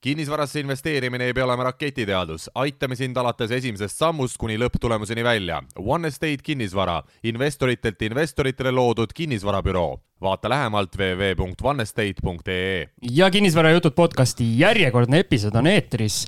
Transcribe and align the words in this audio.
kinnisvarasse 0.00 0.60
investeerimine 0.60 1.24
ei 1.24 1.32
pea 1.36 1.44
olema 1.44 1.64
raketiteadus, 1.68 2.46
aitame 2.54 2.96
sind 2.96 3.16
alates 3.20 3.50
esimesest 3.52 3.98
sammust 4.00 4.38
kuni 4.40 4.56
lõpptulemuseni 4.58 5.24
välja. 5.24 5.58
One 5.76 6.08
Estate 6.08 6.40
kinnisvara, 6.42 7.02
investoritelt 7.28 8.02
investoritele 8.08 8.72
loodud 8.72 9.12
kinnisvarabüroo. 9.14 10.00
vaata 10.20 10.48
lähemalt 10.48 10.96
www.onestate.ee. 10.96 12.88
ja 13.10 13.30
Kinnisvarajutud 13.30 13.92
podcasti 13.96 14.58
järjekordne 14.60 15.18
episood 15.18 15.54
on 15.54 15.66
eetris. 15.66 16.26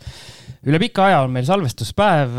üle 0.67 0.79
pika 0.79 1.05
aja 1.07 1.21
on 1.21 1.31
meil 1.31 1.45
salvestuspäev. 1.45 2.31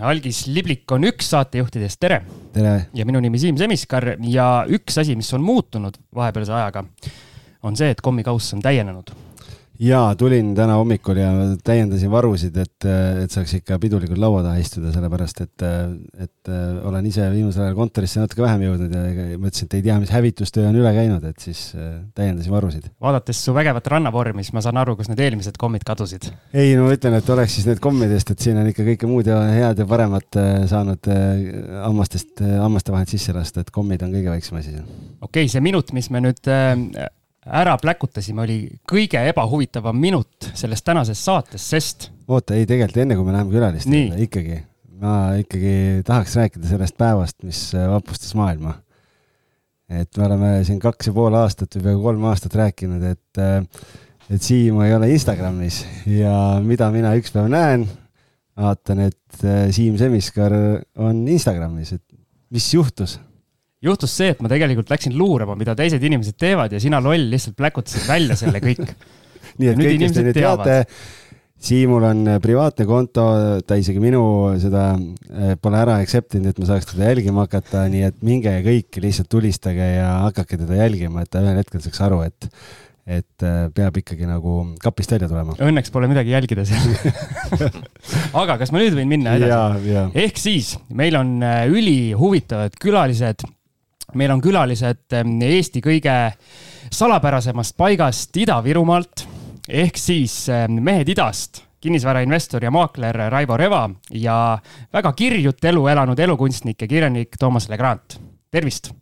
algis 0.00 0.46
Liblik 0.46 0.92
on 0.92 1.04
üks 1.04 1.30
saatejuhtidest, 1.30 2.00
tere. 2.00 2.22
tere. 2.52 2.86
ja 2.94 3.06
minu 3.06 3.20
nimi 3.20 3.38
Siim 3.38 3.56
Semiskar 3.56 4.16
ja 4.28 4.64
üks 4.68 5.00
asi, 5.00 5.16
mis 5.16 5.32
on 5.34 5.42
muutunud 5.42 5.96
vahepealse 6.14 6.52
ajaga, 6.52 6.84
on 7.62 7.76
see, 7.76 7.90
et 7.90 8.00
kommikauss 8.00 8.54
on 8.54 8.60
täienenud 8.60 9.31
jaa, 9.82 10.14
tulin 10.18 10.52
täna 10.54 10.76
hommikul 10.78 11.18
ja 11.18 11.30
täiendasin 11.64 12.10
varusid, 12.12 12.56
et, 12.60 12.86
et 13.24 13.32
saaks 13.34 13.56
ikka 13.58 13.78
pidulikult 13.82 14.20
laua 14.20 14.42
taha 14.44 14.60
istuda, 14.62 14.92
sellepärast 14.94 15.42
et, 15.44 15.64
et 16.22 16.50
olen 16.86 17.06
ise 17.08 17.26
viimasel 17.32 17.66
ajal 17.66 17.78
kontorisse 17.78 18.22
natuke 18.22 18.44
vähem 18.44 18.66
jõudnud 18.66 18.94
ja 18.94 19.04
mõtlesin, 19.42 19.68
et 19.68 19.76
ei 19.78 19.84
tea, 19.86 19.98
mis 20.02 20.12
hävitustöö 20.14 20.68
on 20.70 20.78
üle 20.78 20.92
käinud, 20.94 21.24
et 21.28 21.42
siis 21.42 21.62
täiendasin 22.16 22.54
varusid. 22.54 22.90
vaadates 23.02 23.42
su 23.44 23.54
vägevat 23.56 23.90
rannavormi, 23.94 24.44
siis 24.44 24.54
ma 24.56 24.62
saan 24.64 24.78
aru, 24.82 24.96
kus 24.98 25.10
need 25.10 25.22
eelmised 25.24 25.58
kommid 25.60 25.86
kadusid. 25.88 26.30
ei, 26.52 26.76
no 26.78 26.86
ma 26.86 26.98
ütlen, 26.98 27.16
et 27.18 27.32
oleks 27.34 27.58
siis 27.58 27.70
need 27.70 27.82
kommidest, 27.82 28.34
et 28.34 28.44
siin 28.44 28.60
on 28.60 28.68
ikka 28.70 28.86
kõike 28.92 29.10
muud 29.10 29.30
ja 29.30 29.40
head 29.50 29.82
ja 29.82 29.88
paremat 29.88 30.42
saanud 30.70 31.10
hammastest, 31.82 32.44
hammaste 32.44 32.94
vahelt 32.94 33.10
sisse 33.16 33.34
lasta, 33.34 33.66
et 33.66 33.74
kommid 33.74 34.06
on 34.06 34.14
kõige 34.14 34.30
väiksem 34.36 34.62
asi. 34.62 34.76
okei 34.78 35.42
okay,, 35.42 35.50
see 35.50 35.64
minut, 35.64 35.90
mis 35.96 36.10
me 36.14 36.22
nüüd 36.22 36.52
ära 37.46 37.74
pläkutasime, 37.80 38.44
oli 38.44 38.58
kõige 38.88 39.22
ebahuvitavam 39.32 39.96
minut 39.98 40.50
sellest 40.58 40.84
tänasest 40.86 41.26
saatest, 41.26 41.64
sest. 41.74 42.10
oota, 42.28 42.54
ei 42.54 42.68
tegelikult 42.68 43.02
enne 43.02 43.16
kui 43.18 43.26
me 43.26 43.34
läheme 43.34 43.54
külaliste 43.54 43.90
juurde, 43.90 44.20
ikkagi, 44.26 44.58
ma 45.02 45.16
ikkagi 45.40 45.74
tahaks 46.06 46.36
rääkida 46.38 46.70
sellest 46.70 46.98
päevast, 47.00 47.40
mis 47.46 47.64
vapustas 47.74 48.36
maailma. 48.38 48.76
et 49.92 50.16
me 50.16 50.26
oleme 50.28 50.52
siin 50.64 50.78
kaks 50.80 51.10
ja 51.10 51.16
pool 51.16 51.34
aastat 51.36 51.74
või 51.76 51.88
peaaegu 51.88 52.06
kolm 52.06 52.30
aastat 52.30 52.54
rääkinud, 52.62 53.02
et, 53.10 53.42
et 54.30 54.42
Siim 54.42 54.78
ei 54.86 54.94
ole 54.94 55.10
Instagramis 55.12 55.82
ja 56.08 56.60
mida 56.64 56.88
mina 56.94 57.10
üks 57.18 57.34
päev 57.34 57.50
näen, 57.52 57.88
vaatan, 58.56 59.02
et 59.10 59.44
Siim 59.74 59.98
Semiskar 60.00 60.54
on 60.96 61.26
Instagramis, 61.28 61.96
et 61.98 62.06
mis 62.54 62.70
juhtus 62.72 63.18
juhtus 63.82 64.14
see, 64.18 64.30
et 64.34 64.42
ma 64.44 64.50
tegelikult 64.52 64.92
läksin 64.92 65.16
luurama, 65.18 65.56
mida 65.58 65.74
teised 65.78 66.02
inimesed 66.02 66.38
teevad 66.40 66.72
ja 66.72 66.80
sina 66.82 67.00
loll 67.02 67.30
lihtsalt 67.32 67.58
pläkutasid 67.58 68.06
välja 68.08 68.38
selle 68.38 68.62
kõik. 68.62 68.86
Nii 69.60 69.68
et 69.68 69.80
kõik, 69.80 69.98
kes 70.00 70.14
te 70.16 70.24
nüüd 70.24 70.38
teate, 70.38 70.76
Siimul 71.62 72.02
on 72.02 72.26
privaatne 72.42 72.84
konto, 72.90 73.24
ta 73.62 73.76
isegi 73.78 74.00
minu 74.02 74.22
seda 74.58 74.96
eh, 74.98 75.52
pole 75.62 75.78
ära 75.78 76.00
accept 76.02 76.34
inud, 76.34 76.50
et 76.50 76.58
ma 76.58 76.66
saaks 76.66 76.88
teda 76.90 77.12
jälgima 77.12 77.44
hakata, 77.44 77.84
nii 77.92 78.02
et 78.08 78.16
minge 78.26 78.54
kõik 78.64 78.98
lihtsalt 79.04 79.30
tulistage 79.30 79.86
ja 79.92 80.08
hakake 80.24 80.58
teda 80.58 80.80
jälgima, 80.80 81.22
et 81.22 81.30
ta 81.30 81.42
ühel 81.44 81.60
hetkel 81.60 81.84
saaks 81.84 82.02
aru, 82.02 82.24
et 82.26 82.50
et 83.02 83.46
eh, 83.46 83.62
peab 83.74 83.96
ikkagi 83.98 84.26
nagu 84.26 84.56
kapist 84.82 85.14
välja 85.14 85.30
tulema. 85.30 85.54
Õnneks 85.62 85.94
pole 85.94 86.10
midagi 86.10 86.34
jälgida 86.34 86.66
seal. 86.66 86.98
Aga 88.42 88.58
kas 88.58 88.74
ma 88.74 88.82
nüüd 88.82 88.98
võin 88.98 89.10
minna 89.10 89.38
edasi? 89.38 89.96
ehk 90.18 90.42
siis 90.42 90.74
meil 90.90 91.18
on 91.18 91.36
ülihuvitavad 91.70 92.74
külalised 92.82 93.46
meil 94.14 94.32
on 94.34 94.40
külalised 94.42 95.16
ehm, 95.16 95.36
Eesti 95.46 95.82
kõige 95.84 96.14
salapärasemast 96.92 97.76
paigast 97.78 98.36
Ida-Virumaalt 98.36 99.26
ehk 99.68 99.98
siis 100.00 100.34
ehm, 100.52 100.80
mehed 100.84 101.08
idast, 101.12 101.62
kinnisvarainvestor 101.82 102.64
ja 102.64 102.72
maakler 102.74 103.16
Raivo 103.32 103.56
Reva 103.56 103.86
ja 104.14 104.36
väga 104.92 105.12
kirjut 105.18 105.64
elu 105.72 105.86
elanud 105.94 106.18
elukunstnik 106.18 106.82
ja 106.82 106.88
kirjanik 106.88 107.38
Toomas 107.38 107.68
Legrand. 107.72 108.18
tervist! 108.50 108.92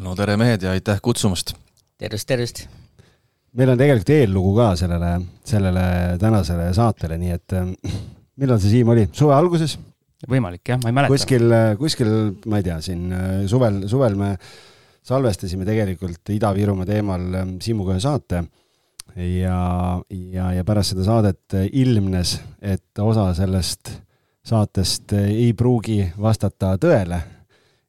no 0.00 0.14
tere 0.16 0.36
mehed 0.36 0.62
ja 0.62 0.74
aitäh 0.76 1.00
kutsumast! 1.02 1.54
tervist, 1.98 2.28
tervist! 2.28 2.66
meil 3.52 3.72
on 3.72 3.78
tegelikult 3.78 4.14
eellugu 4.16 4.54
ka 4.56 4.72
sellele, 4.76 5.12
sellele 5.44 5.84
tänasele 6.20 6.72
saatele, 6.74 7.18
nii 7.18 7.36
et 7.36 7.56
ehm, 7.58 7.72
millal 8.38 8.60
see 8.62 8.78
Siim 8.78 8.94
oli, 8.94 9.08
suve 9.12 9.34
alguses? 9.34 9.78
Võimalik 10.26 10.72
jah, 10.72 10.80
ma 10.82 10.90
ei 10.90 10.96
mäleta. 10.96 11.14
kuskil, 11.14 11.54
kuskil, 11.78 12.10
ma 12.50 12.58
ei 12.58 12.66
tea, 12.66 12.80
siin 12.82 13.12
äh, 13.14 13.28
suvel, 13.50 13.84
suvel 13.90 14.18
me 14.18 14.32
salvestasime 15.08 15.66
tegelikult 15.68 16.32
Ida-Virumaa 16.34 16.88
teemal 16.88 17.28
ähm, 17.38 17.54
Siimuga 17.62 17.94
ühe 17.94 18.02
saate. 18.02 18.42
Ja, 19.18 19.58
ja, 20.12 20.50
ja 20.52 20.64
pärast 20.68 20.92
seda 20.92 21.06
saadet 21.06 21.56
äh, 21.56 21.66
ilmnes, 21.80 22.36
et 22.60 23.02
osa 23.02 23.30
sellest 23.38 23.94
saatest 24.46 25.14
äh, 25.16 25.30
ei 25.46 25.52
pruugi 25.56 26.02
vastata 26.20 26.74
tõele. 26.82 27.22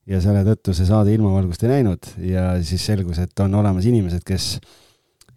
Ja 0.09 0.21
selle 0.23 0.41
tõttu 0.45 0.73
see 0.73 0.87
saade 0.87 1.13
ilmavalgust 1.13 1.65
ei 1.65 1.73
näinud. 1.75 2.13
Ja 2.25 2.51
siis 2.65 2.85
selgus, 2.87 3.19
et 3.21 3.45
on 3.45 3.57
olemas 3.59 3.85
inimesed, 3.89 4.23
kes, 4.25 4.55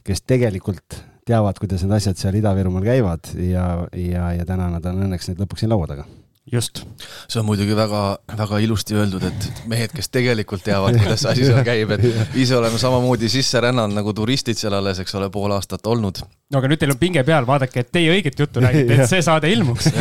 kes 0.06 0.24
tegelikult 0.24 1.02
teavad, 1.28 1.58
kuidas 1.60 1.84
need 1.84 1.98
asjad 1.98 2.20
seal 2.20 2.40
Ida-Virumaal 2.40 2.86
käivad. 2.86 3.34
Ja, 3.42 3.66
ja, 3.96 4.32
ja 4.38 4.48
täna 4.48 4.70
nad 4.72 4.86
on 4.88 5.06
õnneks 5.08 5.32
nüüd 5.32 5.44
lõpuks 5.44 5.66
siin 5.66 5.74
laua 5.74 5.90
taga 5.90 6.08
just. 6.52 6.82
see 7.28 7.40
on 7.40 7.46
muidugi 7.46 7.76
väga, 7.76 8.02
väga 8.38 8.58
ilusti 8.64 8.96
öeldud, 8.98 9.24
et 9.28 9.66
mehed, 9.70 9.92
kes 9.94 10.10
tegelikult 10.12 10.64
teavad, 10.66 10.96
kuidas 10.98 11.24
asi 11.30 11.46
seal 11.46 11.62
käib, 11.66 11.92
et 11.94 12.06
ise 12.42 12.56
oleme 12.58 12.80
samamoodi 12.82 13.30
sisse 13.32 13.60
rännanud 13.62 13.94
nagu 13.96 14.14
turistid 14.16 14.58
seal 14.58 14.74
alles, 14.78 15.02
eks 15.02 15.14
ole, 15.18 15.30
pool 15.30 15.54
aastat 15.54 15.86
olnud. 15.86 16.22
no 16.52 16.60
aga 16.60 16.72
nüüd 16.72 16.82
teil 16.82 16.94
on 16.94 17.00
pinge 17.00 17.24
peal, 17.26 17.46
vaadake, 17.48 17.86
et 17.86 17.92
teie 17.94 18.10
õiget 18.14 18.42
juttu 18.44 18.62
räägite, 18.64 18.98
et 18.98 19.10
see 19.10 19.22
saade 19.24 19.50
ilmuks. 19.52 19.92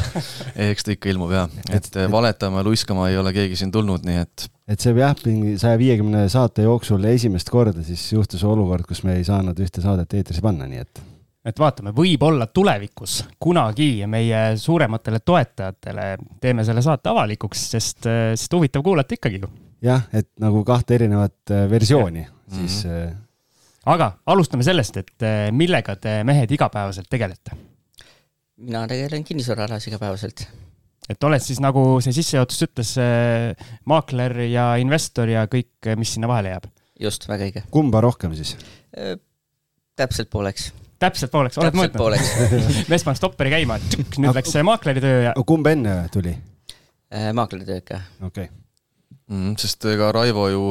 eks 0.70 0.86
ta 0.86 0.94
ikka 0.96 1.12
ilmub 1.14 1.34
jah, 1.36 1.50
et 1.70 1.90
valetama 2.10 2.62
ja 2.62 2.68
luiskama 2.70 3.10
ei 3.12 3.20
ole 3.22 3.34
keegi 3.36 3.62
siin 3.62 3.74
tulnud, 3.74 4.06
nii 4.06 4.22
et. 4.24 4.48
et 4.74 4.82
see 4.82 4.94
jah, 4.98 5.14
mingi 5.26 5.56
saja 5.62 5.78
viiekümne 5.80 6.26
saate 6.32 6.66
jooksul 6.66 7.04
esimest 7.12 7.52
korda 7.52 7.86
siis 7.86 8.08
juhtus 8.12 8.42
olukord, 8.44 8.88
kus 8.88 9.04
me 9.06 9.20
ei 9.20 9.26
saanud 9.26 9.58
ühte 9.62 9.84
saadet 9.84 10.18
eetrisse 10.18 10.42
panna, 10.42 10.66
nii 10.70 10.82
et 10.82 11.06
et 11.46 11.60
vaatame, 11.60 11.92
võib-olla 11.94 12.48
tulevikus 12.50 13.20
kunagi 13.42 13.90
meie 14.10 14.40
suurematele 14.60 15.20
toetajatele 15.24 16.08
teeme 16.42 16.64
selle 16.66 16.82
saate 16.84 17.10
avalikuks, 17.12 17.62
sest, 17.76 18.08
sest 18.08 18.56
huvitav 18.56 18.84
kuulata 18.86 19.16
ikkagi 19.16 19.40
ju. 19.42 19.50
jah, 19.86 20.08
et 20.16 20.28
nagu 20.42 20.64
kahte 20.66 20.96
erinevat 20.98 21.54
äh, 21.54 21.66
versiooni 21.70 22.24
ja. 22.24 22.30
siis 22.58 22.82
mm. 22.84 22.90
-hmm. 22.90 23.16
aga 23.94 24.12
alustame 24.26 24.66
sellest, 24.66 24.96
et 24.96 25.22
äh, 25.22 25.48
millega 25.52 25.96
te 25.96 26.22
mehed 26.24 26.50
igapäevaselt 26.50 27.10
tegelete? 27.10 27.56
mina 28.56 28.86
tegelen 28.88 29.24
kinnisvaraalas 29.24 29.86
igapäevaselt. 29.86 30.48
et 31.08 31.24
oled 31.24 31.42
siis 31.42 31.60
nagu 31.60 32.00
see 32.00 32.12
sissejuhatus 32.12 32.62
ütles, 32.62 32.96
maakler 33.84 34.40
ja 34.50 34.74
investor 34.76 35.28
ja 35.28 35.46
kõik, 35.46 35.94
mis 35.96 36.16
sinna 36.16 36.28
vahele 36.28 36.56
jääb? 36.56 36.66
just, 37.00 37.28
väga 37.28 37.44
õige. 37.44 37.62
kumba 37.70 38.00
rohkem 38.00 38.34
siis? 38.34 38.56
täpselt 39.96 40.30
pooleks 40.30 40.72
täpselt 41.02 41.32
pooleks, 41.32 41.58
oled 41.60 41.76
mõõtnud? 41.76 42.86
mees 42.90 43.04
pani 43.06 43.18
stopperi 43.18 43.52
käima, 43.52 43.78
nüüd 44.16 44.36
läks 44.36 44.54
maakleri 44.66 45.02
töö 45.04 45.24
ja. 45.28 45.34
kumb 45.48 45.68
enne 45.70 45.96
tuli 46.12 46.32
äh,? 46.32 47.32
maakleri 47.36 47.68
töö 47.68 47.80
ikka. 47.82 48.00
okei 48.20 48.48
okay. 48.48 48.52
mm,. 49.28 49.56
sest 49.60 49.84
ega 49.92 50.10
Raivo 50.16 50.48
ju 50.52 50.68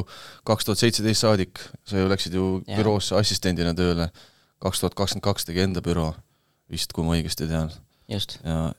kaks 0.48 0.70
tuhat 0.70 0.82
seitseteist 0.82 1.26
saadik, 1.26 1.62
sa 1.88 2.02
ju 2.02 2.12
läksid 2.12 2.38
ju 2.38 2.48
ja. 2.66 2.80
büroosse 2.80 3.18
assistendina 3.20 3.76
tööle. 3.78 4.10
kaks 4.64 4.82
tuhat 4.82 4.98
kakskümmend 4.98 5.28
kaks 5.28 5.50
tegi 5.50 5.66
enda 5.66 5.84
büroo, 5.86 6.14
vist, 6.72 6.94
kui 6.96 7.06
ma 7.06 7.18
õigesti 7.18 7.50
tean. 7.52 7.74
ja, 8.10 8.22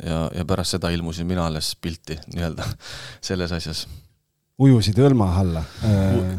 ja, 0.02 0.18
ja 0.34 0.48
pärast 0.48 0.76
seda 0.76 0.90
ilmusin 0.94 1.26
mina 1.26 1.46
alles 1.46 1.74
pilti 1.80 2.18
nii-öelda 2.34 2.66
selles 3.30 3.54
asjas 3.54 3.86
ujusid 4.56 4.96
Õlma 5.04 5.26
alla. 5.36 5.60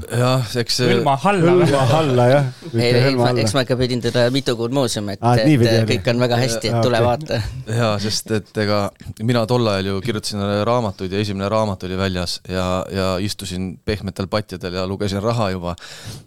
jah, 0.10 0.46
eks 0.58 0.80
see 0.80 0.96
Õlma 0.96 1.14
alla 1.30 1.54
või? 1.54 1.68
Õlma 1.68 1.82
alla, 2.00 2.24
jah. 2.32 2.48
ei, 2.74 2.88
ei, 2.90 3.44
eks 3.44 3.54
ma 3.54 3.62
ikka 3.62 3.78
pidin 3.78 4.02
teda 4.02 4.24
mitu 4.34 4.56
kuud 4.58 4.74
muuseumi, 4.74 5.14
et, 5.14 5.22
ah, 5.22 5.38
et, 5.38 5.66
et 5.70 5.86
kõik 5.92 6.10
on 6.14 6.24
väga 6.26 6.40
hästi, 6.42 6.72
et 6.72 6.80
tule 6.82 7.02
vaata. 7.06 7.38
jaa, 7.82 7.92
sest 8.02 8.34
et 8.40 8.62
ega 8.64 8.88
mina 9.22 9.46
tol 9.50 9.70
ajal 9.70 9.92
ju 9.92 10.00
kirjutasin 10.08 10.42
raamatuid 10.66 11.14
ja 11.14 11.22
esimene 11.22 11.52
raamat 11.54 11.86
oli 11.86 12.00
väljas 12.00 12.40
ja, 12.50 12.66
ja 12.90 13.12
istusin 13.22 13.76
pehmetel 13.86 14.32
patjadel 14.32 14.82
ja 14.82 14.88
lugesin 14.90 15.22
raha 15.22 15.52
juba, 15.54 15.78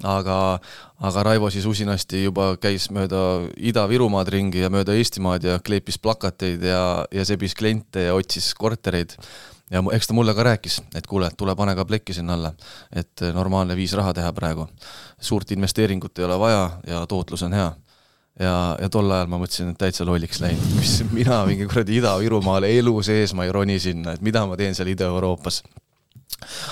aga 0.07 0.39
aga 1.01 1.23
Raivo 1.25 1.49
siis 1.51 1.65
usinasti 1.65 2.27
juba 2.27 2.53
käis 2.61 2.91
mööda 2.93 3.49
Ida-Virumaad 3.57 4.29
ringi 4.31 4.61
ja 4.61 4.69
mööda 4.71 4.93
Eestimaad 4.93 5.47
ja 5.49 5.57
kleepis 5.65 5.97
plakateid 5.99 6.63
ja, 6.69 6.83
ja 7.09 7.25
sebis 7.25 7.57
kliente 7.57 8.05
ja 8.11 8.17
otsis 8.19 8.53
kortereid 8.55 9.17
ja 9.71 9.83
eks 9.93 10.07
ta 10.07 10.15
mulle 10.15 10.35
ka 10.35 10.43
rääkis, 10.43 10.81
et 10.95 11.07
kuule, 11.07 11.31
tule 11.37 11.55
pane 11.57 11.75
ka 11.75 11.85
plekki 11.85 12.15
sinna 12.15 12.35
alla, 12.35 12.53
et 12.93 13.23
normaalne 13.35 13.77
viis 13.77 13.93
raha 13.93 14.15
teha 14.15 14.33
praegu. 14.33 14.67
suurt 15.21 15.51
investeeringut 15.51 16.19
ei 16.19 16.25
ole 16.25 16.39
vaja 16.39 16.71
ja 16.87 17.07
tootlus 17.07 17.43
on 17.43 17.53
hea. 17.53 17.73
ja, 18.41 18.77
ja 18.81 18.89
tol 18.89 19.11
ajal 19.11 19.27
ma 19.27 19.39
mõtlesin, 19.39 19.71
et 19.71 19.79
täitsa 19.79 20.05
lolliks 20.05 20.41
läinud, 20.41 20.75
mis 20.81 21.05
mina 21.13 21.45
mingi 21.47 21.67
kuradi 21.67 22.01
Ida-Virumaale 22.01 22.73
elu 22.79 23.03
sees 23.03 23.35
ma 23.35 23.45
ei 23.45 23.53
roni 23.53 23.79
sinna, 23.79 24.13
et 24.13 24.21
mida 24.21 24.47
ma 24.47 24.57
teen 24.57 24.75
seal 24.75 24.89
Ida-Euroopas 24.89 25.63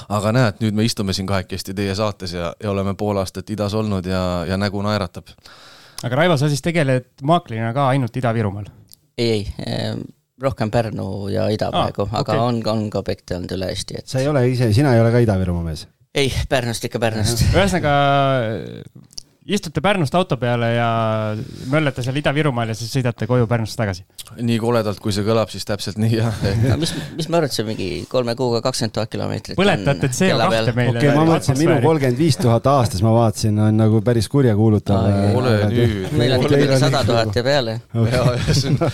aga 0.08 0.32
näed, 0.32 0.60
nüüd 0.62 0.74
me 0.74 0.84
istume 0.86 1.12
siin 1.12 1.26
kahekesti 1.26 1.74
teie 1.74 1.94
saates 1.94 2.32
ja, 2.32 2.52
ja 2.62 2.70
oleme 2.70 2.94
pool 2.94 3.18
aastat 3.18 3.50
idas 3.50 3.74
olnud 3.74 4.06
ja, 4.06 4.44
ja 4.48 4.56
nägu 4.56 4.82
naeratab. 4.82 5.28
aga 6.02 6.16
Raivo, 6.16 6.36
sa 6.36 6.48
siis 6.48 6.62
tegeled 6.62 7.10
maaklina 7.22 7.72
ka 7.74 7.88
ainult 7.88 8.16
Ida-Virumaal? 8.16 8.70
ei, 9.18 9.46
ei 9.58 9.66
ehm, 9.66 10.06
rohkem 10.42 10.70
Pärnu 10.70 11.28
ja 11.32 11.48
Ida 11.52 11.70
praegu 11.74 12.06
ah,, 12.06 12.18
aga 12.22 12.34
okay. 12.34 12.42
on, 12.48 12.60
on 12.72 12.88
ka 12.92 13.02
objekte 13.02 13.38
olnud 13.38 13.54
üle 13.58 13.70
Eesti, 13.74 13.98
et. 14.00 14.08
sa 14.10 14.22
ei 14.22 14.28
ole 14.30 14.44
ise, 14.50 14.70
sina 14.76 14.94
ei 14.94 15.02
ole 15.02 15.12
ka 15.14 15.22
Ida-Virumaa 15.24 15.66
mees? 15.66 15.86
ei, 16.14 16.32
Pärnust 16.48 16.84
ikka 16.88 17.00
Pärnust. 17.02 17.44
ühesõnaga 17.50 17.94
istute 19.48 19.80
Pärnust 19.80 20.14
auto 20.14 20.36
peale 20.36 20.68
ja 20.74 20.88
möllate 21.72 22.02
seal 22.04 22.16
Ida-Virumaal 22.20 22.72
ja 22.72 22.76
siis 22.76 22.90
sõidate 22.92 23.26
koju 23.28 23.46
Pärnusse 23.48 23.78
tagasi. 23.78 24.04
nii 24.36 24.58
koledalt, 24.60 25.00
kui 25.00 25.14
see 25.14 25.24
kõlab, 25.24 25.48
siis 25.52 25.64
täpselt 25.68 25.98
nii 26.00 26.18
jah 26.18 26.42
no, 26.68 26.76
mis, 26.82 26.92
mis 27.16 27.30
ma 27.32 27.40
arvan, 27.40 27.48
et 27.48 27.56
see 27.56 27.66
mingi 27.66 27.88
kolme 28.10 28.34
kuuga 28.38 28.60
kakskümmend 28.66 28.96
tuhat 28.98 29.12
kilomeetrit. 29.12 29.56
põletate 29.58 30.12
CO2 30.12 30.74
meile. 30.76 30.92
okei 30.92 31.08
okay,, 31.08 31.16
ma 31.16 31.24
mõtlesin, 31.32 31.60
minu 31.62 31.78
kolmkümmend 31.84 32.20
viis 32.20 32.38
tuhat 32.40 32.68
aastas 32.74 33.04
ma 33.04 33.14
vaatasin, 33.16 33.58
on 33.68 33.80
nagu 33.80 34.02
päris 34.04 34.28
kurjakuulutav. 34.32 35.10
ole 35.40 35.56
nüüd. 35.72 35.98
meil 36.20 36.36
on 36.36 36.44
ikka 36.46 36.62
mingi 36.64 36.80
sada 36.84 37.04
tuhat 37.08 37.40
ja 37.40 37.46
peale 37.46 37.78
okay.. 37.96 38.92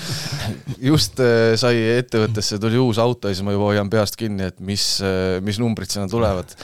just 0.90 1.22
äh, 1.22 1.54
sai 1.60 1.82
ettevõttesse 1.98 2.62
tuli 2.62 2.78
uus 2.78 3.02
auto 3.02 3.30
ja 3.30 3.34
siis 3.34 3.46
ma 3.46 3.54
juba 3.56 3.72
hoian 3.72 3.90
peast 3.90 4.18
kinni, 4.20 4.52
et 4.52 4.60
mis, 4.62 4.92
äh, 5.02 5.40
mis 5.44 5.58
numbrid 5.62 5.90
sinna 5.90 6.06
tulevad. 6.10 6.54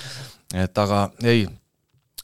et 0.55 0.79
aga 0.79 1.09
ei 1.27 1.49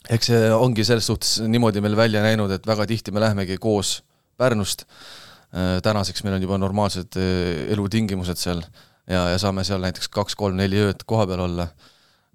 eks 0.09 0.31
see 0.31 0.51
ongi 0.55 0.85
selles 0.87 1.07
suhtes 1.09 1.37
niimoodi 1.47 1.81
meil 1.83 1.97
välja 1.99 2.23
näinud, 2.25 2.51
et 2.53 2.67
väga 2.67 2.87
tihti 2.89 3.13
me 3.15 3.23
lähemegi 3.23 3.57
koos 3.61 4.01
Pärnust, 4.37 4.83
äh, 5.49 5.79
tänaseks 5.81 6.23
meil 6.23 6.37
on 6.37 6.43
juba 6.45 6.59
normaalsed 6.61 7.17
äh, 7.17 7.71
elutingimused 7.73 8.37
seal 8.37 8.61
ja, 9.09 9.23
ja 9.31 9.37
saame 9.41 9.63
seal 9.65 9.81
näiteks 9.81 10.11
kaks-kolm-neli 10.13 10.83
ööd 10.85 11.01
kohapeal 11.09 11.41
olla, 11.47 11.65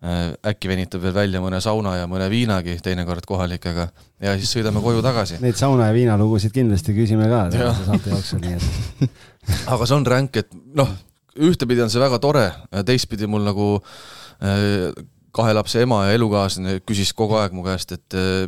äh, 0.03 0.33
äkki 0.51 0.71
venitab 0.73 1.05
veel 1.05 1.15
välja 1.15 1.43
mõne 1.45 1.61
sauna 1.63 1.95
ja 2.01 2.09
mõne 2.11 2.27
viinagi 2.33 2.75
teinekord 2.83 3.29
kohalikega 3.29 3.87
ja 4.25 4.35
siis 4.41 4.51
sõidame 4.57 4.83
koju 4.83 5.05
tagasi. 5.07 5.39
Neid 5.45 5.61
sauna 5.61 5.93
ja 5.93 5.95
viinalugusid 5.95 6.55
kindlasti 6.57 6.97
küsime 6.99 7.31
ka 7.31 7.47
tänase 7.55 7.87
saate 7.87 8.17
jooksul, 8.17 8.43
nii 8.43 8.59
et. 8.59 9.23
Aga 9.71 9.87
see 9.87 9.99
on 10.01 10.07
ränk, 10.07 10.43
et 10.43 10.51
noh, 10.75 10.91
ühtepidi 11.39 11.87
on 11.87 11.91
see 11.91 12.03
väga 12.03 12.19
tore, 12.23 12.49
teistpidi 12.87 13.31
mul 13.31 13.47
nagu 13.47 13.69
kahe 15.32 15.55
lapse 15.56 15.82
ema 15.82 16.06
ja 16.06 16.17
elukaaslane 16.19 16.81
küsis 16.87 17.12
kogu 17.17 17.38
aeg 17.40 17.55
mu 17.56 17.64
käest, 17.67 17.94
et 17.96 18.17
eh, 18.19 18.46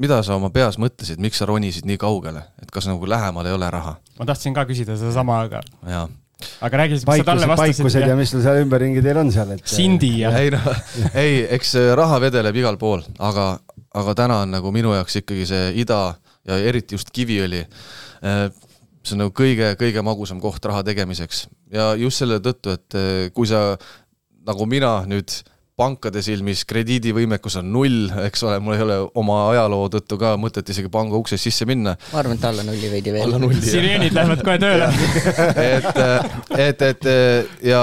mida 0.00 0.20
sa 0.26 0.38
oma 0.38 0.50
peas 0.54 0.78
mõtlesid, 0.80 1.22
miks 1.22 1.40
sa 1.40 1.48
ronisid 1.50 1.86
nii 1.88 1.98
kaugele, 2.00 2.42
et 2.62 2.70
kas 2.74 2.88
nagu 2.90 3.08
lähemal 3.08 3.46
ei 3.46 3.56
ole 3.56 3.70
raha? 3.70 3.96
ma 4.18 4.28
tahtsin 4.28 4.54
ka 4.56 4.66
küsida 4.68 4.98
sedasama, 5.00 5.40
aga. 5.48 5.62
jaa 5.88 6.06
aga 6.66 6.76
räägi 6.76 6.98
siis, 6.98 7.06
mis 7.08 7.22
sa 7.22 7.26
talle 7.30 7.48
vastasid. 7.48 7.78
paikused 7.78 8.08
ja 8.08 8.16
mis 8.18 8.32
sul 8.34 8.42
seal 8.44 8.60
ümberringi 8.64 9.02
teil 9.04 9.20
on 9.22 9.30
seal, 9.32 9.54
et. 9.54 9.62
Sindi 9.70 10.10
ja. 10.20 10.32
ei 10.38 10.50
noh, 10.52 10.66
ei, 11.22 11.38
eks 11.56 11.74
raha 11.96 12.20
vedeleb 12.26 12.58
igal 12.60 12.78
pool, 12.80 13.04
aga, 13.22 13.54
aga 13.94 14.14
täna 14.18 14.42
on 14.44 14.54
nagu 14.56 14.72
minu 14.74 14.94
jaoks 14.96 15.22
ikkagi 15.22 15.46
see 15.48 15.70
ida 15.84 16.02
ja 16.44 16.58
eriti 16.60 16.98
just 16.98 17.12
Kiviõli. 17.14 17.62
Eh, 17.64 18.44
see 19.04 19.16
on 19.16 19.24
nagu 19.24 19.34
kõige, 19.36 19.74
kõige 19.80 20.04
magusam 20.04 20.40
koht 20.42 20.64
raha 20.68 20.82
tegemiseks 20.86 21.46
ja 21.74 21.92
just 22.00 22.22
selle 22.22 22.40
tõttu, 22.44 22.76
et 22.76 22.98
eh, 22.98 23.26
kui 23.36 23.48
sa 23.48 23.74
nagu 24.44 24.68
mina 24.68 24.98
nüüd 25.08 25.32
pankade 25.78 26.22
silmis 26.22 26.62
krediidivõimekus 26.70 27.56
on 27.58 27.72
null, 27.74 28.06
eks 28.28 28.44
ole, 28.46 28.60
mul 28.62 28.76
ei 28.76 28.84
ole 28.84 28.98
oma 29.18 29.38
ajaloo 29.50 29.88
tõttu 29.90 30.18
ka 30.20 30.34
mõtet 30.38 30.70
isegi 30.70 30.90
panga 30.92 31.18
uksest 31.18 31.48
sisse 31.48 31.66
minna. 31.66 31.96
ma 32.12 32.20
arvan, 32.22 32.38
et 32.38 32.46
alla 32.46 32.62
nulli 32.66 32.90
veidi 32.92 33.14
veel. 33.14 33.34
sireenid 33.64 34.14
lähevad 34.14 34.44
kohe 34.46 34.56
tööle 34.62 34.88
et, 35.64 36.00
et, 36.68 36.86
et 36.92 37.10
ja, 37.72 37.82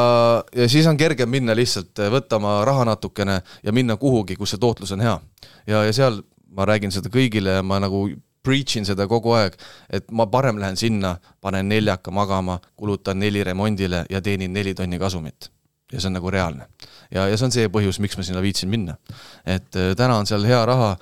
ja 0.56 0.70
siis 0.72 0.88
on 0.88 1.00
kergem 1.00 1.30
minna 1.30 1.56
lihtsalt, 1.58 1.92
võtta 2.16 2.40
oma 2.40 2.62
raha 2.68 2.88
natukene 2.94 3.42
ja 3.64 3.76
minna 3.76 4.00
kuhugi, 4.00 4.40
kus 4.40 4.56
see 4.56 4.64
tootlus 4.64 4.96
on 4.96 5.04
hea. 5.04 5.20
ja, 5.68 5.84
ja 5.84 5.94
seal 5.96 6.24
ma 6.56 6.68
räägin 6.68 6.96
seda 6.96 7.12
kõigile 7.12 7.60
ja 7.60 7.64
ma 7.64 7.84
nagu 7.84 8.08
preach 8.42 8.80
in 8.80 8.88
seda 8.88 9.06
kogu 9.08 9.36
aeg, 9.36 9.60
et 9.92 10.08
ma 10.16 10.26
parem 10.32 10.58
lähen 10.64 10.80
sinna, 10.80 11.18
panen 11.44 11.68
neljaka 11.70 12.12
magama, 12.12 12.62
kulutan 12.80 13.20
neli 13.20 13.44
remondile 13.44 14.06
ja 14.10 14.22
teenin 14.24 14.54
neli 14.56 14.74
tonni 14.74 15.00
kasumit 15.00 15.52
ja 15.92 16.00
see 16.00 16.12
on 16.12 16.18
nagu 16.20 16.32
reaalne. 16.32 16.68
ja, 17.12 17.28
ja 17.28 17.38
see 17.38 17.50
on 17.50 17.56
see 17.56 17.68
põhjus, 17.74 18.00
miks 18.04 18.18
ma 18.18 18.26
sinna 18.28 18.44
viitsin 18.44 18.72
minna. 18.72 18.98
et 19.46 19.76
äh, 19.76 19.94
täna 19.98 20.22
on 20.22 20.30
seal 20.30 20.46
hea 20.48 20.64
raha 20.66 20.96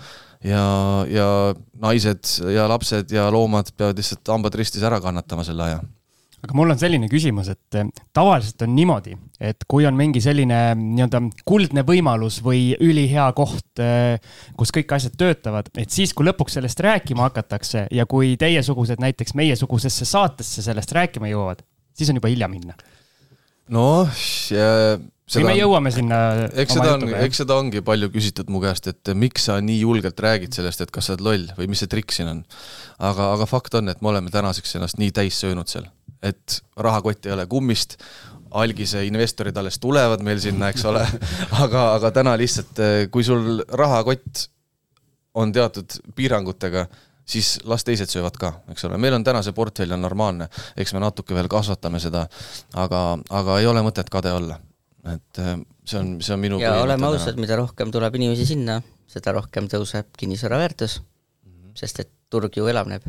ja, 0.44 0.64
ja 1.10 1.30
naised 1.82 2.36
ja 2.54 2.68
lapsed 2.72 3.12
ja 3.12 3.30
loomad 3.32 3.74
peavad 3.78 4.00
lihtsalt 4.00 4.36
hambad 4.36 4.56
ristis 4.60 4.84
ära 4.86 5.02
kannatama 5.04 5.46
selle 5.48 5.68
aja 5.68 5.80
aga 6.40 6.56
mul 6.56 6.72
on 6.72 6.80
selline 6.80 7.10
küsimus, 7.12 7.50
et 7.52 7.78
äh, 7.78 7.88
tavaliselt 8.16 8.64
on 8.64 8.72
niimoodi, 8.76 9.16
et 9.44 9.66
kui 9.70 9.88
on 9.88 9.98
mingi 9.98 10.22
selline 10.24 10.60
nii-öelda 10.80 11.22
kuldne 11.48 11.84
võimalus 11.88 12.40
või 12.46 12.78
ülihea 12.80 13.28
koht, 13.38 13.82
äh, 13.84 14.16
kus 14.60 14.72
kõik 14.76 14.94
asjad 14.96 15.18
töötavad, 15.20 15.72
et 15.76 15.92
siis, 15.92 16.14
kui 16.16 16.28
lõpuks 16.28 16.56
sellest 16.60 16.80
rääkima 16.86 17.28
hakatakse 17.28 17.88
ja 17.92 18.08
kui 18.10 18.38
teiesugused 18.40 19.04
näiteks 19.04 19.36
meiesugusesse 19.40 20.08
saatesse 20.08 20.64
sellest 20.64 20.96
rääkima 20.96 21.32
jõuavad, 21.32 21.66
siis 21.92 22.12
on 22.14 22.22
juba 22.22 22.32
hilja 22.32 22.48
minna 22.52 22.78
noh, 23.74 24.10
või 25.30 25.46
me 25.46 25.56
jõuame 25.60 25.92
sinna 25.94 26.20
eks 26.58 26.76
seda 26.78 26.96
on, 26.98 27.06
eks 27.22 27.42
seda 27.44 27.58
ongi 27.62 27.84
palju 27.86 28.10
küsitud 28.14 28.50
mu 28.50 28.62
käest, 28.64 28.90
et 28.90 29.12
miks 29.18 29.46
sa 29.50 29.60
nii 29.62 29.84
julgelt 29.84 30.20
räägid 30.26 30.56
sellest, 30.58 30.82
et 30.82 30.94
kas 30.94 31.10
sa 31.10 31.16
oled 31.16 31.26
loll 31.26 31.46
või 31.58 31.70
mis 31.72 31.84
see 31.84 31.92
trikk 31.92 32.16
siin 32.16 32.32
on. 32.32 32.42
aga, 32.98 33.32
aga 33.36 33.48
fakt 33.50 33.78
on, 33.78 33.92
et 33.92 34.02
me 34.02 34.12
oleme 34.14 34.34
tänaseks 34.34 34.78
ennast 34.80 35.00
nii 35.02 35.14
täis 35.16 35.40
söönud 35.42 35.70
seal, 35.70 35.86
et 36.26 36.60
rahakott 36.78 37.30
ei 37.30 37.36
ole 37.36 37.46
kummist, 37.52 38.00
algise 38.58 39.04
investorid 39.06 39.58
alles 39.62 39.78
tulevad 39.82 40.24
meil 40.26 40.42
sinna, 40.42 40.72
eks 40.74 40.88
ole, 40.90 41.06
aga, 41.64 41.92
aga 42.00 42.14
täna 42.16 42.34
lihtsalt, 42.40 42.82
kui 43.14 43.26
sul 43.28 43.62
rahakott 43.70 44.48
on 45.38 45.54
teatud 45.54 46.00
piirangutega 46.18 46.88
siis 47.30 47.60
las 47.70 47.86
teised 47.86 48.10
söövad 48.12 48.38
ka, 48.40 48.54
eks 48.74 48.88
ole, 48.88 48.98
meil 49.02 49.16
on 49.18 49.26
täna 49.26 49.42
see 49.46 49.56
portfell 49.56 49.94
on 49.96 50.02
normaalne, 50.04 50.50
eks 50.80 50.96
me 50.96 51.04
natuke 51.04 51.38
veel 51.38 51.50
kasvatame 51.52 52.02
seda, 52.02 52.26
aga, 52.80 53.04
aga 53.42 53.60
ei 53.62 53.70
ole 53.70 53.84
mõtet 53.86 54.10
kade 54.14 54.34
olla. 54.34 54.60
et 55.10 55.40
äh, 55.40 55.56
see 55.88 56.00
on, 56.00 56.10
see 56.22 56.34
on 56.36 56.42
minu 56.42 56.58
ja 56.60 56.74
oleme 56.84 57.08
ausad, 57.08 57.38
mida 57.40 57.56
rohkem 57.56 57.92
tuleb 57.94 58.18
inimesi 58.20 58.50
sinna, 58.50 58.82
seda 59.10 59.32
rohkem 59.38 59.70
tõuseb 59.72 60.10
kinnisvara 60.20 60.58
väärtus 60.60 61.00
mm, 61.00 61.52
-hmm. 61.52 61.78
sest 61.80 62.02
et 62.04 62.12
turg 62.30 62.58
ju 62.58 62.68
elavneb. 62.68 63.06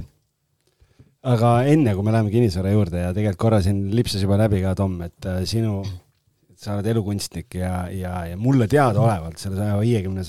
aga 1.22 1.50
enne, 1.72 1.94
kui 1.94 2.04
me 2.04 2.12
läheme 2.12 2.30
kinnisvara 2.30 2.70
juurde 2.70 3.02
ja 3.02 3.10
tegelikult 3.16 3.42
korra 3.42 3.62
siin 3.62 3.82
lipsas 3.96 4.22
juba 4.22 4.38
läbi 4.38 4.62
ka, 4.62 4.74
Tom, 4.74 5.00
et 5.02 5.26
äh, 5.26 5.42
sinu, 5.44 5.82
sa 6.56 6.76
oled 6.76 6.86
elukunstnik 6.86 7.54
ja, 7.54 7.88
ja, 7.88 8.26
ja 8.26 8.36
mulle 8.36 8.68
teadaolevalt 8.68 9.38
selle 9.38 9.56
saja 9.56 9.78
viiekümne 9.80 10.22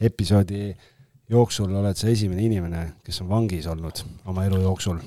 episoodi 0.00 0.70
äh, 0.70 0.91
jooksul 1.32 1.72
oled 1.80 1.98
sa 1.98 2.10
esimene 2.12 2.44
inimene, 2.46 2.84
kes 3.06 3.22
on 3.24 3.30
vangis 3.32 3.66
olnud 3.70 4.02
oma 4.28 4.46
elu 4.48 4.60
jooksul. 4.62 5.00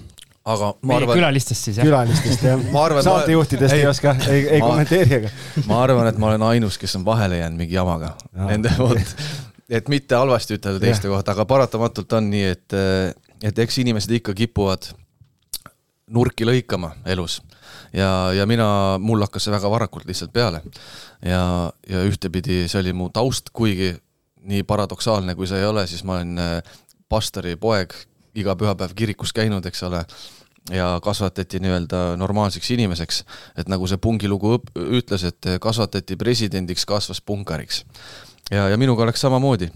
aga 0.46 0.72
ma 0.82 1.00
arvan. 1.00 1.18
külalistest 1.18 1.70
siis 1.70 1.80
jah? 1.80 1.88
külalistest 1.88 2.46
jah 2.46 2.68
saatejuhtidest 3.10 3.74
ei, 3.74 3.86
ei 3.86 3.90
oska, 3.90 4.16
ei, 4.28 4.44
ei 4.58 4.62
ma, 4.62 4.72
kommenteeri, 4.72 5.22
aga. 5.22 5.34
ma 5.70 5.82
arvan, 5.86 6.12
et 6.12 6.22
ma 6.22 6.32
olen 6.34 6.46
ainus, 6.52 6.80
kes 6.82 6.98
on 7.00 7.08
vahele 7.08 7.42
jäänud 7.42 7.64
mingi 7.64 7.78
jamaga 7.78 8.14
no, 8.32 8.50
nende 8.50 8.74
poolt. 8.78 9.16
et 9.70 9.90
mitte 9.92 10.20
halvasti 10.20 10.60
ütelda 10.60 10.84
teiste 10.84 11.12
kohta, 11.12 11.38
aga 11.38 11.48
paratamatult 11.50 12.20
on 12.20 12.30
nii, 12.34 12.54
et, 12.58 12.80
et 13.52 13.66
eks 13.66 13.82
inimesed 13.86 14.18
ikka 14.20 14.38
kipuvad 14.38 14.92
nurki 16.14 16.46
lõikama 16.46 16.94
elus 17.10 17.40
ja, 17.96 18.10
ja 18.34 18.46
mina, 18.50 18.68
mul 19.02 19.24
hakkas 19.26 19.48
see 19.48 19.54
väga 19.54 19.70
varakult 19.72 20.08
lihtsalt 20.10 20.34
peale. 20.34 20.62
ja, 21.26 21.72
ja 21.90 22.04
ühtepidi 22.08 22.66
see 22.70 22.82
oli 22.82 22.94
mu 22.94 23.10
taust, 23.14 23.50
kuigi 23.56 23.96
nii 24.46 24.64
paradoksaalne 24.68 25.36
kui 25.36 25.48
see 25.50 25.62
ei 25.62 25.70
ole, 25.70 25.88
siis 25.88 26.04
ma 26.08 26.20
olen 26.20 26.42
äh, 26.42 26.76
pastori 27.10 27.56
poeg, 27.56 27.94
iga 28.36 28.56
pühapäev 28.60 28.96
kirikus 28.96 29.34
käinud, 29.34 29.66
eks 29.66 29.84
ole, 29.88 30.04
ja 30.74 31.00
kasvatati 31.04 31.60
nii-öelda 31.62 32.04
normaalseks 32.18 32.72
inimeseks, 32.76 33.24
et 33.58 33.70
nagu 33.72 33.88
see 33.88 34.02
pungilugu 34.02 34.58
ütles, 34.76 35.26
et 35.30 35.50
kasvatati 35.62 36.18
presidendiks, 36.18 36.86
kasvas 36.86 37.22
punkariks. 37.22 37.86
ja, 38.52 38.70
ja 38.70 38.78
minuga 38.78 39.06
läks 39.06 39.22
samamoodi 39.22 39.70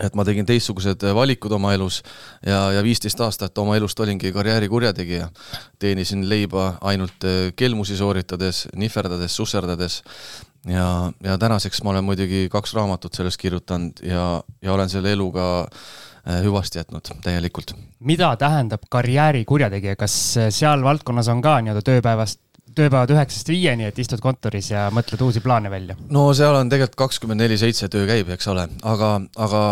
et 0.00 0.14
ma 0.16 0.24
tegin 0.24 0.46
teistsugused 0.48 1.04
valikud 1.14 1.52
oma 1.52 1.74
elus 1.76 2.00
ja, 2.46 2.70
ja 2.72 2.82
viisteist 2.84 3.20
aastat 3.20 3.58
oma 3.58 3.76
elust 3.76 4.00
olingi 4.00 4.32
karjääri 4.32 4.68
kurjategija. 4.68 5.28
teenisin 5.78 6.28
leiba 6.28 6.78
ainult 6.80 7.24
äh, 7.24 7.52
kelmusi 7.56 7.96
sooritades, 7.96 8.68
nihverdades, 8.76 9.36
susserdades 9.36 10.02
ja, 10.66 11.12
ja 11.24 11.38
tänaseks 11.38 11.82
ma 11.82 11.90
olen 11.90 12.04
muidugi 12.04 12.46
kaks 12.52 12.74
raamatut 12.74 13.14
sellest 13.14 13.40
kirjutanud 13.40 14.04
ja, 14.06 14.42
ja 14.62 14.72
olen 14.72 14.90
selle 14.90 15.12
eluga 15.12 15.48
äh, 15.64 16.42
hüvasti 16.44 16.78
jätnud 16.78 17.12
täielikult. 17.24 17.74
mida 17.98 18.36
tähendab 18.36 18.86
karjääri 18.90 19.44
kurjategija, 19.44 19.96
kas 19.96 20.16
äh, 20.36 20.50
seal 20.50 20.84
valdkonnas 20.84 21.28
on 21.28 21.42
ka 21.42 21.60
nii-öelda 21.60 21.82
tööpäevast 21.86 22.40
tööpäevad 22.72 23.10
üheksast 23.12 23.48
viieni, 23.52 23.84
et 23.84 23.98
istud 24.00 24.20
kontoris 24.24 24.70
ja 24.72 24.86
mõtled 24.94 25.20
uusi 25.24 25.42
plaane 25.44 25.70
välja? 25.70 25.96
no 26.10 26.30
seal 26.36 26.56
on 26.56 26.70
tegelikult 26.72 27.00
kakskümmend 27.06 27.44
neli 27.44 27.58
seitse 27.60 27.88
töö 27.92 28.06
käib, 28.08 28.30
eks 28.32 28.48
ole, 28.52 28.68
aga, 28.82 29.14
aga 29.36 29.62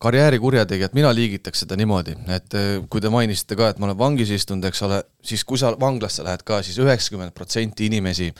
karjäärikurjategijat, 0.00 0.94
mina 0.96 1.10
liigitaks 1.14 1.64
seda 1.64 1.76
niimoodi, 1.76 2.14
et 2.32 2.54
eh, 2.56 2.68
kui 2.90 3.02
te 3.04 3.10
mainisite 3.12 3.56
ka, 3.58 3.68
et 3.70 3.80
ma 3.80 3.90
olen 3.90 3.98
vangis 4.00 4.30
istunud, 4.32 4.64
eks 4.70 4.80
ole, 4.86 5.02
siis 5.24 5.44
kui 5.44 5.60
sa 5.60 5.74
vanglasse 5.80 6.24
lähed 6.24 6.44
ka 6.46 6.62
siis, 6.62 6.78
siis 6.78 6.86
üheksakümmend 6.86 7.34
protsenti 7.36 7.90
inimesi 7.90 8.30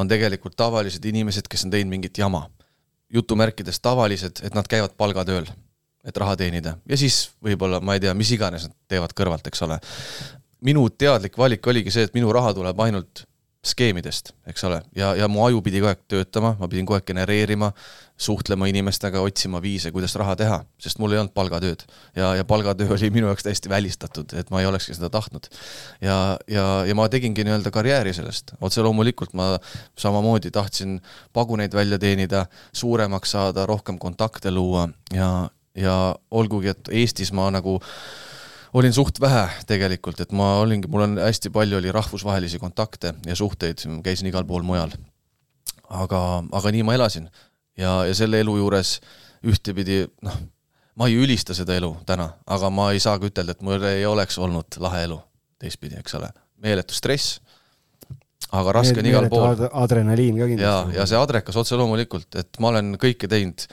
on 0.00 0.08
tegelikult 0.08 0.56
tavalised 0.56 1.04
inimesed, 1.04 1.50
kes 1.52 1.66
on 1.66 1.74
teinud 1.74 1.92
mingit 1.92 2.18
jama. 2.18 2.46
jutumärkides 3.12 3.80
tavalised, 3.84 4.40
et 4.42 4.54
nad 4.54 4.64
käivad 4.68 4.94
palgatööl. 4.96 5.46
et 6.04 6.16
raha 6.16 6.36
teenida 6.36 6.78
ja 6.88 6.96
siis 6.96 7.30
võib-olla 7.44 7.78
ma 7.80 7.94
ei 7.94 8.00
tea, 8.00 8.14
mis 8.14 8.30
iganes 8.32 8.64
nad 8.66 8.74
teevad 8.88 9.12
kõrvalt, 9.12 9.46
eks 9.46 9.62
ole. 9.62 9.78
minu 10.60 10.88
teadlik 10.90 11.36
valik 11.38 11.66
oligi 11.66 11.90
see, 11.90 12.08
et 12.08 12.14
minu 12.14 12.32
raha 12.32 12.54
tuleb 12.54 12.80
ainult 12.80 13.26
skeemidest, 13.62 14.32
eks 14.50 14.64
ole, 14.66 14.80
ja, 14.98 15.12
ja 15.14 15.28
mu 15.30 15.44
aju 15.46 15.60
pidi 15.62 15.78
kogu 15.78 15.92
aeg 15.92 16.00
töötama, 16.10 16.56
ma 16.58 16.66
pidin 16.70 16.86
kogu 16.86 16.96
aeg 16.96 17.04
genereerima, 17.06 17.68
suhtlema 18.18 18.66
inimestega, 18.66 19.22
otsima 19.22 19.60
viise, 19.62 19.92
kuidas 19.94 20.16
raha 20.18 20.34
teha, 20.40 20.56
sest 20.82 20.98
mul 20.98 21.14
ei 21.14 21.20
olnud 21.20 21.34
palgatööd. 21.34 21.84
ja, 22.18 22.32
ja 22.34 22.44
palgatöö 22.44 22.90
oli 22.96 23.10
minu 23.14 23.30
jaoks 23.30 23.46
täiesti 23.46 23.70
välistatud, 23.70 24.34
et 24.34 24.50
ma 24.50 24.60
ei 24.60 24.66
olekski 24.66 24.96
seda 24.98 25.10
tahtnud. 25.14 25.46
ja, 26.02 26.16
ja, 26.50 26.66
ja 26.88 26.98
ma 26.98 27.06
tegingi 27.08 27.46
nii-öelda 27.46 27.70
karjääri 27.70 28.14
sellest, 28.18 28.56
otse 28.60 28.82
loomulikult 28.82 29.38
ma 29.38 29.52
samamoodi 29.98 30.50
tahtsin 30.50 30.98
paguneid 31.32 31.74
välja 31.74 31.98
teenida, 32.02 32.46
suuremaks 32.72 33.38
saada, 33.38 33.66
rohkem 33.66 33.98
kontakte 34.02 34.50
luua 34.50 34.88
ja, 35.14 35.48
ja 35.78 35.96
olgugi, 36.30 36.74
et 36.74 36.90
Eestis 36.90 37.30
ma 37.32 37.46
nagu 37.54 37.78
olin 38.72 38.92
suht 38.92 39.20
vähe 39.20 39.46
tegelikult, 39.68 40.20
et 40.24 40.32
ma 40.36 40.56
olingi, 40.62 40.88
mul 40.88 41.06
on 41.06 41.18
hästi 41.20 41.52
palju 41.52 41.78
oli 41.78 41.92
rahvusvahelisi 41.92 42.60
kontakte 42.62 43.14
ja 43.26 43.36
suhteid, 43.36 43.84
käisin 44.04 44.30
igal 44.30 44.46
pool 44.48 44.64
mujal. 44.66 44.94
aga, 45.88 46.20
aga 46.52 46.72
nii 46.72 46.82
ma 46.88 46.94
elasin 46.96 47.28
ja, 47.76 48.04
ja 48.08 48.14
selle 48.16 48.40
elu 48.40 48.56
juures 48.56 48.96
ühtepidi 49.44 50.06
noh, 50.24 50.38
ma 50.96 51.08
ei 51.08 51.18
ülista 51.20 51.54
seda 51.56 51.76
elu 51.76 51.94
täna, 52.08 52.30
aga 52.46 52.70
ma 52.72 52.90
ei 52.92 53.00
saa 53.02 53.18
ka 53.20 53.28
ütelda, 53.28 53.56
et 53.56 53.64
mul 53.64 53.82
ei 53.88 54.06
oleks 54.08 54.38
olnud 54.40 54.80
lahe 54.80 55.04
elu 55.08 55.18
teistpidi, 55.62 55.98
eks 56.00 56.16
ole. 56.18 56.30
meeletu 56.62 56.94
stress, 56.94 57.40
aga 58.54 58.72
raske 58.78 59.00
on 59.02 59.08
igal 59.08 59.28
pool. 59.32 59.66
adrenaliin 59.72 60.38
ka 60.38 60.48
kindlasti. 60.50 60.96
ja, 60.96 61.02
ja 61.02 61.08
see 61.10 61.18
adrekas 61.18 61.58
otse 61.60 61.76
loomulikult, 61.76 62.30
et 62.40 62.60
ma 62.60 62.72
olen 62.72 62.94
kõike 63.00 63.28
teinud 63.28 63.66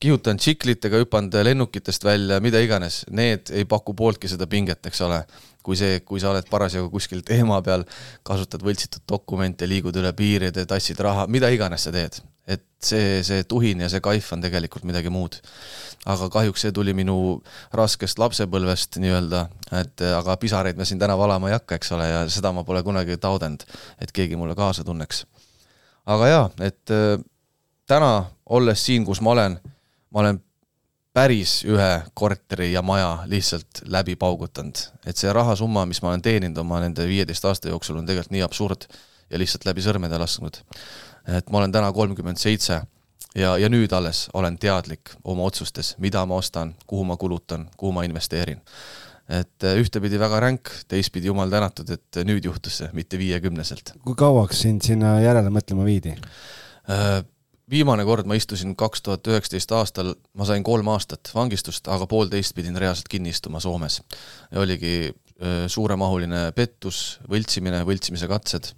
kihutanud 0.00 0.40
tsiklitega, 0.40 1.02
hüpanud 1.02 1.34
lennukitest 1.44 2.04
välja, 2.04 2.40
mida 2.40 2.60
iganes, 2.64 3.02
need 3.12 3.52
ei 3.52 3.66
paku 3.68 3.94
pooltki 3.96 4.30
seda 4.32 4.48
pinget, 4.50 4.84
eks 4.88 5.06
ole. 5.06 5.22
kui 5.60 5.76
see, 5.76 5.98
kui 6.08 6.16
sa 6.16 6.30
oled 6.30 6.46
parasjagu 6.48 6.88
kuskil 6.88 7.18
teema 7.20 7.58
peal, 7.60 7.82
kasutad 8.24 8.62
võltsitud 8.64 9.02
dokumente, 9.04 9.66
liigud 9.68 9.96
üle 10.00 10.14
piiride, 10.16 10.62
tassid 10.64 11.00
raha, 11.04 11.26
mida 11.28 11.50
iganes 11.52 11.84
sa 11.84 11.92
teed. 11.92 12.16
et 12.50 12.64
see, 12.82 13.20
see 13.22 13.44
tuhin 13.44 13.84
ja 13.84 13.88
see 13.92 14.00
kaif 14.00 14.32
on 14.32 14.40
tegelikult 14.40 14.86
midagi 14.88 15.12
muud. 15.12 15.36
aga 16.06 16.30
kahjuks 16.32 16.64
see 16.64 16.72
tuli 16.72 16.94
minu 16.96 17.42
raskest 17.76 18.18
lapsepõlvest 18.18 18.96
nii-öelda, 19.04 19.42
et 19.82 20.00
aga 20.00 20.36
pisaraid 20.40 20.80
ma 20.80 20.88
siin 20.88 20.98
täna 20.98 21.18
valama 21.18 21.50
ei 21.50 21.58
hakka, 21.58 21.76
eks 21.76 21.92
ole, 21.92 22.08
ja 22.08 22.22
seda 22.28 22.54
ma 22.56 22.64
pole 22.64 22.82
kunagi 22.82 23.18
taotlenud, 23.20 23.66
et 24.00 24.12
keegi 24.16 24.40
mulle 24.40 24.56
kaasa 24.56 24.84
tunneks. 24.84 25.26
aga 26.06 26.32
jaa, 26.32 26.48
et 26.64 26.96
täna, 27.86 28.14
olles 28.46 28.86
siin, 28.86 29.04
kus 29.04 29.20
ma 29.20 29.36
olen 29.36 29.60
ma 30.10 30.20
olen 30.20 30.40
päris 31.12 31.64
ühe 31.66 31.90
korteri 32.14 32.72
ja 32.72 32.82
maja 32.82 33.18
lihtsalt 33.26 33.82
läbi 33.86 34.16
paugutanud. 34.16 34.76
et 35.06 35.16
see 35.16 35.32
rahasumma, 35.32 35.86
mis 35.86 36.02
ma 36.02 36.12
olen 36.12 36.22
teeninud 36.22 36.58
oma 36.62 36.80
nende 36.80 37.06
viieteist 37.08 37.44
aasta 37.44 37.68
jooksul, 37.68 37.98
on 37.98 38.06
tegelikult 38.06 38.34
nii 38.36 38.46
absurd 38.46 38.86
ja 39.30 39.38
lihtsalt 39.38 39.66
läbi 39.66 39.82
sõrmede 39.82 40.18
lasknud. 40.18 40.62
et 41.26 41.50
ma 41.50 41.58
olen 41.58 41.72
täna 41.72 41.92
kolmkümmend 41.92 42.38
seitse 42.38 42.82
ja, 43.34 43.56
ja 43.58 43.68
nüüd 43.68 43.92
alles 43.92 44.28
olen 44.34 44.58
teadlik 44.58 45.14
oma 45.24 45.46
otsustes, 45.50 45.96
mida 45.98 46.24
ma 46.26 46.38
ostan, 46.40 46.74
kuhu 46.86 47.04
ma 47.04 47.16
kulutan, 47.16 47.68
kuhu 47.76 47.92
ma 47.92 48.04
investeerin. 48.06 48.60
et 49.30 49.62
ühtepidi 49.62 50.18
väga 50.18 50.40
ränk, 50.42 50.70
teistpidi 50.90 51.28
jumal 51.30 51.50
tänatud, 51.50 51.90
et 51.90 52.18
nüüd 52.26 52.44
juhtus 52.44 52.80
see, 52.82 52.88
mitte 52.92 53.18
viiekümneselt. 53.18 53.94
kui 54.04 54.14
kauaks 54.14 54.62
sind 54.62 54.82
sinna 54.86 55.20
järele 55.20 55.50
mõtlema 55.50 55.84
viidi? 55.84 56.14
Viimane 57.70 58.04
kord 58.04 58.26
ma 58.26 58.34
istusin 58.34 58.74
kaks 58.78 59.04
tuhat 59.06 59.28
üheksateist 59.30 59.72
aastal, 59.76 60.14
ma 60.34 60.46
sain 60.48 60.64
kolm 60.66 60.88
aastat 60.90 61.30
vangistust, 61.34 61.86
aga 61.86 62.08
poolteist 62.10 62.54
pidin 62.56 62.78
reaalselt 62.80 63.08
kinni 63.10 63.30
istuma 63.30 63.60
Soomes. 63.62 64.00
oligi 64.58 65.12
suuremahuline 65.70 66.50
pettus, 66.52 67.20
võltsimine, 67.30 67.80
võltsimise 67.88 68.28
katsed, 68.28 68.72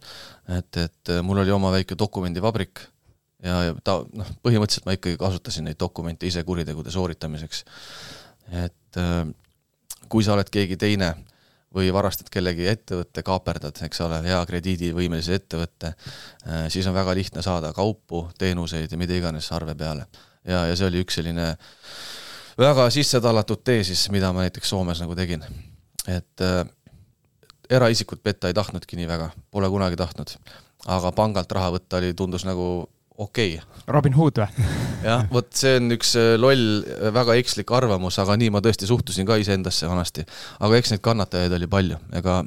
et, 0.59 0.77
et 0.77 1.15
mul 1.25 1.41
oli 1.43 1.51
oma 1.51 1.73
väike 1.75 1.97
dokumendivabrik 1.99 2.85
ja, 3.43 3.57
ja 3.67 3.75
ta 3.85 3.99
noh, 4.05 4.31
põhimõtteliselt 4.45 4.87
ma 4.87 4.95
ikkagi 4.95 5.19
kasutasin 5.19 5.67
neid 5.67 5.81
dokumente 5.81 6.29
ise 6.29 6.45
kuritegude 6.47 6.93
sooritamiseks. 6.95 7.65
et 8.63 9.03
kui 10.13 10.25
sa 10.25 10.37
oled 10.37 10.51
keegi 10.53 10.77
teine, 10.77 11.15
või 11.75 11.93
varastad 11.95 12.29
kellegi 12.33 12.67
ettevõtte, 12.69 13.23
kaaperdad, 13.27 13.79
eks 13.87 14.01
ole, 14.05 14.21
hea 14.27 14.41
krediidivõimelise 14.49 15.39
ettevõtte, 15.41 15.95
äh, 16.47 16.67
siis 16.73 16.87
on 16.87 16.97
väga 16.97 17.15
lihtne 17.17 17.43
saada 17.43 17.73
kaupu, 17.77 18.27
teenuseid 18.39 18.93
ja 18.93 19.01
mida 19.01 19.17
iganes 19.17 19.53
arve 19.53 19.75
peale. 19.75 20.07
ja, 20.45 20.67
ja 20.67 20.77
see 20.77 20.87
oli 20.91 21.05
üks 21.05 21.21
selline 21.21 21.53
väga 22.59 22.91
sisse 22.91 23.21
tallatud 23.21 23.63
tee 23.65 23.85
siis, 23.85 24.09
mida 24.11 24.33
ma 24.33 24.47
näiteks 24.47 24.69
Soomes 24.69 25.01
nagu 25.01 25.15
tegin. 25.17 25.45
et 26.09 26.41
äh, 26.41 26.67
eraisikut 27.71 28.23
petta 28.23 28.49
ei 28.49 28.55
tahtnudki 28.55 28.97
nii 28.97 29.09
väga, 29.09 29.31
pole 29.51 29.69
kunagi 29.71 29.97
tahtnud. 29.97 30.37
aga 30.87 31.13
pangalt 31.13 31.53
raha 31.53 31.71
võtta 31.79 32.01
oli, 32.03 32.15
tundus 32.15 32.45
nagu 32.45 32.89
okei 33.23 33.55
okay.. 33.59 33.73
Robin 33.91 34.15
Hood 34.15 34.39
või? 34.39 34.67
jah, 35.07 35.25
vot 35.33 35.49
see 35.59 35.77
on 35.79 35.95
üks 35.97 36.13
äh, 36.19 36.35
loll, 36.41 36.83
äh, 36.87 37.09
väga 37.15 37.37
ekslik 37.41 37.71
arvamus, 37.75 38.19
aga 38.23 38.37
nii 38.39 38.53
ma 38.55 38.63
tõesti 38.65 38.89
suhtusin 38.89 39.27
ka 39.29 39.39
iseendasse 39.43 39.89
vanasti. 39.91 40.25
aga 40.63 40.79
eks 40.79 40.95
neid 40.95 41.03
kannatajaid 41.05 41.57
oli 41.59 41.69
palju, 41.71 41.99
ega 42.19 42.41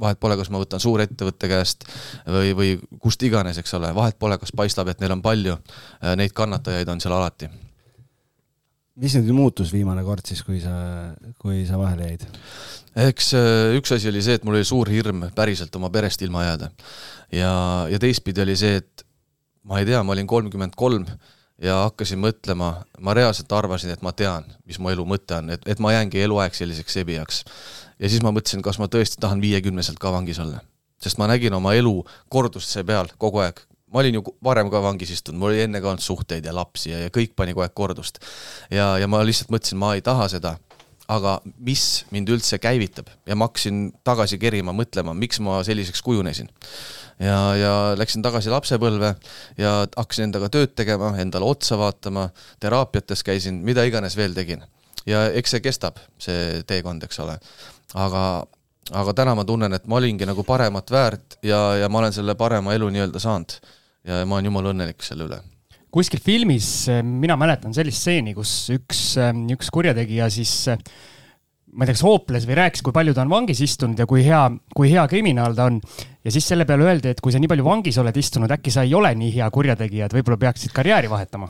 vahet 0.00 0.20
pole, 0.20 0.36
kas 0.40 0.52
ma 0.52 0.60
võtan 0.62 0.82
suurettevõtte 0.82 1.50
käest 1.50 1.88
või, 2.26 2.52
või 2.58 2.74
kust 3.00 3.24
iganes, 3.24 3.60
eks 3.60 3.74
ole, 3.78 3.94
vahet 3.96 4.18
pole, 4.20 4.38
kas 4.40 4.52
paistab, 4.56 4.92
et 4.92 5.00
neil 5.00 5.16
on 5.16 5.24
palju, 5.24 5.56
äh, 6.02 6.14
neid 6.20 6.36
kannatajaid 6.36 6.92
on 6.92 7.00
seal 7.04 7.16
alati. 7.16 7.48
mis 8.98 9.14
nüüd 9.14 9.32
muutus 9.32 9.72
viimane 9.72 10.02
kord 10.04 10.26
siis, 10.26 10.42
kui 10.44 10.60
sa, 10.60 10.74
kui 11.38 11.64
sa 11.66 11.80
vahele 11.80 12.12
jäid? 12.12 12.28
eks 13.08 13.32
üks 13.78 13.92
asi 13.94 14.08
oli 14.10 14.20
see, 14.24 14.36
et 14.36 14.44
mul 14.44 14.58
oli 14.58 14.66
suur 14.66 14.88
hirm 14.90 15.28
päriselt 15.34 15.74
oma 15.80 15.88
perest 15.90 16.22
ilma 16.26 16.44
jääda. 16.44 16.70
ja, 17.32 17.52
ja 17.88 17.98
teistpidi 18.02 18.44
oli 18.44 18.56
see, 18.58 18.82
et 18.82 19.07
ma 19.68 19.80
ei 19.80 19.86
tea, 19.88 20.00
ma 20.02 20.14
olin 20.16 20.26
kolmkümmend 20.26 20.76
kolm 20.76 21.06
ja 21.62 21.82
hakkasin 21.84 22.20
mõtlema, 22.22 22.72
ma 23.04 23.14
reaalselt 23.16 23.52
arvasin, 23.52 23.92
et 23.92 24.02
ma 24.06 24.14
tean, 24.16 24.46
mis 24.68 24.78
mu 24.80 24.92
elu 24.92 25.04
mõte 25.08 25.38
on, 25.40 25.50
et, 25.54 25.64
et 25.68 25.80
ma 25.82 25.92
jäängi 25.92 26.22
eluaeg 26.24 26.54
selliseks 26.54 26.98
sebijaks. 27.00 27.44
ja 27.98 28.08
siis 28.08 28.22
ma 28.22 28.32
mõtlesin, 28.34 28.62
kas 28.62 28.78
ma 28.78 28.88
tõesti 28.88 29.20
tahan 29.20 29.42
viiekümneselt 29.42 29.98
ka 29.98 30.12
vangis 30.14 30.38
olla. 30.38 30.60
sest 31.02 31.18
ma 31.18 31.26
nägin 31.30 31.54
oma 31.54 31.74
elu 31.74 32.04
kordustuse 32.28 32.84
peal 32.84 33.10
kogu 33.18 33.42
aeg. 33.44 33.60
ma 33.92 34.00
olin 34.00 34.14
ju 34.14 34.22
varem 34.44 34.70
ka 34.70 34.82
vangis 34.82 35.10
istunud, 35.10 35.40
mul 35.40 35.50
oli 35.52 35.66
enne 35.66 35.80
ka 35.80 35.90
olnud 35.90 36.02
suhteid 36.02 36.44
ja 36.44 36.54
lapsi 36.54 36.90
ja, 36.90 36.98
ja 36.98 37.10
kõik 37.10 37.34
pani 37.36 37.52
kogu 37.52 37.66
aeg 37.66 37.74
kordust. 37.74 38.22
ja, 38.70 38.96
ja 38.98 39.06
ma 39.08 39.24
lihtsalt 39.24 39.50
mõtlesin, 39.50 39.78
ma 39.78 39.94
ei 39.94 40.02
taha 40.02 40.28
seda 40.28 40.56
aga 41.08 41.38
mis 41.64 42.04
mind 42.12 42.28
üldse 42.32 42.58
käivitab 42.60 43.08
ja 43.26 43.36
ma 43.38 43.48
hakkasin 43.48 43.88
tagasi 44.04 44.38
kerima, 44.40 44.74
mõtlema, 44.76 45.14
miks 45.16 45.40
ma 45.44 45.62
selliseks 45.64 46.02
kujunesin 46.04 46.50
ja, 47.22 47.38
ja 47.56 47.72
läksin 47.98 48.24
tagasi 48.24 48.52
lapsepõlve 48.52 49.14
ja 49.60 49.72
hakkasin 49.96 50.28
endaga 50.28 50.50
tööd 50.52 50.74
tegema, 50.78 51.14
endale 51.20 51.48
otsa 51.48 51.78
vaatama, 51.80 52.28
teraapiates 52.60 53.24
käisin, 53.26 53.62
mida 53.64 53.86
iganes 53.88 54.16
veel 54.20 54.36
tegin. 54.36 54.64
ja 55.08 55.26
eks 55.32 55.56
see 55.56 55.64
kestab, 55.64 55.98
see 56.20 56.62
teekond, 56.68 57.04
eks 57.08 57.20
ole. 57.24 57.38
aga, 57.94 58.24
aga 58.92 59.14
täna 59.16 59.34
ma 59.38 59.48
tunnen, 59.48 59.72
et 59.72 59.86
ma 59.88 59.96
olingi 59.96 60.28
nagu 60.28 60.44
paremat 60.44 60.90
väärt 60.90 61.38
ja, 61.42 61.76
ja 61.80 61.88
ma 61.88 62.04
olen 62.04 62.12
selle 62.12 62.34
parema 62.34 62.76
elu 62.76 62.90
nii-öelda 62.92 63.22
saanud. 63.22 63.60
ja 64.04 64.24
ma 64.26 64.36
olen 64.36 64.52
jumala 64.52 64.76
õnnelik 64.76 65.02
selle 65.02 65.24
üle 65.24 65.40
kuskil 65.94 66.20
filmis 66.24 66.88
mina 67.02 67.36
mäletan 67.40 67.74
sellist 67.76 68.02
stseeni, 68.02 68.34
kus 68.36 68.68
üks, 68.74 69.04
üks 69.54 69.70
kurjategija 69.72 70.28
siis 70.32 70.66
ma 71.72 71.84
ei 71.84 71.90
tea, 71.90 71.96
kas 71.96 72.04
hooples 72.06 72.46
või 72.48 72.56
rääkis, 72.58 72.82
kui 72.84 72.94
palju 72.94 73.14
ta 73.16 73.24
on 73.24 73.32
vangis 73.32 73.60
istunud 73.64 73.98
ja 74.00 74.06
kui 74.08 74.22
hea, 74.24 74.40
kui 74.74 74.90
hea 74.90 75.04
kriminaal 75.10 75.56
ta 75.56 75.68
on. 75.68 75.80
ja 76.24 76.32
siis 76.32 76.46
selle 76.48 76.64
peale 76.68 76.86
öeldi, 76.86 77.12
et 77.12 77.20
kui 77.24 77.34
sa 77.34 77.40
nii 77.42 77.50
palju 77.50 77.66
vangis 77.66 77.98
oled 78.00 78.16
istunud, 78.16 78.50
äkki 78.56 78.72
sa 78.72 78.84
ei 78.86 78.94
ole 78.96 79.12
nii 79.18 79.30
hea 79.36 79.48
kurjategija, 79.52 80.08
et 80.08 80.16
võib-olla 80.16 80.38
peaksid 80.46 80.72
karjääri 80.76 81.10
vahetama. 81.10 81.48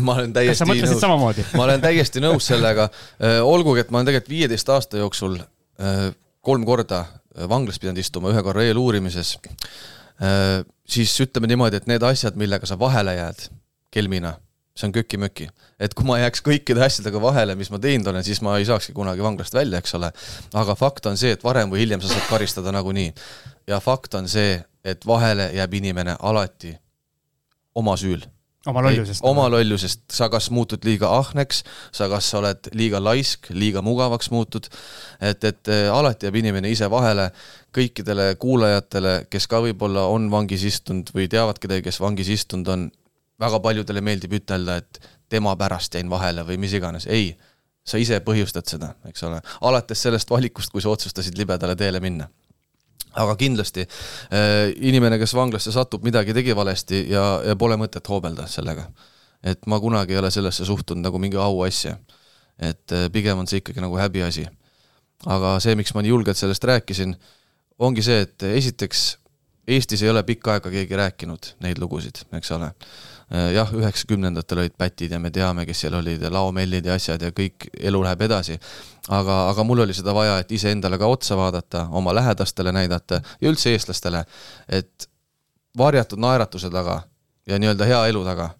ma 0.00 0.18
olen 0.18 0.34
täiesti 0.38 0.66
nõus. 0.66 1.54
ma 1.54 1.64
olen 1.66 1.84
täiesti 1.84 2.24
nõus 2.24 2.50
sellega. 2.50 2.88
Äh, 3.22 3.38
olgugi, 3.46 3.84
et 3.84 3.94
ma 3.94 4.00
olen 4.00 4.10
tegelikult 4.10 4.34
viieteist 4.34 4.74
aasta 4.74 5.02
jooksul 5.02 5.38
äh, 5.38 6.10
kolm 6.42 6.66
korda 6.66 7.04
äh, 7.06 7.48
vanglas 7.48 7.78
pidanud 7.82 8.02
istuma, 8.02 8.34
ühe 8.34 8.42
korra 8.42 8.66
eeluurimises, 8.66 9.36
siis 10.86 11.12
ütleme 11.24 11.48
niimoodi, 11.50 11.80
et 11.80 11.88
need 11.90 12.04
asjad, 12.06 12.36
millega 12.38 12.68
sa 12.68 12.76
vahele 12.78 13.16
jääd 13.16 13.48
kelmina 13.92 14.36
see 14.76 14.88
on 14.88 14.92
köki-möki. 14.92 15.48
et 15.80 15.94
kui 15.94 16.06
ma 16.08 16.18
jääks 16.18 16.42
kõikide 16.44 16.84
asjadega 16.84 17.20
vahele, 17.20 17.56
mis 17.58 17.70
ma 17.70 17.80
teinud 17.82 18.08
olen, 18.08 18.24
siis 18.24 18.40
ma 18.44 18.56
ei 18.58 18.66
saakski 18.68 18.94
kunagi 18.96 19.24
vanglast 19.24 19.54
välja, 19.54 19.82
eks 19.82 19.94
ole. 19.98 20.12
aga 20.54 20.76
fakt 20.78 21.06
on 21.10 21.18
see, 21.20 21.32
et 21.36 21.44
varem 21.44 21.72
või 21.72 21.84
hiljem 21.84 22.00
sa 22.00 22.12
saad 22.12 22.28
karistada 22.30 22.72
nagunii. 22.72 23.12
ja 23.68 23.80
fakt 23.80 24.14
on 24.14 24.28
see, 24.28 24.60
et 24.84 25.06
vahele 25.06 25.50
jääb 25.52 25.74
inimene 25.74 26.16
alati 26.20 26.72
oma 27.74 27.96
süül. 28.00 28.24
oma 28.66 28.82
lollusest. 28.86 29.20
oma 29.28 29.44
lollusest, 29.52 30.06
sa 30.10 30.30
kas 30.32 30.48
muutud 30.50 30.88
liiga 30.88 31.12
ahneks, 31.18 31.64
sa 31.92 32.08
kas 32.08 32.32
oled 32.40 32.72
liiga 32.72 33.02
laisk, 33.04 33.50
liiga 33.50 33.82
mugavaks 33.84 34.32
muutud, 34.32 34.70
et, 35.20 35.44
et 35.44 35.68
äh, 35.68 35.92
alati 35.92 36.30
jääb 36.30 36.40
inimene 36.40 36.72
ise 36.72 36.88
vahele 36.90 37.28
kõikidele 37.76 38.32
kuulajatele, 38.40 39.26
kes 39.28 39.46
ka 39.52 39.60
võib-olla 39.60 40.08
on 40.08 40.30
vangis 40.32 40.64
istunud 40.64 41.12
või 41.12 41.28
teavad 41.28 41.60
kedagi, 41.60 41.90
kes 41.90 42.00
vangis 42.00 42.32
istunud 42.32 42.72
on 42.72 42.90
väga 43.42 43.60
paljudele 43.62 44.02
meeldib 44.04 44.36
ütelda, 44.38 44.78
et 44.82 45.00
tema 45.32 45.56
pärast 45.58 45.96
jäin 45.96 46.10
vahele 46.12 46.44
või 46.46 46.60
mis 46.62 46.76
iganes, 46.78 47.08
ei. 47.10 47.32
sa 47.82 47.98
ise 47.98 48.20
põhjustad 48.22 48.68
seda, 48.70 48.92
eks 49.10 49.24
ole, 49.26 49.40
alates 49.66 50.02
sellest 50.06 50.30
valikust, 50.30 50.70
kui 50.70 50.82
sa 50.82 50.92
otsustasid 50.92 51.38
libedale 51.38 51.74
teele 51.76 51.98
minna 52.00 52.28
aga 53.12 53.34
kindlasti 53.36 53.82
äh, 53.84 54.70
inimene, 54.88 55.18
kes 55.20 55.34
vanglasse 55.36 55.72
satub, 55.74 56.04
midagi 56.06 56.34
tegi 56.36 56.54
valesti 56.56 57.02
ja, 57.10 57.24
ja 57.44 57.56
pole 57.60 57.76
mõtet 57.80 58.08
hoobelda 58.08 58.46
sellega. 58.48 58.86
et 59.42 59.66
ma 59.66 59.80
kunagi 59.80 60.14
ei 60.14 60.18
ole 60.20 60.30
sellesse 60.30 60.64
suhtunud 60.64 61.02
nagu 61.02 61.18
mingi 61.18 61.36
auasja. 61.36 61.96
et 62.58 62.92
äh, 62.92 63.08
pigem 63.12 63.38
on 63.38 63.46
see 63.46 63.60
ikkagi 63.60 63.80
nagu 63.84 63.98
häbiasi. 63.98 64.46
aga 65.26 65.58
see, 65.60 65.74
miks 65.76 65.94
ma 65.94 66.02
nii 66.02 66.14
julgelt 66.14 66.38
sellest 66.38 66.64
rääkisin, 66.64 67.16
ongi 67.78 68.02
see, 68.02 68.20
et 68.20 68.42
esiteks 68.42 69.18
Eestis 69.68 70.00
ei 70.02 70.10
ole 70.10 70.24
pikka 70.26 70.56
aega 70.56 70.70
keegi 70.70 70.96
rääkinud 70.98 71.52
neid 71.62 71.78
lugusid, 71.78 72.24
eks 72.34 72.50
ole 72.56 72.72
jah, 73.32 73.70
üheksakümnendatel 73.72 74.58
olid 74.64 74.74
pätid 74.78 75.14
ja 75.14 75.18
me 75.20 75.30
teame, 75.32 75.64
kes 75.66 75.84
seal 75.84 75.94
olid 75.96 76.22
ja 76.22 76.30
laomellid 76.32 76.86
ja 76.86 76.96
asjad 76.98 77.22
ja 77.22 77.30
kõik, 77.32 77.68
elu 77.80 78.02
läheb 78.04 78.26
edasi. 78.28 78.58
aga, 79.08 79.38
aga 79.50 79.64
mul 79.64 79.84
oli 79.86 79.94
seda 79.96 80.14
vaja, 80.14 80.38
et 80.42 80.52
iseendale 80.52 80.98
ka 80.98 81.08
otsa 81.08 81.36
vaadata, 81.36 81.86
oma 81.90 82.14
lähedastele 82.14 82.72
näidata 82.72 83.22
ja 83.40 83.48
üldse 83.48 83.72
eestlastele, 83.72 84.24
et 84.68 85.08
varjatud 85.78 86.20
naeratuse 86.20 86.70
taga 86.70 87.02
ja 87.48 87.58
nii-öelda 87.58 87.88
hea 87.88 88.04
elu 88.12 88.24
taga 88.24 88.50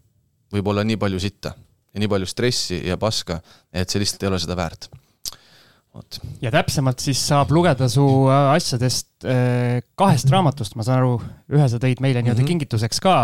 võib 0.52 0.72
olla 0.72 0.84
nii 0.84 0.96
palju 1.00 1.20
sitta 1.20 1.52
ja 1.92 2.00
nii 2.00 2.08
palju 2.08 2.26
stressi 2.28 2.80
ja 2.88 2.96
paska, 3.00 3.40
et 3.72 3.90
see 3.90 4.00
lihtsalt 4.00 4.24
ei 4.24 4.32
ole 4.32 4.40
seda 4.40 4.56
väärt 4.56 4.88
vot. 5.94 6.20
ja 6.42 6.52
täpsemalt 6.54 7.02
siis 7.04 7.20
saab 7.28 7.52
lugeda 7.52 7.88
su 7.92 8.04
äh, 8.32 8.52
asjadest 8.56 9.26
äh, 9.28 9.82
kahest 9.98 10.32
raamatust, 10.32 10.76
ma 10.76 10.86
saan 10.86 11.02
aru, 11.02 11.18
ühe 11.52 11.68
sa 11.68 11.80
tõid 11.82 12.00
meile 12.00 12.22
nii-öelda 12.22 12.40
mm 12.40 12.46
-hmm. 12.46 12.64
kingituseks 12.64 13.00
ka 13.04 13.16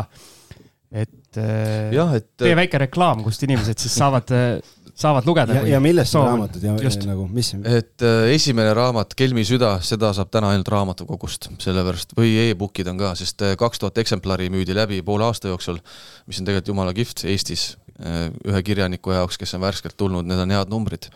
et 0.92 1.36
äh, 1.36 1.92
jah, 1.92 2.14
et 2.16 2.28
tee 2.40 2.52
äh, 2.52 2.56
väike 2.56 2.80
reklaam, 2.80 3.20
kust 3.24 3.42
inimesed 3.44 3.80
siis 3.80 3.92
saavad, 3.98 4.30
äh, 4.32 4.94
saavad 4.96 5.26
lugeda. 5.28 5.58
ja, 5.60 5.74
ja 5.74 5.80
millest 5.84 6.16
on 6.16 6.24
raamatud 6.30 6.64
ja 6.64 6.76
Just. 6.80 7.04
nagu, 7.08 7.26
mis? 7.32 7.50
et 7.68 8.04
äh, 8.06 8.30
esimene 8.32 8.72
raamat, 8.76 9.12
Kelmi 9.18 9.44
süda, 9.48 9.74
seda 9.84 10.14
saab 10.16 10.32
täna 10.32 10.54
ainult 10.54 10.70
raamatukogust, 10.72 11.50
sellepärast, 11.60 12.16
või 12.16 12.32
e-book'id 12.46 12.88
on 12.92 13.00
ka, 13.02 13.12
sest 13.20 13.44
kaks 13.60 13.84
tuhat 13.84 14.00
eksemplari 14.00 14.48
müüdi 14.54 14.76
läbi 14.76 15.02
poole 15.04 15.28
aasta 15.28 15.52
jooksul, 15.52 15.82
mis 16.26 16.40
on 16.40 16.48
tegelikult 16.48 16.72
jumala 16.72 16.96
kihvt 16.96 17.26
Eestis 17.28 17.74
ühe 17.98 18.60
kirjaniku 18.62 19.10
jaoks, 19.10 19.36
kes 19.40 19.56
on 19.58 19.64
värskelt 19.64 19.96
tulnud, 19.98 20.26
need 20.28 20.38
on 20.38 20.52
head 20.54 20.70
numbrid. 20.70 21.08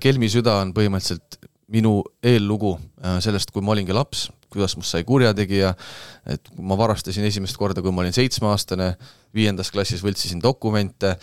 Kelmi 0.00 0.30
süda 0.32 0.54
on 0.62 0.70
põhimõtteliselt 0.72 1.36
minu 1.74 1.98
eellugu 2.24 2.78
sellest, 3.20 3.52
kui 3.52 3.60
ma 3.60 3.74
olingi 3.74 3.92
laps, 3.92 4.30
kuidas 4.54 4.76
must 4.78 4.94
sai 4.94 5.04
kurjategija, 5.04 5.74
et 6.30 6.54
ma 6.58 6.78
varastasin 6.78 7.26
esimest 7.28 7.58
korda, 7.60 7.82
kui 7.82 7.92
ma 7.92 8.04
olin 8.04 8.16
seitsmeaastane, 8.16 8.94
viiendas 9.34 9.72
klassis 9.74 10.02
võltsisin 10.04 10.42
dokumente, 10.42 11.16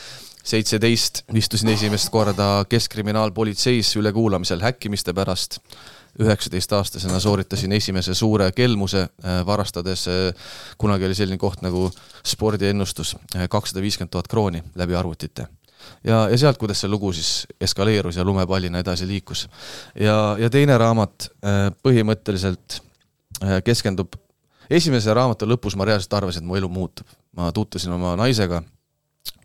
seitseteist 0.43 1.23
istusin 1.37 1.71
esimest 1.73 2.09
korda 2.11 2.65
Keskkriminaalpolitseis 2.69 3.95
ülekuulamisel 4.01 4.61
häkkimiste 4.61 5.13
pärast, 5.13 5.59
üheksateistaastasena 6.19 7.19
sooritasin 7.19 7.71
esimese 7.71 8.13
suure 8.13 8.51
kelmuse, 8.51 9.01
äh, 9.01 9.45
varastades, 9.45 10.07
äh, 10.07 10.33
kunagi 10.77 11.05
oli 11.05 11.15
selline 11.15 11.37
koht 11.37 11.61
nagu 11.61 11.91
spordiennustus, 12.25 13.15
äh, 13.35 13.47
kakssada 13.49 13.81
viiskümmend 13.81 14.11
tuhat 14.11 14.27
krooni 14.27 14.63
läbi 14.75 14.95
arvutite. 14.95 15.47
Ja, 16.03 16.29
ja 16.29 16.37
sealt, 16.37 16.57
kuidas 16.57 16.81
see 16.81 16.89
lugu 16.89 17.13
siis 17.13 17.47
eskaleerus 17.61 18.15
ja 18.15 18.23
lumepallina 18.23 18.79
edasi 18.79 19.07
liikus. 19.07 19.47
ja, 19.95 20.35
ja 20.39 20.49
teine 20.49 20.77
raamat 20.77 21.29
põhimõtteliselt 21.81 22.81
keskendub, 23.65 24.15
esimese 24.69 25.13
raamatu 25.13 25.47
lõpus 25.49 25.75
ma 25.77 25.87
reaalselt 25.87 26.13
arvasin, 26.13 26.43
et 26.43 26.47
mu 26.47 26.59
elu 26.59 26.69
muutub. 26.69 27.07
ma 27.37 27.51
tutvusin 27.55 27.93
oma 27.95 28.15
naisega, 28.19 28.61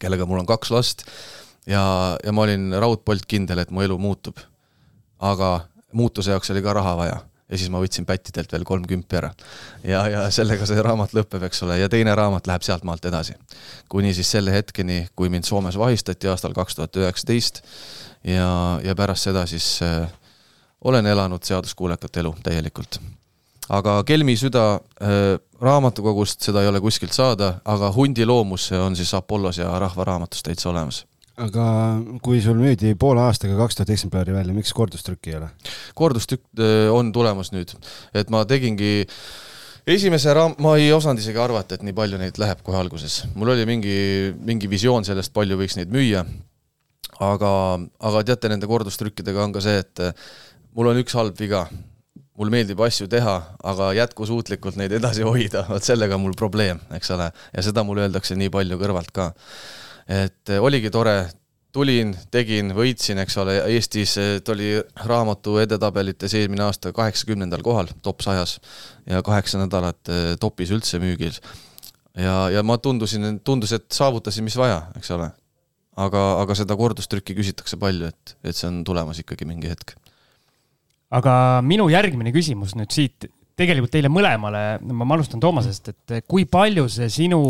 kellega 0.03 0.27
mul 0.27 0.43
on 0.43 0.47
kaks 0.47 0.71
last 0.75 1.07
ja, 1.67 2.17
ja 2.25 2.33
ma 2.33 2.43
olin 2.43 2.75
raudpolt 2.81 3.27
kindel, 3.27 3.63
et 3.63 3.71
mu 3.71 3.83
elu 3.83 3.99
muutub. 3.99 4.39
aga 5.19 5.67
muutuse 5.93 6.31
jaoks 6.31 6.51
oli 6.51 6.63
ka 6.63 6.73
raha 6.77 6.97
vaja 6.97 7.21
ja 7.47 7.59
siis 7.59 7.71
ma 7.71 7.81
võtsin 7.83 8.07
pättidelt 8.07 8.51
veel 8.53 8.65
kolm 8.67 8.87
kümpi 8.91 9.19
ära. 9.21 9.31
ja, 9.85 10.03
ja 10.11 10.25
sellega 10.35 10.67
see 10.67 10.83
raamat 10.83 11.15
lõpeb, 11.17 11.47
eks 11.47 11.63
ole, 11.67 11.79
ja 11.79 11.89
teine 11.89 12.15
raamat 12.15 12.47
läheb 12.47 12.67
sealtmaalt 12.67 13.05
edasi. 13.07 13.37
kuni 13.89 14.15
siis 14.15 14.31
selle 14.31 14.53
hetkeni, 14.53 15.07
kui 15.17 15.31
mind 15.33 15.47
Soomes 15.47 15.79
vahistati 15.79 16.29
aastal 16.29 16.57
kaks 16.57 16.79
tuhat 16.79 16.97
üheksateist 17.03 17.63
ja, 18.25 18.81
ja 18.83 18.95
pärast 18.99 19.31
seda 19.31 19.47
siis 19.47 19.79
äh, 19.83 20.11
olen 20.85 21.07
elanud 21.07 21.43
seaduskuulekat 21.43 22.17
elu 22.23 22.35
täielikult 22.43 23.01
aga 23.69 23.99
Kelmi 24.07 24.37
süda 24.39 24.67
äh, 24.77 25.37
raamatukogust, 25.63 26.41
seda 26.47 26.63
ei 26.63 26.71
ole 26.71 26.81
kuskilt 26.85 27.15
saada, 27.17 27.57
aga 27.65 27.91
Hundi 27.95 28.27
loomus 28.27 28.71
on 28.77 28.97
siis 28.97 29.15
Apollos 29.15 29.59
ja 29.59 29.73
Rahva 29.81 30.05
raamatus 30.05 30.45
täitsa 30.47 30.71
olemas 30.71 31.05
aga 31.37 31.65
kui 32.25 32.39
sul 32.41 32.57
müüdi 32.57 32.95
poole 32.99 33.21
aastaga 33.27 33.59
kaks 33.59 33.77
tuhat 33.77 33.91
eksemplari 33.93 34.33
välja, 34.33 34.55
miks 34.57 34.73
kordustrükki 34.77 35.35
ei 35.35 35.41
ole? 35.41 35.51
kordustrükk 35.95 36.47
äh, 36.61 36.87
on 36.93 37.13
tulemas 37.13 37.53
nüüd, 37.53 37.75
et 38.17 38.33
ma 38.33 38.45
tegingi 38.49 39.07
esimese 39.87 40.33
raam-, 40.35 40.57
ma 40.63 40.77
ei 40.81 40.89
osanud 40.97 41.21
isegi 41.23 41.41
arvata, 41.41 41.77
et 41.77 41.85
nii 41.87 41.95
palju 41.97 42.21
neid 42.21 42.41
läheb 42.41 42.63
kohe 42.67 42.79
alguses. 42.81 43.23
mul 43.35 43.53
oli 43.55 43.67
mingi, 43.69 43.97
mingi 44.49 44.71
visioon 44.71 45.05
sellest, 45.07 45.35
palju 45.37 45.59
võiks 45.61 45.77
neid 45.79 45.93
müüa, 45.93 46.25
aga, 47.23 47.51
aga 48.11 48.25
teate, 48.31 48.51
nende 48.53 48.71
kordustrükkidega 48.71 49.45
on 49.45 49.55
ka 49.55 49.65
see, 49.65 49.85
et 49.85 50.05
äh, 50.09 50.25
mul 50.77 50.91
on 50.93 51.05
üks 51.05 51.17
halb 51.19 51.37
viga 51.41 51.67
mul 52.37 52.53
meeldib 52.53 52.81
asju 52.85 53.09
teha, 53.11 53.37
aga 53.65 53.91
jätkusuutlikult 53.97 54.77
neid 54.81 54.93
edasi 54.99 55.25
hoida, 55.27 55.65
vot 55.71 55.85
sellega 55.85 56.17
on 56.19 56.27
mul 56.27 56.37
probleem, 56.39 56.81
eks 56.97 57.11
ole, 57.17 57.31
ja 57.33 57.65
seda 57.65 57.85
mulle 57.87 58.07
öeldakse 58.07 58.37
nii 58.39 58.53
palju 58.53 58.79
kõrvalt 58.81 59.13
ka. 59.17 59.33
et 60.07 60.53
eh, 60.53 60.63
oligi 60.63 60.93
tore, 60.93 61.17
tulin, 61.77 62.13
tegin, 62.33 62.73
võitsin, 62.77 63.19
eks 63.25 63.37
ole, 63.43 63.57
Eestis 63.75 64.15
oli 64.53 64.77
raamatu 65.09 65.59
edetabelites 65.65 66.35
eelmine 66.39 66.65
aasta 66.69 66.93
kaheksakümnendal 66.97 67.65
kohal 67.65 67.91
top 68.05 68.25
sajas 68.25 68.59
ja 69.09 69.23
kaheksa 69.25 69.61
nädalat 69.61 70.13
eh, 70.13 70.35
topis 70.41 70.73
üldse 70.77 71.01
müügil. 71.03 71.37
ja, 72.17 72.51
ja 72.53 72.63
ma 72.63 72.79
tundusin, 72.79 73.41
tundus, 73.45 73.73
et 73.73 73.89
saavutasin, 73.93 74.45
mis 74.45 74.57
vaja, 74.61 74.87
eks 74.97 75.11
ole. 75.17 75.31
aga, 75.97 76.27
aga 76.43 76.55
seda 76.55 76.77
kordustrükki 76.77 77.35
küsitakse 77.37 77.81
palju, 77.81 78.13
et, 78.13 78.37
et 78.45 78.57
see 78.57 78.69
on 78.69 78.85
tulemas 78.85 79.25
ikkagi 79.25 79.49
mingi 79.49 79.73
hetk 79.73 79.97
aga 81.17 81.35
minu 81.65 81.89
järgmine 81.93 82.33
küsimus 82.35 82.77
nüüd 82.79 82.93
siit 82.95 83.29
tegelikult 83.57 83.95
teile 83.95 84.11
mõlemale, 84.13 84.63
ma 84.85 85.07
alustan 85.17 85.41
Toomasest, 85.41 85.89
et 85.93 86.15
kui 86.29 86.45
palju 86.51 86.85
see 86.93 87.09
sinu, 87.13 87.41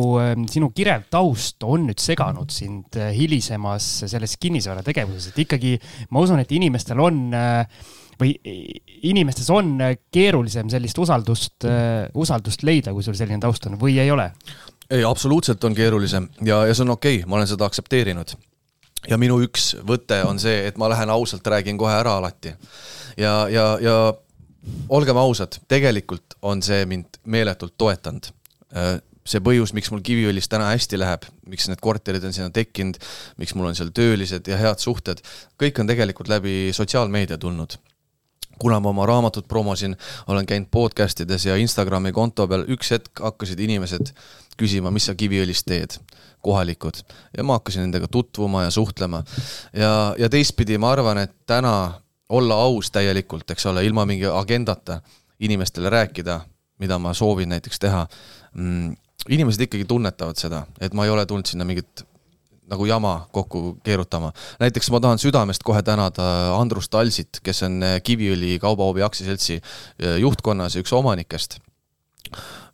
sinu 0.51 0.71
kirev 0.75 1.09
taust 1.11 1.67
on 1.67 1.89
nüüd 1.89 2.03
seganud 2.03 2.55
sind 2.55 2.95
hilisemas 3.17 3.89
selles 4.07 4.37
kinnisvarategevuses, 4.43 5.33
et 5.33 5.41
ikkagi 5.43 5.75
ma 6.15 6.23
usun, 6.23 6.43
et 6.45 6.55
inimestel 6.55 7.03
on 7.03 7.25
või 8.17 8.33
inimestes 9.05 9.51
on 9.53 9.75
keerulisem 10.15 10.71
sellist 10.73 10.99
usaldust, 11.03 11.67
usaldust 12.15 12.63
leida, 12.65 12.95
kui 12.95 13.05
sul 13.05 13.19
selline 13.19 13.43
taust 13.43 13.67
on 13.69 13.79
või 13.81 13.99
ei 14.01 14.15
ole? 14.15 14.31
ei, 14.87 15.03
absoluutselt 15.03 15.65
on 15.67 15.75
keerulisem 15.75 16.29
ja, 16.47 16.63
ja 16.69 16.75
see 16.75 16.87
on 16.87 16.95
okei 16.95 17.19
okay,, 17.19 17.29
ma 17.29 17.41
olen 17.41 17.51
seda 17.51 17.67
aktsepteerinud. 17.67 18.37
Ja 19.09 19.19
minu 19.21 19.41
üks 19.45 19.75
võte 19.87 20.23
on 20.27 20.41
see, 20.43 20.67
et 20.69 20.79
ma 20.79 20.91
lähen 20.93 21.11
ausalt, 21.11 21.47
räägin 21.47 21.79
kohe 21.79 21.95
ära 21.95 22.17
alati 22.21 22.55
ja, 23.17 23.35
ja, 23.53 23.67
ja 23.81 23.97
olgem 24.89 25.19
ausad, 25.21 25.61
tegelikult 25.69 26.39
on 26.43 26.63
see 26.63 26.87
mind 26.87 27.21
meeletult 27.25 27.77
toetanud 27.79 28.31
äh, 28.75 28.97
see 29.27 29.43
põhjus, 29.43 29.75
miks 29.77 29.91
mul 29.93 30.03
Kiviõlis 30.07 30.49
täna 30.51 30.71
hästi 30.71 31.01
läheb, 31.01 31.27
miks 31.51 31.69
need 31.71 31.83
korterid 31.83 32.25
on 32.27 32.35
sinna 32.37 32.53
tekkinud, 32.55 32.99
miks 33.41 33.57
mul 33.59 33.71
on 33.71 33.79
seal 33.79 33.91
töölised 33.95 34.47
ja 34.51 34.59
head 34.61 34.83
suhted, 34.83 35.23
kõik 35.61 35.81
on 35.83 35.91
tegelikult 35.91 36.31
läbi 36.31 36.71
sotsiaalmeedia 36.77 37.39
tulnud. 37.43 37.79
Kuna 38.59 38.81
ma 38.81 38.89
oma 38.89 39.07
raamatut 39.07 39.49
promosin, 39.49 39.97
olen 40.27 40.47
käinud 40.47 40.69
podcast 40.71 41.21
ides 41.21 41.47
ja 41.47 41.57
Instagrami 41.57 42.13
konto 42.13 42.49
peal, 42.49 42.65
üks 42.69 42.91
hetk 42.95 43.21
hakkasid 43.21 43.61
inimesed 43.61 44.13
küsima, 44.57 44.91
mis 44.91 45.09
sa 45.09 45.15
Kiviõlis 45.15 45.63
teed, 45.67 45.99
kohalikud. 46.45 47.03
ja 47.37 47.45
ma 47.45 47.59
hakkasin 47.59 47.87
nendega 47.87 48.09
tutvuma 48.09 48.65
ja 48.65 48.71
suhtlema. 48.71 49.25
ja, 49.73 50.15
ja 50.19 50.29
teistpidi 50.29 50.79
ma 50.79 50.93
arvan, 50.93 51.19
et 51.19 51.35
täna 51.47 52.01
olla 52.29 52.55
aus 52.55 52.91
täielikult, 52.91 53.51
eks 53.51 53.67
ole, 53.67 53.85
ilma 53.87 54.07
mingi 54.07 54.27
agendata 54.27 55.01
inimestele 55.41 55.91
rääkida, 55.91 56.41
mida 56.79 56.99
ma 56.99 57.15
soovin 57.15 57.49
näiteks 57.49 57.79
teha 57.79 58.07
mm,. 58.55 58.97
inimesed 59.29 59.61
ikkagi 59.61 59.85
tunnetavad 59.85 60.37
seda, 60.37 60.67
et 60.81 60.95
ma 60.95 61.05
ei 61.05 61.11
ole 61.11 61.27
tulnud 61.27 61.47
sinna 61.47 61.65
mingit 61.65 62.07
nagu 62.71 62.87
jama 62.87 63.15
kokku 63.33 63.79
keerutama. 63.85 64.33
näiteks 64.61 64.91
ma 64.91 65.01
tahan 65.01 65.21
südamest 65.23 65.65
kohe 65.67 65.83
tänada 65.83 66.27
Andrus 66.57 66.89
Talsit, 66.89 67.41
kes 67.43 67.63
on 67.67 67.81
Kiviõli 68.03 68.59
Kaubahoovi 68.63 69.05
aktsiaseltsi 69.07 69.59
eh, 69.59 70.17
juhtkonnas 70.23 70.75
ja 70.75 70.83
üks 70.85 70.93
omanikest. 70.93 71.61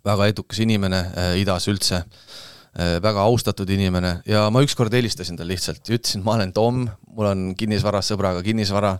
väga 0.05 0.27
edukas 0.27 0.59
inimene 0.59 0.99
äh, 0.99 1.35
idas 1.39 1.69
üldse 1.69 2.01
äh,, 2.03 2.97
väga 3.03 3.21
austatud 3.23 3.69
inimene 3.71 4.23
ja 4.27 4.49
ma 4.51 4.63
ükskord 4.65 4.93
helistasin 4.93 5.37
talle 5.37 5.53
lihtsalt 5.53 5.89
ja 5.89 5.99
ütlesin, 5.99 6.25
ma 6.25 6.39
olen 6.39 6.53
Tom, 6.53 6.87
mul 7.13 7.29
on 7.29 7.45
kinnisvaras 7.59 8.11
sõbraga 8.11 8.43
kinnisvara 8.43 8.97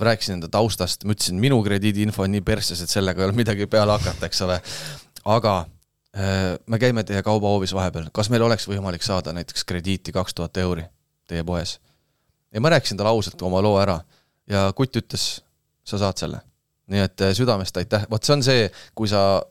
rääkisin 0.00 0.36
enda 0.36 0.50
taustast, 0.52 1.04
ma 1.04 1.14
ütlesin, 1.14 1.38
minu 1.40 1.62
krediidiinfo 1.64 2.26
on 2.26 2.34
nii 2.34 2.42
persses, 2.44 2.82
et 2.82 2.92
sellega 2.92 3.22
ei 3.22 3.30
ole 3.30 3.38
midagi 3.38 3.66
peale 3.70 3.94
hakata, 3.96 4.28
eks 4.28 4.42
ole. 4.44 4.58
aga 5.24 5.54
äh, 5.62 5.77
me 6.66 6.78
käime 6.82 7.04
teie 7.06 7.22
kaubahoovis 7.22 7.74
vahepeal, 7.76 8.08
kas 8.14 8.30
meil 8.32 8.42
oleks 8.42 8.66
võimalik 8.66 9.04
saada 9.06 9.32
näiteks 9.36 9.64
krediiti 9.68 10.12
kaks 10.12 10.34
tuhat 10.34 10.56
euri 10.64 10.82
teie 11.28 11.44
poes? 11.46 11.78
ja 12.52 12.60
ma 12.60 12.72
rääkisin 12.72 12.96
talle 12.96 13.12
ausalt 13.12 13.42
oma 13.42 13.60
loo 13.62 13.76
ära 13.80 13.98
ja 14.48 14.68
kutt 14.76 14.96
ütles, 14.96 15.28
sa 15.84 16.00
saad 16.00 16.20
selle. 16.20 16.40
nii 16.88 17.04
et 17.04 17.20
äh, 17.20 17.34
südamest 17.36 17.76
aitäh, 17.76 18.06
vot 18.10 18.24
see 18.24 18.34
on 18.38 18.42
see, 18.44 18.68
kui 18.96 19.10
sa 19.10 19.42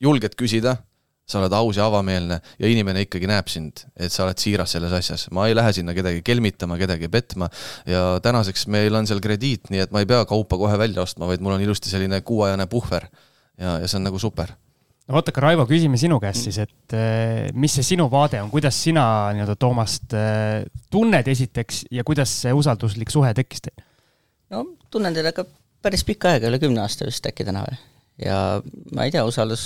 julged 0.00 0.32
küsida, 0.38 0.78
sa 1.28 1.40
oled 1.42 1.52
aus 1.58 1.76
ja 1.76 1.88
avameelne 1.90 2.38
ja 2.58 2.68
inimene 2.70 3.02
ikkagi 3.04 3.28
näeb 3.28 3.50
sind, 3.52 3.82
et 3.98 4.14
sa 4.14 4.24
oled 4.24 4.40
siiras 4.40 4.72
selles 4.76 4.94
asjas. 4.96 5.26
ma 5.34 5.48
ei 5.50 5.56
lähe 5.56 5.72
sinna 5.76 5.94
kedagi 5.96 6.22
kelmitama, 6.24 6.78
kedagi 6.80 7.10
petma 7.12 7.50
ja 7.86 8.20
tänaseks 8.24 8.66
meil 8.72 8.94
on 8.96 9.08
seal 9.08 9.20
krediit, 9.20 9.68
nii 9.70 9.84
et 9.84 9.92
ma 9.92 10.00
ei 10.00 10.08
pea 10.08 10.24
kaupa 10.24 10.58
kohe 10.60 10.78
välja 10.80 11.04
ostma, 11.04 11.28
vaid 11.28 11.44
mul 11.44 11.58
on 11.58 11.66
ilusti 11.66 11.92
selline 11.92 12.22
kuuajane 12.24 12.66
puhver. 12.70 13.10
ja, 13.58 13.78
ja 13.82 13.88
see 13.88 14.00
on 14.00 14.08
nagu 14.08 14.22
super 14.22 14.54
no 15.06 15.16
vot, 15.16 15.28
aga 15.30 15.44
Raivo, 15.44 15.66
küsime 15.70 15.98
sinu 16.00 16.18
käest 16.22 16.48
siis, 16.48 16.58
et 16.64 16.96
eh, 16.96 17.50
mis 17.54 17.74
see 17.78 17.86
sinu 17.94 18.08
vaade 18.12 18.40
on, 18.42 18.50
kuidas 18.52 18.78
sina 18.86 19.04
nii-öelda 19.36 19.56
Toomast 19.60 20.16
eh, 20.18 20.64
tunned 20.92 21.28
esiteks 21.30 21.84
ja 21.94 22.04
kuidas 22.06 22.32
see 22.42 22.54
usalduslik 22.56 23.12
suhe 23.14 23.30
tekkis 23.36 23.68
teil? 23.68 23.84
no 24.54 24.64
tunnen 24.90 25.14
teda 25.14 25.32
ka 25.36 25.46
päris 25.84 26.02
pikka 26.06 26.34
aega, 26.34 26.50
üle 26.50 26.58
kümne 26.62 26.82
aasta 26.82 27.06
vist 27.06 27.26
äkki 27.28 27.46
täna 27.46 27.62
või. 27.66 27.78
ja 28.26 28.40
ma 28.96 29.06
ei 29.06 29.14
tea, 29.14 29.22
usaldus 29.28 29.64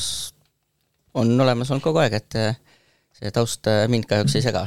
on 1.17 1.33
olemas 1.41 1.73
olnud 1.73 1.85
kogu 1.85 2.03
aeg, 2.03 2.19
et 2.21 2.37
eh, 2.39 2.83
see 3.17 3.33
taust 3.35 3.69
mind 3.89 4.09
kahjuks 4.11 4.37
ei 4.37 4.45
sega. 4.45 4.67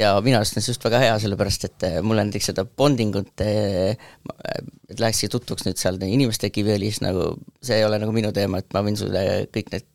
ja 0.00 0.14
minu 0.24 0.38
arust 0.38 0.56
on 0.56 0.64
see 0.64 0.72
just 0.72 0.86
väga 0.86 1.02
hea, 1.02 1.18
sellepärast 1.26 1.68
et 1.68 1.86
mul 2.00 2.16
on 2.16 2.30
näiteks 2.30 2.48
seda 2.54 2.64
bonding 2.64 3.20
ut, 3.20 3.44
et 3.44 4.96
lähekski 4.96 5.28
tutvuks 5.28 5.68
nüüd 5.68 5.76
seal 5.80 6.00
inimeste 6.08 6.48
kiviõlis, 6.54 7.02
nagu 7.04 7.34
see 7.60 7.82
ei 7.82 7.84
ole 7.84 8.00
nagu 8.00 8.16
minu 8.16 8.32
teema, 8.32 8.62
et 8.64 8.72
ma 8.72 8.80
võin 8.86 8.96
sulle 8.96 9.26
kõik 9.52 9.74
need 9.74 9.86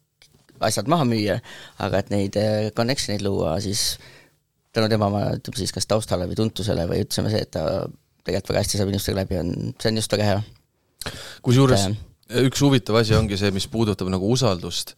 asjad 0.67 0.89
maha 0.91 1.08
müüa, 1.10 1.39
aga 1.82 2.04
et 2.04 2.12
neid 2.13 2.38
äh, 2.39 2.69
connection 2.78 3.15
eid 3.15 3.26
luua, 3.26 3.56
siis 3.63 3.95
tänu 4.76 4.88
tema, 4.91 5.10
ütleme 5.36 5.60
siis 5.60 5.74
kas 5.76 5.89
taustale 5.89 6.30
või 6.30 6.38
tuntusele 6.39 6.88
või 6.89 7.04
ütleme 7.06 7.34
see, 7.34 7.43
et 7.43 7.52
ta 7.54 7.65
tegelikult 8.21 8.54
väga 8.54 8.63
hästi 8.63 8.80
saab 8.80 8.93
inimestega 8.93 9.24
läbi, 9.24 9.41
on, 9.41 9.76
see 9.82 9.91
on 9.91 10.00
just 10.00 10.15
väga 10.15 10.30
hea. 10.30 10.39
kusjuures 11.43 11.89
üks 12.39 12.62
huvitav 12.63 13.00
asi 13.02 13.15
ongi 13.17 13.38
see, 13.39 13.52
mis 13.54 13.67
puudutab 13.71 14.10
nagu 14.12 14.30
usaldust. 14.32 14.95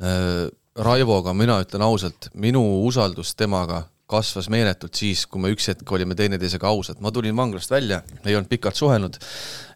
Äh, 0.00 0.48
Raivoga, 0.80 1.32
mina 1.34 1.58
ütlen 1.64 1.82
ausalt, 1.82 2.30
minu 2.38 2.62
usaldus 2.86 3.34
temaga 3.34 3.82
kasvas 4.10 4.48
meeletult 4.50 4.96
siis, 4.98 5.24
kui 5.30 5.42
me 5.42 5.50
üks 5.54 5.68
hetk 5.70 5.90
olime 5.94 6.16
teineteisega 6.18 6.70
ausad, 6.70 7.00
ma 7.02 7.12
tulin 7.14 7.36
vanglast 7.36 7.70
välja, 7.70 8.00
ei 8.24 8.36
olnud 8.38 8.50
pikalt 8.50 8.78
suhelnud 8.78 9.18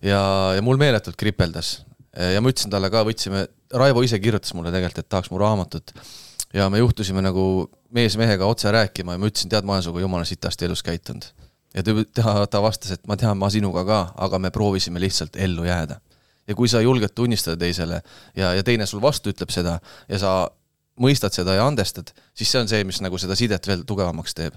ja, 0.02 0.20
ja 0.56 0.62
mul 0.64 0.78
meeletult 0.80 1.18
kripeldas. 1.18 1.76
Ja 2.14 2.42
ma 2.42 2.52
ütlesin 2.52 2.70
talle 2.72 2.90
ka, 2.92 3.04
võtsime 3.06 3.46
Raivo 3.74 4.04
ise 4.06 4.20
kirjutas 4.22 4.54
mulle 4.54 4.70
tegelikult, 4.74 5.02
et 5.02 5.10
tahaks 5.10 5.32
mu 5.32 5.40
raamatut 5.42 5.94
ja 6.54 6.68
me 6.70 6.78
juhtusime 6.78 7.22
nagu 7.24 7.68
mees 7.94 8.16
mehega 8.16 8.46
otse 8.46 8.70
rääkima 8.72 9.16
ja 9.16 9.20
ma 9.20 9.30
ütlesin, 9.30 9.50
tead, 9.50 9.66
ma 9.66 9.76
olen 9.76 9.86
sinuga 9.86 10.04
jumala 10.04 10.28
sitasti 10.28 10.68
elus 10.68 10.82
käitunud. 10.86 11.24
ja 11.74 11.82
ta, 11.82 12.46
ta 12.46 12.62
vastas, 12.62 12.92
et 12.94 13.06
ma 13.10 13.16
tean, 13.18 13.38
ma 13.38 13.50
sinuga 13.50 13.84
ka, 13.84 14.00
aga 14.26 14.38
me 14.38 14.50
proovisime 14.54 15.00
lihtsalt 15.02 15.36
ellu 15.36 15.64
jääda. 15.64 16.00
ja 16.46 16.54
kui 16.54 16.68
sa 16.68 16.80
julged 16.80 17.14
tunnistada 17.14 17.56
teisele 17.56 18.02
ja, 18.36 18.54
ja 18.54 18.62
teine 18.62 18.86
sul 18.86 19.02
vastu 19.02 19.32
ütleb 19.34 19.50
seda 19.50 19.80
ja 20.08 20.18
sa 20.18 20.34
mõistad 21.00 21.34
seda 21.34 21.56
ja 21.58 21.66
andestad, 21.66 22.12
siis 22.34 22.50
see 22.52 22.60
on 22.60 22.70
see, 22.70 22.84
mis 22.86 23.00
nagu 23.02 23.18
seda 23.18 23.34
sidet 23.34 23.66
veel 23.66 23.82
tugevamaks 23.86 24.34
teeb. 24.34 24.54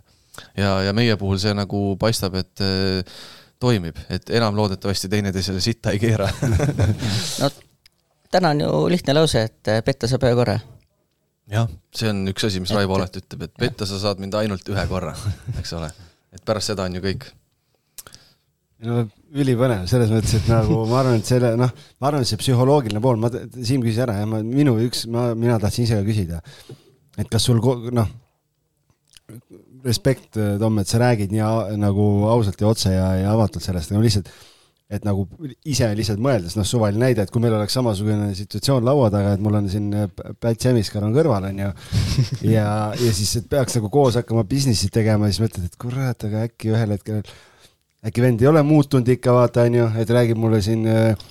ja, 0.58 0.82
ja 0.86 0.94
meie 0.94 1.18
puhul 1.18 1.42
see 1.42 1.54
nagu 1.58 1.98
paistab, 2.00 2.38
et 2.38 2.62
äh, 2.62 3.18
toimib, 3.60 3.98
et 4.14 4.30
enam 4.38 4.56
loodetavasti 4.58 5.10
teineteisele 5.10 5.62
sitta 5.64 5.94
ei 5.96 6.00
keera 6.02 6.30
no 7.42 7.50
täna 8.32 8.50
on 8.50 8.62
ju 8.62 8.90
lihtne 8.90 9.14
lause, 9.14 9.44
et 9.48 9.72
eh, 9.72 9.84
petta 9.86 10.08
saab 10.10 10.26
ühe 10.28 10.36
korra. 10.38 10.58
jah, 11.52 11.68
see 11.96 12.12
on 12.12 12.26
üks 12.32 12.48
asi, 12.48 12.62
mis 12.64 12.72
et, 12.72 12.80
Raivo 12.80 12.98
alati 12.98 13.24
ütleb, 13.24 13.48
et 13.48 13.54
petta 13.66 13.88
sa 13.90 14.00
saad 14.02 14.22
mind 14.24 14.36
ainult 14.40 14.68
ühe 14.74 14.88
korra, 14.90 15.14
eks 15.60 15.74
ole. 15.78 15.92
et 16.36 16.44
pärast 16.46 16.74
seda 16.74 16.88
on 16.88 16.98
ju 16.98 17.04
kõik. 17.06 17.30
no 18.88 19.06
ülipõnev, 19.38 19.88
selles 19.92 20.12
mõttes, 20.14 20.38
et 20.40 20.52
nagu 20.52 20.84
ma 20.88 21.02
arvan, 21.02 21.20
et 21.22 21.30
selle 21.30 21.56
noh, 21.60 21.74
ma 22.02 22.12
arvan, 22.12 22.24
et 22.24 22.30
see 22.30 22.40
psühholoogiline 22.40 23.02
pool, 23.04 23.20
ma, 23.20 23.32
Siim 23.58 23.84
küsis 23.84 24.04
ära 24.04 24.20
ja 24.22 24.30
ma, 24.30 24.44
minu 24.44 24.78
üks, 24.84 25.06
ma, 25.12 25.32
mina 25.36 25.60
tahtsin 25.64 25.88
ise 25.88 26.00
ka 26.00 26.08
küsida, 26.08 26.42
et 27.18 27.32
kas 27.32 27.48
sul 27.48 27.64
noh, 27.96 28.12
respekt, 29.88 30.38
Tom, 30.60 30.78
et 30.82 30.92
sa 30.92 31.00
räägid 31.02 31.34
nii 31.34 31.80
nagu 31.82 32.06
ausalt 32.30 32.62
ja 32.62 32.70
otse 32.70 32.94
ja, 32.94 33.10
ja 33.24 33.34
avatult 33.34 33.66
sellest, 33.66 33.96
no 33.96 34.04
lihtsalt 34.04 34.30
et 34.88 35.04
nagu 35.04 35.26
ise 35.68 35.90
lihtsalt 36.00 36.22
mõeldes, 36.24 36.56
noh, 36.56 36.66
suvaline 36.68 37.02
näide, 37.02 37.26
et 37.26 37.32
kui 37.32 37.44
meil 37.44 37.56
oleks 37.58 37.76
samasugune 37.76 38.30
situatsioon 38.38 38.86
laua 38.88 39.10
taga, 39.12 39.34
et 39.36 39.42
mul 39.44 39.58
on 39.60 39.68
siin 39.72 39.90
äh, 39.92 40.06
Päts 40.40 40.70
Emiskar 40.70 41.04
on 41.04 41.16
kõrval, 41.16 41.50
on 41.50 41.60
ju, 41.60 41.72
ja, 42.56 42.68
ja 42.96 43.16
siis, 43.16 43.34
peaks 43.52 43.76
nagu 43.78 43.92
koos 43.92 44.16
hakkama 44.22 44.46
business'i 44.48 44.88
tegema, 44.94 45.28
siis 45.28 45.44
mõtled, 45.44 45.68
et 45.68 45.76
kurat, 45.82 46.28
aga 46.30 46.46
äkki 46.48 46.72
ühel 46.72 46.96
hetkel, 46.96 47.20
äkki 48.08 48.24
vend 48.24 48.44
ei 48.44 48.48
ole 48.54 48.64
muutunud 48.68 49.12
ikka, 49.18 49.36
vaata, 49.36 49.68
on 49.68 49.76
ju, 49.82 49.90
et 50.00 50.16
räägib 50.20 50.40
mulle 50.40 50.62
siin 50.64 50.88
äh, 50.88 51.28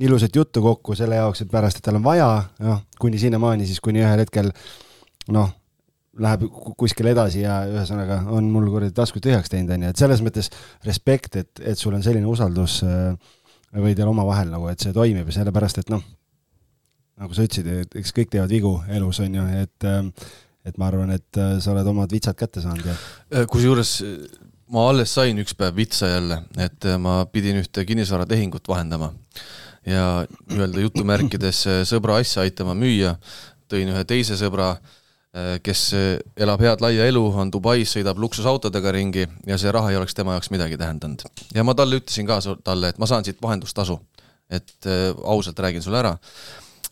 ilusat 0.00 0.40
juttu 0.40 0.64
kokku 0.64 0.96
selle 0.96 1.20
jaoks, 1.20 1.44
et 1.44 1.52
pärast, 1.52 1.82
et 1.82 1.84
tal 1.84 2.00
on 2.00 2.08
vaja, 2.08 2.30
noh, 2.64 2.80
kuni 3.00 3.20
sinnamaani 3.20 3.68
siis, 3.68 3.84
kuni 3.84 4.00
ühel 4.00 4.24
hetkel 4.24 4.48
noh 5.34 5.52
läheb 6.22 6.44
kuskile 6.78 7.12
edasi 7.14 7.42
ja 7.42 7.60
ühesõnaga 7.68 8.20
on 8.34 8.46
mul 8.52 8.68
kuradi 8.70 8.94
taskud 8.94 9.24
tühjaks 9.24 9.50
teinud, 9.50 9.72
onju, 9.74 9.90
et 9.90 10.00
selles 10.00 10.22
mõttes 10.24 10.50
respekt, 10.86 11.38
et, 11.40 11.62
et 11.62 11.80
sul 11.80 11.94
on 11.96 12.04
selline 12.04 12.28
usaldus 12.30 12.80
äh, 12.86 13.14
või 13.74 13.96
teil 13.98 14.10
omavahel 14.10 14.52
nagu, 14.52 14.68
et 14.70 14.82
see 14.82 14.94
toimib 14.94 15.28
ja 15.30 15.38
sellepärast, 15.40 15.82
et 15.82 15.92
noh, 15.92 16.02
nagu 17.20 17.34
sa 17.34 17.46
ütlesid, 17.46 17.70
et 17.84 17.98
eks 18.00 18.14
kõik 18.14 18.32
teevad 18.34 18.52
vigu 18.52 18.76
elus, 18.94 19.20
on 19.24 19.38
ju, 19.40 19.46
et 19.64 19.88
äh, 19.90 20.02
et 20.64 20.78
ma 20.80 20.88
arvan, 20.88 21.10
et 21.12 21.40
äh, 21.40 21.58
sa 21.60 21.74
oled 21.74 21.90
omad 21.90 22.12
vitsad 22.14 22.38
kätte 22.40 22.62
saanud 22.64 22.86
ja 22.88 23.44
kusjuures 23.50 23.98
ma 24.72 24.86
alles 24.88 25.12
sain 25.12 25.36
üks 25.42 25.52
päev 25.58 25.76
vitsa 25.76 26.08
jälle, 26.08 26.40
et 26.56 26.86
ma 26.98 27.18
pidin 27.28 27.58
ühte 27.60 27.84
kinnisvaratehingut 27.84 28.70
vahendama 28.70 29.12
ja 29.84 30.24
nii-öelda 30.48 30.86
jutumärkides 30.86 31.66
sõbra 31.90 32.22
asja 32.22 32.46
aitama 32.46 32.72
müüa, 32.78 33.18
tõin 33.68 33.90
ühe 33.92 34.06
teise 34.08 34.38
sõbra 34.40 34.72
Äh, 34.78 35.03
kes 35.62 35.80
äh, 35.94 36.18
elab 36.38 36.62
head 36.62 36.82
laia 36.84 37.08
elu, 37.10 37.22
on 37.42 37.50
Dubais, 37.50 37.90
sõidab 37.90 38.20
luksusautodega 38.22 38.92
ringi 38.94 39.24
ja 39.48 39.58
see 39.58 39.72
raha 39.74 39.90
ei 39.90 39.98
oleks 39.98 40.14
tema 40.14 40.36
jaoks 40.36 40.52
midagi 40.54 40.78
tähendanud. 40.78 41.24
ja 41.54 41.64
ma 41.66 41.74
talle 41.74 41.98
ütlesin 41.98 42.28
ka 42.28 42.38
talle, 42.62 42.92
et 42.92 43.00
ma 43.02 43.08
saan 43.10 43.26
siit 43.26 43.42
vahendustasu. 43.42 43.98
et 44.50 44.86
äh, 44.86 45.10
ausalt 45.24 45.58
räägin 45.58 45.82
sulle 45.82 45.98
ära. 45.98 46.16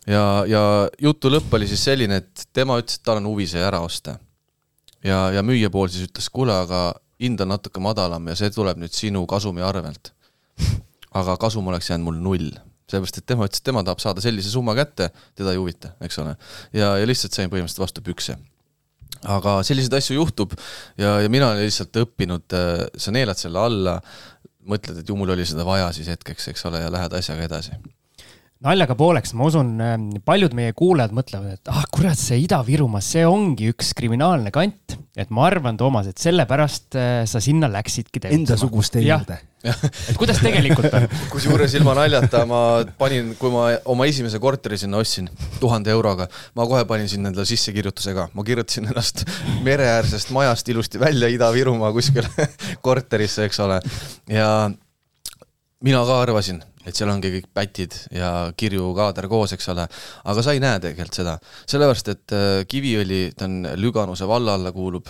ja, 0.07 0.43
ja 0.47 0.89
jutu 1.01 1.31
lõpp 1.31 1.55
oli 1.55 1.67
siis 1.67 1.83
selline, 1.83 2.19
et 2.19 2.47
tema 2.53 2.77
ütles, 2.81 2.99
et 2.99 3.05
tal 3.07 3.21
on 3.21 3.31
huvi 3.31 3.47
see 3.47 3.63
ära 3.63 3.79
osta. 3.79 4.17
ja, 5.03 5.31
ja 5.31 5.43
müüja 5.43 5.69
pool 5.69 5.87
siis 5.87 6.09
ütles, 6.09 6.27
kuule, 6.29 6.53
aga 6.53 6.93
hind 7.23 7.39
on 7.39 7.53
natuke 7.55 7.79
madalam 7.79 8.27
ja 8.27 8.35
see 8.35 8.51
tuleb 8.51 8.77
nüüd 8.77 8.91
sinu 8.91 9.23
kasumi 9.25 9.63
arvelt. 9.63 10.11
aga 11.13 11.37
kasum 11.37 11.67
oleks 11.71 11.89
jäänud 11.89 12.11
mul 12.11 12.19
null 12.19 12.51
sellepärast 12.93 13.21
et 13.21 13.27
tema 13.29 13.47
ütles, 13.49 13.61
et 13.61 13.69
tema 13.69 13.83
tahab 13.85 14.01
saada 14.03 14.23
sellise 14.23 14.51
summa 14.53 14.75
kätte, 14.77 15.09
teda 15.37 15.53
ei 15.53 15.61
huvita, 15.61 15.93
eks 16.05 16.19
ole. 16.23 16.35
ja, 16.75 16.93
ja 17.01 17.09
lihtsalt 17.09 17.35
sain 17.35 17.51
põhimõtteliselt 17.51 17.83
vastu 17.83 18.05
pükse. 18.05 18.37
aga 19.23 19.59
selliseid 19.63 19.93
asju 19.97 20.17
juhtub 20.17 20.53
ja, 20.99 21.19
ja 21.23 21.29
mina 21.31 21.51
olen 21.51 21.65
lihtsalt 21.65 22.01
õppinud, 22.03 22.55
äh, 22.59 22.85
sa 22.97 23.15
neelad 23.15 23.39
selle 23.39 23.59
alla, 23.59 23.97
mõtled, 24.67 25.01
et 25.01 25.09
ju 25.09 25.17
mul 25.19 25.33
oli 25.35 25.45
seda 25.47 25.65
vaja 25.67 25.91
siis 25.95 26.07
hetkeks, 26.11 26.51
eks 26.53 26.65
ole, 26.69 26.83
ja 26.83 26.91
lähed 26.93 27.19
asjaga 27.19 27.49
edasi 27.49 27.77
naljaga 28.63 28.95
pooleks, 28.97 29.33
ma 29.35 29.47
usun, 29.49 29.71
ähm, 29.83 30.09
paljud 30.25 30.53
meie 30.55 30.73
kuulajad 30.77 31.13
mõtlevad, 31.15 31.57
et 31.57 31.71
ah 31.71 31.83
kurat, 31.91 32.19
see 32.19 32.39
Ida-Virumaa, 32.45 33.03
see 33.03 33.25
ongi 33.27 33.69
üks 33.73 33.91
kriminaalne 33.97 34.53
kant. 34.55 34.97
et 35.19 35.29
ma 35.29 35.43
arvan, 35.45 35.75
Toomas, 35.77 36.07
et 36.09 36.17
sellepärast 36.17 36.95
äh, 36.97 37.09
sa 37.29 37.41
sinna 37.43 37.67
läksidki 37.69 38.17
tegutsema. 38.17 38.39
Endasuguste 38.39 39.03
juurde. 39.03 39.37
et 40.09 40.17
kuidas 40.17 40.39
tegelikult 40.41 40.89
on? 40.97 41.05
kusjuures 41.33 41.75
ilma 41.77 41.93
naljata 41.99 42.41
ma 42.49 42.61
panin, 42.99 43.33
kui 43.39 43.53
ma 43.53 43.67
oma 43.93 44.07
esimese 44.09 44.41
korteri 44.41 44.79
sinna 44.81 44.97
ostsin 45.03 45.29
tuhande 45.61 45.93
euroga, 45.93 46.27
ma 46.57 46.65
kohe 46.69 46.87
panin 46.89 47.11
sinna 47.11 47.29
endale 47.29 47.45
sissekirjutuse 47.49 48.15
ka, 48.17 48.29
ma 48.33 48.47
kirjutasin 48.47 48.89
ennast 48.89 49.25
mereäärsest 49.67 50.33
majast 50.35 50.73
ilusti 50.73 51.01
välja 51.03 51.29
Ida-Virumaa 51.35 51.93
kuskile 51.95 52.49
korterisse, 52.87 53.45
eks 53.47 53.61
ole. 53.63 53.79
ja 54.31 54.49
mina 55.83 56.05
ka 56.07 56.21
arvasin 56.23 56.63
et 56.85 56.95
seal 56.95 57.11
ongi 57.13 57.31
kõik 57.37 57.49
pätid 57.55 57.97
ja 58.13 58.51
kirju 58.57 58.91
kaader 58.97 59.29
koos, 59.31 59.55
eks 59.55 59.69
ole, 59.73 59.87
aga 60.29 60.45
sa 60.45 60.55
ei 60.55 60.63
näe 60.63 60.79
tegelikult 60.83 61.21
seda, 61.21 61.37
sellepärast 61.65 62.13
et 62.13 62.35
äh, 62.35 62.55
Kiviõli, 62.69 63.25
ta 63.37 63.47
on 63.49 63.61
Lüganuse 63.79 64.27
valla 64.29 64.57
alla 64.57 64.73
kuulub, 64.75 65.07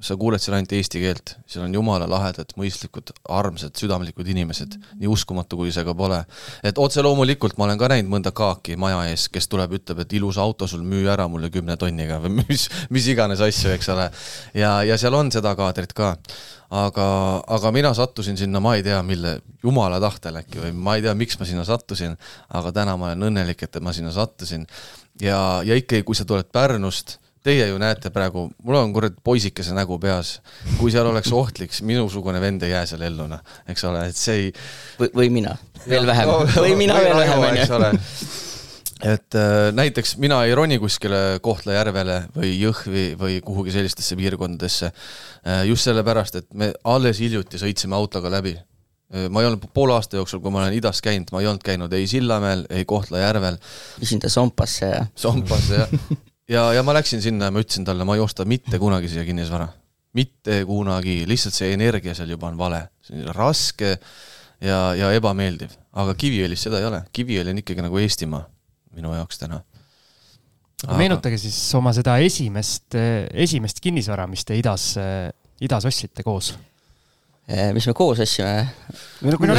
sa 0.00 0.16
kuuled 0.18 0.42
seal 0.42 0.56
ainult 0.58 0.72
eesti 0.76 1.00
keelt, 1.00 1.32
seal 1.48 1.64
on 1.64 1.74
jumala 1.74 2.08
lahedad, 2.10 2.50
mõistlikud, 2.58 3.14
armsad, 3.32 3.72
südamlikud 3.80 4.28
inimesed, 4.28 4.76
nii 5.00 5.08
uskumatu, 5.10 5.58
kui 5.60 5.72
see 5.72 5.84
ka 5.86 5.94
pole. 5.96 6.18
et 6.66 6.78
otse 6.78 7.02
loomulikult 7.04 7.56
ma 7.56 7.64
olen 7.66 7.80
ka 7.80 7.88
näinud 7.92 8.12
mõnda 8.12 8.32
kaaki 8.36 8.76
maja 8.80 9.02
ees, 9.10 9.28
kes 9.32 9.48
tuleb, 9.48 9.78
ütleb, 9.78 10.04
et 10.04 10.12
ilus 10.18 10.38
auto 10.42 10.68
sul, 10.68 10.84
müü 10.84 11.08
ära 11.12 11.28
mulle 11.32 11.50
kümne 11.50 11.78
tonniga 11.80 12.20
või 12.20 12.36
mis, 12.42 12.68
mis 12.90 13.08
iganes 13.12 13.40
asju, 13.40 13.72
eks 13.76 13.88
ole. 13.94 14.10
ja, 14.54 14.78
ja 14.84 15.00
seal 15.00 15.16
on 15.16 15.32
seda 15.32 15.56
kaadrit 15.56 15.96
ka 15.96 16.14
aga, 16.70 17.08
aga 17.56 17.72
mina 17.74 17.92
sattusin 17.94 18.38
sinna, 18.38 18.60
ma 18.60 18.74
ei 18.76 18.82
tea, 18.86 18.98
mille, 19.06 19.38
jumala 19.62 20.00
tahtel 20.02 20.40
äkki 20.42 20.64
või 20.64 20.72
ma 20.74 20.96
ei 20.96 21.04
tea, 21.04 21.14
miks 21.18 21.38
ma 21.40 21.46
sinna 21.48 21.66
sattusin, 21.66 22.16
aga 22.58 22.72
täna 22.74 22.96
ma 22.98 23.12
olen 23.12 23.28
õnnelik, 23.30 23.62
et 23.62 23.78
ma 23.82 23.94
sinna 23.96 24.14
sattusin. 24.14 24.66
ja, 25.20 25.62
ja 25.64 25.78
ikkagi, 25.78 26.02
kui 26.02 26.18
sa 26.18 26.24
tuled 26.24 26.50
Pärnust, 26.52 27.18
Teie 27.46 27.68
ju 27.68 27.76
näete 27.78 28.10
praegu, 28.10 28.48
mul 28.66 28.74
on 28.74 28.90
kurat 28.90 29.20
poisikese 29.22 29.70
nägu 29.70 30.00
peas. 30.02 30.40
kui 30.80 30.90
seal 30.90 31.06
oleks 31.06 31.30
ohtlik, 31.32 31.70
siis 31.70 31.86
minusugune 31.86 32.40
vend 32.42 32.64
ei 32.66 32.72
jää 32.72 32.86
seal 32.90 33.04
ellu, 33.06 33.28
noh, 33.30 33.44
eks 33.70 33.84
ole, 33.86 34.02
et 34.10 34.18
see 34.18 34.40
ei. 34.40 34.48
või, 34.98 35.30
mina, 35.30 35.54
veel 35.86 36.10
vähem 36.10 36.32
no,. 36.32 36.40
või 36.56 36.74
mina 36.82 36.98
veel 36.98 37.14
vähem, 37.14 37.46
on 37.46 37.62
ju 37.62 38.45
et 39.04 39.34
äh, 39.34 39.72
näiteks 39.76 40.16
mina 40.16 40.38
ei 40.44 40.54
roni 40.56 40.78
kuskile 40.80 41.38
Kohtla-Järvele 41.44 42.20
või 42.36 42.54
Jõhvi 42.56 43.04
või 43.20 43.40
kuhugi 43.44 43.74
sellistesse 43.74 44.16
piirkondadesse 44.16 44.88
äh,. 44.88 45.66
just 45.68 45.84
sellepärast, 45.84 46.40
et 46.40 46.48
me 46.54 46.72
alles 46.84 47.20
hiljuti 47.20 47.60
sõitsime 47.60 47.96
autoga 47.96 48.32
läbi 48.32 48.54
äh,. 48.56 49.28
ma 49.28 49.42
ei 49.42 49.50
olnud 49.50 49.66
poole 49.74 49.96
aasta 49.98 50.16
jooksul, 50.16 50.40
kui 50.40 50.54
ma 50.54 50.62
olen 50.64 50.78
idas 50.78 51.02
käinud, 51.04 51.28
ma 51.32 51.44
ei 51.44 51.50
olnud 51.50 51.66
käinud 51.66 51.92
ei 51.92 52.06
Sillamäel, 52.08 52.64
ei 52.70 52.84
Kohtla-Järvel. 52.88 53.60
viisin 54.00 54.22
ta 54.22 54.32
Sompasse 54.32 54.88
ja. 54.94 55.04
Sompasse 55.14 55.82
jah 55.82 55.92
ja, 56.56 56.72
ja 56.78 56.86
ma 56.86 56.96
läksin 56.96 57.22
sinna 57.22 57.50
ja 57.50 57.54
ma 57.54 57.60
ütlesin 57.60 57.84
talle, 57.84 58.08
ma 58.08 58.16
ei 58.16 58.24
osta 58.24 58.48
mitte 58.48 58.80
kunagi 58.80 59.12
siia 59.12 59.28
kinnisvara. 59.28 59.68
mitte 60.16 60.62
kunagi, 60.64 61.26
lihtsalt 61.28 61.54
see 61.54 61.72
energia 61.76 62.16
seal 62.16 62.32
juba 62.32 62.48
on 62.48 62.56
vale, 62.56 62.86
see 63.04 63.20
on 63.20 63.28
raske 63.36 63.98
ja, 64.64 64.80
ja 64.96 65.12
ebameeldiv. 65.12 65.76
aga 65.92 66.16
Kiviõlis 66.16 66.64
seda 66.64 66.80
ei 66.80 66.88
ole, 66.88 67.04
Kiviõli 67.12 67.52
on 67.52 67.66
ikkagi 67.66 67.84
nagu 67.84 68.00
Eestimaa 68.00 68.46
minu 68.96 69.14
jaoks 69.14 69.42
täna. 69.42 69.62
Aga... 70.84 70.96
meenutage 71.00 71.38
siis 71.40 71.56
oma 71.78 71.92
seda 71.96 72.18
esimest, 72.20 72.96
esimest 73.32 73.80
kinnisvara, 73.80 74.26
mis 74.28 74.44
te 74.44 74.58
idas, 74.58 74.90
idas 75.64 75.86
ostsite 75.88 76.24
koos 76.26 76.52
Eh, 77.46 77.68
mis 77.70 77.84
me 77.86 77.92
koos 77.94 78.18
ostsime. 78.18 78.64
No, 79.22 79.54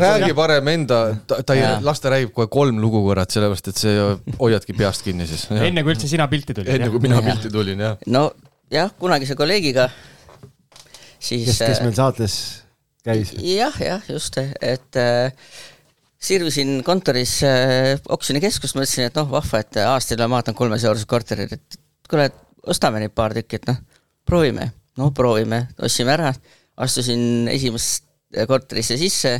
räägi, 0.00 0.32
parem 0.36 0.68
enda, 0.72 1.00
ta, 1.28 1.42
ta 1.44 1.52
ei, 1.52 1.64
las 1.84 2.00
ta 2.00 2.08
räägib 2.14 2.30
kohe 2.32 2.48
kolm 2.48 2.78
lugu 2.80 3.02
kurat, 3.04 3.28
sellepärast 3.34 3.68
et 3.68 3.82
see 3.82 4.06
hoiadki 4.38 4.72
peast 4.78 5.04
kinni 5.04 5.26
siis. 5.28 5.44
enne 5.52 5.84
kui 5.84 5.92
üldse 5.92 6.08
sina 6.08 6.24
pilti 6.32 6.56
tulid. 6.56 6.72
enne 6.72 6.88
kui 6.94 7.02
mina 7.04 7.18
ja. 7.20 7.26
pilti 7.26 7.52
tulin, 7.52 7.82
jah. 7.84 8.00
nojah, 8.16 8.94
kunagise 8.96 9.36
kolleegiga, 9.36 9.90
siis. 11.20 11.50
kes, 11.50 11.60
kes 11.60 11.82
meil 11.84 11.92
saates 12.00 12.38
käis 13.04 13.34
ja,? 13.36 13.66
jah, 13.66 13.78
jah, 13.90 14.08
just, 14.14 14.40
et 14.40 15.00
äh, 15.02 15.52
sirvisin 16.22 16.80
kontoris 16.84 17.38
äh, 17.46 17.94
oksjonikeskust, 18.08 18.76
mõtlesin, 18.76 19.10
et 19.10 19.18
noh, 19.18 19.28
vahva, 19.30 19.60
et 19.62 19.78
aastal 19.84 20.22
ma 20.24 20.38
vaatan 20.38 20.56
kolmes 20.56 20.84
eurosed 20.86 21.08
korterid, 21.10 21.52
et 21.56 21.78
kuule, 22.08 22.28
ostame 22.66 23.02
neid 23.02 23.14
paar 23.16 23.34
tükki, 23.36 23.60
et 23.60 23.70
noh, 23.70 23.80
proovime. 24.26 24.70
no 24.96 25.10
proovime, 25.12 25.66
ostsime 25.82 26.14
ära. 26.16 26.32
Astusin 26.76 27.48
esimest 27.48 28.04
korterisse 28.48 28.98
sisse, 29.00 29.32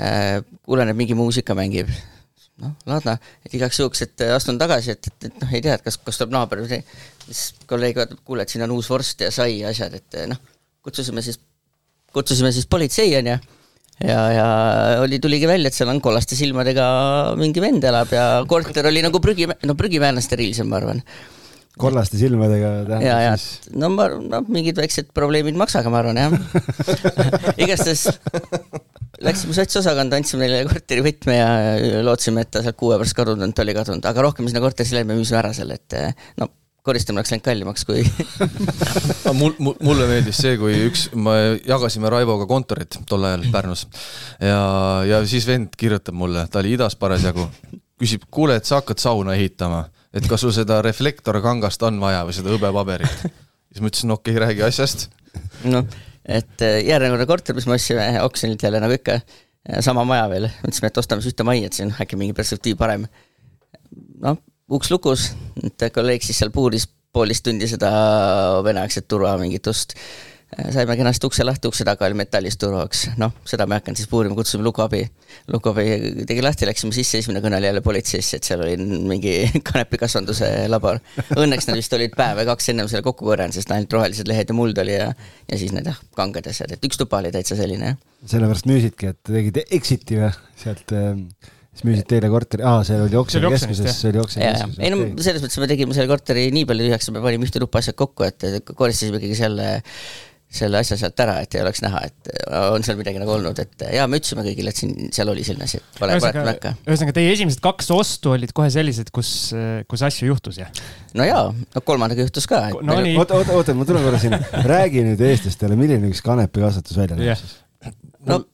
äh, 0.00 0.36
kuulen, 0.64 0.92
et 0.92 0.98
mingi 0.98 1.16
muusika 1.16 1.56
mängib. 1.56 1.90
noh, 2.56 2.72
ladna, 2.88 3.18
et 3.44 3.52
igaks 3.52 3.82
juhuks, 3.82 4.00
et 4.06 4.22
astun 4.32 4.56
tagasi, 4.56 4.94
et, 4.94 5.08
et, 5.10 5.26
et 5.28 5.42
noh, 5.42 5.50
ei 5.52 5.60
tea, 5.60 5.74
et 5.76 5.82
kas, 5.84 5.98
kas 6.00 6.16
tuleb 6.16 6.32
naaber 6.32 6.62
või 6.62 6.70
see, 6.70 6.78
siis 7.26 7.42
kolleeg 7.68 7.98
vaatab, 8.00 8.22
kuule, 8.24 8.46
et 8.46 8.52
siin 8.52 8.64
on 8.64 8.72
uus 8.78 8.88
vorst 8.88 9.20
ja 9.20 9.28
sai 9.34 9.58
ja 9.58 9.74
asjad, 9.74 9.92
et 9.98 10.16
noh, 10.30 10.40
kutsusime 10.80 11.20
siis, 11.20 11.36
kutsusime 12.16 12.54
siis 12.56 12.64
politsei, 12.72 13.12
on 13.18 13.28
ju 13.28 13.36
ja, 14.04 14.20
ja 14.32 14.48
oli, 15.04 15.20
tuligi 15.22 15.48
välja, 15.48 15.70
et 15.70 15.76
seal 15.76 15.92
on 15.92 16.02
kollaste 16.04 16.36
silmadega 16.38 16.88
mingi 17.40 17.62
vend 17.64 17.84
elab 17.86 18.12
ja 18.12 18.26
korter 18.48 18.90
oli 18.90 19.04
nagu 19.04 19.22
prügi, 19.22 19.48
no 19.48 19.78
prügimäärne 19.78 20.24
steriilsem, 20.24 20.68
ma 20.68 20.80
arvan 20.80 21.02
kollaste 21.80 22.18
silmadega 22.20 22.72
tähendab 22.88 23.04
ja, 23.04 23.16
ja. 23.24 23.32
siis? 23.40 23.70
no 23.76 23.90
ma, 23.92 24.08
noh, 24.08 24.44
mingid 24.52 24.78
väiksed 24.80 25.12
probleemid 25.16 25.56
maksaga, 25.60 25.92
ma 25.92 26.02
arvan, 26.02 26.20
jah 26.20 26.36
igastahes 27.64 28.08
läksime 29.24 29.56
sotsiosakonda, 29.56 30.20
andsime 30.20 30.44
neile 30.44 30.68
korteri 30.68 31.04
võtme 31.04 31.38
ja 31.38 31.48
lootsime, 32.04 32.44
et 32.44 32.52
ta 32.52 32.64
sealt 32.64 32.76
kuu 32.80 32.92
aja 32.92 33.00
pärast 33.00 33.16
kadunud 33.16 33.48
on, 33.48 33.56
ta 33.56 33.64
oli 33.64 33.76
kadunud, 33.76 34.08
aga 34.08 34.24
rohkem 34.28 34.48
sinna 34.48 34.64
korterisse 34.64 34.98
läinud, 34.98 35.12
me 35.12 35.20
müüsime 35.20 35.40
ära 35.40 35.52
selle, 35.56 35.80
et 35.80 36.16
no 36.40 36.50
koristamine 36.86 37.20
oleks 37.20 37.34
läinud 37.34 37.46
kallimaks 37.46 37.86
kui 37.88 38.04
mul, 39.40 39.56
mul, 39.58 39.74
mulle 39.84 40.06
meeldis 40.10 40.40
see, 40.44 40.54
kui 40.60 40.78
üks, 40.86 41.08
me 41.14 41.56
jagasime 41.66 42.12
Raivoga 42.12 42.46
kontorit 42.50 43.00
tol 43.10 43.26
ajal 43.28 43.44
Pärnus 43.52 43.86
ja, 44.40 44.60
ja 45.08 45.20
siis 45.26 45.48
vend 45.48 45.74
kirjutab 45.78 46.16
mulle, 46.16 46.46
ta 46.50 46.62
oli 46.62 46.76
idas 46.78 46.96
parasjagu, 46.98 47.50
küsib, 48.00 48.26
kuule, 48.30 48.58
et 48.60 48.68
sa 48.68 48.80
hakkad 48.80 49.02
sauna 49.02 49.36
ehitama 49.36 49.86
et 50.16 50.26
kas 50.30 50.42
sul 50.44 50.54
seda 50.54 50.80
reflektorkangast 50.84 51.82
on 51.88 52.00
vaja 52.00 52.24
või 52.26 52.36
seda 52.36 52.52
hõbepaberit. 52.54 53.24
siis 53.70 53.82
ma 53.82 53.90
ütlesin, 53.90 54.14
okei 54.14 54.36
okay,, 54.36 54.42
räägi 54.46 54.64
asjast. 54.66 55.08
noh, 55.68 55.84
et 56.24 56.64
äh, 56.64 56.80
järjekordne 56.86 57.28
korter, 57.28 57.56
mis 57.56 57.68
me 57.68 57.76
ostsime 57.76 58.08
oksjonilt 58.24 58.64
jälle 58.64 58.80
nagu 58.82 58.96
ikka, 58.96 59.20
sama 59.84 60.06
maja 60.08 60.28
veel, 60.32 60.48
mõtlesime, 60.62 60.92
et 60.92 61.00
ostame 61.02 61.24
siis 61.24 61.34
ühte 61.34 61.46
majja, 61.46 61.68
et 61.68 61.78
siin 61.78 61.92
äkki 62.00 62.18
mingi 62.18 62.36
perspektiiv 62.36 62.78
parem. 62.80 63.08
noh, 64.22 64.40
uks 64.70 64.90
lukus, 64.90 65.30
et 65.62 65.88
kolleeg 65.94 66.24
siis 66.24 66.38
seal 66.42 66.50
puuris 66.54 66.88
poolteist 67.16 67.46
tundi 67.46 67.68
seda 67.70 67.90
veneaegset 68.66 69.06
turva 69.08 69.36
mingit 69.40 69.66
ust 69.70 69.94
saime 70.72 70.94
kenasti 70.96 71.26
ukse 71.26 71.44
lahti, 71.44 71.68
ukse 71.68 71.84
taga 71.84 72.06
oli 72.06 72.16
metallist 72.16 72.60
turvaks, 72.62 73.02
noh, 73.20 73.32
seda 73.48 73.66
me 73.66 73.76
ei 73.76 73.82
hakanud 73.82 73.98
siis 73.98 74.08
puurima, 74.08 74.36
kutsusime 74.38 74.62
lukuabi. 74.64 75.02
lukuabi 75.52 75.86
tegi 76.28 76.44
lahti, 76.44 76.68
läksime 76.68 76.94
sisse, 76.94 77.18
esimene 77.18 77.42
kõne 77.44 77.58
oli 77.58 77.66
jälle 77.66 77.82
politseisse, 77.82 78.38
et 78.38 78.46
seal 78.46 78.62
oli 78.62 78.76
mingi 78.78 79.34
kanepikasvanduse 79.68 80.50
labor. 80.70 81.02
Õnneks 81.34 81.66
nad 81.68 81.80
vist 81.80 81.98
olid 81.98 82.14
päev 82.16 82.38
või 82.40 82.48
kaks 82.52 82.70
ennem 82.72 82.88
selle 82.92 83.02
kokku 83.06 83.26
korjanud, 83.26 83.58
sest 83.58 83.74
ainult 83.74 83.98
rohelised 83.98 84.30
lehed 84.30 84.52
ja 84.52 84.56
muld 84.56 84.78
oli 84.82 84.94
ja, 84.94 85.10
ja 85.50 85.58
siis 85.58 85.74
need 85.74 85.90
jah, 85.90 85.98
kanged 86.16 86.46
asjad, 86.52 86.76
et 86.76 86.88
üks 86.88 87.02
tuba 87.02 87.20
oli 87.20 87.34
täitsa 87.34 87.58
selline, 87.58 87.92
jah. 87.92 88.00
sellepärast 88.36 88.70
müüsidki, 88.70 89.12
et 89.12 89.20
tegite 89.26 89.66
exit'i 89.76 90.22
või 90.22 90.32
sealt 90.62 90.94
äh 90.94 91.52
siis 91.76 91.84
müüsid 91.86 92.08
teile 92.08 92.30
korteri, 92.32 92.64
aa, 92.66 92.84
see 92.88 93.00
oli 93.04 93.18
oksjonikeskuses, 93.20 93.98
see 94.00 94.12
oli 94.14 94.22
oksjonikeskuses. 94.22 94.78
ei 94.80 94.92
no 94.94 95.02
selles 95.20 95.44
mõttes 95.44 95.60
me 95.60 95.68
tegime 95.70 95.96
selle 95.96 96.08
korteri 96.10 96.46
nii 96.56 96.68
palju 96.68 96.88
tühjaks, 96.88 97.10
et 97.10 97.16
me 97.18 97.24
panime 97.24 97.48
ühte 97.48 97.60
tuppa 97.62 97.82
asjad 97.82 97.98
kokku, 97.98 98.24
et 98.28 98.72
koristasime 98.72 99.20
ikkagi 99.20 99.36
selle 99.38 99.68
selle 100.56 100.78
asja 100.78 100.96
sealt 100.98 101.18
ära, 101.20 101.34
et 101.42 101.56
ei 101.56 101.62
oleks 101.64 101.82
näha, 101.82 102.00
et 102.06 102.30
on 102.70 102.84
seal 102.86 102.96
midagi 102.98 103.18
nagu 103.20 103.32
olnud, 103.34 103.58
et 103.60 103.82
ja 103.92 104.04
me 104.08 104.20
ütlesime 104.20 104.44
kõigile, 104.46 104.70
et 104.70 104.78
siin, 104.78 104.92
seal 105.14 105.30
oli 105.32 105.42
selline 105.44 105.66
asi, 105.66 105.80
et 105.82 106.00
vale, 106.00 106.16
valetame 106.22 106.52
äkka. 106.54 106.72
ühesõnaga, 106.86 107.16
teie 107.18 107.32
esimesed 107.34 107.60
kaks 107.64 107.90
ostu 107.94 108.32
olid 108.36 108.54
kohe 108.56 108.70
sellised, 108.72 109.10
kus, 109.14 109.32
kus 109.90 110.06
asju 110.06 110.30
juhtus, 110.30 110.60
jah? 110.62 110.70
no 111.18 111.26
jaa, 111.26 111.50
no 111.50 111.82
kolmandaga 111.84 112.28
juhtus 112.28 112.46
ka. 112.50 112.62
no, 112.78 113.00
oota, 113.18 113.40
oota, 113.40 113.58
oota, 113.58 113.76
ma 113.76 113.88
tulen 113.90 114.06
korra 114.06 114.22
sinna, 114.22 114.40
räägi 114.70 115.02
nüüd 115.08 115.26
eestlastele, 115.32 115.78
milline 115.78 116.14
üks 116.14 116.22
kanepikasvatus 116.24 117.02
välja 117.02 117.18
näeb 117.18 117.42
siis? 117.42 117.58
no 118.30 118.44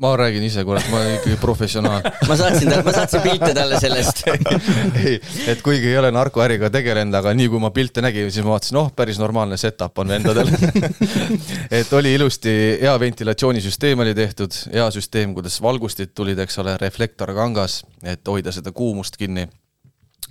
ma 0.00 0.16
räägin 0.18 0.42
ise, 0.42 0.64
kurat, 0.66 0.86
ma 0.90 0.98
olen 0.98 1.16
ikkagi 1.18 1.36
professionaal 1.38 2.02
ma 2.30 2.36
saatsin, 2.38 2.72
ma 2.84 2.94
saatsin 2.94 3.22
pilte 3.22 3.52
talle 3.54 3.78
sellest 3.82 4.24
ei, 5.04 5.18
et 5.50 5.62
kuigi 5.62 5.92
ei 5.92 5.98
ole 6.00 6.10
narkoäriga 6.14 6.70
tegelenud, 6.74 7.14
aga 7.20 7.34
nii 7.38 7.50
kui 7.52 7.62
ma 7.62 7.70
pilte 7.74 8.02
nägin, 8.02 8.30
siis 8.34 8.46
ma 8.46 8.56
vaatasin, 8.56 8.80
oh, 8.80 8.90
päris 8.96 9.20
normaalne 9.22 9.58
setup 9.60 10.02
on 10.02 10.14
vendadel 10.16 10.50
et 11.78 11.92
oli 11.94 12.14
ilusti, 12.18 12.54
hea 12.82 12.94
ventilatsioonisüsteem 13.00 14.02
oli 14.06 14.16
tehtud, 14.18 14.56
hea 14.74 14.88
süsteem, 14.94 15.36
kuidas 15.36 15.60
valgustid 15.62 16.14
tulid, 16.14 16.42
eks 16.42 16.58
ole, 16.64 16.78
reflektor 16.82 17.34
kangas, 17.36 17.82
et 18.02 18.26
hoida 18.28 18.54
seda 18.54 18.74
kuumust 18.74 19.20
kinni 19.20 19.46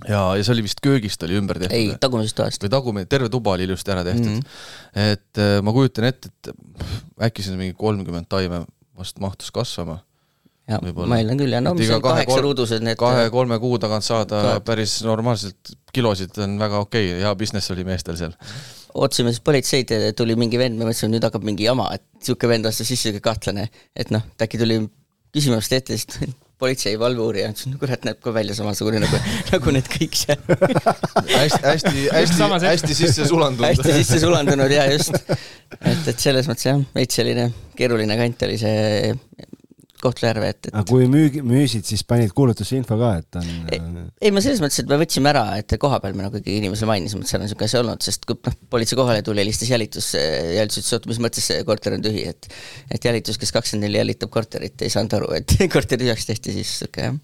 ja, 0.08 0.20
ja 0.36 0.44
see 0.44 0.52
oli 0.58 0.68
vist 0.68 0.84
köögist 0.84 1.22
oli 1.24 1.40
ümber 1.40 1.62
tehtud. 1.62 1.76
ei, 1.78 1.96
tagumisest 2.00 2.36
toast. 2.36 2.64
või 2.64 2.76
tagumine, 2.76 3.08
terve 3.08 3.32
tuba 3.32 3.56
oli 3.56 3.64
ilusti 3.68 3.96
ära 3.96 4.04
tehtud 4.04 4.28
mm. 4.28 4.40
-hmm. 4.44 5.12
et 5.14 5.40
äh, 5.40 5.58
ma 5.64 5.72
kujutan 5.72 6.10
ette, 6.10 6.28
et 6.28 6.54
äkki 7.30 7.46
siin 7.46 7.56
mingi 7.60 7.76
kolmkümmend 7.78 8.28
taime 8.28 8.66
vast 8.98 9.20
mahtus 9.22 9.50
kasvama. 9.54 9.98
ja 10.68 10.78
ma 10.80 11.18
eeldan 11.20 11.40
küll 11.42 11.52
ja 11.52 11.60
no 11.60 11.74
mis 11.76 11.90
on 11.92 12.00
kaheksa 12.04 12.40
ruudused 12.40 12.84
need 12.84 12.96
kahe-kolme 13.00 13.58
kuu 13.60 13.76
tagant 13.82 14.06
saada 14.06 14.40
Kaad. 14.46 14.64
päris 14.64 15.02
normaalselt 15.04 15.74
kilosid 15.92 16.38
on 16.40 16.56
väga 16.60 16.80
okei 16.86 17.10
okay., 17.10 17.20
hea 17.20 17.34
business 17.36 17.70
oli 17.74 17.84
meestel 17.84 18.16
seal. 18.20 18.32
ootasime 18.94 19.34
siis 19.34 19.44
politseid, 19.44 19.92
tuli 20.16 20.38
mingi 20.40 20.60
vend, 20.60 20.78
me 20.78 20.88
mõtlesime, 20.88 21.12
nüüd 21.16 21.26
hakkab 21.26 21.44
mingi 21.44 21.68
jama, 21.68 21.90
et 21.96 22.04
niisugune 22.20 22.54
vend 22.54 22.70
astus 22.70 22.88
sisse, 22.94 23.12
kahtlane, 23.20 23.68
et 23.96 24.14
noh, 24.14 24.24
äkki 24.40 24.60
tuli 24.60 24.80
küsimust 25.34 25.74
ette, 25.76 25.98
siis 25.98 26.32
politsei 26.64 26.98
valveuurija, 27.00 27.52
ütlesin, 27.54 27.74
no 27.74 27.82
kurat, 27.82 28.04
näeb 28.08 28.20
ka 28.24 28.34
välja 28.34 28.56
samasugune 28.58 29.02
nagu, 29.04 29.20
nagu 29.52 29.74
need 29.76 29.90
kõik 29.92 30.18
seal 30.18 30.40
hästi, 30.44 31.62
hästi, 31.64 31.94
hästi, 32.14 32.50
hästi 32.66 32.98
sisse 32.98 33.28
sulandunud. 33.28 33.68
hästi 33.70 33.98
sisse 34.00 34.20
sulandunud 34.24 34.72
ja 34.72 34.88
just, 34.92 35.20
et, 35.80 36.08
et 36.10 36.16
selles 36.18 36.48
mõttes 36.50 36.70
jah, 36.70 36.80
veits 36.96 37.20
selline 37.20 37.50
keeruline 37.78 38.18
kant 38.20 38.46
oli 38.48 38.58
see 38.60 39.12
Kohtla-Järve, 40.04 40.50
et, 40.54 40.60
et. 40.68 40.72
aga 40.72 40.84
kui 40.88 41.08
müügi, 41.10 41.42
müüsid, 41.46 41.86
siis 41.88 42.04
panid 42.08 42.34
kuulutusse 42.36 42.78
info 42.78 42.98
ka, 43.00 43.10
et 43.22 43.40
on? 43.40 43.50
ei, 44.20 44.32
ma 44.34 44.42
selles 44.44 44.62
mõttes, 44.62 44.82
et 44.82 44.90
me 44.90 45.00
võtsime 45.00 45.32
ära, 45.32 45.44
et 45.60 45.76
koha 45.80 46.00
peal 46.04 46.16
me 46.16 46.26
nagu 46.26 46.40
ikkagi 46.40 46.58
inimesele 46.62 46.90
mainisime, 46.92 47.24
et 47.24 47.32
seal 47.32 47.42
on 47.42 47.48
niisugune 47.48 47.70
asi 47.70 47.80
olnud, 47.80 48.06
sest 48.06 48.28
kui 48.28 48.38
noh, 48.38 48.58
politsei 48.72 49.00
kohale 49.00 49.24
tuli, 49.26 49.44
helistas 49.44 49.72
jälitus, 49.72 50.12
jälitus 50.14 50.82
ütles, 50.82 50.94
oota, 50.98 51.12
mis 51.12 51.22
mõttes 51.26 51.50
see 51.50 51.60
korter 51.68 51.98
on 51.98 52.04
tühi, 52.04 52.26
et 52.32 52.50
et 52.94 53.10
jälitus, 53.10 53.40
kes 53.40 53.54
kakskümmend 53.54 53.88
neli 53.88 54.02
jälitab 54.02 54.32
korterit, 54.34 54.76
ei 54.84 54.92
saanud 54.92 55.20
aru, 55.20 55.32
et 55.40 55.56
korter 55.74 56.00
tühjaks 56.00 56.28
tehti, 56.30 56.58
siis 56.60 56.78
sihuke 56.82 57.08
jah 57.08 57.22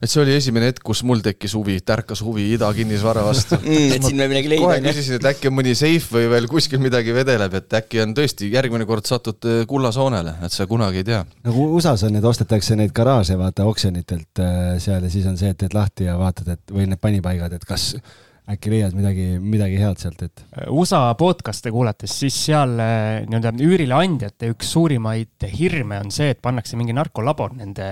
et 0.00 0.10
see 0.10 0.22
oli 0.22 0.34
esimene 0.36 0.70
hetk, 0.70 0.82
kus 0.86 1.02
mul 1.06 1.22
tekkis 1.24 1.54
huvi, 1.58 1.78
tärkas 1.86 2.22
huvi 2.24 2.46
idakinnisvara 2.56 3.24
vastu 3.26 3.58
mm,. 3.60 3.94
et 3.96 4.06
siin 4.06 4.20
võib 4.22 4.34
midagi 4.34 4.52
leida. 4.52 4.66
kohe 4.66 4.80
küsisin, 4.88 5.18
et 5.20 5.28
äkki 5.32 5.50
on 5.50 5.56
mõni 5.60 5.76
seif 5.78 6.10
või 6.14 6.28
veel 6.32 6.48
kuskil 6.50 6.82
midagi 6.82 7.14
vedeleb, 7.16 7.58
et 7.60 7.78
äkki 7.80 8.02
on 8.04 8.16
tõesti 8.16 8.50
järgmine 8.52 8.88
kord 8.88 9.08
satud 9.08 9.50
äh, 9.50 9.62
kullasoonele, 9.70 10.38
et 10.46 10.54
sa 10.54 10.68
kunagi 10.70 11.02
ei 11.02 11.08
tea. 11.10 11.22
nagu 11.46 11.70
USA-s 11.78 12.06
on 12.08 12.16
need, 12.16 12.28
ostetakse 12.28 12.78
neid 12.78 12.94
garaaže 12.96 13.38
vaata 13.40 13.68
oksjonitelt 13.70 14.44
äh, 14.44 14.60
seal 14.82 15.04
ja 15.04 15.12
siis 15.12 15.26
on 15.30 15.40
see, 15.40 15.52
et 15.54 15.60
teed 15.60 15.76
lahti 15.76 16.08
ja 16.08 16.18
vaatad, 16.20 16.54
et 16.56 16.74
või 16.74 16.88
need 16.90 17.02
panipaigad, 17.02 17.54
et 17.56 17.68
kas 17.68 17.92
äkki 18.44 18.68
leiad 18.68 18.92
midagi, 18.92 19.24
midagi 19.40 19.78
head 19.80 20.00
sealt, 20.02 20.20
et. 20.26 20.42
USA 20.68 21.06
podcast'e 21.16 21.70
kuulates, 21.72 22.12
siis 22.12 22.36
seal 22.50 22.74
äh, 22.76 23.22
nii-öelda 23.24 23.54
üürileandjate 23.64 24.50
üks 24.52 24.68
suurimaid 24.74 25.46
hirme 25.48 26.02
on 26.04 26.12
see, 26.12 26.28
et 26.34 26.42
pannakse 26.44 26.76
mingi 26.76 26.92
narkolabor 26.92 27.54
nende 27.56 27.86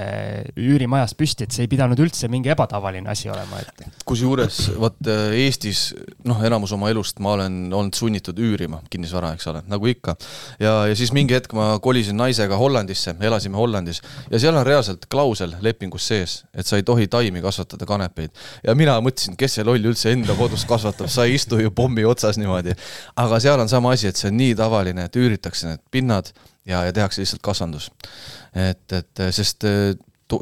üürimajas 0.61 1.17
püsti, 1.17 1.47
et 1.47 1.57
see 1.57 1.65
ei 1.65 1.71
pidanud 1.73 2.03
üldse 2.05 2.29
mingi 2.33 2.53
ebatavaline 2.53 3.09
asi 3.09 3.31
olema, 3.33 3.63
et. 3.63 3.87
kusjuures 4.09 4.59
vot 4.83 5.09
äh, 5.09 5.39
Eestis 5.47 5.87
noh, 6.29 6.45
enamus 6.45 6.77
oma 6.77 6.93
elust 6.93 7.23
ma 7.25 7.33
olen 7.39 7.57
olnud 7.73 7.97
sunnitud 7.97 8.37
üürima 8.37 8.83
kinnisvara, 8.93 9.33
eks 9.39 9.49
ole, 9.55 9.65
nagu 9.73 9.89
ikka. 9.89 10.19
ja, 10.61 10.75
ja 10.91 11.01
siis 11.01 11.15
mingi 11.17 11.39
hetk 11.39 11.57
ma 11.57 11.71
kolisin 11.81 12.21
naisega 12.21 12.61
Hollandisse, 12.61 13.17
elasime 13.25 13.57
Hollandis 13.57 14.03
ja 14.29 14.43
seal 14.45 14.61
on 14.61 14.69
reaalselt 14.69 15.09
klausel 15.09 15.57
lepingus 15.65 16.13
sees, 16.13 16.39
et 16.53 16.69
sa 16.69 16.77
ei 16.77 16.85
tohi 16.85 17.09
taimi 17.09 17.41
kasvatada, 17.41 17.89
kanepeid. 17.89 18.37
ja 18.69 18.77
mina 18.77 19.01
mõtlesin, 19.01 19.41
kes 19.41 19.57
see 19.57 19.65
loll 19.65 19.93
üldse 19.93 20.13
enda 20.13 20.37
kodus 20.43 20.67
kasvatab, 20.69 21.11
sa 21.13 21.27
ei 21.29 21.37
istu 21.39 21.61
ju 21.63 21.73
pommi 21.75 22.05
otsas 22.09 22.39
niimoodi. 22.41 22.75
aga 23.17 23.41
seal 23.41 23.61
on 23.61 23.71
sama 23.71 23.95
asi, 23.97 24.11
et 24.11 24.19
see 24.19 24.31
on 24.31 24.39
nii 24.41 24.57
tavaline, 24.59 25.07
et 25.09 25.19
üüritakse 25.19 25.71
need 25.71 25.83
pinnad 25.91 26.33
ja, 26.67 26.85
ja 26.87 26.93
tehakse 26.93 27.23
lihtsalt 27.23 27.43
kasvandus. 27.43 27.91
et, 28.55 28.85
et 28.93 29.27
sest 29.31 29.65
eh, 29.69 29.95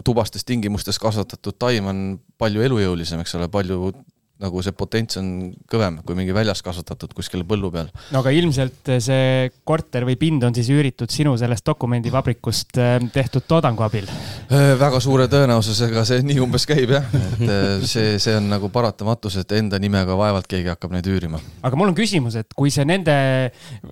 tubastes 0.05 0.45
tingimustes 0.47 0.99
kasvatatud 1.03 1.57
taim 1.59 1.89
on 1.91 2.01
palju 2.39 2.63
elujõulisem, 2.63 3.23
eks 3.25 3.35
ole, 3.39 3.49
palju 3.53 3.93
nagu 4.41 4.63
see 4.65 4.73
potents 4.77 5.19
on 5.21 5.29
kõvem 5.71 5.99
kui 6.07 6.17
mingi 6.17 6.35
väljas 6.35 6.63
kasvatatud 6.65 7.13
kuskil 7.17 7.43
põllu 7.49 7.71
peal. 7.75 7.91
no 8.15 8.23
aga 8.23 8.33
ilmselt 8.35 8.93
see 9.05 9.51
korter 9.69 10.07
või 10.09 10.17
pind 10.21 10.45
on 10.47 10.57
siis 10.57 10.71
üüritud 10.73 11.13
sinu 11.13 11.35
sellest 11.41 11.67
dokumendivabrikust 11.69 12.81
äh, 12.81 12.97
tehtud 13.13 13.45
toodangu 13.51 13.85
abil? 13.85 14.09
Äh, 14.49 14.73
väga 14.81 15.01
suure 15.05 15.29
tõenäosusega 15.33 16.05
see 16.09 16.25
nii 16.27 16.41
umbes 16.45 16.65
käib 16.69 16.95
jah, 16.97 17.09
et 17.37 17.45
äh, 17.45 17.85
see, 17.89 18.17
see 18.23 18.37
on 18.39 18.49
nagu 18.53 18.71
paratamatus, 18.73 19.41
et 19.43 19.53
enda 19.59 19.81
nimega 19.83 20.17
vaevalt 20.19 20.49
keegi 20.51 20.73
hakkab 20.73 20.97
neid 20.97 21.11
üürima. 21.11 21.43
aga 21.67 21.81
mul 21.81 21.93
on 21.93 21.99
küsimus, 21.99 22.39
et 22.41 22.57
kui 22.57 22.73
see 22.73 22.87
nende 22.89 23.19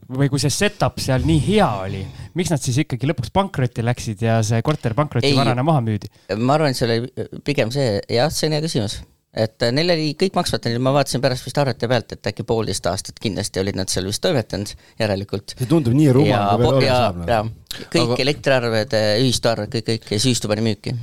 või 0.09 0.31
kui 0.33 0.41
see 0.43 0.53
setup 0.55 1.03
seal 1.03 1.29
nii 1.29 1.45
hea 1.51 1.69
oli, 1.85 2.03
miks 2.39 2.55
nad 2.55 2.65
siis 2.65 2.81
ikkagi 2.85 3.11
lõpuks 3.13 3.35
pankrotti 3.37 3.85
läksid 3.85 4.25
ja 4.25 4.41
see 4.47 4.65
korter 4.65 4.97
pankrotivarana 4.99 5.67
maha 5.67 5.85
müüdi? 5.85 6.09
ma 6.39 6.57
arvan, 6.57 6.73
et 6.73 6.81
see 6.81 6.89
oli 6.89 7.29
pigem 7.45 7.75
see, 7.75 7.99
jah, 8.09 8.33
see 8.33 8.49
on 8.49 8.57
hea 8.57 8.65
küsimus 8.65 9.01
et 9.39 9.67
äh, 9.67 9.75
neil 9.75 9.95
oli 9.95 10.09
kõik 10.19 10.39
maksvad, 10.39 10.71
ma 10.83 10.95
vaatasin 10.97 11.23
pärast 11.25 11.47
vist 11.47 11.61
arvete 11.63 11.91
pealt, 11.91 12.17
et 12.17 12.31
äkki 12.33 12.47
poolteist 12.49 12.89
aastat 12.91 13.21
kindlasti 13.23 13.63
olid 13.63 13.79
nad 13.79 13.93
seal 13.93 14.09
vist 14.09 14.23
toimetanud, 14.25 14.73
järelikult. 15.01 15.55
see 15.59 15.71
tundub 15.71 15.95
nii 15.99 16.11
rumal, 16.17 16.49
kui 16.57 16.65
veel 16.65 16.81
olla 16.81 16.97
saab. 17.05 17.23
Nagu. 17.29 17.55
kõik 17.95 18.03
Aga... 18.09 18.25
elektriarved, 18.27 18.99
ühistuarved, 19.23 19.79
kõik, 19.79 19.89
kõik 19.93 20.11
ja 20.13 20.19
siis 20.19 20.33
ühistu 20.33 20.51
pani 20.51 20.67
müüki 20.71 20.97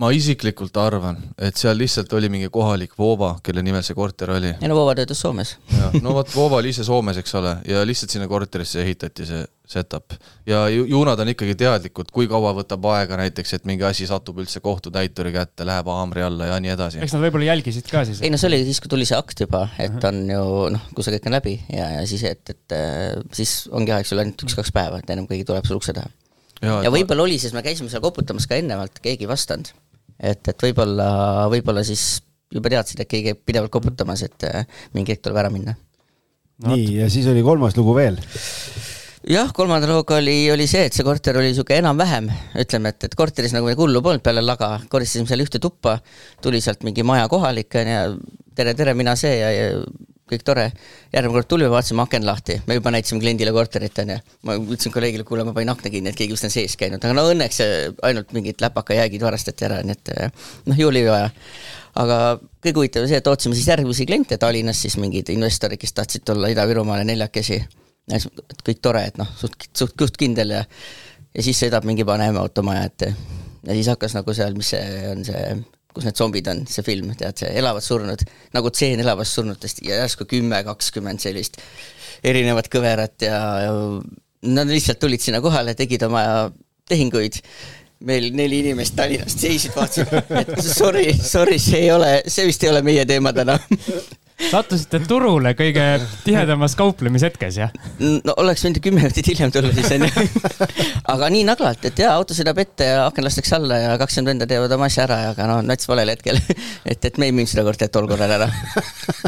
ma 0.00 0.08
isiklikult 0.16 0.76
arvan, 0.80 1.18
et 1.36 1.58
seal 1.60 1.76
lihtsalt 1.76 2.12
oli 2.16 2.30
mingi 2.32 2.48
kohalik 2.52 2.94
Voova, 2.98 3.34
kelle 3.44 3.62
nimel 3.64 3.84
see 3.84 3.96
korter 3.96 4.32
oli. 4.32 4.54
ei 4.56 4.68
no 4.70 4.76
Voova 4.78 4.94
töötas 4.96 5.20
Soomes. 5.20 5.56
no 6.00 6.14
vot, 6.16 6.30
Voova 6.34 6.60
oli 6.62 6.72
ise 6.72 6.86
Soomes, 6.86 7.18
eks 7.20 7.34
ole, 7.36 7.56
ja 7.68 7.82
lihtsalt 7.86 8.14
sinna 8.14 8.28
korterisse 8.30 8.80
ehitati 8.80 9.26
see 9.28 9.42
setup. 9.70 10.16
ja 10.48 10.62
ju, 10.72 10.86
ju 10.88 11.02
nad 11.04 11.20
on 11.20 11.32
ikkagi 11.34 11.54
teadlikud, 11.60 12.08
kui 12.14 12.28
kaua 12.30 12.54
võtab 12.56 12.86
aega 12.94 13.18
näiteks, 13.20 13.52
et 13.58 13.68
mingi 13.68 13.84
asi 13.86 14.08
satub 14.08 14.40
üldse 14.40 14.62
kohtutäituri 14.64 15.34
kätte, 15.36 15.66
läheb 15.68 15.92
haamri 15.92 16.24
alla 16.26 16.48
ja 16.48 16.56
nii 16.64 16.72
edasi. 16.72 17.02
eks 17.04 17.14
nad 17.16 17.26
võib-olla 17.26 17.50
jälgisid 17.50 17.92
ka 17.92 18.06
siis? 18.08 18.22
ei 18.24 18.32
no 18.32 18.40
see 18.40 18.48
oli 18.48 18.62
siis, 18.64 18.80
kui 18.80 18.92
tuli 18.92 19.08
see 19.08 19.20
akt 19.20 19.44
juba, 19.44 19.66
et 19.82 20.08
on 20.08 20.22
ju 20.32 20.46
noh, 20.78 20.88
kui 20.96 21.04
see 21.04 21.18
kõik 21.18 21.28
on 21.28 21.36
läbi 21.36 21.54
ja, 21.76 21.92
ja 21.98 22.08
siis, 22.08 22.24
et, 22.30 22.56
et 22.56 22.78
äh, 22.78 23.20
siis 23.36 23.68
ongi 23.68 23.92
aeg 23.94 24.08
sul 24.08 24.24
ainult 24.24 24.48
üks-kaks 24.48 24.72
päeva, 24.74 25.04
et 25.04 25.12
ennem 25.12 25.28
keegi 25.28 25.44
tuleb 25.52 25.68
sul 25.68 25.76
ukse 25.76 25.94
taha. 26.00 26.08
ja, 26.64 26.80
ja 26.88 26.96
võib-olla 26.96 27.28
oli, 27.28 27.36
sest 27.42 27.54
me 27.54 27.62
käisime 27.66 27.92
seal 27.92 28.02
koputamas 28.02 28.48
ka 28.48 28.58
ennemalt, 28.58 29.04
keegi 29.04 29.28
ei 29.28 29.32
vastanud 29.36 29.74
et, 30.20 30.52
et 30.52 30.66
võib-olla, 30.68 31.10
võib-olla 31.52 31.84
siis 31.86 32.20
juba 32.52 32.72
teadsid, 32.72 33.02
et 33.02 33.10
keegi 33.10 33.30
käib 33.30 33.42
pidevalt 33.46 33.72
koputamas, 33.72 34.24
et 34.26 34.48
äh, 34.48 34.64
mingi 34.96 35.14
hetk 35.14 35.26
tuleb 35.26 35.42
ära 35.42 35.52
minna 35.52 35.76
no,. 35.76 36.72
nii, 36.72 37.00
ja 37.00 37.10
siis 37.12 37.28
oli 37.30 37.44
kolmas 37.46 37.76
lugu 37.78 37.94
veel 37.96 38.18
jah, 39.28 39.50
kolmanda 39.56 39.88
looga 39.90 40.18
oli, 40.18 40.36
oli 40.52 40.66
see, 40.70 40.86
et 40.88 40.96
see 40.96 41.06
korter 41.06 41.38
oli 41.40 41.52
niisugune 41.52 41.80
enam-vähem, 41.82 42.30
ütleme, 42.62 42.94
et, 42.94 43.08
et 43.08 43.16
korteris 43.18 43.54
nagu 43.56 43.68
midagi 43.68 43.84
hullu 43.84 44.02
polnud 44.04 44.24
peale 44.24 44.44
laga, 44.44 44.74
koristasime 44.92 45.28
seal 45.28 45.44
ühte 45.44 45.60
tuppa, 45.62 45.98
tuli 46.42 46.62
sealt 46.64 46.86
mingi 46.86 47.04
maja 47.06 47.28
kohalik, 47.30 47.76
on 47.80 47.92
ju, 47.92 48.38
tere, 48.56 48.74
tere, 48.78 48.96
mina 48.98 49.16
see 49.20 49.36
ja, 49.40 49.50
ja 49.54 49.68
kõik 50.30 50.44
tore. 50.46 50.66
järgmine 51.12 51.34
kord 51.36 51.48
tulime, 51.50 51.70
vaatasime 51.72 52.02
aken 52.04 52.26
lahti, 52.26 52.56
me 52.66 52.76
juba 52.78 52.92
näitasime 52.94 53.20
kliendile 53.22 53.52
korterit, 53.54 53.98
onju. 54.02 54.18
ma 54.46 54.56
ütlesin 54.60 54.94
kolleegile, 54.94 55.24
kuule, 55.28 55.44
ma 55.44 55.54
panin 55.56 55.72
akna 55.72 55.90
kinni, 55.90 56.12
et 56.12 56.18
keegi 56.18 56.36
vist 56.36 56.46
on 56.46 56.54
sees 56.54 56.76
käinud, 56.80 57.02
aga 57.02 57.16
no 57.16 57.26
õnneks 57.32 57.60
ainult 58.06 58.32
mingid 58.36 58.62
läpakajäägid 58.62 59.26
varastati 59.26 59.66
ära, 59.68 59.80
nii 59.86 59.96
et 59.96 60.12
noh, 60.70 60.78
ju 60.78 60.90
oli 60.90 61.04
vaja. 61.08 61.32
aga 62.00 62.20
kõige 62.62 62.76
huvitavam 62.78 63.10
see, 63.10 63.18
et 63.18 63.26
ootasime 63.26 63.58
siis 63.58 63.68
järgmisi 63.72 64.06
kliente 64.06 64.38
Tallinnas, 64.38 64.80
siis 64.82 64.96
mingid 65.02 65.32
investorid, 65.34 65.80
kes 65.80 65.96
tahtsid 65.96 66.24
tulla 66.24 66.52
Ida-Virumaale 66.52 67.04
neljakesi. 67.08 67.60
kõik 68.66 68.80
tore, 68.82 69.04
et 69.10 69.18
noh, 69.18 69.28
suht, 69.38 69.68
suht, 69.74 69.94
suht 69.98 70.16
kindel 70.18 70.56
ja, 70.56 70.64
ja 71.34 71.42
siis 71.42 71.58
sõidab 71.62 71.84
mingi 71.86 72.06
vanem 72.06 72.38
automaja 72.38 72.86
ette. 72.86 73.14
ja 73.66 73.74
siis 73.74 73.90
hakkas 73.90 74.14
nagu 74.14 74.34
seal, 74.34 74.54
mis 74.54 74.74
see 74.74 75.04
on 75.10 75.24
see 75.24 75.44
kus 75.94 76.06
need 76.06 76.18
zombid 76.18 76.48
on, 76.52 76.64
see 76.70 76.84
film, 76.86 77.10
tead, 77.18 77.38
see 77.42 77.50
Elavad 77.60 77.84
surnud, 77.84 78.22
nagu 78.54 78.70
tseen 78.74 79.02
elavast 79.02 79.38
surnutest 79.38 79.82
ja 79.86 80.02
järsku 80.02 80.26
kümme, 80.30 80.62
kakskümmend 80.66 81.22
sellist 81.22 81.60
erinevat 82.26 82.68
kõverat 82.70 83.26
ja, 83.26 83.40
ja 83.64 83.74
nad 84.54 84.70
lihtsalt 84.70 85.00
tulid 85.02 85.22
sinna 85.22 85.42
kohale, 85.44 85.74
tegid 85.78 86.02
oma 86.06 86.22
tehinguid. 86.90 87.42
meil 88.00 88.30
neli 88.32 88.62
inimest 88.62 88.94
Tallinnast 88.96 89.42
seisid, 89.42 89.74
vaatasid, 89.76 90.30
et 90.40 90.54
sorry, 90.64 91.10
sorry, 91.20 91.58
see 91.60 91.82
ei 91.84 91.90
ole, 91.92 92.22
see 92.26 92.46
vist 92.48 92.62
ei 92.64 92.70
ole 92.70 92.80
meie 92.82 93.04
teema 93.04 93.32
täna 93.36 93.58
sattusite 94.48 95.00
turule 95.08 95.52
kõige 95.58 95.84
tihedamas 96.24 96.74
kauplemishetkes, 96.78 97.58
jah? 97.60 97.72
no 98.00 98.34
oleks 98.40 98.64
võinud 98.64 98.80
kümme 98.84 99.02
minutit 99.04 99.28
hiljem 99.30 99.52
tulla 99.54 99.72
siis 99.76 99.90
onju. 99.96 100.10
aga 101.14 101.30
nii 101.32 101.44
naglalt, 101.48 101.84
et 101.90 102.00
jaa, 102.00 102.14
auto 102.16 102.36
sõidab 102.36 102.58
ette 102.62 102.88
ja 102.88 103.04
aken 103.08 103.26
lastakse 103.26 103.56
alla 103.58 103.80
ja 103.82 103.92
kakskümmend 104.00 104.34
venda 104.34 104.48
teevad 104.50 104.72
oma 104.76 104.88
asja 104.90 105.04
ära, 105.06 105.18
aga 105.34 105.48
noh, 105.50 105.60
nats 105.66 105.88
valel 105.90 106.12
hetkel 106.14 106.40
et, 106.40 107.04
et 107.04 107.20
me 107.20 107.28
ei 107.28 107.34
müünud 107.36 107.52
seda 107.52 107.64
korterit 107.66 107.92
tol 107.94 108.08
korral 108.10 108.34
ära 108.38 108.48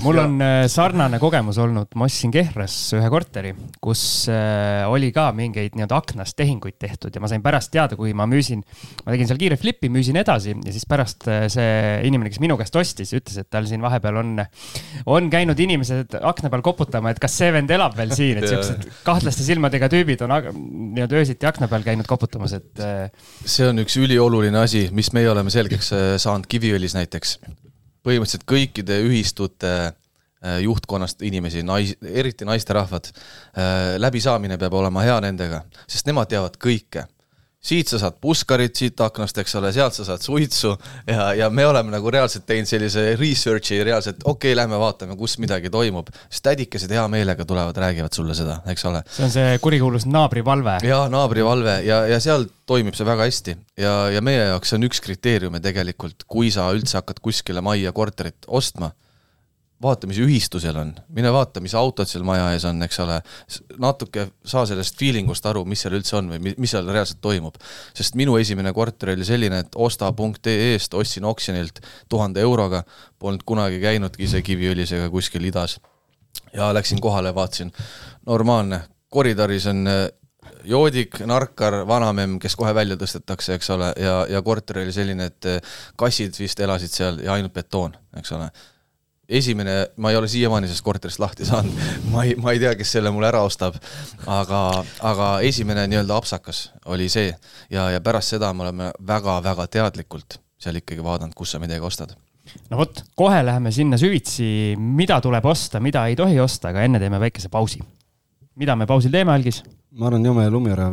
mul 0.07 0.22
on 0.22 0.38
äh, 0.44 0.64
sarnane 0.72 1.20
kogemus 1.22 1.61
olnud, 1.62 1.92
ma 1.98 2.09
ostsin 2.09 2.33
Kehras 2.35 2.77
ühe 2.96 3.12
korteri, 3.12 3.53
kus 3.83 4.05
äh, 4.33 4.83
oli 4.90 5.12
ka 5.14 5.29
mingeid 5.37 5.77
nii-öelda 5.77 5.98
aknast 5.98 6.38
tehinguid 6.38 6.79
tehtud 6.83 7.14
ja 7.14 7.22
ma 7.22 7.31
sain 7.31 7.44
pärast 7.44 7.72
teada, 7.75 7.98
kui 7.98 8.14
ma 8.16 8.27
müüsin, 8.31 8.64
ma 9.05 9.14
tegin 9.14 9.31
seal 9.31 9.40
kiire 9.40 9.59
flipi, 9.61 9.90
müüsin 9.92 10.18
edasi 10.22 10.57
ja 10.57 10.75
siis 10.75 10.88
pärast 10.88 11.29
äh, 11.31 11.46
see 11.53 12.01
inimene, 12.09 12.33
kes 12.33 12.42
minu 12.42 12.57
käest 12.61 12.77
ostis, 12.79 13.12
ütles, 13.16 13.38
et 13.42 13.51
tal 13.53 13.68
siin 13.68 13.85
vahepeal 13.85 14.22
on 14.22 14.35
on 15.07 15.31
käinud 15.33 15.59
inimesed 15.61 16.17
akna 16.23 16.51
peal 16.53 16.65
koputama, 16.65 17.12
et 17.12 17.21
kas 17.23 17.35
see 17.41 17.53
vend 17.55 17.71
elab 17.75 17.97
veel 17.99 18.12
siin, 18.17 18.41
et 18.41 18.49
siuksed 18.53 18.87
kahtlaste 19.07 19.47
silmadega 19.47 19.88
tüübid 19.93 20.23
on 20.27 20.35
nii-öelda 20.35 21.21
öösiti 21.21 21.49
akna 21.49 21.69
peal 21.71 21.87
käinud 21.87 22.09
koputamas, 22.11 22.57
et. 22.59 22.71
Äh, 22.83 23.09
see 23.45 23.69
on 23.69 23.83
üks 23.83 23.97
ülioluline 24.01 24.62
asi, 24.62 24.87
mis 24.95 25.12
meie 25.17 25.31
oleme 25.33 25.53
selgeks 25.55 25.93
äh, 25.97 26.07
saanud 26.23 26.49
Kiviõlis 26.51 26.97
näiteks. 26.99 27.38
põhimõtteliselt 28.03 28.47
kõikide 28.51 28.99
ühistute 29.07 29.73
äh, 29.87 30.59
juhtkonnast 30.65 31.23
inimesi, 31.23 31.62
nais, 31.62 31.95
eriti 32.03 32.47
naisterahvad, 32.49 33.12
läbisaamine 34.03 34.59
peab 34.59 34.75
olema 34.75 35.05
hea 35.07 35.21
nendega, 35.23 35.62
sest 35.87 36.09
nemad 36.11 36.31
teavad 36.31 36.59
kõike 36.59 37.07
siit 37.62 37.90
sa 37.92 38.01
saad 38.03 38.16
puskarit 38.20 38.75
siit 38.77 39.01
aknast, 39.05 39.38
eks 39.38 39.55
ole, 39.61 39.70
sealt 39.75 39.94
sa 39.94 40.07
saad 40.07 40.25
suitsu 40.25 40.72
ja, 41.07 41.29
ja 41.38 41.51
me 41.51 41.66
oleme 41.66 41.94
nagu 41.94 42.11
reaalselt 42.11 42.44
teinud 42.48 42.66
sellise 42.66 43.12
research'i 43.20 43.79
reaalselt, 43.87 44.25
okei 44.25 44.51
okay,, 44.51 44.59
lähme 44.59 44.81
vaatame, 44.83 45.16
kus 45.18 45.37
midagi 45.42 45.70
toimub. 45.70 46.11
siis 46.29 46.42
tädikesed 46.42 46.90
hea 46.90 47.05
meelega 47.12 47.46
tulevad, 47.46 47.79
räägivad 47.79 48.14
sulle 48.18 48.35
seda, 48.35 48.59
eks 48.66 48.85
ole. 48.90 49.05
see 49.07 49.27
on 49.29 49.35
see 49.35 49.59
kurikuulus 49.62 50.09
naabrivalve. 50.11 50.81
jaa, 50.87 51.07
naabrivalve 51.12 51.79
ja, 51.87 52.03
ja 52.11 52.18
seal 52.20 52.48
toimib 52.66 52.98
see 52.98 53.07
väga 53.07 53.29
hästi 53.31 53.57
ja, 53.79 53.94
ja 54.16 54.25
meie 54.25 54.48
jaoks 54.51 54.72
see 54.72 54.81
on 54.81 54.88
üks 54.90 55.03
kriteeriume 55.05 55.62
tegelikult, 55.62 56.27
kui 56.27 56.51
sa 56.51 56.66
üldse 56.75 56.98
hakkad 56.98 57.22
kuskile 57.22 57.62
majja 57.62 57.94
korterit 57.94 58.51
ostma 58.51 58.90
vaata, 59.83 60.07
mis 60.07 60.18
ühistu 60.23 60.61
seal 60.62 60.77
on, 60.79 60.92
mine 61.14 61.33
vaata, 61.35 61.61
mis 61.64 61.75
autod 61.79 62.09
seal 62.09 62.25
maja 62.27 62.49
ees 62.55 62.64
on, 62.68 62.83
eks 62.87 63.01
ole, 63.03 63.18
natuke 63.83 64.29
saa 64.49 64.64
sellest 64.68 64.99
feeling 64.99 65.31
ust 65.33 65.47
aru, 65.49 65.65
mis 65.69 65.83
seal 65.85 65.96
üldse 65.98 66.17
on 66.21 66.31
või 66.33 66.54
mis 66.54 66.73
seal 66.75 66.88
reaalselt 66.88 67.23
toimub. 67.25 67.59
sest 67.96 68.17
minu 68.19 68.37
esimene 68.38 68.73
korter 68.77 69.15
oli 69.17 69.27
selline, 69.27 69.63
et 69.65 69.77
osta.ee-st 69.77 70.94
ostsin 70.98 71.27
oksjonilt 71.29 71.83
tuhande 72.09 72.40
euroga, 72.40 72.85
polnud 73.19 73.44
kunagi 73.46 73.81
käinudki 73.83 74.27
ise 74.29 74.42
Kiviõlis 74.42 74.94
ega 74.94 75.11
kuskil 75.11 75.44
idas. 75.50 75.79
ja 76.52 76.73
läksin 76.75 77.00
kohale, 77.00 77.35
vaatasin, 77.35 77.73
normaalne, 78.27 78.81
koridoris 79.11 79.67
on 79.67 79.87
äh, 79.87 80.09
joodik, 80.65 81.21
narkar, 81.27 81.83
vanamemm, 81.87 82.38
kes 82.38 82.57
kohe 82.57 82.75
välja 82.75 82.96
tõstetakse, 82.96 83.54
eks 83.59 83.71
ole, 83.71 83.92
ja, 84.00 84.27
ja 84.31 84.42
korter 84.42 84.79
oli 84.85 84.92
selline, 84.92 85.27
et 85.33 85.46
äh, 85.46 85.75
kassid 85.96 86.38
vist 86.38 86.61
elasid 86.61 86.92
seal 86.92 87.21
ja 87.25 87.35
ainult 87.35 87.52
betoon, 87.52 87.96
eks 88.17 88.33
ole 88.38 88.50
esimene, 89.29 89.77
ma 89.96 90.10
ei 90.10 90.16
ole 90.16 90.29
siiamaani 90.29 90.66
sellest 90.66 90.85
korterist 90.85 91.20
lahti 91.23 91.46
saanud, 91.46 91.79
ma 92.12 92.25
ei, 92.25 92.35
ma 92.40 92.52
ei 92.52 92.60
tea, 92.62 92.75
kes 92.79 92.96
selle 92.98 93.12
mulle 93.14 93.31
ära 93.31 93.42
ostab, 93.46 93.79
aga, 94.27 94.62
aga 95.00 95.31
esimene 95.46 95.87
nii-öelda 95.90 96.18
apsakas 96.18 96.64
oli 96.92 97.08
see. 97.12 97.33
Ja, 97.70 97.88
ja 97.94 98.02
pärast 98.04 98.35
seda 98.35 98.52
me 98.52 98.66
oleme 98.66 98.90
väga-väga 99.06 99.66
teadlikult 99.73 100.40
seal 100.62 100.79
ikkagi 100.79 101.02
vaadanud, 101.04 101.35
kus 101.38 101.54
sa 101.54 101.62
midagi 101.62 101.83
ostad. 101.87 102.14
No 102.70 102.79
vot, 102.81 103.04
kohe 103.16 103.38
läheme 103.46 103.70
sinna 103.73 103.98
süvitsi, 104.00 104.75
mida 104.77 105.20
tuleb 105.23 105.46
osta, 105.46 105.81
mida 105.81 106.04
ei 106.10 106.18
tohi 106.18 106.40
osta, 106.42 106.73
aga 106.73 106.87
enne 106.87 107.00
teeme 107.02 107.20
väikese 107.23 107.48
pausi. 107.52 107.81
mida 108.56 108.77
me 108.77 108.87
pausil 108.87 109.10
teeme, 109.10 109.33
Algis? 109.33 109.62
ma 109.96 110.06
arvan, 110.06 110.25
joome 110.25 110.50
lumiraha 110.50 110.92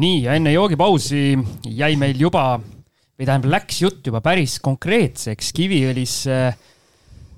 nii, 0.00 0.22
ja 0.26 0.36
enne 0.38 0.52
joogipausi 0.54 1.34
jäi 1.76 1.96
meil 2.00 2.20
juba, 2.20 2.54
või 2.60 3.26
tähendab, 3.28 3.50
läks 3.52 3.82
jutt 3.82 4.06
juba 4.08 4.22
päris 4.24 4.58
konkreetseks 4.64 5.52
Kiviõlis. 5.56 6.14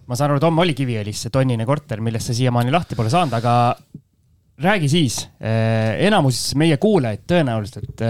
ma 0.06 0.18
saan 0.18 0.30
aru, 0.30 0.40
Tom 0.42 0.62
oli 0.62 0.74
Kiviõlis 0.78 1.24
see 1.24 1.34
tonnine 1.34 1.66
korter, 1.66 2.00
millest 2.00 2.30
sa 2.30 2.36
siiamaani 2.36 2.74
lahti 2.74 2.98
pole 2.98 3.10
saanud, 3.10 3.34
aga 3.38 3.54
räägi 4.62 4.88
siis, 4.88 5.18
enamus 5.40 6.52
meie 6.60 6.76
kuulajaid 6.78 7.24
tõenäoliselt 7.26 8.04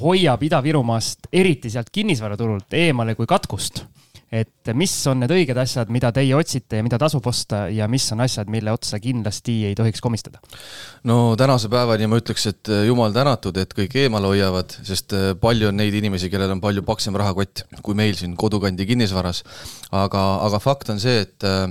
hoiab 0.00 0.42
Ida-Virumaast, 0.48 1.28
eriti 1.32 1.70
sealt 1.70 1.90
kinnisvaraturult 1.92 2.72
eemale 2.78 3.16
kui 3.18 3.28
katkust 3.28 3.84
et 4.32 4.70
mis 4.76 4.92
on 5.08 5.22
need 5.22 5.32
õiged 5.32 5.56
asjad, 5.56 5.88
mida 5.92 6.10
teie 6.12 6.34
otsite 6.36 6.80
ja 6.80 6.84
mida 6.84 6.98
tasub 7.00 7.24
osta 7.30 7.64
ja 7.72 7.86
mis 7.88 8.04
on 8.12 8.20
asjad, 8.20 8.50
mille 8.52 8.72
otsa 8.74 9.00
kindlasti 9.00 9.56
ei 9.70 9.76
tohiks 9.78 10.02
komistada? 10.04 10.42
no 11.08 11.34
tänase 11.40 11.70
päevani 11.72 12.08
ma 12.10 12.18
ütleks, 12.20 12.44
et 12.50 12.72
äh, 12.72 12.84
jumal 12.88 13.14
tänatud, 13.16 13.56
et 13.56 13.72
kõik 13.76 13.96
eemale 14.02 14.28
hoiavad, 14.28 14.74
sest 14.84 15.16
äh, 15.16 15.30
palju 15.40 15.70
on 15.70 15.80
neid 15.80 15.96
inimesi, 15.96 16.28
kellel 16.32 16.52
on 16.56 16.60
palju 16.64 16.84
paksem 16.84 17.16
rahakott 17.16 17.64
kui 17.82 17.96
meil 17.96 18.16
siin 18.18 18.36
kodukandi 18.36 18.86
kinnisvaras. 18.88 19.44
aga, 19.96 20.24
aga 20.44 20.60
fakt 20.60 20.92
on 20.92 21.00
see, 21.00 21.24
et 21.24 21.48
äh, 21.48 21.70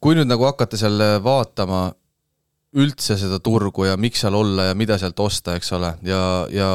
kui 0.00 0.16
nüüd 0.16 0.30
nagu 0.30 0.48
hakata 0.48 0.80
seal 0.80 0.96
vaatama 1.22 1.90
üldse 2.80 3.18
seda 3.20 3.36
turgu 3.44 3.84
ja 3.84 3.98
miks 4.00 4.24
seal 4.24 4.34
olla 4.34 4.70
ja 4.70 4.74
mida 4.74 4.96
sealt 4.96 5.20
osta, 5.20 5.58
eks 5.60 5.72
ole, 5.76 5.92
ja, 6.08 6.22
ja 6.48 6.70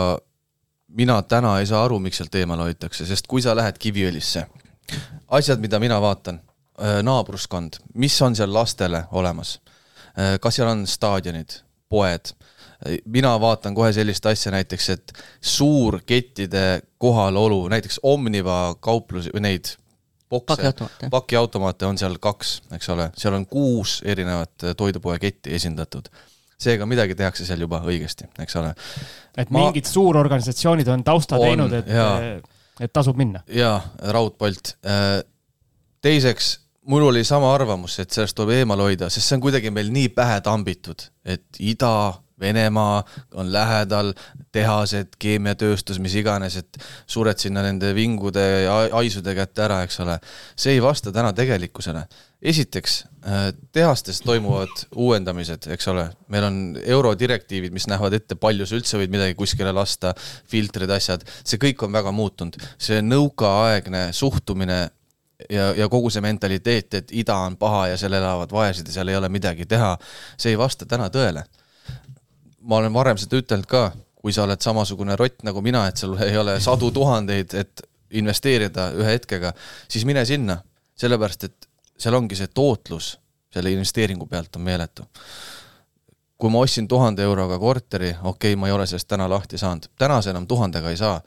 mina 0.93 1.17
täna 1.25 1.57
ei 1.57 1.65
saa 1.65 1.82
aru, 1.88 1.97
miks 1.99 2.21
sealt 2.21 2.38
eemale 2.38 2.69
hoitakse, 2.69 3.09
sest 3.09 3.25
kui 3.25 3.41
sa 3.41 3.57
lähed 3.57 3.82
Kiviõlisse 3.82 4.45
asjad, 5.27 5.59
mida 5.59 5.79
mina 5.79 6.01
vaatan, 6.01 6.41
äh, 6.81 6.99
naabruskond, 7.03 7.79
mis 7.93 8.21
on 8.21 8.35
seal 8.35 8.53
lastele 8.53 9.03
olemas, 9.11 9.59
äh, 10.17 10.38
kas 10.41 10.59
seal 10.59 10.69
on 10.71 10.85
staadionid, 10.88 11.59
poed, 11.89 12.31
äh, 12.31 12.97
mina 13.05 13.35
vaatan 13.41 13.75
kohe 13.75 13.91
sellist 13.93 14.25
asja 14.25 14.51
näiteks, 14.55 14.89
et 14.89 15.13
suurkettide 15.41 16.81
kohalolu, 16.97 17.67
näiteks 17.73 17.99
Omniva 18.03 18.75
kauplusi 18.79 19.33
või 19.35 19.45
neid 19.49 19.75
bokse, 20.29 20.73
pakiautomaate. 21.11 21.85
on 21.85 21.97
seal 21.97 22.17
kaks, 22.19 22.61
eks 22.75 22.89
ole, 22.89 23.11
seal 23.17 23.33
on 23.33 23.45
kuus 23.45 24.01
erinevat 24.05 24.73
toidupoe 24.77 25.19
ketti 25.19 25.55
esindatud. 25.55 26.09
Seega 26.57 26.88
midagi 26.89 27.13
tehakse 27.15 27.45
seal 27.45 27.61
juba 27.61 27.83
õigesti, 27.85 28.25
eks 28.41 28.55
ole. 28.57 28.71
et 29.38 29.49
Ma... 29.51 29.59
mingid 29.59 29.85
suurorganisatsioonid 29.85 30.88
on 30.89 31.03
tausta 31.05 31.38
on, 31.38 31.45
teinud, 31.45 31.73
et 31.77 31.91
jaa 31.93 32.15
et 32.82 32.93
tasub 32.93 33.17
minna? 33.19 33.43
jaa, 33.51 33.80
raudpolt. 34.13 34.75
Äh, 34.86 35.19
teiseks, 36.01 36.53
mul 36.88 37.07
oli 37.09 37.23
sama 37.28 37.53
arvamus, 37.55 37.99
et 38.03 38.13
sellest 38.15 38.38
tuleb 38.38 38.61
eemal 38.61 38.82
hoida, 38.86 39.09
sest 39.13 39.28
see 39.28 39.38
on 39.39 39.43
kuidagi 39.43 39.71
meil 39.73 39.91
nii 39.93 40.09
pähe 40.15 40.39
tambitud, 40.45 41.09
et 41.25 41.59
ida, 41.59 41.93
Venemaa 42.39 43.03
on 43.33 43.49
lähedal, 43.53 44.11
tehased, 44.53 45.15
keemiatööstus, 45.19 45.97
mis 45.99 46.13
iganes, 46.19 46.59
et 46.59 46.77
sured 47.09 47.39
sinna 47.41 47.63
nende 47.65 47.89
vingude 47.97 48.43
ja 48.61 48.75
haisude 48.93 49.33
kätte 49.38 49.65
ära, 49.65 49.79
eks 49.85 49.97
ole. 50.05 50.19
see 50.55 50.75
ei 50.77 50.81
vasta 50.81 51.11
täna 51.11 51.33
tegelikkusele. 51.33 52.05
esiteks, 52.41 53.05
äh, 53.25 53.47
tehastes 53.71 54.21
toimuvad 54.21 54.69
uuendamised, 54.95 55.65
eks 55.73 55.88
ole, 55.88 56.09
meil 56.27 56.43
on 56.43 56.77
eurodirektiivid, 56.85 57.73
mis 57.73 57.88
näevad 57.89 58.13
ette, 58.13 58.35
palju 58.35 58.65
sa 58.65 58.77
üldse 58.77 59.01
võid 59.01 59.09
midagi 59.09 59.33
kuskile 59.33 59.73
lasta, 59.73 60.13
filtrid, 60.45 60.93
asjad, 60.93 61.25
see 61.43 61.57
kõik 61.57 61.81
on 61.83 61.91
väga 61.91 62.11
muutunud. 62.11 62.61
see 62.77 63.01
nõukaaegne 63.01 64.11
suhtumine 64.13 64.89
ja, 65.49 65.73
ja 65.73 65.89
kogu 65.89 66.09
see 66.13 66.21
mentaliteet, 66.21 66.93
et 66.93 67.11
ida 67.11 67.35
on 67.49 67.57
paha 67.57 67.88
ja 67.88 67.97
seal 67.97 68.13
elavad 68.13 68.51
vaesed 68.51 68.88
ja 68.88 68.93
seal 68.93 69.09
ei 69.09 69.15
ole 69.15 69.29
midagi 69.29 69.65
teha, 69.65 69.97
see 70.38 70.53
ei 70.53 70.57
vasta 70.57 70.85
täna 70.85 71.09
tõele 71.09 71.47
ma 72.68 72.82
olen 72.82 72.93
varem 72.93 73.20
seda 73.20 73.39
ütelnud 73.39 73.68
ka, 73.70 73.91
kui 74.22 74.34
sa 74.36 74.43
oled 74.43 74.61
samasugune 74.63 75.15
rott 75.20 75.43
nagu 75.47 75.61
mina, 75.63 75.86
et 75.88 75.97
sul 75.97 76.18
ei 76.24 76.36
ole 76.38 76.57
sadu 76.63 76.91
tuhandeid, 76.91 77.53
et 77.55 77.86
investeerida 78.20 78.91
ühe 78.95 79.13
hetkega, 79.15 79.53
siis 79.88 80.05
mine 80.07 80.24
sinna, 80.28 80.59
sellepärast 80.97 81.47
et 81.47 81.70
seal 81.97 82.15
ongi 82.18 82.38
see 82.39 82.49
tootlus 82.53 83.15
selle 83.53 83.72
investeeringu 83.72 84.28
pealt 84.28 84.55
on 84.55 84.61
meeletu. 84.68 85.07
kui 86.38 86.51
ma 86.53 86.59
ostsin 86.61 86.86
tuhande 86.88 87.24
euroga 87.26 87.57
korteri, 87.59 88.11
okei 88.22 88.51
okay,, 88.53 88.55
ma 88.55 88.68
ei 88.68 88.74
ole 88.74 88.86
sellest 88.86 89.07
täna 89.09 89.26
lahti 89.30 89.57
saanud, 89.57 89.88
täna 89.97 90.20
sa 90.22 90.30
enam 90.30 90.45
tuhandega 90.47 90.89
ei 90.89 90.97
saa. 90.97 91.22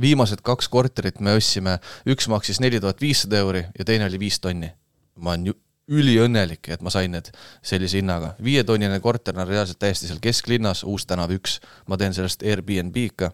viimased 0.00 0.42
kaks 0.42 0.68
korterit 0.68 1.20
me 1.20 1.36
ostsime, 1.38 1.78
üks 2.06 2.28
maksis 2.28 2.60
neli 2.60 2.80
tuhat 2.80 3.00
viissada 3.00 3.38
euri 3.38 3.64
ja 3.78 3.84
teine 3.84 4.04
oli 4.04 4.18
viis 4.18 4.40
tonni. 4.40 4.72
ma 5.16 5.30
olen 5.30 5.54
üliõnnelik, 5.88 6.68
et 6.72 6.82
ma 6.84 6.92
sain 6.92 7.12
need 7.12 7.30
sellise 7.64 7.98
hinnaga. 8.00 8.34
viietonnine 8.44 9.00
korter 9.00 9.38
on 9.38 9.48
reaalselt 9.48 9.78
täiesti 9.80 10.08
seal 10.08 10.20
kesklinnas, 10.22 10.84
Uus 10.84 11.06
tänav 11.08 11.32
üks, 11.32 11.58
ma 11.88 11.96
teen 11.96 12.14
sellest 12.14 12.44
Airbnb 12.44 12.96
ikka. 12.96 13.30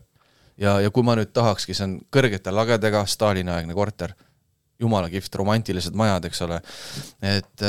ja, 0.58 0.78
ja 0.80 0.90
kui 0.90 1.02
ma 1.02 1.16
nüüd 1.18 1.32
tahakski, 1.34 1.74
see 1.74 1.88
on 1.88 1.96
kõrgete 2.14 2.54
lagedega 2.54 3.04
Stalini-aegne 3.06 3.74
korter, 3.74 4.14
jumala 4.78 5.10
kihvt, 5.10 5.34
romantilised 5.34 5.94
majad, 5.98 6.24
eks 6.30 6.42
ole. 6.46 6.60
et, 7.22 7.66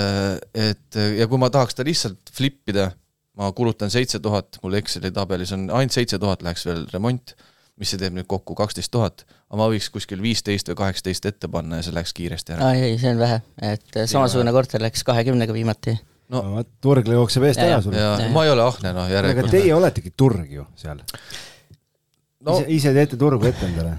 et 0.53 1.01
ja 1.17 1.27
kui 1.27 1.41
ma 1.41 1.49
tahaks 1.49 1.75
ta 1.75 1.85
lihtsalt 1.85 2.31
flip 2.33 2.69
ida, 2.69 2.91
ma 3.35 3.51
kulutan 3.51 3.89
seitse 3.91 4.19
tuhat, 4.19 4.61
mul 4.63 4.77
Exceli 4.79 5.11
tabelis 5.11 5.51
on 5.51 5.69
ainult 5.69 5.97
seitse 5.97 6.19
tuhat 6.21 6.45
läheks 6.45 6.65
veel 6.65 6.85
remont 6.93 7.35
mis 7.79 7.91
see 7.91 7.99
teeb 7.99 8.15
nüüd 8.15 8.27
kokku, 8.31 8.55
kaksteist 8.57 8.91
tuhat, 8.93 9.25
aga 9.49 9.59
ma 9.59 9.67
võiks 9.71 9.89
kuskil 9.91 10.21
viisteist 10.23 10.69
või 10.71 10.79
kaheksateist 10.79 11.27
ette 11.31 11.49
panna 11.51 11.81
ja 11.81 11.87
see 11.87 11.95
läheks 11.95 12.13
kiiresti 12.15 12.55
ära. 12.55 12.71
ei, 12.77 12.95
see 13.01 13.11
on 13.11 13.19
vähe, 13.19 13.41
et 13.73 13.99
samasugune 14.07 14.53
korter 14.55 14.83
läks 14.83 15.03
kahekümnega 15.07 15.55
viimati. 15.55 15.97
no, 16.31 16.43
no 16.53 16.63
turg 16.83 17.09
jookseb 17.11 17.49
eest 17.49 17.63
ära 17.63 17.81
sul. 17.83 17.97
ma 18.31 18.45
ei 18.47 18.53
ole 18.53 18.63
ahne, 18.63 18.95
noh, 18.95 19.11
järelikult. 19.11 19.51
aga 19.51 19.57
teie 19.57 19.75
oletegi 19.75 20.13
turg 20.15 20.55
ju 20.55 20.67
seal 20.79 21.03
no.. 21.03 22.55
ise, 22.55 22.65
ise 22.79 22.95
teete 22.95 23.19
turgu 23.19 23.51
ette 23.51 23.67
endale? 23.67 23.97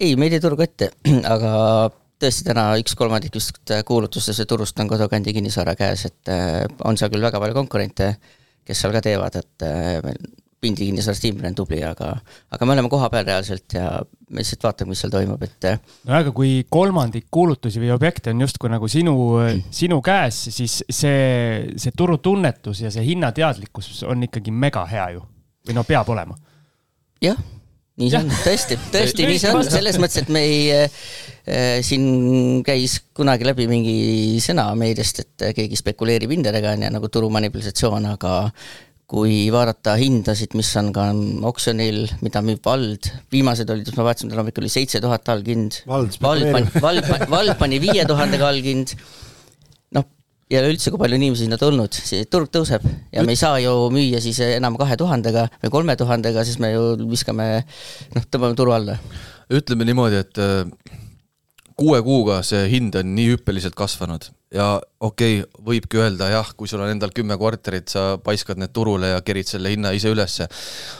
ei, 0.00 0.16
me 0.16 0.28
ei 0.28 0.36
tee 0.36 0.44
turgu 0.48 0.64
ette, 0.64 0.92
aga 1.34 1.52
tõesti 2.18 2.48
täna 2.48 2.70
üks 2.80 2.96
kolmandikust 2.98 3.76
kuulutustest 3.86 4.40
ja 4.40 4.48
turust 4.48 4.80
on 4.80 4.88
Kodukandi 4.90 5.36
kinnisvara 5.36 5.76
käes, 5.78 6.08
et 6.08 6.32
äh, 6.32 6.62
on 6.88 6.96
seal 6.96 7.12
küll 7.12 7.28
väga 7.28 7.44
palju 7.44 7.60
konkurente, 7.60 8.14
kes 8.64 8.84
seal 8.84 8.96
ka 8.96 9.04
teevad, 9.04 9.36
et 9.36 9.68
äh, 10.58 10.60
Pindi 10.60 10.88
kinnisvaras 10.88 11.20
tiimil 11.22 11.46
on 11.46 11.54
tubli, 11.54 11.78
aga, 11.86 12.08
aga 12.50 12.66
me 12.66 12.74
oleme 12.74 12.90
kohapeal 12.90 13.26
reaalselt 13.28 13.76
ja 13.76 14.00
me 14.02 14.42
lihtsalt 14.42 14.64
vaatame, 14.66 14.90
mis 14.90 15.02
seal 15.04 15.12
toimub, 15.12 15.42
et. 15.46 15.68
no 16.08 16.16
aga 16.18 16.32
kui 16.34 16.64
kolmandik 16.66 17.28
kuulutusi 17.30 17.78
või 17.78 17.92
objekte 17.94 18.32
on 18.34 18.42
justkui 18.42 18.72
nagu 18.72 18.88
sinu 18.90 19.14
mm., 19.38 19.68
sinu 19.78 20.00
käes, 20.02 20.40
siis 20.56 20.80
see, 20.82 21.20
see 21.78 21.94
turutunnetus 21.94 22.82
ja 22.82 22.90
see 22.90 23.06
hinnateadlikkus 23.06 24.02
on 24.10 24.26
ikkagi 24.26 24.50
mega 24.50 24.82
hea 24.90 25.12
ju. 25.14 25.22
või 25.68 25.78
no 25.78 25.86
peab 25.86 26.10
olema. 26.10 26.34
jah, 27.22 27.38
nii 28.02 28.10
see 28.10 28.18
on, 28.24 28.34
tõesti, 28.48 28.78
tõesti 28.92 29.30
nii 29.30 29.38
see 29.44 29.54
on, 29.54 29.62
selles 29.70 30.00
mõttes, 30.02 30.24
et 30.24 30.32
me 30.34 30.42
ei 30.42 30.58
äh,, 30.74 30.98
siin 31.86 32.64
käis 32.66 32.98
kunagi 33.14 33.46
läbi 33.46 33.68
mingi 33.70 34.42
sõna 34.42 34.66
meediast, 34.74 35.22
et 35.22 35.46
keegi 35.54 35.78
spekuleerib 35.78 36.34
hindadega, 36.34 36.74
on 36.74 36.82
ju, 36.82 36.92
nagu 36.98 37.14
turumanipulatsioon, 37.14 38.10
aga 38.16 38.34
kui 39.08 39.46
vaadata 39.52 39.94
hindasid, 39.96 40.52
mis 40.58 40.68
on 40.76 40.90
ka 40.92 41.06
oksjonil, 41.48 42.02
mida 42.20 42.42
müüb 42.44 42.60
vald, 42.64 43.08
viimased 43.32 43.70
olid, 43.72 43.88
mis 43.88 43.96
ma 43.96 44.04
vaatasin 44.10 44.28
täna 44.28 44.42
hommikul, 44.42 44.66
oli 44.66 44.72
seitse 44.72 45.00
tuhat 45.00 45.30
alghind. 45.32 45.80
vald 45.88 46.18
pani, 46.20 46.66
vald, 46.84 47.08
vald 47.32 47.54
pani 47.60 47.80
viie 47.80 48.04
tuhandega 48.08 48.50
alghind. 48.52 48.92
noh, 49.96 50.04
ja 50.52 50.60
üldse, 50.68 50.92
kui 50.92 51.00
palju 51.00 51.16
inimesi 51.16 51.46
sinna 51.46 51.56
tulnud, 51.60 51.96
see 52.10 52.28
turg 52.28 52.52
tõuseb 52.52 52.84
ja 53.14 53.24
me 53.24 53.32
ei 53.32 53.40
saa 53.40 53.56
ju 53.64 53.72
müüa 53.94 54.20
siis 54.20 54.42
enam 54.44 54.76
kahe 54.80 55.00
tuhandega 55.00 55.48
või 55.64 55.72
kolme 55.78 55.96
tuhandega, 55.96 56.44
siis 56.44 56.60
me 56.60 56.74
ju 56.74 56.90
viskame, 57.08 57.50
noh, 58.12 58.28
tõmbame 58.28 58.60
turu 58.60 58.76
alla. 58.76 59.00
ütleme 59.48 59.88
niimoodi, 59.88 60.20
et 60.20 60.42
äh, 60.44 60.68
kuue 61.80 62.04
kuuga 62.04 62.42
see 62.44 62.66
hind 62.76 63.00
on 63.00 63.16
nii 63.16 63.38
hüppeliselt 63.38 63.78
kasvanud 63.78 64.28
ja 64.54 64.68
okei 65.00 65.40
okay,, 65.40 65.64
võibki 65.64 66.00
öelda 66.00 66.30
jah, 66.32 66.54
kui 66.56 66.68
sul 66.70 66.82
on 66.84 66.92
endal 66.92 67.12
kümme 67.14 67.36
korterit, 67.40 67.88
sa 67.92 68.16
paiskad 68.22 68.60
need 68.60 68.72
turule 68.76 69.12
ja 69.12 69.20
kerid 69.24 69.50
selle 69.50 69.74
hinna 69.74 69.92
ise 69.96 70.12
ülesse. 70.12 70.48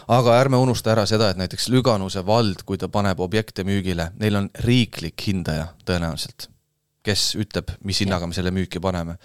aga 0.08 0.36
ärme 0.40 0.60
unusta 0.60 0.92
ära 0.92 1.06
seda, 1.06 1.30
et 1.30 1.40
näiteks 1.40 1.68
Lüganuse 1.72 2.24
vald, 2.26 2.64
kui 2.64 2.78
ta 2.78 2.88
paneb 2.92 3.20
objekte 3.20 3.64
müügile, 3.64 4.12
neil 4.20 4.36
on 4.42 4.52
riiklik 4.64 5.26
hindaja 5.26 5.72
tõenäoliselt 5.84 6.50
kes 7.08 7.24
ütleb, 7.40 7.72
mis 7.88 8.00
hinnaga 8.02 8.28
me 8.28 8.36
selle 8.36 8.52
müüki 8.54 8.80
paneme. 8.84 9.16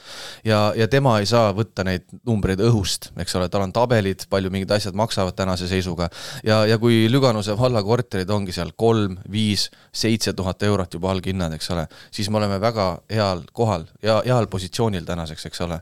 ja, 0.47 0.61
ja 0.77 0.87
tema 0.91 1.17
ei 1.19 1.27
saa 1.29 1.51
võtta 1.55 1.85
neid 1.87 2.07
numbreid 2.27 2.61
õhust, 2.63 3.11
eks 3.19 3.35
ole, 3.39 3.49
tal 3.51 3.65
on 3.67 3.75
tabelid, 3.75 4.27
palju 4.31 4.51
mingid 4.53 4.71
asjad 4.75 4.97
maksavad 4.97 5.35
tänase 5.37 5.67
seisuga. 5.71 6.09
ja, 6.43 6.63
ja 6.69 6.79
kui 6.81 7.03
Lüganuse 7.11 7.57
valla 7.59 7.83
korterid 7.83 8.29
ongi 8.33 8.55
seal 8.55 8.73
kolm, 8.77 9.19
viis, 9.31 9.69
seitse 9.91 10.33
tuhat 10.37 10.63
eurot 10.63 10.99
juba 10.99 11.11
alghinnad, 11.13 11.55
eks 11.57 11.71
ole, 11.75 11.87
siis 12.11 12.29
me 12.29 12.41
oleme 12.41 12.59
väga 12.63 12.87
heal 13.11 13.45
kohal 13.53 13.87
ja 14.03 14.21
heal 14.25 14.47
positsioonil 14.51 15.05
tänaseks, 15.07 15.49
eks 15.51 15.63
ole. 15.67 15.81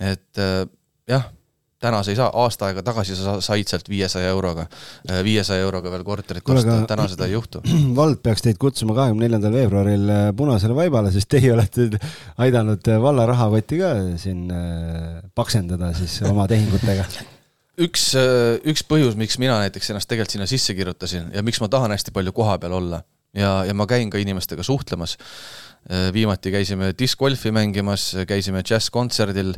et 0.00 0.44
äh, 0.44 0.64
jah 1.08 1.30
täna 1.82 2.00
sa 2.02 2.10
ei 2.12 2.18
saa, 2.18 2.28
aasta 2.42 2.68
aega 2.68 2.82
tagasi 2.86 3.14
sa 3.16 3.36
said 3.44 3.70
sealt 3.70 3.88
viiesaja 3.90 4.32
euroga, 4.32 4.64
äh, 5.08 5.20
viiesaja 5.26 5.62
euroga 5.62 5.92
veel 5.92 6.04
korterit 6.06 6.50
osta, 6.50 6.78
täna 6.90 7.06
seda 7.10 7.28
ei 7.28 7.36
juhtu. 7.36 7.62
vald 7.98 8.18
peaks 8.24 8.42
teid 8.44 8.58
kutsuma 8.60 8.96
kahekümne 8.96 9.26
neljandal 9.26 9.54
veebruaril 9.54 10.06
äh, 10.14 10.22
punasele 10.36 10.74
vaibale, 10.78 11.12
sest 11.14 11.30
teie 11.30 11.52
olete 11.54 11.88
aidanud 12.42 12.90
äh, 12.90 13.00
valla 13.02 13.26
rahakotti 13.30 13.78
ka 13.82 13.92
siin 14.18 14.48
paksendada 15.38 15.92
siis 15.96 16.18
oma 16.26 16.48
tehingutega 16.50 17.06
üks, 17.86 18.08
üks 18.66 18.82
põhjus, 18.88 19.14
miks 19.20 19.38
mina 19.38 19.60
näiteks 19.62 19.92
ennast 19.92 20.10
tegelikult 20.10 20.34
sinna 20.34 20.48
sisse 20.50 20.74
kirjutasin 20.74 21.30
ja 21.34 21.44
miks 21.46 21.62
ma 21.62 21.70
tahan 21.70 21.94
hästi 21.94 22.14
palju 22.16 22.34
kohapeal 22.34 22.74
olla 22.80 23.04
ja, 23.38 23.62
ja 23.68 23.76
ma 23.76 23.86
käin 23.86 24.10
ka 24.10 24.18
inimestega 24.18 24.66
suhtlemas. 24.66 25.14
viimati 26.12 26.50
käisime 26.50 26.90
discgolfi 26.98 27.52
mängimas, 27.54 28.10
käisime 28.26 28.64
džässkontserdil 28.66 29.54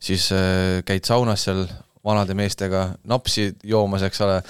siis 0.00 0.30
äh, 0.32 0.80
käid 0.86 1.06
saunas 1.08 1.44
seal 1.46 1.64
vanade 2.04 2.34
meestega 2.36 2.90
napsi 3.08 3.50
joomas, 3.64 4.04
eks 4.08 4.22
ole. 4.26 4.42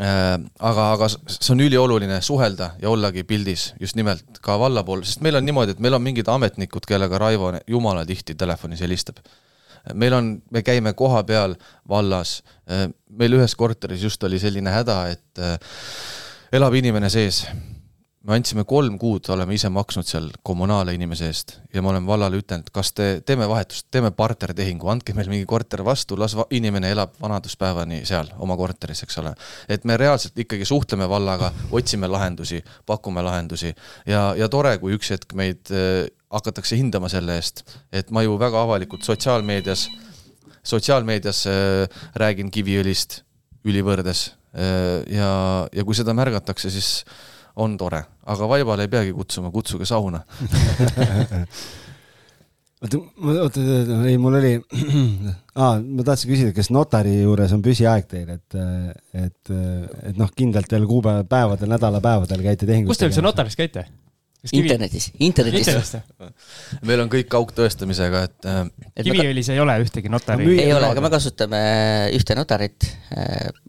Äh,. 0.00 0.36
aga, 0.62 0.84
aga 0.94 1.08
see 1.10 1.50
on 1.52 1.60
ülioluline 1.64 2.20
suhelda 2.22 2.70
ja 2.80 2.88
ollagi 2.92 3.24
pildis 3.26 3.72
just 3.80 3.98
nimelt 3.98 4.38
ka 4.40 4.54
valla 4.60 4.84
pool, 4.86 5.02
sest 5.04 5.20
meil 5.24 5.36
on 5.36 5.44
niimoodi, 5.44 5.74
et 5.74 5.82
meil 5.82 5.96
on 5.98 6.04
mingid 6.04 6.30
ametnikud, 6.30 6.86
kellega 6.88 7.18
Raivo 7.20 7.50
jumala 7.68 8.04
tihti 8.08 8.36
telefonis 8.38 8.80
helistab. 8.86 9.18
Meil 9.96 10.14
on, 10.14 10.30
me 10.52 10.62
käime 10.62 10.92
koha 10.94 11.24
peal 11.26 11.56
vallas, 11.88 12.38
äh, 12.70 12.86
meil 13.10 13.34
ühes 13.40 13.56
korteris 13.58 14.06
just 14.06 14.24
oli 14.24 14.38
selline 14.40 14.72
häda, 14.72 15.02
et 15.10 15.44
elab 16.54 16.74
inimene 16.78 17.10
sees 17.12 17.42
me 18.28 18.36
andsime 18.36 18.66
kolm 18.68 18.98
kuud, 19.00 19.24
oleme 19.32 19.54
ise 19.56 19.70
maksnud 19.72 20.04
seal 20.04 20.26
kommunaale 20.44 20.92
inimese 20.92 21.30
eest 21.30 21.54
ja 21.72 21.80
ma 21.80 21.92
olen 21.94 22.04
vallale 22.08 22.40
ütelnud, 22.42 22.68
kas 22.74 22.92
te 22.92 23.06
teeme 23.26 23.46
vahetust, 23.48 23.86
teeme 23.94 24.10
partnertehingu, 24.16 24.90
andke 24.92 25.14
meil 25.16 25.30
mingi 25.32 25.48
korter 25.48 25.80
vastu, 25.86 26.18
las 26.20 26.34
va 26.36 26.44
inimene 26.56 26.90
elab 26.92 27.14
vanaduspäevani 27.22 28.02
seal 28.08 28.28
oma 28.44 28.58
korteris, 28.60 29.00
eks 29.06 29.20
ole. 29.22 29.32
et 29.72 29.88
me 29.88 29.96
reaalselt 30.00 30.36
ikkagi 30.44 30.68
suhtleme 30.68 31.08
vallaga, 31.08 31.48
otsime 31.72 32.10
lahendusi, 32.12 32.60
pakume 32.86 33.24
lahendusi 33.24 33.72
ja, 34.04 34.34
ja 34.36 34.50
tore, 34.52 34.76
kui 34.82 34.98
üks 34.98 35.14
hetk 35.16 35.32
meid 35.38 35.72
äh, 35.72 36.04
hakatakse 36.30 36.76
hindama 36.76 37.08
selle 37.08 37.40
eest, 37.40 37.64
et 37.88 38.12
ma 38.12 38.26
ju 38.26 38.36
väga 38.40 38.60
avalikult 38.66 39.06
sotsiaalmeedias, 39.08 39.88
sotsiaalmeedias 40.60 41.46
äh, 41.48 42.04
räägin 42.20 42.52
Kiviõlist 42.52 43.22
ülivõrdes 43.64 44.28
äh, 44.52 45.08
ja, 45.08 45.34
ja 45.72 45.88
kui 45.88 45.96
seda 45.96 46.12
märgatakse, 46.12 46.68
siis 46.68 46.98
on 47.56 47.76
tore, 47.80 48.02
aga 48.30 48.48
vaibale 48.48 48.86
ei 48.86 48.92
peagi 48.92 49.12
kutsuma, 49.16 49.50
kutsuge 49.54 49.88
sauna 49.88 50.22
oota, 52.80 53.00
oota, 53.44 53.60
ei, 54.08 54.18
mul 54.20 54.38
oli 54.40 54.52
ah,, 55.62 55.80
ma 55.80 56.04
tahtsin 56.06 56.32
küsida, 56.32 56.54
kas 56.56 56.70
notari 56.74 57.20
juures 57.20 57.52
on 57.56 57.64
püsiaeg 57.64 58.06
teil, 58.10 58.34
et, 58.36 58.60
et, 59.26 59.54
et 60.10 60.20
noh, 60.20 60.30
kindlatel 60.36 60.86
kuupäev, 60.88 61.26
päevadel, 61.30 61.72
nädalapäevadel 61.74 62.46
käite 62.46 62.68
tehingut 62.68 62.94
kus 62.94 63.02
te 63.02 63.10
üldse 63.10 63.24
notaris 63.24 63.58
käite? 63.58 63.86
internetis, 64.56 65.10
internetis. 65.20 65.96
meil 66.88 67.02
on 67.02 67.10
kõik 67.12 67.28
kaugtõestamisega, 67.28 68.22
et, 68.24 68.46
et. 68.94 69.04
Kiviõlis 69.04 69.50
ei 69.52 69.60
ole 69.60 69.74
ühtegi 69.84 70.12
notari 70.12 70.46
no,? 70.46 70.54
ei 70.62 70.72
ole, 70.72 70.88
aga 70.94 71.04
me 71.04 71.10
kasutame 71.12 71.60
ühte 72.16 72.36
notarit. 72.38 72.88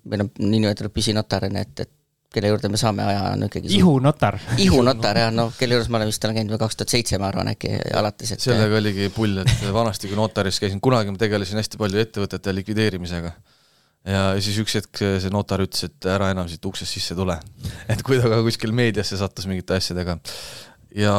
meil 0.07 0.23
on 0.23 0.32
niinimetatud 0.39 0.93
püsinotar 0.95 1.49
on, 1.49 1.59
et, 1.59 1.84
et 1.84 1.91
kelle 2.32 2.51
juurde 2.51 2.69
me 2.71 2.79
saame 2.79 3.03
aja, 3.03 3.23
on 3.36 3.45
ikkagi 3.47 3.71
ihunotar. 3.75 4.38
ihunotar 4.61 5.19
jah, 5.19 5.32
no 5.36 5.49
kelle 5.57 5.77
juures 5.77 5.89
ma 5.91 5.99
olen 5.99 6.11
vist 6.11 6.27
olen 6.27 6.38
käinud 6.39 6.59
kaks 6.61 6.79
tuhat 6.79 6.93
seitse, 6.95 7.19
ma 7.21 7.27
arvan 7.32 7.51
äkki 7.51 7.73
alates, 7.99 8.32
et 8.36 8.43
sellega 8.43 8.77
oligi 8.79 9.09
pull, 9.15 9.41
et 9.43 9.65
vanasti, 9.75 10.09
kui 10.11 10.19
notaris 10.19 10.61
käisin, 10.63 10.79
kunagi 10.84 11.11
ma 11.11 11.19
tegelesin 11.21 11.59
hästi 11.59 11.79
palju 11.82 12.03
ettevõtete 12.05 12.55
likvideerimisega. 12.55 13.34
ja 14.11 14.21
siis 14.41 14.61
üks 14.63 14.77
hetk 14.79 15.03
see 15.23 15.34
notar 15.34 15.63
ütles, 15.65 15.89
et 15.89 16.09
ära 16.09 16.32
enam 16.34 16.47
siit 16.49 16.65
uksest 16.65 16.97
sisse 16.97 17.17
tule. 17.19 17.36
et 17.91 18.03
kui 18.07 18.21
ta 18.21 18.32
ka 18.32 18.39
kuskil 18.47 18.71
meediasse 18.75 19.19
sattus 19.19 19.49
mingite 19.51 19.75
asjadega. 19.82 20.17
ja 20.95 21.15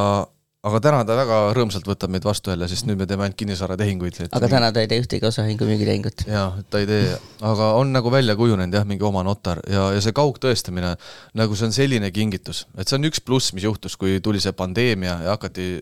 aga 0.63 0.79
täna 0.79 1.01
ta 1.07 1.17
väga 1.19 1.39
rõõmsalt 1.57 1.89
võtab 1.91 2.13
meid 2.15 2.27
vastu 2.27 2.53
jälle, 2.53 2.69
sest 2.71 2.87
nüüd 2.87 3.01
me 3.01 3.07
teeme 3.11 3.27
ainult 3.27 3.39
kinnisvaratehinguid. 3.41 4.21
aga 4.31 4.51
täna 4.51 4.71
ta 4.75 4.83
ei 4.83 4.91
tee 4.91 5.01
ühtegi 5.03 5.27
osaühingu 5.27 5.67
müügitehingut? 5.67 6.27
jaa, 6.31 6.53
ta 6.71 6.83
ei 6.83 6.87
tee, 6.87 7.17
aga 7.43 7.73
on 7.81 7.91
nagu 7.95 8.13
välja 8.15 8.37
kujunenud 8.39 8.79
jah, 8.79 8.87
mingi 8.87 9.03
oma 9.07 9.25
notar 9.27 9.59
ja, 9.67 9.89
ja 9.97 10.03
see 10.05 10.15
kaugtõestamine, 10.15 10.95
nagu 11.39 11.59
see 11.59 11.67
on 11.67 11.75
selline 11.75 12.13
kingitus, 12.15 12.67
et 12.77 12.87
see 12.87 13.01
on 13.01 13.11
üks 13.11 13.25
pluss, 13.27 13.51
mis 13.57 13.67
juhtus, 13.67 13.99
kui 13.99 14.21
tuli 14.23 14.43
see 14.43 14.55
pandeemia 14.55 15.19
ja 15.27 15.35
hakati 15.35 15.73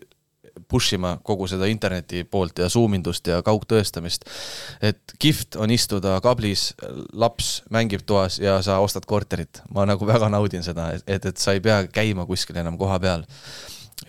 push 0.71 0.95
ima 0.97 1.13
kogu 1.23 1.45
seda 1.47 1.67
interneti 1.69 2.23
poolt 2.27 2.59
ja 2.59 2.69
Zoom 2.69 2.97
indust 2.97 3.27
ja 3.29 3.37
kaugtõestamist. 3.45 4.25
et 4.81 5.13
kihvt 5.21 5.55
on 5.61 5.71
istuda 5.71 6.15
kablis, 6.25 6.71
laps 7.13 7.61
mängib 7.69 8.01
toas 8.05 8.39
ja 8.41 8.57
sa 8.65 8.79
ostad 8.81 9.05
korterit. 9.05 9.61
ma 9.69 9.85
nagu 9.85 10.07
väga 10.09 10.29
naudin 10.29 10.65
seda, 10.65 10.89
et, 11.05 11.25
et 11.25 11.37
sa 11.37 11.53
ei 11.53 11.61
pea 11.61 11.83
käima 11.87 12.25
kuskil 12.25 12.57
enam 12.57 12.81
koha 12.81 12.99
peal 12.99 13.29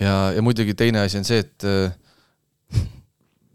ja, 0.00 0.32
ja 0.36 0.42
muidugi 0.42 0.74
teine 0.78 1.04
asi 1.06 1.20
on 1.20 1.28
see, 1.28 1.42
et 1.42 1.68
äh, 1.68 1.92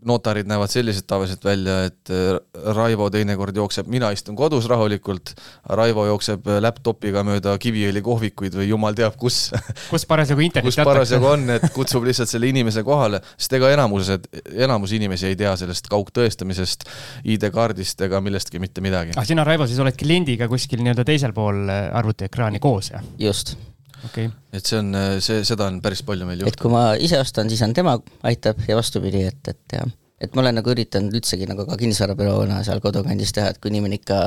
notarid 0.07 0.47
näevad 0.47 0.71
sellised 0.71 1.07
tavaliselt 1.09 1.43
välja, 1.45 1.77
et 1.89 2.11
äh, 2.13 2.37
Raivo 2.75 3.09
teinekord 3.13 3.55
jookseb, 3.55 3.89
mina 3.91 4.09
istun 4.15 4.35
kodus 4.37 4.67
rahulikult, 4.69 5.33
Raivo 5.77 6.05
jookseb 6.07 6.47
äh, 6.47 6.59
laptopiga 6.63 7.23
mööda 7.27 7.55
Kiviõli 7.61 8.01
kohvikuid 8.05 8.55
või 8.59 8.69
jumal 8.69 8.97
teab 8.97 9.17
kus. 9.19 9.49
kus 9.91 10.07
parasjagu 10.09 10.45
internet 10.45 10.69
kus 10.69 10.79
parasjagu 10.87 11.29
on, 11.29 11.47
et 11.57 11.67
kutsub 11.75 12.05
lihtsalt 12.07 12.31
selle 12.31 12.49
inimese 12.51 12.83
kohale, 12.87 13.21
sest 13.35 13.57
ega 13.59 13.71
enamused, 13.75 14.29
enamus 14.53 14.93
inimesi 14.97 15.31
ei 15.31 15.39
tea 15.39 15.55
sellest 15.59 15.89
kaugtõestamisest, 15.91 16.87
ID-kaardist 17.35 18.05
ega 18.07 18.21
millestki 18.23 18.61
mitte 18.63 18.85
midagi. 18.85 19.17
ah, 19.17 19.27
sina, 19.27 19.47
Raivo, 19.47 19.67
siis 19.69 19.81
oled 19.83 19.97
kliendiga 19.97 20.49
kuskil 20.51 20.85
nii-öelda 20.85 21.07
teisel 21.07 21.35
pool 21.35 21.65
arvutiekraani 21.71 22.63
koos, 22.63 22.93
jah? 22.93 23.03
just 23.21 23.57
okay.. 24.05 24.31
et 24.53 24.65
see 24.65 24.79
on, 24.79 24.91
see, 25.23 25.43
seda 25.47 25.69
on 25.71 25.79
päris 25.81 26.03
palju 26.07 26.27
meil 26.29 26.43
juhtunud. 26.43 26.53
et 26.53 26.61
kui 26.61 26.73
ma 26.73 26.83
ise 26.95 27.19
ostan, 27.21 27.49
siis 27.49 27.63
on 27.65 27.73
tema 27.77 27.97
aitab 28.27 28.61
ja 28.67 28.77
vastupidi, 28.79 29.23
et, 29.31 29.53
et 29.53 29.79
jah 29.79 29.87
et 30.21 30.33
ma 30.33 30.41
olen 30.41 30.57
nagu 30.57 30.71
üritanud 30.73 31.13
üldsegi 31.13 31.45
nagu 31.49 31.65
ka 31.67 31.77
kinnisvarabüroona 31.77 32.63
seal 32.65 32.81
kodukandis 32.81 33.33
teha, 33.37 33.51
et 33.53 33.59
kui 33.61 33.69
inimene 33.69 33.99
ikka, 33.99 34.19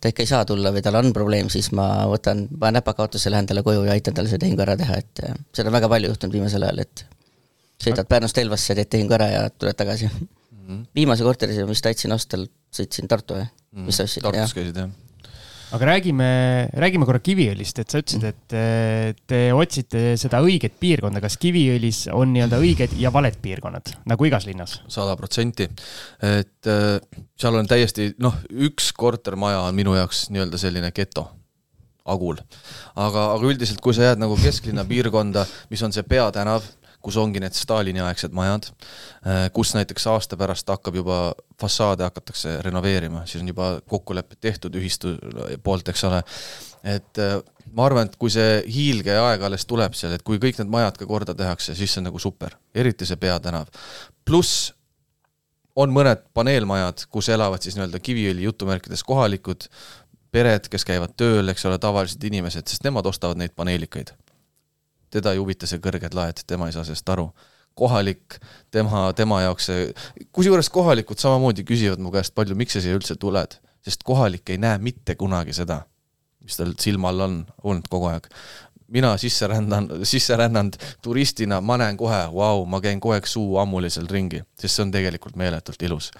ta 0.00 0.12
ikka 0.12 0.24
ei 0.24 0.28
saa 0.28 0.42
tulla 0.48 0.72
või 0.74 0.82
tal 0.84 0.98
on 1.00 1.14
probleem, 1.16 1.48
siis 1.52 1.70
ma 1.76 1.86
võtan, 2.10 2.44
panen 2.52 2.80
näpakaotuse, 2.80 3.32
lähen 3.32 3.48
talle 3.48 3.64
koju 3.64 3.86
ja 3.88 3.96
aitan 3.96 4.16
tal 4.16 4.28
see 4.28 4.40
tehing 4.42 4.60
ära 4.60 4.76
teha, 4.80 5.00
et 5.00 5.24
seda 5.56 5.72
on 5.72 5.78
väga 5.78 5.88
palju 5.92 6.12
juhtunud 6.12 6.36
viimasel 6.36 6.68
ajal, 6.68 6.84
et 6.84 7.04
sõidad 7.80 8.08
Pärnust 8.10 8.40
Elvasse, 8.42 8.76
teed 8.76 8.90
tehingu 8.92 9.16
ära 9.16 9.30
ja 9.32 9.46
tuled 9.50 9.78
tagasi 9.78 10.10
mm. 10.10 10.28
-hmm. 10.52 10.82
viimase 10.94 11.24
korteri, 11.24 11.56
mis 11.68 11.82
tahtsin 11.82 12.12
osta, 12.12 12.40
sõitsin 12.76 13.08
Tartu 13.08 13.38
või 13.38 13.46
mm, 13.46 13.54
-hmm. 13.72 13.86
mis 13.88 13.96
sa 13.96 14.04
ostsid? 14.04 14.26
Tartus 14.26 14.54
käisid 14.54 14.76
jah? 14.76 14.92
Aga 15.72 15.86
räägime, 15.86 16.28
räägime 16.82 17.06
korra 17.06 17.20
Kiviõlist, 17.22 17.78
et 17.82 17.92
sa 17.92 18.00
ütlesid, 18.02 18.24
et 18.26 18.54
eh, 18.58 19.12
te 19.30 19.40
otsite 19.54 20.14
seda 20.20 20.40
õiget 20.42 20.78
piirkonda, 20.82 21.22
kas 21.22 21.38
Kiviõlis 21.40 22.04
on 22.14 22.32
nii-öelda 22.34 22.58
õiged 22.62 22.96
ja 23.00 23.12
valed 23.14 23.38
piirkonnad, 23.42 23.94
nagu 24.10 24.28
igas 24.28 24.48
linnas? 24.48 24.80
sada 24.90 25.14
protsenti, 25.20 25.68
et 26.26 26.70
eh, 26.70 26.96
seal 27.38 27.60
on 27.60 27.70
täiesti 27.70 28.10
noh, 28.22 28.40
üks 28.50 28.90
kortermaja 28.98 29.62
on 29.68 29.78
minu 29.78 29.94
jaoks 29.98 30.28
nii-öelda 30.34 30.60
selline 30.60 30.90
geto 30.96 31.28
agul. 32.10 32.40
aga, 32.96 33.30
aga 33.36 33.46
üldiselt, 33.46 33.80
kui 33.84 33.94
sa 33.94 34.10
jääd 34.10 34.22
nagu 34.22 34.36
kesklinna 34.40 34.84
piirkonda, 34.88 35.46
mis 35.70 35.82
on 35.86 35.94
see 35.94 36.06
peatänav, 36.06 36.66
kus 37.02 37.16
ongi 37.20 37.40
need 37.42 37.56
Stalini-aegsed 37.56 38.34
majad, 38.36 38.70
äh, 39.26 39.46
kus 39.56 39.74
näiteks 39.76 40.06
aasta 40.12 40.38
pärast 40.40 40.68
hakkab 40.68 40.98
juba 41.00 41.20
fassaade 41.60 42.04
hakatakse 42.06 42.58
renoveerima, 42.64 43.24
siis 43.26 43.42
on 43.44 43.52
juba 43.52 43.70
kokkulepped 43.88 44.40
tehtud 44.40 44.76
ühistu 44.80 45.14
poolt, 45.64 45.88
eks 45.88 46.04
ole. 46.08 46.22
et 46.84 47.20
äh, 47.20 47.38
ma 47.72 47.86
arvan, 47.86 48.08
et 48.08 48.18
kui 48.20 48.32
see 48.32 48.60
hiilgeaeg 48.68 49.42
alles 49.46 49.66
tuleb 49.68 49.96
seal, 49.96 50.16
et 50.16 50.26
kui 50.26 50.40
kõik 50.42 50.60
need 50.60 50.72
majad 50.72 51.00
ka 51.00 51.08
korda 51.08 51.36
tehakse, 51.36 51.74
siis 51.78 51.92
see 51.92 52.02
on 52.02 52.10
nagu 52.10 52.20
super, 52.22 52.56
eriti 52.74 53.08
see 53.08 53.20
peatänav. 53.20 53.70
pluss 54.24 54.72
on 55.76 55.92
mõned 55.94 56.24
paneelmajad, 56.34 57.06
kus 57.10 57.30
elavad 57.32 57.62
siis 57.62 57.76
nii-öelda 57.76 58.00
Kiviõli 58.02 58.44
jutumärkides 58.44 59.04
kohalikud 59.06 59.68
pered, 60.30 60.66
kes 60.70 60.84
käivad 60.86 61.14
tööl, 61.18 61.48
eks 61.50 61.64
ole, 61.66 61.78
tavalised 61.82 62.24
inimesed, 62.24 62.66
sest 62.68 62.84
nemad 62.86 63.06
ostavad 63.06 63.38
neid 63.40 63.54
paneelikaid 63.56 64.12
teda 65.10 65.34
ei 65.34 65.40
huvita 65.42 65.68
see 65.68 65.82
kõrged 65.82 66.14
laed, 66.16 66.44
tema 66.46 66.68
ei 66.68 66.76
saa 66.76 66.86
sellest 66.86 67.08
aru. 67.08 67.30
kohalik, 67.80 68.36
tema, 68.74 69.12
tema 69.16 69.38
jaoks 69.40 69.68
see, 69.70 69.84
kusjuures 70.36 70.68
kohalikud 70.74 71.18
samamoodi 71.22 71.62
küsivad 71.64 72.02
mu 72.02 72.10
käest 72.12 72.34
palju, 72.34 72.56
miks 72.58 72.74
sa 72.76 72.82
siia 72.82 72.96
üldse 72.98 73.14
tuled, 73.16 73.54
sest 73.86 74.02
kohalik 74.04 74.50
ei 74.50 74.58
näe 74.58 74.78
mitte 74.82 75.14
kunagi 75.16 75.54
seda, 75.56 75.84
mis 76.44 76.58
tal 76.58 76.74
silma 76.82 77.08
all 77.08 77.24
on 77.24 77.36
olnud 77.62 77.86
kogu 77.88 78.10
aeg 78.10 78.26
mina 78.90 79.16
sisse 79.22 79.46
rändan, 79.46 79.86
sisse 80.02 80.36
rännanud 80.36 80.76
turistina, 81.02 81.60
ma 81.60 81.76
näen 81.78 81.96
kohe, 81.96 82.20
vau, 82.34 82.64
ma 82.66 82.80
käin 82.82 83.00
kogu 83.00 83.14
aeg 83.14 83.28
suu 83.30 83.56
ammulisel 83.62 84.08
ringi, 84.10 84.42
sest 84.58 84.76
see 84.76 84.84
on 84.84 84.90
tegelikult 84.94 85.38
meeletult 85.38 85.82
ilus. 85.86 86.10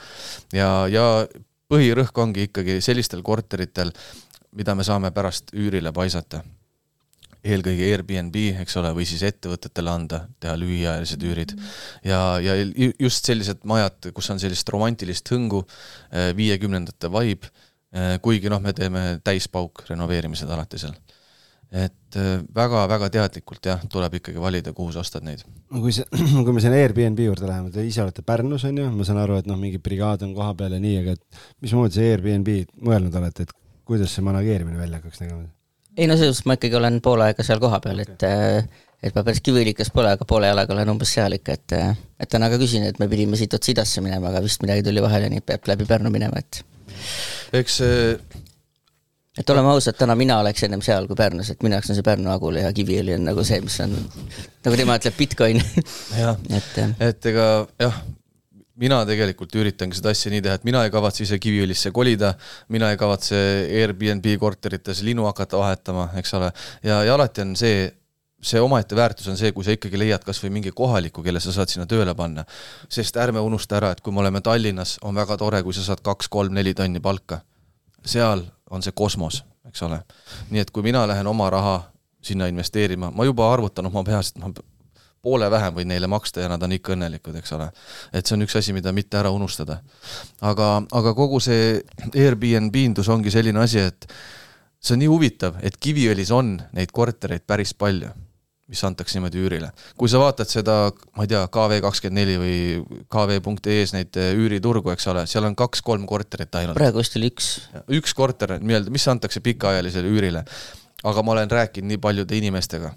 ja, 0.55 0.87
ja 0.89 1.27
põhirõhk 1.71 2.23
ongi 2.23 2.49
ikkagi 2.49 2.81
sellistel 2.81 3.23
korteritel, 3.27 3.93
mida 4.57 4.75
me 4.75 4.87
saame 4.87 5.11
pärast 5.15 5.53
üürile 5.55 5.93
paisata 5.93 6.45
eelkõige 7.45 7.87
Airbnb, 7.91 8.37
eks 8.63 8.77
ole, 8.81 8.93
või 8.97 9.07
siis 9.09 9.23
ettevõtetele 9.27 9.93
anda, 9.93 10.25
teha 10.41 10.57
lühiajalised 10.61 11.25
üürid. 11.27 11.55
ja, 12.05 12.21
ja 12.43 12.57
just 12.99 13.27
sellised 13.29 13.65
majad, 13.65 14.11
kus 14.15 14.31
on 14.31 14.43
sellist 14.43 14.69
romantilist 14.69 15.31
hõngu, 15.33 15.65
äh, 16.13 16.31
viiekümnendate 16.37 17.13
vibe, 17.13 17.53
äh, 17.95 18.19
kuigi 18.23 18.53
noh, 18.53 18.61
me 18.61 18.75
teeme 18.77 19.07
täispauk 19.25 19.87
renoveerimised 19.89 20.51
alati 20.51 20.83
seal 20.83 20.99
et 21.71 22.17
väga-väga 22.55 23.09
teadlikult 23.15 23.67
jah, 23.71 23.83
tuleb 23.91 24.17
ikkagi 24.19 24.43
valida, 24.43 24.73
kuhu 24.75 24.91
sa 24.91 25.05
ostad 25.05 25.23
neid. 25.27 25.45
kui 25.71 25.95
see, 25.95 26.03
kui 26.45 26.55
me 26.55 26.63
sinna 26.63 26.81
Airbnb 26.83 27.23
juurde 27.23 27.47
läheme, 27.47 27.71
te 27.71 27.85
ise 27.87 28.03
olete 28.03 28.25
Pärnus 28.27 28.67
on 28.67 28.83
ju, 28.83 28.89
ma 28.91 29.07
saan 29.07 29.23
aru, 29.23 29.39
et 29.39 29.47
noh, 29.47 29.59
mingi 29.61 29.79
brigaad 29.83 30.27
on 30.27 30.35
kohapeal 30.35 30.75
ja 30.75 30.83
nii, 30.83 30.99
aga 31.05 31.15
et 31.15 31.43
mismoodi 31.63 32.01
see 32.01 32.11
Airbnb 32.11 32.51
mõelnud 32.83 33.15
olete, 33.23 33.47
et 33.47 33.55
kuidas 33.87 34.17
see 34.17 34.27
manageerimine 34.27 34.83
välja 34.83 34.99
hakkaks 34.99 35.23
nägema? 35.23 35.47
Ei 35.97 36.07
no 36.07 36.17
selles 36.17 36.39
suhtes 36.39 36.49
ma 36.49 36.59
ikkagi 36.59 36.79
olen 36.79 37.01
pool 37.05 37.25
aega 37.25 37.47
seal 37.47 37.63
kohapeal, 37.63 38.05
et 38.05 38.27
äh, 38.27 38.65
et 39.03 39.17
ma 39.17 39.25
päris 39.25 39.41
kivilikas 39.45 39.91
pole, 39.95 40.13
aga 40.13 40.27
poole 40.29 40.51
jalaga 40.51 40.75
olen 40.75 40.93
umbes 40.93 41.15
seal 41.17 41.39
ikka, 41.39 41.57
et 41.57 41.77
äh, 41.79 41.95
et 42.21 42.31
täna 42.31 42.51
ka 42.53 42.61
küsin, 42.61 42.85
et 42.89 43.01
me 43.01 43.09
pidime 43.09 43.39
siit 43.41 43.55
otsa 43.57 43.73
idasse 43.73 44.05
minema, 44.05 44.29
aga 44.31 44.45
vist 44.45 44.63
midagi 44.65 44.85
tuli 44.87 45.03
vahele, 45.03 45.31
nii 45.33 45.43
et 45.43 45.49
peab 45.49 45.73
läbi 45.73 45.89
Pärnu 45.89 46.13
minema, 46.13 46.43
et 46.43 46.63
eks 47.57 47.81
see 47.83 48.15
et 49.41 49.51
oleme 49.51 49.71
ausad, 49.73 49.97
täna 49.97 50.17
mina 50.19 50.41
oleks 50.43 50.65
ennem 50.67 50.83
seal 50.85 51.07
kui 51.09 51.17
Pärnus, 51.17 51.53
et 51.53 51.63
minu 51.65 51.79
jaoks 51.79 51.93
on 51.93 51.99
see 51.99 52.07
Pärnu 52.07 52.33
Agula 52.33 52.67
ja 52.67 52.73
Kiviõli 52.77 53.15
on 53.17 53.25
nagu 53.31 53.45
see, 53.47 53.61
mis 53.65 53.79
on, 53.85 53.95
nagu 54.67 54.77
tema 54.77 54.99
ütleb, 55.01 55.17
Bitcoin. 55.17 55.63
et, 56.59 56.81
et 57.07 57.31
ega 57.31 57.47
jah, 57.81 58.01
mina 58.81 59.01
tegelikult 59.09 59.55
üritangi 59.61 59.99
seda 59.99 60.13
asja 60.15 60.33
nii 60.33 60.43
teha, 60.45 60.57
et 60.59 60.67
mina 60.69 60.83
ei 60.87 60.93
kavatse 60.93 61.25
ise 61.27 61.39
Kiviõlisse 61.43 61.93
kolida, 61.95 62.33
mina 62.73 62.91
ei 62.93 62.99
kavatse 63.01 63.39
Airbnb 63.81 64.27
korterites 64.41 65.03
linu 65.07 65.27
hakata 65.29 65.61
vahetama, 65.61 66.11
eks 66.21 66.37
ole, 66.39 66.51
ja, 66.87 67.03
ja 67.07 67.17
alati 67.17 67.45
on 67.45 67.53
see, 67.61 67.85
see 68.41 68.63
omaette 68.63 68.97
väärtus 68.97 69.29
on 69.29 69.37
see, 69.41 69.53
kui 69.57 69.67
sa 69.67 69.77
ikkagi 69.77 70.01
leiad 70.01 70.25
kas 70.25 70.41
või 70.45 70.55
mingi 70.57 70.73
kohaliku, 70.77 71.25
kelle 71.27 71.43
sa 71.45 71.53
saad 71.55 71.73
sinna 71.73 71.87
tööle 71.91 72.15
panna. 72.17 72.47
sest 72.89 73.21
ärme 73.21 73.43
unusta 73.45 73.77
ära, 73.81 73.93
et 73.93 74.01
kui 74.01 74.17
me 74.17 74.25
oleme 74.25 74.41
Tallinnas, 74.41 74.97
on 75.05 75.15
väga 75.15 75.37
tore, 75.41 75.63
kui 75.67 75.77
sa 75.77 75.85
saad 75.85 76.01
kaks-kolm-neli 76.07 76.75
tonni 76.75 77.01
palka. 77.01 77.43
seal 78.05 78.47
on 78.71 78.83
see 78.83 78.97
kosmos, 78.97 79.45
eks 79.69 79.83
ole. 79.83 80.01
nii 80.51 80.65
et 80.65 80.71
kui 80.71 80.83
mina 80.83 81.07
lähen 81.07 81.27
oma 81.27 81.51
raha 81.51 81.81
sinna 82.23 82.47
investeerima, 82.49 83.11
ma 83.11 83.25
juba 83.25 83.53
arvutan 83.53 83.87
oma 83.87 84.05
peas, 84.05 84.33
et 84.33 84.41
ma 84.41 84.53
poole 85.23 85.51
vähem 85.53 85.75
võin 85.77 85.91
neile 85.93 86.09
maksta 86.11 86.45
ja 86.45 86.49
nad 86.51 86.63
on 86.65 86.73
ikka 86.77 86.95
õnnelikud, 86.95 87.37
eks 87.41 87.53
ole. 87.57 87.69
et 88.13 88.27
see 88.27 88.37
on 88.37 88.47
üks 88.47 88.57
asi, 88.57 88.75
mida 88.77 88.93
mitte 88.97 89.21
ära 89.21 89.33
unustada. 89.35 89.81
aga, 90.41 90.71
aga 90.97 91.15
kogu 91.15 91.41
see 91.45 91.81
Airbnb 92.15 92.77
indus 92.81 93.09
ongi 93.13 93.33
selline 93.33 93.61
asi, 93.61 93.85
et 93.91 94.09
see 94.81 94.97
on 94.97 95.05
nii 95.05 95.13
huvitav, 95.13 95.61
et 95.63 95.77
Kiviõlis 95.77 96.33
on 96.33 96.57
neid 96.77 96.93
kortereid 96.97 97.45
päris 97.47 97.75
palju, 97.77 98.09
mis 98.71 98.85
antakse 98.87 99.19
niimoodi 99.19 99.43
üürile. 99.45 99.71
kui 100.01 100.09
sa 100.09 100.23
vaatad 100.23 100.49
seda, 100.49 100.79
ma 101.17 101.27
ei 101.27 101.33
tea, 101.35 101.43
KV24 101.53 102.41
või 102.41 102.57
KV.ee-s 103.13 103.95
neid 103.99 104.17
üüriturgu, 104.17 104.95
eks 104.95 105.11
ole, 105.13 105.27
seal 105.29 105.45
on 105.45 105.59
kaks-kolm 105.59 106.09
korterit 106.09 106.55
ainult. 106.63 106.81
praegu 106.81 107.05
vist 107.05 107.21
oli 107.21 107.29
üks. 107.35 107.53
üks 108.01 108.17
korter 108.17 108.57
nii-öelda, 108.57 108.95
mis 108.95 109.09
antakse 109.13 109.45
pikaajalisele 109.45 110.09
üürile. 110.09 110.47
aga 111.05 111.23
ma 111.23 111.37
olen 111.37 111.51
rääkinud 111.51 111.93
nii 111.93 112.01
paljude 112.01 112.37
inimestega 112.41 112.95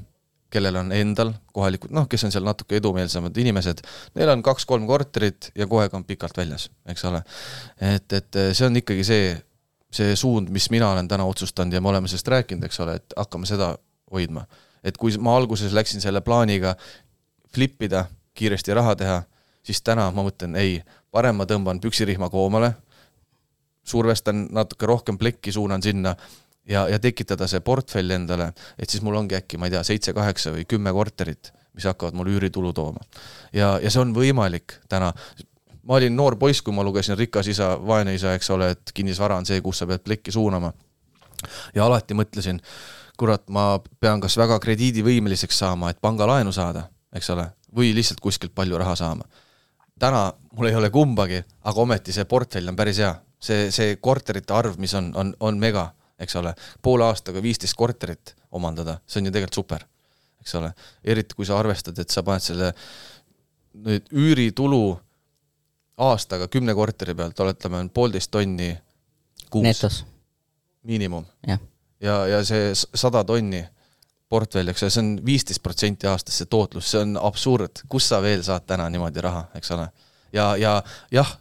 kellel 0.53 0.77
on 0.81 0.91
endal 0.95 1.33
kohalikud, 1.55 1.93
noh, 1.95 2.05
kes 2.09 2.27
on 2.27 2.33
seal 2.33 2.45
natuke 2.45 2.77
edumeelsemad 2.77 3.37
inimesed, 3.41 3.81
neil 4.17 4.33
on 4.33 4.43
kaks-kolm 4.45 4.85
korterit 4.89 5.49
ja 5.57 5.67
kogu 5.67 5.81
aeg 5.83 5.95
on 5.97 6.05
pikalt 6.07 6.37
väljas, 6.37 6.69
eks 6.89 7.05
ole. 7.09 7.23
et, 7.81 8.19
et 8.19 8.41
see 8.51 8.67
on 8.67 8.77
ikkagi 8.81 9.05
see, 9.07 9.31
see 9.93 10.17
suund, 10.19 10.51
mis 10.53 10.69
mina 10.73 10.91
olen 10.93 11.09
täna 11.09 11.25
otsustanud 11.29 11.73
ja 11.73 11.81
me 11.81 11.91
oleme 11.93 12.11
sellest 12.11 12.29
rääkinud, 12.35 12.67
eks 12.69 12.79
ole, 12.85 12.99
et 13.01 13.17
hakkame 13.17 13.49
seda 13.49 13.73
hoidma. 14.13 14.45
et 14.83 14.97
kui 14.99 15.15
ma 15.17 15.37
alguses 15.37 15.73
läksin 15.73 16.01
selle 16.03 16.21
plaaniga 16.21 16.75
flip 17.53 17.81
ida, 17.85 18.05
kiiresti 18.33 18.73
raha 18.73 18.95
teha, 18.99 19.21
siis 19.63 19.81
täna 19.81 20.09
ma 20.11 20.25
mõtlen, 20.25 20.57
ei, 20.59 20.81
parem 21.11 21.37
ma 21.39 21.45
tõmban 21.49 21.79
püksirihma 21.81 22.29
koomale, 22.33 22.73
survestan 23.83 24.47
natuke 24.51 24.87
rohkem 24.87 25.17
plekki, 25.17 25.51
suunan 25.51 25.83
sinna 25.83 26.15
ja, 26.69 26.87
ja 26.89 26.99
tekitada 26.99 27.47
see 27.49 27.63
portfell 27.65 28.11
endale, 28.15 28.51
et 28.79 28.89
siis 28.89 29.03
mul 29.03 29.17
ongi 29.19 29.37
äkki, 29.37 29.59
ma 29.59 29.67
ei 29.67 29.75
tea, 29.75 29.83
seitse-kaheksa 29.87 30.53
või 30.55 30.65
kümme 30.69 30.93
korterit, 30.95 31.51
mis 31.73 31.87
hakkavad 31.89 32.15
mul 32.17 32.31
üüritulu 32.35 32.73
tooma. 32.73 33.03
ja, 33.53 33.77
ja 33.83 33.91
see 33.91 34.01
on 34.01 34.13
võimalik 34.15 34.79
täna, 34.89 35.11
ma 35.83 35.99
olin 35.99 36.15
noor 36.15 36.37
poiss, 36.39 36.61
kui 36.61 36.75
ma 36.75 36.83
lugesin 36.83 37.17
Rikas 37.19 37.49
isa, 37.51 37.73
vaene 37.87 38.15
isa, 38.15 38.33
eks 38.37 38.49
ole, 38.55 38.71
et 38.75 38.93
kinnisvara 38.93 39.37
on 39.41 39.45
see, 39.45 39.61
kus 39.61 39.83
sa 39.83 39.87
pead 39.89 40.03
plekki 40.03 40.31
suunama. 40.31 40.73
ja 41.75 41.85
alati 41.85 42.13
mõtlesin, 42.13 42.61
kurat, 43.19 43.49
ma 43.49 43.79
pean 43.99 44.21
kas 44.21 44.37
väga 44.37 44.59
krediidivõimeliseks 44.59 45.57
saama, 45.57 45.89
et 45.89 46.01
pangalaenu 46.01 46.51
saada, 46.51 46.87
eks 47.13 47.29
ole, 47.29 47.49
või 47.75 47.91
lihtsalt 47.95 48.21
kuskilt 48.21 48.55
palju 48.55 48.77
raha 48.77 48.95
saama. 48.95 49.27
täna 49.99 50.31
mul 50.57 50.67
ei 50.67 50.75
ole 50.75 50.89
kumbagi, 50.89 51.43
aga 51.63 51.81
ometi 51.81 52.11
see 52.11 52.25
portfell 52.25 52.69
on 52.69 52.75
päris 52.75 52.97
hea. 52.97 53.15
see, 53.43 53.71
see 53.71 53.95
korterite 53.99 54.53
arv, 54.53 54.77
mis 54.79 54.93
on, 54.93 55.11
on, 55.15 55.35
on 55.39 55.59
mega 55.59 55.91
eks 56.23 56.35
ole, 56.39 56.53
poole 56.81 57.05
aastaga 57.05 57.41
viisteist 57.43 57.77
korterit 57.77 58.35
omandada, 58.51 58.99
see 59.07 59.21
on 59.21 59.29
ju 59.29 59.33
tegelikult 59.35 59.59
super, 59.61 59.87
eks 60.41 60.55
ole. 60.59 60.73
eriti 61.03 61.35
kui 61.35 61.47
sa 61.47 61.59
arvestad, 61.59 61.99
et 61.99 62.13
sa 62.13 62.23
paned 62.23 62.45
selle 62.45 62.73
nüüd 63.73 64.09
üüritulu 64.13 64.83
aastaga 65.97 66.47
kümne 66.47 66.73
korteri 66.77 67.15
pealt, 67.15 67.39
oletame, 67.39 67.83
on 67.83 67.89
poolteist 67.89 68.31
tonni 68.31 68.73
kuus. 69.49 70.03
miinimum. 70.83 71.25
ja, 71.47 71.57
ja, 72.01 72.17
ja 72.27 72.43
see 72.45 72.73
sada 72.75 73.23
tonni 73.23 73.63
portfell, 74.29 74.67
eks 74.71 74.83
ole, 74.83 74.93
see 74.93 75.03
on 75.03 75.11
viisteist 75.25 75.63
protsenti 75.63 76.09
aastas, 76.09 76.39
see 76.41 76.49
tootlus, 76.49 76.89
see 76.91 77.01
on 77.05 77.17
absurd, 77.21 77.83
kus 77.89 78.09
sa 78.09 78.21
veel 78.21 78.43
saad 78.45 78.65
täna 78.69 78.89
niimoodi 78.89 79.21
raha, 79.21 79.45
eks 79.57 79.71
ole. 79.75 79.87
ja, 80.33 80.53
ja 80.57 80.79
jah, 81.13 81.37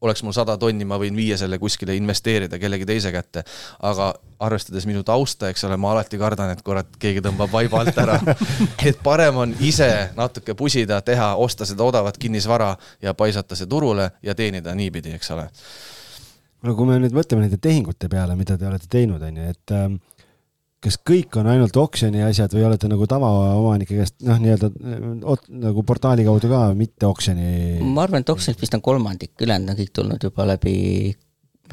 oleks 0.00 0.22
mul 0.22 0.34
sada 0.36 0.56
tonni, 0.58 0.86
ma 0.86 0.98
võin 1.00 1.16
viia 1.16 1.36
selle 1.38 1.58
kuskile 1.58 1.96
investeerida 1.98 2.58
kellegi 2.58 2.86
teise 2.86 3.12
kätte. 3.12 3.42
aga 3.82 4.12
arvestades 4.38 4.86
minu 4.86 5.02
tausta, 5.02 5.48
eks 5.50 5.64
ole, 5.66 5.76
ma 5.76 5.92
alati 5.92 6.18
kardan, 6.18 6.52
et 6.54 6.62
kurat, 6.62 6.90
keegi 6.98 7.22
tõmbab 7.24 7.50
vaiba 7.52 7.80
alt 7.82 7.98
ära 7.98 8.18
et 8.88 9.00
parem 9.02 9.36
on 9.36 9.54
ise 9.60 10.10
natuke 10.16 10.54
pusida, 10.54 11.00
teha, 11.02 11.34
osta 11.36 11.66
seda 11.66 11.84
odavat 11.84 12.18
kinnisvara 12.18 12.74
ja 13.02 13.14
paisata 13.14 13.58
see 13.58 13.66
turule 13.66 14.10
ja 14.22 14.34
teenida 14.38 14.74
niipidi, 14.74 15.16
eks 15.18 15.34
ole. 15.34 15.48
no 16.62 16.74
kui 16.78 16.86
me 16.86 17.00
nüüd 17.02 17.16
mõtleme 17.16 17.46
nende 17.46 17.58
tehingute 17.62 18.08
peale, 18.08 18.36
mida 18.38 18.58
te 18.58 18.70
olete 18.70 18.86
teinud, 18.90 19.22
on 19.22 19.42
ju, 19.42 19.50
et 19.56 19.74
ähm, 19.74 19.98
kas 20.84 20.98
kõik 21.06 21.36
on 21.40 21.48
ainult 21.50 21.76
oksjoni 21.78 22.22
asjad 22.22 22.52
või 22.54 22.64
olete 22.68 22.90
nagu 22.90 23.06
tavaomanike 23.10 23.96
käest 23.98 24.18
noh, 24.26 24.38
nii-öelda 24.42 24.70
nagu 25.64 25.84
portaali 25.86 26.26
kaudu 26.26 26.50
ka, 26.52 26.60
mitte 26.78 27.08
oksjoni? 27.08 27.78
ma 27.82 28.04
arvan, 28.06 28.22
et 28.22 28.34
oksjonist 28.34 28.62
vist 28.62 28.76
on 28.78 28.84
kolmandik, 28.84 29.34
ülejäänud 29.42 29.74
on 29.74 29.80
kõik 29.80 29.94
tulnud 29.98 30.28
juba 30.28 30.46
läbi, 30.52 30.76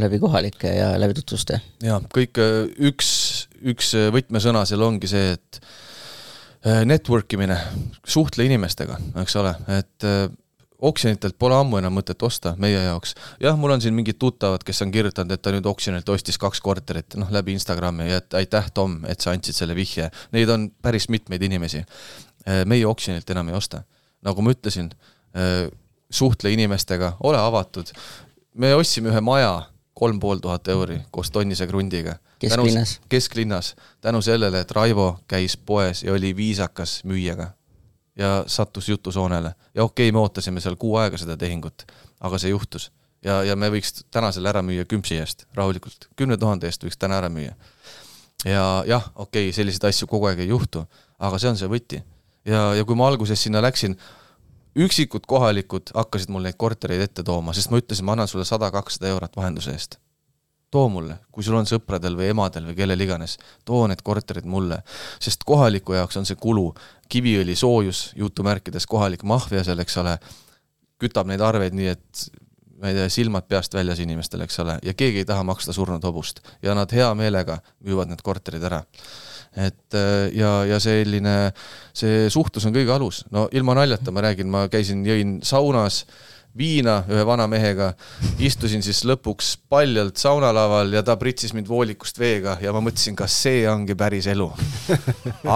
läbi 0.02 0.22
kohalike 0.22 0.74
ja 0.80 0.94
läbi 1.02 1.18
tutvuste. 1.20 1.62
jaa, 1.86 2.00
kõik, 2.18 2.42
üks, 2.92 3.12
üks 3.62 3.94
võtmesõna 4.16 4.66
seal 4.66 4.86
ongi 4.88 5.12
see, 5.12 5.36
et 5.38 5.62
äh, 6.66 6.82
network 6.90 7.38
imine, 7.38 7.60
suhtle 8.02 8.50
inimestega, 8.50 8.98
eks 9.22 9.38
ole, 9.42 9.54
et 9.78 10.10
äh, 10.10 10.26
oksjonitelt 10.82 11.38
pole 11.40 11.56
ammu 11.56 11.80
enam 11.80 11.96
mõtet 11.96 12.22
osta 12.26 12.56
meie 12.62 12.80
jaoks. 12.80 13.16
jah, 13.42 13.58
mul 13.60 13.76
on 13.76 13.82
siin 13.82 13.94
mingid 13.96 14.20
tuttavad, 14.20 14.64
kes 14.66 14.82
on 14.86 14.92
kirjutanud, 14.92 15.32
et 15.32 15.42
ta 15.42 15.54
nüüd 15.56 15.66
oksjonilt 15.70 16.10
ostis 16.10 16.38
kaks 16.42 16.62
korterit, 16.62 17.16
noh, 17.20 17.32
läbi 17.32 17.56
Instagrami 17.56 18.10
ja 18.10 18.20
et 18.24 18.34
aitäh, 18.42 18.70
Tom, 18.74 19.00
et 19.08 19.22
sa 19.22 19.32
andsid 19.36 19.56
selle 19.56 19.76
vihje. 19.76 20.10
Neid 20.36 20.50
on 20.50 20.70
päris 20.82 21.08
mitmeid 21.10 21.44
inimesi. 21.44 21.86
Äh, 22.48 22.64
meie 22.66 22.88
oksjonilt 22.88 23.30
enam 23.30 23.50
ei 23.50 23.58
osta. 23.58 23.84
nagu 24.26 24.42
ma 24.42 24.52
ütlesin, 24.56 24.90
äh, 25.38 25.70
suhtle 26.10 26.52
inimestega, 26.52 27.18
ole 27.24 27.38
avatud. 27.38 27.92
me 28.54 28.76
ostsime 28.76 29.10
ühe 29.10 29.22
maja, 29.22 29.70
kolm 29.94 30.20
pool 30.20 30.40
tuhat 30.44 30.68
euri 30.68 31.02
koos 31.12 31.32
tonnise 31.32 31.68
krundiga. 31.68 32.18
kesklinnas. 32.40 33.00
kesklinnas, 33.10 33.76
tänu 34.02 34.22
sellele, 34.22 34.60
et 34.60 34.72
Raivo 34.72 35.20
käis 35.28 35.58
poes 35.58 36.04
ja 36.04 36.14
oli 36.14 36.36
viisakas 36.36 37.04
müüjaga 37.04 37.54
ja 38.16 38.44
sattus 38.48 38.90
jutusoonele. 38.90 39.56
ja 39.74 39.84
okei 39.84 40.10
okay,, 40.10 40.12
me 40.12 40.20
ootasime 40.20 40.60
seal 40.60 40.76
kuu 40.76 40.96
aega 40.98 41.18
seda 41.18 41.38
tehingut, 41.38 41.86
aga 42.20 42.38
see 42.38 42.50
juhtus. 42.50 42.92
ja, 43.24 43.44
ja 43.44 43.56
me 43.56 43.70
võiks 43.70 44.06
täna 44.12 44.32
selle 44.32 44.50
ära 44.50 44.62
müüa 44.62 44.86
kümpsi 44.86 45.20
eest, 45.20 45.46
rahulikult, 45.54 46.10
kümne 46.16 46.38
tuhande 46.38 46.68
eest 46.68 46.84
võiks 46.84 47.00
täna 47.00 47.20
ära 47.20 47.30
müüa. 47.30 47.56
ja 48.46 48.84
jah, 48.88 49.10
okei 49.16 49.50
okay,, 49.50 49.56
selliseid 49.56 49.90
asju 49.90 50.08
kogu 50.08 50.30
aeg 50.32 50.46
ei 50.46 50.52
juhtu, 50.54 50.86
aga 51.20 51.40
see 51.40 51.50
on 51.50 51.60
see 51.60 51.72
võti. 51.72 52.04
ja, 52.46 52.72
ja 52.76 52.86
kui 52.86 52.96
ma 52.96 53.08
alguses 53.08 53.42
sinna 53.42 53.62
läksin, 53.62 53.98
üksikud 54.76 55.28
kohalikud 55.28 55.92
hakkasid 55.96 56.32
mul 56.32 56.48
neid 56.48 56.58
kortereid 56.58 57.02
ette 57.10 57.24
tooma, 57.24 57.54
sest 57.54 57.72
ma 57.72 57.84
ütlesin, 57.84 58.06
ma 58.06 58.16
annan 58.16 58.32
sulle 58.32 58.48
sada-kakssada 58.48 59.12
eurot 59.12 59.36
vahenduse 59.36 59.76
eest 59.76 60.00
too 60.76 60.90
mulle, 60.90 61.16
kui 61.32 61.44
sul 61.46 61.56
on 61.56 61.68
sõpradel 61.70 62.18
või 62.20 62.30
emadel 62.34 62.66
või 62.68 62.76
kellel 62.76 63.04
iganes, 63.06 63.38
too 63.68 63.86
need 63.88 64.02
korterid 64.04 64.48
mulle. 64.50 64.82
sest 65.24 65.46
kohaliku 65.48 65.96
jaoks 65.96 66.18
on 66.20 66.28
see 66.28 66.40
kulu, 66.42 66.66
Kiviõli 67.12 67.56
soojus, 67.56 68.10
jutumärkides 68.18 68.88
kohalik 68.90 69.24
maffia 69.24 69.64
seal, 69.64 69.80
eks 69.84 69.98
ole, 70.02 70.16
kütab 71.02 71.30
neid 71.30 71.44
arveid 71.44 71.76
nii, 71.78 71.92
et 71.94 72.26
ma 72.82 72.92
ei 72.92 72.98
tea, 72.98 73.08
silmad 73.12 73.48
peast 73.50 73.76
väljas 73.76 74.02
inimestel, 74.04 74.44
eks 74.46 74.60
ole, 74.64 74.78
ja 74.84 74.94
keegi 74.98 75.24
ei 75.24 75.28
taha 75.28 75.46
maksta 75.48 75.74
surnud 75.76 76.04
hobust. 76.04 76.42
Ja 76.66 76.76
nad 76.78 76.92
hea 76.96 77.08
meelega 77.18 77.60
müüvad 77.86 78.12
need 78.12 78.24
korterid 78.26 78.64
ära. 78.68 78.82
Et 79.56 79.96
äh, 79.96 80.28
ja, 80.36 80.52
ja 80.68 80.80
selline, 80.84 81.36
see 81.96 82.26
suhtlus 82.34 82.66
on 82.68 82.76
kõige 82.76 82.92
alus, 82.92 83.24
no 83.32 83.46
ilma 83.56 83.78
naljata 83.78 84.12
ma 84.12 84.26
räägin, 84.26 84.50
ma 84.52 84.66
käisin, 84.72 85.06
jõin 85.08 85.38
saunas 85.48 86.04
viina 86.58 87.02
ühe 87.12 87.24
vana 87.28 87.48
mehega, 87.52 87.92
istusin 88.40 88.84
siis 88.86 89.02
lõpuks 89.08 89.56
paljalt 89.70 90.20
saunalaval 90.22 90.94
ja 90.96 91.04
ta 91.06 91.18
pritsis 91.20 91.54
mind 91.56 91.68
voolikust 91.68 92.20
veega 92.20 92.58
ja 92.64 92.72
ma 92.76 92.82
mõtlesin, 92.84 93.18
kas 93.20 93.36
see 93.46 93.66
ongi 93.70 93.98
päris 94.00 94.30
elu. 94.32 94.48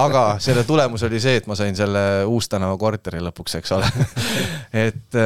aga 0.03 0.25
selle 0.43 0.65
tulemus 0.67 1.05
oli 1.07 1.21
see, 1.23 1.39
et 1.39 1.47
ma 1.47 1.57
sain 1.59 1.77
selle 1.77 2.25
Uustänava 2.27 2.75
korteri 2.81 3.23
lõpuks, 3.23 3.55
eks 3.61 3.73
ole. 3.77 3.91
et, 4.87 5.19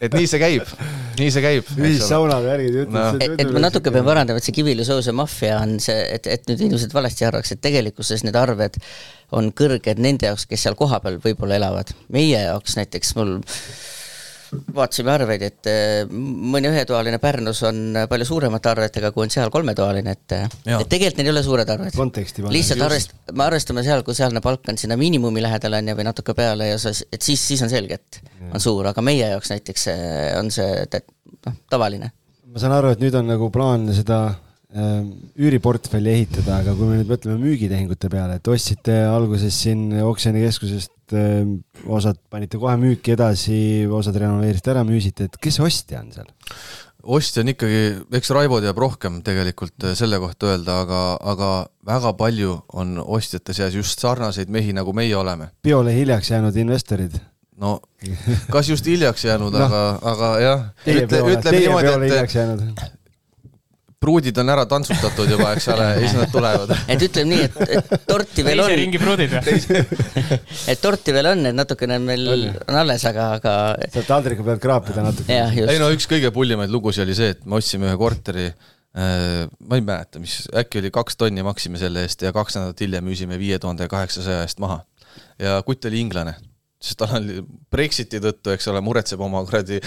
et 0.00 0.18
nii 0.18 0.26
see 0.30 0.42
käib, 0.42 0.74
nii 1.20 1.30
see 1.36 1.44
käib. 1.44 1.70
ühissauna 1.78 2.40
värgid 2.42 2.90
no.. 2.90 3.06
et, 3.22 3.36
et 3.44 3.54
ma 3.54 3.62
natuke 3.68 3.94
pean 3.94 4.06
parandama, 4.06 4.42
et 4.42 4.48
see 4.48 4.56
Kiviõli 4.58 4.86
soose 4.88 5.14
maffia 5.14 5.60
on 5.62 5.78
see, 5.82 6.02
et, 6.16 6.26
et 6.26 6.50
nüüd 6.50 6.66
inimesed 6.66 6.94
valesti 6.96 7.30
arvaks, 7.30 7.54
et 7.54 7.62
tegelikkuses 7.62 8.26
need 8.26 8.38
arved 8.38 8.82
on 9.38 9.52
kõrged 9.54 10.02
nende 10.02 10.26
jaoks, 10.26 10.50
kes 10.50 10.66
seal 10.66 10.74
kohapeal 10.74 11.22
võib-olla 11.22 11.62
elavad. 11.62 11.94
meie 12.10 12.42
jaoks 12.42 12.74
näiteks 12.80 13.14
mul 13.20 13.38
vaatasime 14.50 15.12
arveid, 15.12 15.42
et 15.46 15.68
eh, 15.70 16.10
mõni 16.10 16.70
ühetoaline 16.70 17.20
Pärnus 17.22 17.62
on 17.68 17.98
palju 18.10 18.26
suuremate 18.26 18.70
arvetega, 18.72 19.12
kui 19.14 19.24
on 19.26 19.32
seal 19.32 19.52
kolmetoaline, 19.52 20.14
et, 20.16 20.36
eh, 20.36 20.58
et 20.76 20.90
tegelikult 20.90 21.20
neil 21.20 21.30
ei 21.30 21.34
ole 21.34 21.44
suured 21.46 21.72
arved. 21.74 21.98
lihtsalt 22.56 22.84
arvest-, 22.86 23.14
me 23.32 23.46
arvestame 23.46 23.84
seal, 23.86 24.04
kui 24.06 24.16
sealne 24.18 24.42
palk 24.44 24.72
on 24.72 24.80
sinna 24.80 24.98
miinimumi 25.00 25.42
lähedal 25.44 25.78
on 25.78 25.92
ju, 25.92 25.96
või 26.00 26.08
natuke 26.08 26.34
peale 26.38 26.70
ja 26.72 26.78
sa, 26.82 26.92
et 27.12 27.22
siis, 27.22 27.42
siis 27.52 27.62
on 27.66 27.72
selge, 27.72 28.00
et 28.00 28.20
ja. 28.26 28.50
on 28.54 28.62
suur, 28.62 28.90
aga 28.90 29.04
meie 29.04 29.32
jaoks 29.34 29.54
näiteks 29.54 29.86
eh, 29.94 30.30
on 30.38 30.50
see 30.54 30.84
noh, 31.46 31.58
tavaline. 31.70 32.12
ma 32.50 32.62
saan 32.62 32.74
aru, 32.78 32.94
et 32.96 33.02
nüüd 33.02 33.14
on 33.20 33.30
nagu 33.30 33.50
plaan 33.54 33.86
seda 33.94 34.24
üüriportfelli 34.70 36.12
ehitada, 36.14 36.60
aga 36.60 36.76
kui 36.78 36.86
me 36.86 37.00
nüüd 37.00 37.08
mõtleme 37.10 37.40
müügitehingute 37.42 38.10
peale, 38.12 38.36
et 38.38 38.50
ostsite 38.52 39.00
alguses 39.10 39.56
siin 39.64 39.88
oksjonikeskusest 40.06 41.16
ehm, 41.18 41.56
osad 41.90 42.20
panite 42.30 42.60
kohe 42.60 42.76
müüki 42.78 43.16
edasi, 43.16 43.88
osad 43.90 44.20
renoveerisite 44.22 44.70
ära, 44.70 44.84
müüsite, 44.86 45.26
et 45.26 45.40
kes 45.42 45.58
ostja 45.64 46.04
on 46.04 46.14
seal? 46.14 46.30
ostja 47.00 47.42
on 47.42 47.50
ikkagi, 47.50 47.80
eks 48.20 48.30
Raivo 48.36 48.60
teab 48.62 48.78
rohkem 48.78 49.18
tegelikult 49.26 49.88
eh, 49.88 49.96
selle 49.98 50.20
kohta 50.22 50.52
öelda, 50.52 50.78
aga, 50.84 51.02
aga 51.32 51.50
väga 51.90 52.14
palju 52.20 52.60
on 52.78 53.00
ostjate 53.02 53.56
seas 53.56 53.74
just 53.74 54.04
sarnaseid 54.04 54.52
mehi, 54.52 54.76
nagu 54.76 54.94
meie 54.94 55.16
oleme. 55.18 55.50
peole 55.66 55.96
hiljaks 55.96 56.30
jäänud 56.30 56.62
investorid 56.62 57.18
no 57.60 57.80
kas 58.52 58.70
just 58.70 58.86
hiljaks 58.86 59.26
jäänud 59.26 59.56
no,, 59.58 59.66
aga, 59.66 59.82
aga 60.14 60.32
jah. 60.44 60.64
Ütle, 60.86 61.26
peole 61.50 61.98
hiljaks 62.06 62.38
jäänud 62.38 62.99
pruudid 64.00 64.38
on 64.40 64.48
ära 64.48 64.64
tantsutatud 64.68 65.28
juba, 65.28 65.50
eks 65.56 65.66
ole, 65.74 65.86
ja 65.92 65.98
siis 66.00 66.14
nad 66.16 66.30
tulevad. 66.32 66.72
et 66.92 67.02
ütleme 67.04 67.34
nii, 67.34 67.48
et, 67.48 67.74
et 67.76 68.06
torti 68.08 68.44
veel 68.46 68.62
on. 68.64 68.70
teise 68.70 68.80
ringi 68.80 69.00
pruudid 69.02 69.34
või? 69.34 69.82
et 70.72 70.80
torti 70.80 71.14
veel 71.14 71.28
on, 71.34 71.44
et 71.50 71.56
natukene 71.56 71.98
on 72.00 72.08
meil 72.08 72.32
on, 72.32 72.46
alles, 72.80 73.04
aga, 73.10 73.28
aga. 73.36 73.54
saab 73.92 74.08
taldriku 74.08 74.46
pealt 74.46 74.64
kraapida 74.64 75.04
natuke. 75.04 75.36
ei 75.36 75.80
no 75.82 75.90
üks 75.92 76.08
kõige 76.10 76.32
pullimaid 76.34 76.72
lugusid 76.72 77.04
oli 77.04 77.16
see, 77.18 77.34
et 77.36 77.44
me 77.44 77.60
ostsime 77.60 77.90
ühe 77.90 77.98
korteri 78.00 78.46
äh, 78.48 79.44
ma 79.68 79.80
ei 79.80 79.84
mäleta, 79.84 80.22
mis, 80.22 80.42
äkki 80.62 80.80
oli 80.80 80.94
kaks 80.96 81.20
tonni 81.20 81.44
maksime 81.44 81.80
selle 81.82 82.06
eest 82.08 82.24
ja 82.24 82.32
kaks 82.36 82.56
nädalat 82.56 82.80
hiljem 82.80 83.04
müüsime 83.04 83.36
viie 83.42 83.60
tuhande 83.60 83.88
kaheksasaja 83.90 84.46
eest 84.48 84.64
maha. 84.64 84.80
ja 85.36 85.60
kutt 85.66 85.84
oli 85.90 86.00
inglane 86.00 86.38
sest 86.80 86.96
tal 87.02 87.12
on 87.18 87.48
Brexiti 87.70 88.20
tõttu, 88.24 88.54
eks 88.54 88.68
ole, 88.72 88.80
muretseb 88.84 89.20
oma 89.20 89.42
kuradi 89.44 89.78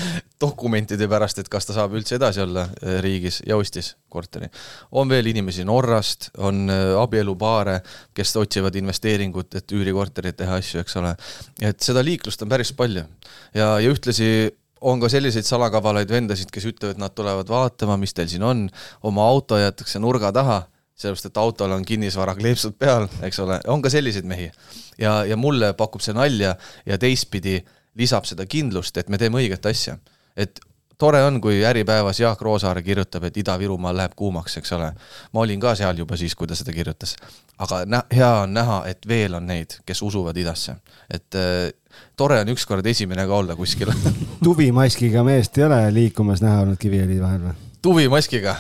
dokumentide 0.42 1.08
pärast, 1.10 1.42
et 1.42 1.50
kas 1.52 1.66
ta 1.66 1.74
saab 1.74 1.96
üldse 1.98 2.20
edasi 2.20 2.44
olla 2.44 2.68
äh, 2.70 3.00
riigis 3.04 3.42
ja 3.48 3.58
ostis 3.58 3.96
korteri. 4.14 4.50
on 4.92 5.10
veel 5.10 5.32
inimesi 5.34 5.66
Norrast, 5.66 6.30
on 6.38 6.70
äh, 6.70 6.94
abielupaare, 7.02 7.80
kes 8.14 8.36
otsivad 8.38 8.76
investeeringut, 8.78 9.56
et 9.56 9.72
üürikorterit 9.74 10.38
teha 10.38 10.60
asju, 10.62 10.84
eks 10.84 11.00
ole. 11.02 11.16
et 11.62 11.80
seda 11.82 12.06
liiklust 12.06 12.46
on 12.46 12.54
päris 12.54 12.74
palju 12.78 13.08
ja, 13.54 13.80
ja 13.80 13.90
ühtlasi 13.90 14.52
on 14.84 15.00
ka 15.00 15.10
selliseid 15.10 15.48
salakavalaid 15.48 16.12
vendasid, 16.12 16.52
kes 16.52 16.68
ütlevad, 16.68 17.00
nad 17.00 17.16
tulevad 17.16 17.50
vaatama, 17.50 17.98
mis 17.98 18.14
teil 18.14 18.30
siin 18.30 18.44
on, 18.44 18.68
oma 19.08 19.26
auto 19.26 19.58
jäetakse 19.58 20.02
nurga 20.04 20.34
taha 20.36 20.66
sellepärast 20.96 21.30
et 21.30 21.38
autol 21.38 21.72
on 21.72 21.86
kinnisvarakleepsud 21.86 22.76
peal, 22.80 23.08
eks 23.26 23.40
ole, 23.44 23.60
on 23.68 23.82
ka 23.82 23.90
selliseid 23.90 24.28
mehi. 24.30 24.52
ja, 24.98 25.26
ja 25.26 25.38
mulle 25.38 25.74
pakub 25.74 26.02
see 26.02 26.14
nalja 26.14 26.56
ja 26.86 26.98
teistpidi 26.98 27.60
lisab 27.96 28.26
seda 28.30 28.46
kindlust, 28.46 28.98
et 28.98 29.10
me 29.10 29.18
teeme 29.18 29.42
õiget 29.42 29.66
asja. 29.70 29.98
et 30.38 30.60
tore 30.98 31.24
on, 31.24 31.42
kui 31.42 31.66
Äripäevas 31.66 32.20
Jaak 32.20 32.42
Roosaare 32.42 32.84
kirjutab, 32.84 33.24
et 33.28 33.38
Ida-Virumaal 33.38 33.98
läheb 33.98 34.14
kuumaks, 34.16 34.58
eks 34.58 34.72
ole. 34.78 34.92
ma 35.34 35.42
olin 35.42 35.60
ka 35.60 35.76
seal 35.76 35.98
juba 35.98 36.18
siis, 36.18 36.36
kui 36.36 36.48
ta 36.48 36.56
seda 36.56 36.74
kirjutas. 36.74 37.16
aga 37.58 37.84
nä-, 37.86 38.06
hea 38.16 38.30
on 38.44 38.54
näha, 38.54 38.84
et 38.88 39.08
veel 39.08 39.34
on 39.34 39.48
neid, 39.48 39.80
kes 39.86 40.02
usuvad 40.02 40.38
idasse. 40.38 40.76
et 41.10 41.36
äh, 41.36 41.74
tore 42.18 42.40
on 42.42 42.54
ükskord 42.54 42.86
esimene 42.86 43.28
ka 43.28 43.36
olla 43.36 43.56
kuskil 43.56 43.92
tuvimaskiga 44.44 45.24
meest 45.24 45.58
ei 45.58 45.68
ole 45.68 45.82
liikumas 45.94 46.42
näha 46.42 46.62
olnud 46.66 46.80
Kiviõli 46.82 47.20
vahel 47.22 47.50
või? 47.50 47.58
tuvimaskiga? 47.82 48.56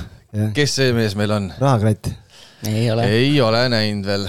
kes 0.53 0.75
see 0.75 0.93
mees 0.93 1.15
meil 1.15 1.31
on? 1.31 1.53
rahakratt 1.59 2.11
ei 2.67 2.91
ole. 2.91 3.07
ei 3.07 3.41
ole 3.41 3.63
näinud 3.71 4.07
veel. 4.07 4.27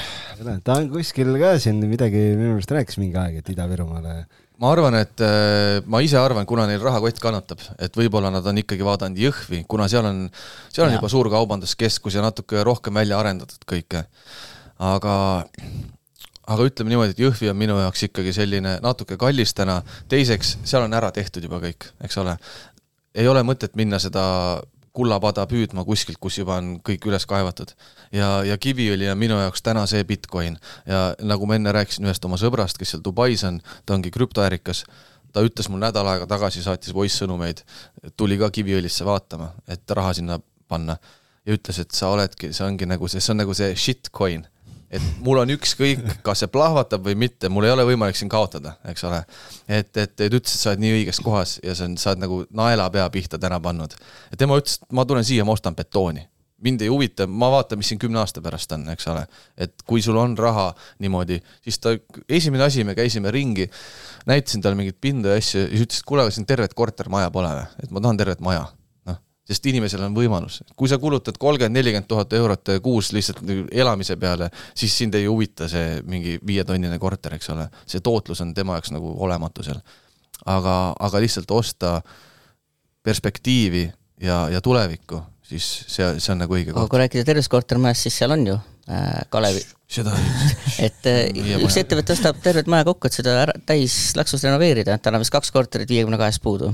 ta 0.64 0.78
on 0.78 0.88
kuskil 0.92 1.34
ka 1.40 1.54
siin 1.62 1.82
midagi 1.88 2.22
minu 2.34 2.54
meelest 2.54 2.74
rääkis 2.74 2.98
mingi 3.02 3.18
aeg, 3.20 3.38
et 3.40 3.50
Ida-Virumaale. 3.54 4.16
ma 4.62 4.70
arvan, 4.70 4.98
et 4.98 5.24
äh, 5.24 5.80
ma 5.90 6.00
ise 6.04 6.18
arvan, 6.20 6.46
kuna 6.46 6.66
neil 6.70 6.82
rahakott 6.82 7.20
kannatab, 7.22 7.62
et 7.78 7.96
võib-olla 7.98 8.32
nad 8.34 8.46
on 8.46 8.62
ikkagi 8.62 8.86
vaadanud 8.86 9.20
Jõhvi, 9.20 9.64
kuna 9.70 9.88
seal 9.90 10.06
on, 10.10 10.24
seal 10.68 10.88
on 10.88 10.94
ja. 10.94 11.00
juba 11.00 11.10
suur 11.12 11.30
kaubanduskeskus 11.32 12.18
ja 12.18 12.24
natuke 12.24 12.62
rohkem 12.66 13.02
välja 13.02 13.20
arendatud 13.22 13.66
kõike. 13.70 14.06
aga 14.82 15.14
aga 16.44 16.68
ütleme 16.68 16.92
niimoodi, 16.92 17.14
et 17.14 17.22
Jõhvi 17.22 17.48
on 17.50 17.58
minu 17.58 17.78
jaoks 17.80 18.06
ikkagi 18.08 18.34
selline 18.36 18.76
natuke 18.84 19.16
kallis 19.20 19.54
täna, 19.56 19.80
teiseks, 20.12 20.58
seal 20.66 20.84
on 20.84 20.96
ära 20.96 21.10
tehtud 21.14 21.44
juba 21.46 21.62
kõik, 21.62 21.88
eks 22.04 22.18
ole. 22.20 22.36
ei 23.14 23.28
ole 23.30 23.44
mõtet 23.46 23.76
minna 23.78 24.00
seda 24.02 24.24
kullapada 24.94 25.44
püüdma 25.50 25.84
kuskilt, 25.86 26.20
kus 26.22 26.38
juba 26.38 26.58
on 26.60 26.76
kõik 26.86 27.08
üles 27.10 27.26
kaevatud. 27.26 27.74
ja, 28.14 28.44
ja 28.46 28.58
Kiviõli 28.58 29.08
on 29.10 29.18
minu 29.18 29.38
jaoks 29.40 29.62
täna 29.62 29.86
see 29.90 30.04
Bitcoin 30.06 30.58
ja 30.86 31.00
nagu 31.22 31.46
ma 31.50 31.58
enne 31.58 31.74
rääkisin 31.74 32.06
ühest 32.06 32.24
oma 32.24 32.38
sõbrast, 32.40 32.78
kes 32.78 32.94
seal 32.94 33.02
Dubais 33.04 33.42
on, 33.48 33.60
ta 33.86 33.98
ongi 33.98 34.12
krüptoärikas, 34.14 34.84
ta 35.34 35.42
ütles 35.42 35.68
mul 35.68 35.82
nädal 35.82 36.08
aega 36.12 36.28
tagasi, 36.30 36.62
saatis 36.62 36.94
voice 36.94 37.18
sõnumeid, 37.18 37.64
tuli 38.16 38.38
ka 38.38 38.52
Kiviõlisse 38.54 39.06
vaatama, 39.06 39.50
et 39.68 39.98
raha 39.98 40.14
sinna 40.14 40.38
panna. 40.68 40.98
ja 41.44 41.52
ütles, 41.58 41.78
et 41.78 41.90
sa 41.92 42.08
oledki, 42.08 42.54
see 42.56 42.64
ongi 42.64 42.86
nagu 42.88 43.08
see, 43.08 43.20
see 43.20 43.34
on 43.34 43.42
nagu 43.42 43.54
see 43.54 43.74
shitcoin 43.76 44.46
et 44.94 45.06
mul 45.24 45.40
on 45.42 45.52
ükskõik, 45.54 46.02
kas 46.26 46.44
see 46.44 46.50
plahvatab 46.52 47.04
või 47.06 47.16
mitte, 47.24 47.50
mul 47.52 47.66
ei 47.66 47.74
ole 47.74 47.86
võimalik 47.88 48.18
siin 48.18 48.30
kaotada, 48.32 48.76
eks 48.90 49.06
ole. 49.08 49.22
et, 49.66 49.90
et, 49.96 50.14
et 50.20 50.28
ütles, 50.28 50.52
et 50.54 50.60
sa 50.60 50.72
oled 50.72 50.84
nii 50.84 50.92
õiges 51.00 51.20
kohas 51.24 51.56
ja 51.64 51.74
see 51.76 51.88
on, 51.88 51.96
sa 52.00 52.12
oled 52.12 52.22
nagu 52.24 52.42
naelapea 52.54 53.08
pihta 53.14 53.40
täna 53.40 53.58
pannud. 53.64 53.96
ja 54.30 54.38
tema 54.40 54.58
ütles, 54.60 54.78
et 54.82 54.94
ma 54.94 55.06
tulen 55.08 55.26
siia, 55.26 55.46
ma 55.46 55.56
ostan 55.56 55.76
betooni. 55.76 56.28
mind 56.64 56.80
ei 56.80 56.88
huvita, 56.88 57.26
ma 57.26 57.50
vaatan, 57.52 57.76
mis 57.80 57.90
siin 57.92 57.98
kümne 58.00 58.22
aasta 58.22 58.40
pärast 58.44 58.72
on, 58.72 58.86
eks 58.94 59.08
ole. 59.12 59.26
et 59.58 59.74
kui 59.86 60.02
sul 60.02 60.16
on 60.20 60.38
raha 60.38 60.70
niimoodi, 61.02 61.40
siis 61.64 61.80
ta, 61.82 61.96
esimene 62.28 62.64
asi, 62.64 62.84
me 62.84 62.94
käisime 62.94 63.34
ringi, 63.34 63.68
näitasin 64.30 64.62
talle 64.62 64.78
mingeid 64.78 65.00
pindu 65.00 65.32
ja 65.32 65.40
asju 65.40 65.66
ja 65.66 65.68
siis 65.72 65.88
ütles, 65.88 66.00
et 66.00 66.08
kuule, 66.08 66.24
aga 66.24 66.34
siin 66.34 66.46
tervet 66.46 66.74
kortermaja 66.74 67.34
pole 67.34 67.52
või, 67.58 67.68
et 67.82 67.90
ma 67.90 68.04
tahan 68.04 68.22
tervet 68.22 68.44
maja 68.44 68.68
sest 69.44 69.66
inimesel 69.68 70.02
on 70.06 70.14
võimalus, 70.16 70.62
kui 70.76 70.88
sa 70.88 70.96
kulutad 71.00 71.36
kolmkümmend, 71.40 71.76
nelikümmend 71.76 72.08
tuhat 72.08 72.32
eurot 72.36 72.70
kuus 72.84 73.10
lihtsalt 73.12 73.42
elamise 73.72 74.16
peale, 74.20 74.48
siis 74.76 74.94
sind 74.96 75.16
ei 75.18 75.26
huvita 75.28 75.68
see 75.68 75.98
mingi 76.08 76.38
viietonnine 76.46 76.98
korter, 77.02 77.36
eks 77.36 77.52
ole, 77.52 77.68
see 77.88 78.00
tootlus 78.04 78.40
on 78.44 78.54
tema 78.56 78.78
jaoks 78.78 78.94
nagu 78.94 79.12
olematu 79.26 79.66
seal. 79.66 79.82
aga, 80.46 80.76
aga 81.00 81.20
lihtsalt 81.20 81.50
osta 81.50 81.98
perspektiivi 83.04 83.84
ja, 84.24 84.46
ja 84.52 84.60
tulevikku, 84.64 85.20
siis 85.44 85.68
see, 85.92 86.08
see 86.18 86.32
on 86.32 86.40
nagu 86.40 86.56
õige 86.56 86.72
koht. 86.72 86.88
kui 86.88 87.04
rääkida 87.04 87.26
tervest 87.28 87.52
kortermajast, 87.52 88.08
siis 88.08 88.18
seal 88.22 88.32
on 88.32 88.46
ju 88.48 88.56
äh, 88.56 89.20
Kalevi. 89.28 89.60
seda 89.84 90.16
et 90.88 91.10
äh, 91.10 91.60
üks 91.60 91.76
ettevõte 91.84 92.16
ostab 92.16 92.40
tervet 92.44 92.72
maja 92.72 92.88
kokku, 92.88 93.12
et 93.12 93.20
seda 93.20 93.36
ära, 93.44 93.60
täis 93.68 94.16
laksus 94.16 94.48
renoveerida, 94.48 94.96
tal 95.04 95.20
on 95.20 95.24
vist 95.24 95.36
kaks 95.36 95.52
korterit 95.52 95.92
viiekümne 95.92 96.20
kahest 96.20 96.40
puudu 96.40 96.72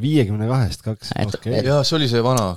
viiekümne 0.00 0.48
kahest 0.48 0.84
kaks, 0.84 1.12
okei. 1.26 1.60
jaa, 1.66 1.82
see 1.84 1.98
oli 1.98 2.08
see 2.10 2.22
vana 2.24 2.54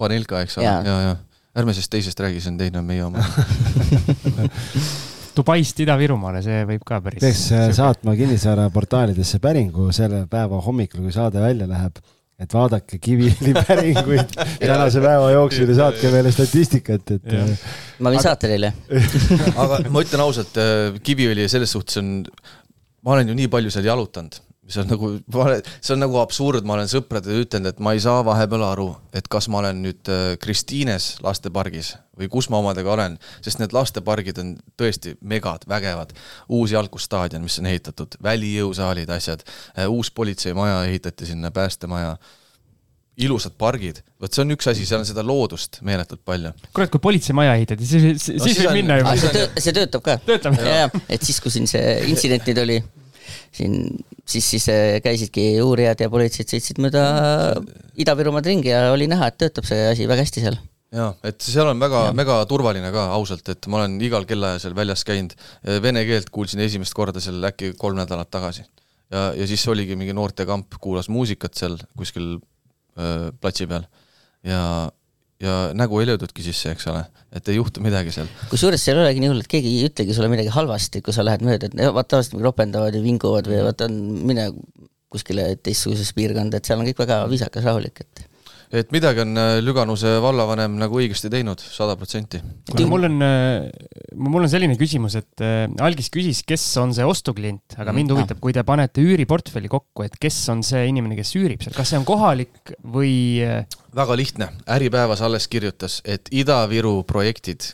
Panelka, 0.00 0.40
eks 0.46 0.58
ole, 0.58 0.66
ja, 0.66 0.78
ja, 0.84 1.00
ja. 1.10 1.16
ärme 1.60 1.74
sellest 1.76 1.92
teisest 1.92 2.20
räägi, 2.24 2.40
see 2.40 2.54
on 2.54 2.60
teine, 2.60 2.80
on 2.80 2.86
meie 2.88 3.04
oma. 3.04 3.24
Dubaist 5.36 5.82
Ida-Virumaale, 5.84 6.40
see 6.44 6.62
võib 6.68 6.82
ka 6.86 6.98
päris. 7.04 7.22
peaks 7.22 7.44
äh, 7.54 7.68
saatma 7.76 8.16
kinnisvara 8.18 8.66
portaalidesse 8.74 9.38
päringu 9.42 9.90
selle 9.94 10.24
päeva 10.30 10.58
hommikul, 10.64 11.04
kui 11.04 11.14
saade 11.14 11.42
välja 11.42 11.68
läheb, 11.70 12.00
et 12.40 12.56
vaadake 12.56 12.98
Kiviõli 13.02 13.54
päringuid. 13.68 14.34
Tänase 14.58 15.04
päeva 15.04 15.30
jooksul 15.36 15.70
ja 15.70 15.78
saatke 15.84 16.10
meile 16.14 16.32
statistikat, 16.34 17.16
et. 17.18 17.32
Äh, 17.36 17.54
ma 18.00 18.14
võin 18.14 18.24
saata 18.24 18.48
teile. 18.48 18.72
Aga 19.62 19.82
ma 19.92 20.04
ütlen 20.04 20.24
ausalt, 20.24 20.56
äh, 20.60 21.00
Kiviõli 21.04 21.46
selles 21.52 21.76
suhtes 21.76 22.00
on, 22.02 22.14
ma 23.04 23.18
olen 23.18 23.32
ju 23.32 23.38
nii 23.38 23.52
palju 23.52 23.76
seal 23.76 23.92
jalutanud 23.92 24.40
see 24.70 24.82
on 24.84 24.90
nagu, 24.90 25.10
see 25.80 25.94
on 25.94 26.02
nagu 26.04 26.20
absurd, 26.22 26.66
ma 26.68 26.76
olen 26.76 26.90
sõpradele 26.90 27.44
ütelnud, 27.44 27.74
et 27.74 27.82
ma 27.82 27.94
ei 27.96 28.02
saa 28.02 28.22
vahepeal 28.26 28.64
aru, 28.68 28.88
et 29.16 29.28
kas 29.30 29.50
ma 29.50 29.60
olen 29.62 29.82
nüüd 29.84 30.10
Kristiines 30.42 31.16
lastepargis 31.24 31.96
või 32.20 32.28
kus 32.32 32.50
ma 32.52 32.60
omadega 32.60 32.92
olen, 32.92 33.16
sest 33.44 33.62
need 33.62 33.74
lastepargid 33.74 34.40
on 34.42 34.52
tõesti 34.80 35.16
megad, 35.20 35.64
vägevad. 35.68 36.12
uus 36.48 36.74
jalgusstaadion, 36.74 37.42
mis 37.42 37.58
on 37.62 37.70
ehitatud, 37.70 38.18
välijõusaalid, 38.22 39.10
asjad, 39.16 39.44
uus 39.88 40.10
politseimaja 40.12 40.84
ehitati 40.90 41.32
sinna, 41.32 41.50
päästemaja 41.50 42.16
ilusad 43.20 43.56
pargid, 43.58 44.00
vot 44.20 44.32
see 44.32 44.44
on 44.44 44.54
üks 44.54 44.68
asi, 44.70 44.86
seal 44.88 45.02
on 45.02 45.08
seda 45.08 45.24
loodust 45.26 45.80
meeletult 45.86 46.22
palju. 46.24 46.52
kurat, 46.76 46.92
kui 46.92 47.02
politseimaja 47.02 47.56
ehitati, 47.58 47.88
siis, 47.88 48.06
siis 48.22 48.38
no, 48.38 48.46
võib 48.46 48.70
on... 48.70 48.78
minna 48.78 49.00
juba. 49.00 49.16
see, 49.20 49.32
töö, 49.34 49.50
see 49.58 49.76
töötab 49.76 50.04
ka. 50.06 50.16
töötab? 50.24 50.56
et 51.08 51.26
siis, 51.26 51.40
kui 51.42 51.52
siin 51.52 51.68
see 51.70 51.98
intsidentid 52.08 52.60
oli, 52.62 52.78
siin, 53.56 53.76
siis, 54.24 54.46
siis 54.46 54.66
äh, 54.72 54.98
käisidki 55.04 55.52
uurijad 55.64 56.02
ja 56.02 56.10
politseid 56.12 56.50
sõitsid 56.52 56.80
mööda 56.82 57.04
Ida-Virumaad 58.00 58.50
ringi 58.50 58.72
ja 58.72 58.88
oli 58.94 59.08
näha, 59.10 59.30
et 59.30 59.38
töötab 59.40 59.68
see 59.68 59.88
asi 59.92 60.08
väga 60.10 60.26
hästi 60.26 60.44
seal. 60.46 60.58
Jaa, 60.90 61.12
et 61.22 61.38
seal 61.44 61.68
on 61.70 61.78
väga, 61.78 62.08
väga 62.18 62.40
turvaline 62.50 62.88
ka 62.90 63.06
ausalt, 63.14 63.46
et 63.52 63.66
ma 63.70 63.78
olen 63.78 63.94
igal 64.02 64.24
kellaajal 64.26 64.62
seal 64.64 64.74
väljas 64.74 65.04
käinud, 65.06 65.36
vene 65.84 66.02
keelt 66.08 66.32
kuulsin 66.34 66.62
esimest 66.64 66.96
korda 66.98 67.22
seal 67.22 67.38
äkki 67.46 67.76
kolm 67.78 68.00
nädalat 68.00 68.30
tagasi. 68.30 68.64
ja, 69.10 69.28
ja 69.38 69.46
siis 69.46 69.62
oligi 69.70 69.94
mingi 69.98 70.14
noortekamp, 70.18 70.74
kuulas 70.82 71.08
muusikat 71.08 71.54
seal 71.54 71.78
kuskil 71.98 72.40
öö, 72.98 73.30
platsi 73.40 73.68
peal. 73.70 73.86
Ja, 74.46 74.90
ja 75.40 75.56
nägu 75.76 76.00
ei 76.00 76.08
löödudki 76.10 76.44
sisse, 76.44 76.74
eks 76.74 76.88
ole, 76.92 77.04
et 77.32 77.48
ei 77.48 77.58
juhtu 77.58 77.82
midagi 77.84 78.12
seal. 78.14 78.28
kusjuures 78.52 78.82
seal 78.84 79.00
ei 79.00 79.06
olegi 79.06 79.24
nii 79.24 79.32
hull, 79.32 79.44
et 79.44 79.50
keegi 79.50 79.74
ei 79.78 79.90
ütlegi 79.90 80.16
sulle 80.16 80.30
midagi 80.32 80.52
halvasti, 80.54 81.02
kui 81.04 81.16
sa 81.16 81.24
lähed 81.26 81.44
mööda, 81.46 81.70
et 81.70 81.76
vaata 81.80 82.16
tavaliselt 82.16 82.40
ropendavad 82.44 82.96
ja 82.96 83.04
vinguvad 83.04 83.48
või 83.50 83.62
vaata, 83.68 83.88
mine 83.90 84.50
kuskile 85.10 85.54
teistsugusesse 85.58 86.14
piirkonda, 86.16 86.60
et 86.60 86.68
seal 86.68 86.82
on 86.82 86.90
kõik 86.90 87.00
väga 87.02 87.22
viisakas, 87.30 87.66
rahulik, 87.66 88.04
et 88.04 88.26
et 88.70 88.92
midagi 88.94 89.18
on 89.24 89.34
äh, 89.34 89.56
Lüganuse 89.64 90.12
vallavanem 90.22 90.76
nagu 90.78 91.00
õigesti 91.00 91.30
teinud, 91.32 91.58
sada 91.58 91.96
protsenti. 91.98 92.38
mul 92.86 93.08
on, 93.08 93.16
äh, 93.26 93.66
mul 94.14 94.46
on 94.46 94.52
selline 94.52 94.76
küsimus, 94.78 95.16
et 95.18 95.42
äh, 95.42 95.64
algis 95.82 96.10
küsis, 96.14 96.44
kes 96.46 96.68
on 96.78 96.94
see 96.94 97.06
ostuklient, 97.06 97.74
aga 97.76 97.90
mind 97.96 98.12
mm. 98.12 98.20
huvitab, 98.20 98.42
kui 98.42 98.54
te 98.54 98.62
panete 98.66 99.02
üüriportfelli 99.02 99.70
kokku, 99.72 100.06
et 100.06 100.14
kes 100.22 100.38
on 100.54 100.62
see 100.66 100.86
inimene, 100.92 101.18
kes 101.18 101.34
üürib 101.40 101.66
seal, 101.66 101.74
kas 101.74 101.90
see 101.90 101.98
on 101.98 102.06
kohalik 102.08 102.76
või? 102.86 103.14
Väga 103.96 104.16
lihtne, 104.16 104.48
Äripäevas 104.68 105.22
alles 105.22 105.48
kirjutas, 105.48 106.00
et 106.04 106.28
Ida-Viru 106.30 107.02
projektid, 107.04 107.72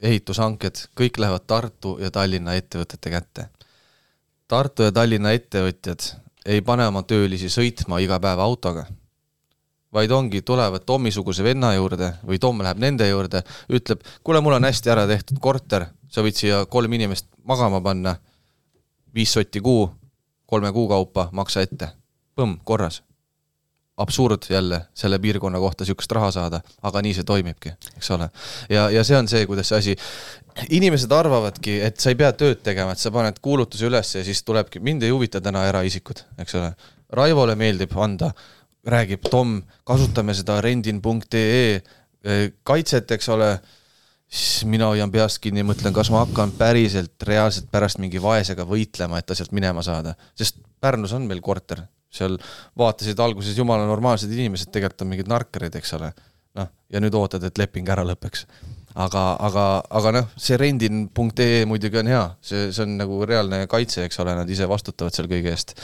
ehitushanked, 0.00 0.88
kõik 0.98 1.18
lähevad 1.18 1.46
Tartu 1.46 1.96
ja 2.00 2.10
Tallinna 2.10 2.54
ettevõtete 2.54 3.10
kätte. 3.10 3.48
Tartu 4.48 4.82
ja 4.82 4.92
Tallinna 4.92 5.32
ettevõtjad 5.32 6.12
ei 6.46 6.62
pane 6.62 6.86
oma 6.86 7.02
töölisi 7.02 7.48
sõitma 7.50 7.98
iga 8.04 8.20
päev 8.20 8.40
autoga 8.40 8.86
vaid 9.96 10.12
ongi, 10.12 10.42
tulevad 10.42 10.84
Tommi-suguse 10.86 11.44
venna 11.44 11.72
juurde 11.74 12.12
või 12.26 12.40
Tom 12.42 12.60
läheb 12.64 12.80
nende 12.82 13.08
juurde, 13.08 13.42
ütleb, 13.72 14.02
kuule, 14.24 14.42
mul 14.44 14.58
on 14.58 14.68
hästi 14.68 14.92
ära 14.92 15.06
tehtud 15.08 15.40
korter, 15.42 15.88
sa 16.12 16.24
võid 16.26 16.36
siia 16.36 16.64
kolm 16.70 16.92
inimest 16.98 17.28
magama 17.48 17.80
panna, 17.84 18.16
viis 19.14 19.32
sotti 19.32 19.62
kuu, 19.64 19.88
kolme 20.46 20.72
kuu 20.76 20.88
kaupa, 20.92 21.30
maksa 21.32 21.64
ette. 21.66 21.94
põmm, 22.36 22.58
korras. 22.64 23.00
Absurd 23.96 24.48
jälle 24.50 24.80
selle 24.94 25.18
piirkonna 25.18 25.58
kohta 25.58 25.84
niisugust 25.84 26.12
raha 26.12 26.30
saada, 26.30 26.60
aga 26.82 27.02
nii 27.02 27.14
see 27.16 27.24
toimibki, 27.24 27.72
eks 27.96 28.10
ole. 28.16 28.28
ja, 28.70 28.90
ja 28.90 29.04
see 29.04 29.16
on 29.16 29.28
see, 29.28 29.46
kuidas 29.48 29.72
see 29.72 29.78
asi, 29.78 29.96
inimesed 30.70 31.12
arvavadki, 31.12 31.78
et 31.84 32.00
sa 32.00 32.12
ei 32.12 32.18
pea 32.18 32.32
tööd 32.36 32.60
tegema, 32.64 32.92
et 32.92 33.00
sa 33.00 33.12
paned 33.14 33.40
kuulutuse 33.44 33.88
üles 33.88 34.12
ja 34.18 34.24
siis 34.24 34.42
tulebki, 34.44 34.82
mind 34.84 35.06
ei 35.06 35.14
huvita 35.14 35.40
täna 35.40 35.64
eraisikud, 35.70 36.22
eks 36.42 36.58
ole. 36.60 36.74
Raivole 37.16 37.54
meeldib 37.54 37.92
anda 38.02 38.32
räägib 38.86 39.26
Tom, 39.30 39.60
kasutame 39.86 40.34
seda 40.34 40.60
rendin.ee 40.60 41.74
eh, 41.76 42.52
kaitset, 42.66 43.10
eks 43.16 43.28
ole, 43.34 43.50
siis 44.28 44.64
mina 44.68 44.90
hoian 44.92 45.12
peast 45.12 45.40
kinni 45.42 45.64
mõtlen, 45.66 45.94
kas 45.94 46.10
ma 46.14 46.24
hakkan 46.24 46.52
päriselt 46.58 47.26
reaalselt 47.26 47.70
pärast 47.72 48.00
mingi 48.02 48.22
vaesega 48.22 48.66
võitlema, 48.68 49.18
et 49.20 49.26
ta 49.26 49.38
sealt 49.38 49.54
minema 49.56 49.84
saada, 49.86 50.16
sest 50.38 50.60
Pärnus 50.80 51.14
on 51.16 51.24
meil 51.26 51.40
korter, 51.40 51.86
seal 52.12 52.38
vaatasid 52.78 53.20
alguses 53.20 53.58
jumala 53.58 53.86
normaalsed 53.88 54.32
inimesed, 54.32 54.72
tegelikult 54.72 55.04
on 55.04 55.12
mingid 55.12 55.30
narkarid, 55.30 55.76
eks 55.76 55.94
ole. 55.98 56.12
noh, 56.56 56.72
ja 56.92 57.02
nüüd 57.02 57.14
ootad, 57.18 57.44
et 57.44 57.58
leping 57.60 57.88
ära 57.92 58.06
lõpeks 58.06 58.46
aga, 58.96 59.22
aga, 59.44 59.64
aga 59.98 60.12
noh, 60.16 60.28
see 60.40 60.56
rendin.ee 60.60 61.64
muidugi 61.68 62.00
on 62.00 62.10
hea, 62.10 62.22
see, 62.44 62.68
see 62.74 62.84
on 62.86 62.94
nagu 63.00 63.18
reaalne 63.28 63.62
kaitse, 63.70 64.06
eks 64.06 64.20
ole, 64.24 64.34
nad 64.38 64.50
ise 64.52 64.68
vastutavad 64.70 65.14
seal 65.14 65.28
kõige 65.30 65.52
eest. 65.52 65.74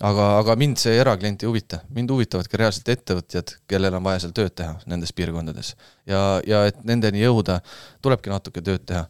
aga, 0.00 0.28
aga 0.40 0.56
mind 0.60 0.80
see 0.80 0.94
eraklient 1.00 1.44
ei 1.44 1.50
huvita, 1.50 1.82
mind 1.96 2.12
huvitavadki 2.14 2.60
reaalselt 2.60 2.88
ettevõtjad, 2.94 3.56
kellel 3.68 3.98
on 3.98 4.06
vaja 4.06 4.24
seal 4.24 4.36
tööd 4.36 4.56
teha 4.62 4.78
nendes 4.90 5.12
piirkondades. 5.16 5.74
ja, 6.08 6.22
ja 6.48 6.64
et 6.70 6.80
nendeni 6.88 7.24
jõuda, 7.24 7.60
tulebki 8.02 8.32
natuke 8.32 8.64
tööd 8.64 8.86
teha. 8.88 9.04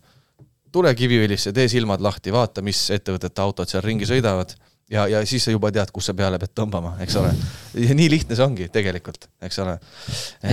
tule 0.73 0.95
Kiviõlisse, 0.99 1.53
tee 1.55 1.69
silmad 1.69 2.03
lahti, 2.03 2.33
vaata, 2.35 2.63
mis 2.67 2.83
ettevõtete 2.91 3.43
autod 3.43 3.71
seal 3.71 3.85
ringi 3.87 4.09
sõidavad 4.09 4.57
ja, 4.93 5.09
ja 5.09 5.25
siis 5.27 5.45
sa 5.47 5.55
juba 5.55 5.73
tead, 5.75 5.91
kus 5.95 6.11
sa 6.11 6.15
peale 6.17 6.39
pead 6.43 6.55
tõmbama, 6.59 6.95
eks 7.05 7.19
ole. 7.21 7.33
ja 7.81 7.97
nii 7.97 8.09
lihtne 8.13 8.39
see 8.39 8.47
ongi 8.47 8.69
tegelikult, 8.73 9.29
eks 9.43 9.61
ole. 9.65 9.77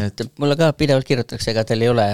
et 0.02 0.26
mulle 0.40 0.58
ka 0.60 0.72
pidevalt 0.80 1.08
kirjutatakse, 1.08 1.52
ega 1.54 1.66
teil 1.68 1.86
ei 1.86 1.94
ole 1.94 2.10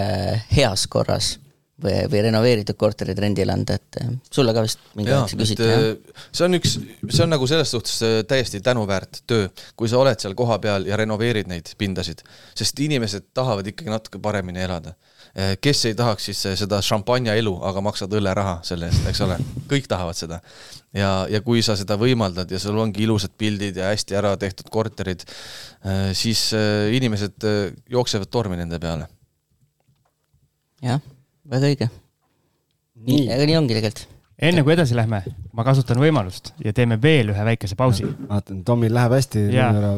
heas 0.56 0.88
korras 0.92 1.36
või, 1.84 1.96
või 2.12 2.24
renoveeritud 2.28 2.78
korterid 2.80 3.20
rendile 3.20 3.56
anda, 3.56 3.78
et 3.80 4.00
eh, 4.02 4.12
sulle 4.32 4.54
ka 4.56 4.64
vist 4.66 4.84
mingi 4.98 5.14
aeg 5.14 5.32
see 5.32 5.42
küsiti, 5.42 5.70
jah? 5.70 5.88
Eh, 5.92 6.28
see 6.32 6.48
on 6.48 6.60
üks, 6.60 6.78
see 7.10 7.26
on 7.26 7.34
nagu 7.36 7.50
selles 7.52 7.74
suhtes 7.76 7.98
eh, 8.06 8.20
täiesti 8.28 8.62
tänuväärt 8.66 9.24
töö, 9.30 9.50
kui 9.78 9.92
sa 9.92 10.00
oled 10.02 10.22
seal 10.22 10.38
kohapeal 10.38 10.88
ja 10.90 11.00
renoveerid 11.00 11.52
neid 11.52 11.74
pindasid, 11.80 12.24
sest 12.58 12.80
inimesed 12.86 13.32
tahavad 13.36 13.68
ikkagi 13.72 13.92
natuke 13.92 14.22
paremini 14.24 14.64
elada 14.66 14.96
kes 15.62 15.86
ei 15.90 15.96
tahaks 15.98 16.30
siis 16.30 16.46
eh, 16.48 16.56
seda 16.60 16.80
šampanja 16.84 17.36
elu, 17.36 17.52
aga 17.68 17.84
maksad 17.84 18.14
õlleraha 18.16 18.60
selle 18.64 18.88
eest, 18.88 19.04
eks 19.12 19.22
ole, 19.26 19.36
kõik 19.72 19.90
tahavad 19.92 20.16
seda. 20.16 20.40
ja, 20.96 21.10
ja 21.32 21.42
kui 21.44 21.64
sa 21.66 21.76
seda 21.76 21.98
võimaldad 22.00 22.52
ja 22.52 22.60
sul 22.62 22.80
ongi 22.80 23.04
ilusad 23.04 23.36
pildid 23.38 23.76
ja 23.76 23.92
hästi 23.92 24.16
ära 24.16 24.36
tehtud 24.40 24.72
korterid, 24.72 25.26
eh, 25.84 26.10
siis 26.16 26.48
inimesed 26.96 27.48
jooksevad 27.92 28.32
tormi 28.32 28.60
nende 28.62 28.80
peale. 28.80 29.10
jah, 30.82 31.04
väga 31.52 31.72
õige. 31.74 31.90
nii, 32.96 33.28
aga 33.36 33.52
nii 33.52 33.60
ongi 33.60 33.80
tegelikult 33.80 34.08
enne 34.40 34.64
kui 34.64 34.74
edasi 34.76 34.96
lähme, 34.96 35.22
ma 35.56 35.64
kasutan 35.68 36.00
võimalust 36.00 36.54
ja 36.64 36.74
teeme 36.76 36.96
veel 37.02 37.32
ühe 37.32 37.44
väikese 37.52 37.76
pausi. 37.80 38.08
vaatan, 38.30 38.64
Tomil 38.68 38.96
läheb 38.96 39.20
hästi 39.20 39.48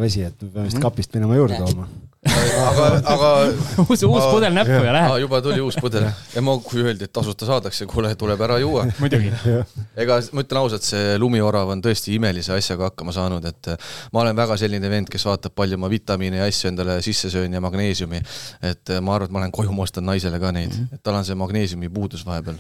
vesi, 0.01 0.25
et 0.25 0.41
me 0.41 0.49
peame 0.49 0.69
vist 0.71 0.81
kapist 0.81 1.13
minema 1.17 1.38
juurde 1.38 1.61
tooma 1.61 1.89
aga, 2.28 2.88
aga 3.13 3.30
uus, 3.84 4.03
uus 4.03 4.23
ma, 4.23 4.30
pudel 4.32 4.55
näppu 4.55 4.80
ja 4.86 4.93
läheb. 4.95 5.15
juba 5.23 5.41
tuli 5.45 5.61
uus 5.63 5.78
pudel 5.82 6.07
ja 6.07 6.43
ma, 6.45 6.57
kui 6.63 6.84
öeldi, 6.84 7.07
et 7.07 7.13
tasuta 7.13 7.47
saadakse, 7.49 7.88
kuule, 7.89 8.13
tuleb 8.19 8.41
ära 8.47 8.59
juua. 8.63 8.88
muidugi. 9.01 9.32
ega 10.03 10.19
ma 10.32 10.45
ütlen 10.45 10.61
ausalt, 10.61 10.88
see 10.88 11.15
lumiorav 11.21 11.73
on 11.75 11.84
tõesti 11.86 12.15
imelise 12.17 12.55
asjaga 12.55 12.91
hakkama 12.91 13.15
saanud, 13.15 13.47
et 13.49 13.71
äh, 13.73 13.95
ma 14.13 14.23
olen 14.25 14.38
väga 14.38 14.59
selline 14.59 14.91
vend, 14.91 15.11
kes 15.13 15.28
vaatab, 15.30 15.55
palju 15.57 15.80
ma 15.82 15.91
vitamiine 15.91 16.41
ja 16.41 16.49
asju 16.49 16.71
endale 16.71 16.99
sisse 17.05 17.32
söön 17.34 17.53
ja 17.53 17.63
magneesiumi. 17.63 18.21
et 18.61 18.93
äh, 18.93 19.01
ma 19.01 19.15
arvan, 19.15 19.32
et 19.32 19.38
ma 19.38 19.45
lähen 19.45 19.55
koju, 19.55 19.73
ma 19.75 19.88
ostan 19.88 20.07
naisele 20.07 20.39
ka 20.43 20.53
neid, 20.55 20.75
et 20.91 21.01
tal 21.03 21.17
on 21.17 21.25
see 21.28 21.38
magneesiumi 21.38 21.89
puudus 21.93 22.25
vahepeal 22.28 22.59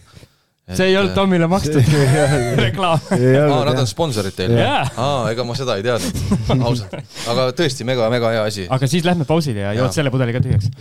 see 0.75 0.89
ei 0.91 0.97
olnud 0.99 1.13
Tomile 1.15 1.47
makstud 1.47 1.91
reklaam. 2.65 2.99
aa, 3.11 3.59
nad 3.69 3.79
on 3.79 3.87
sponsorid 3.87 4.35
teil? 4.35 4.55
aa, 4.59 5.29
ega 5.31 5.45
ma 5.47 5.55
seda 5.57 5.77
ei 5.79 5.85
teadnud, 5.85 6.23
ausalt. 6.57 6.97
aga 7.31 7.49
tõesti 7.57 7.87
mega-mega 7.87 8.33
hea 8.35 8.47
asi. 8.49 8.67
aga 8.69 8.89
siis 8.91 9.07
lähme 9.07 9.27
pausile 9.29 9.63
ja 9.63 9.75
jood 9.77 9.95
selle 9.95 10.11
pudeli 10.11 10.35
ka 10.35 10.43
tühjaks. 10.43 10.71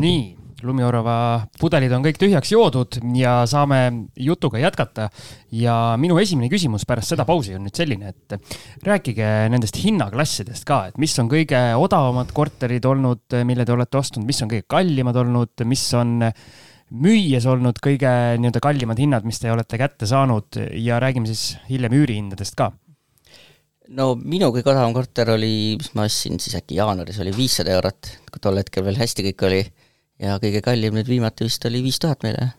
nii 0.00 0.39
lumiorava 0.66 1.16
pudelid 1.60 1.92
on 1.96 2.04
kõik 2.04 2.18
tühjaks 2.20 2.52
joodud 2.52 2.98
ja 3.16 3.40
saame 3.50 4.08
jutuga 4.16 4.60
jätkata. 4.62 5.08
ja 5.52 5.96
minu 5.98 6.18
esimene 6.18 6.50
küsimus 6.52 6.86
pärast 6.86 7.14
seda 7.14 7.24
pausi 7.28 7.54
on 7.56 7.64
nüüd 7.66 7.76
selline, 7.76 8.14
et 8.14 8.86
rääkige 8.86 9.50
nendest 9.52 9.80
hinnaklassidest 9.82 10.64
ka, 10.68 10.86
et 10.90 10.98
mis 10.98 11.16
on 11.18 11.30
kõige 11.30 11.60
odavamad 11.76 12.32
korterid 12.32 12.84
olnud, 12.84 13.38
mille 13.44 13.64
te 13.64 13.72
olete 13.72 13.98
ostnud, 13.98 14.26
mis 14.26 14.42
on 14.42 14.50
kõige 14.52 14.68
kallimad 14.70 15.16
olnud, 15.16 15.66
mis 15.68 15.86
on 15.98 16.20
müües 16.90 17.46
olnud 17.46 17.78
kõige 17.82 18.10
nii-öelda 18.40 18.62
kallimad 18.62 18.98
hinnad, 19.00 19.26
mis 19.26 19.38
te 19.40 19.50
olete 19.52 19.78
kätte 19.78 20.08
saanud. 20.10 20.58
Ja 20.74 20.98
räägime 21.02 21.30
siis 21.30 21.54
hiljem 21.70 21.94
üürihindadest 22.00 22.58
ka. 22.58 22.72
No 23.90 24.12
minu 24.14 24.52
kõige 24.54 24.70
odavam 24.70 24.94
korter 24.94 25.32
oli, 25.34 25.76
mis 25.80 25.90
ma 25.98 26.06
ostsin 26.06 26.38
siis 26.42 26.54
äkki 26.58 26.76
jaanuaris, 26.78 27.18
oli 27.22 27.34
viissada 27.34 27.72
eurot, 27.74 28.10
kui 28.30 28.42
tol 28.42 28.60
hetkel 28.60 28.86
veel 28.86 29.00
hästi 29.00 29.24
kõik 29.30 29.46
oli 29.48 29.62
ja 30.20 30.38
kõige 30.42 30.62
kallim 30.64 30.96
nüüd 30.96 31.08
viimati 31.10 31.48
vist 31.48 31.64
oli 31.68 31.82
viis 31.84 31.98
tuhat 32.02 32.24
meile 32.26 32.50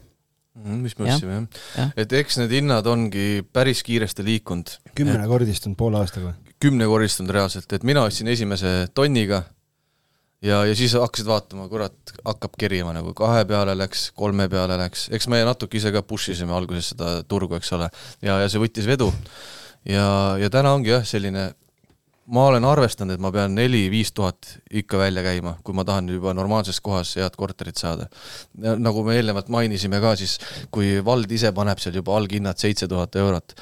mm,. 0.57 0.82
mis 0.84 0.97
me 0.97 1.07
ostsime 1.07 1.38
jah 1.38 1.47
ja. 1.78 1.86
ja., 1.86 1.89
et 2.03 2.20
eks 2.22 2.41
need 2.41 2.57
hinnad 2.59 2.88
ongi 2.89 3.45
päris 3.53 3.84
kiiresti 3.88 4.26
liikunud. 4.28 4.78
kümnekordistunud 4.97 5.78
poole 5.80 6.01
aastaga? 6.01 6.36
kümnekordistunud 6.62 7.34
reaalselt, 7.34 7.72
et 7.74 7.88
mina 7.88 8.05
ostsin 8.07 8.30
esimese 8.32 8.88
tonniga 8.97 9.43
ja, 10.41 10.64
ja 10.66 10.76
siis 10.78 10.93
hakkasid 10.97 11.30
vaatama, 11.30 11.68
kurat, 11.72 12.14
hakkab 12.26 12.57
kerima 12.59 12.93
nagu, 12.97 13.14
kahe 13.18 13.45
peale 13.49 13.76
läks, 13.78 14.09
kolme 14.18 14.47
peale 14.51 14.78
läks, 14.82 15.07
eks 15.14 15.30
me 15.32 15.41
natuke 15.47 15.80
ise 15.80 15.93
ka 15.93 16.03
push 16.05 16.34
isime 16.34 16.55
alguses 16.57 16.93
seda 16.93 17.22
turgu, 17.30 17.57
eks 17.59 17.74
ole, 17.78 17.89
ja, 18.26 18.39
ja 18.43 18.49
see 18.51 18.62
võttis 18.62 18.89
vedu. 18.89 19.12
ja, 19.88 20.05
ja 20.41 20.49
täna 20.53 20.74
ongi 20.78 20.93
jah, 20.93 21.05
selline 21.07 21.51
ma 22.32 22.45
olen 22.47 22.65
arvestanud, 22.67 23.17
et 23.17 23.23
ma 23.23 23.32
pean 23.34 23.53
neli-viis 23.55 24.13
tuhat 24.15 24.55
ikka 24.82 24.99
välja 25.01 25.23
käima, 25.25 25.57
kui 25.63 25.75
ma 25.75 25.84
tahan 25.88 26.09
juba 26.13 26.34
normaalses 26.38 26.79
kohas 26.84 27.13
head 27.19 27.36
korterit 27.38 27.79
saada. 27.79 28.07
nagu 28.57 29.03
me 29.03 29.17
eelnevalt 29.19 29.51
mainisime 29.51 29.99
ka, 30.03 30.15
siis 30.15 30.38
kui 30.71 30.99
vald 31.05 31.32
ise 31.32 31.51
paneb 31.51 31.79
seal 31.79 31.99
juba 31.99 32.15
alghinnad 32.17 32.57
seitse 32.57 32.88
tuhat 32.88 33.15
eurot, 33.19 33.55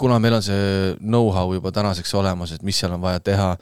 kuna 0.00 0.18
meil 0.18 0.38
on 0.38 0.42
see 0.42 0.94
know-how 0.98 1.54
juba 1.54 1.72
tänaseks 1.72 2.14
olemas, 2.18 2.52
et 2.56 2.62
mis 2.66 2.78
seal 2.80 2.96
on 2.96 3.02
vaja 3.02 3.20
teha, 3.20 3.52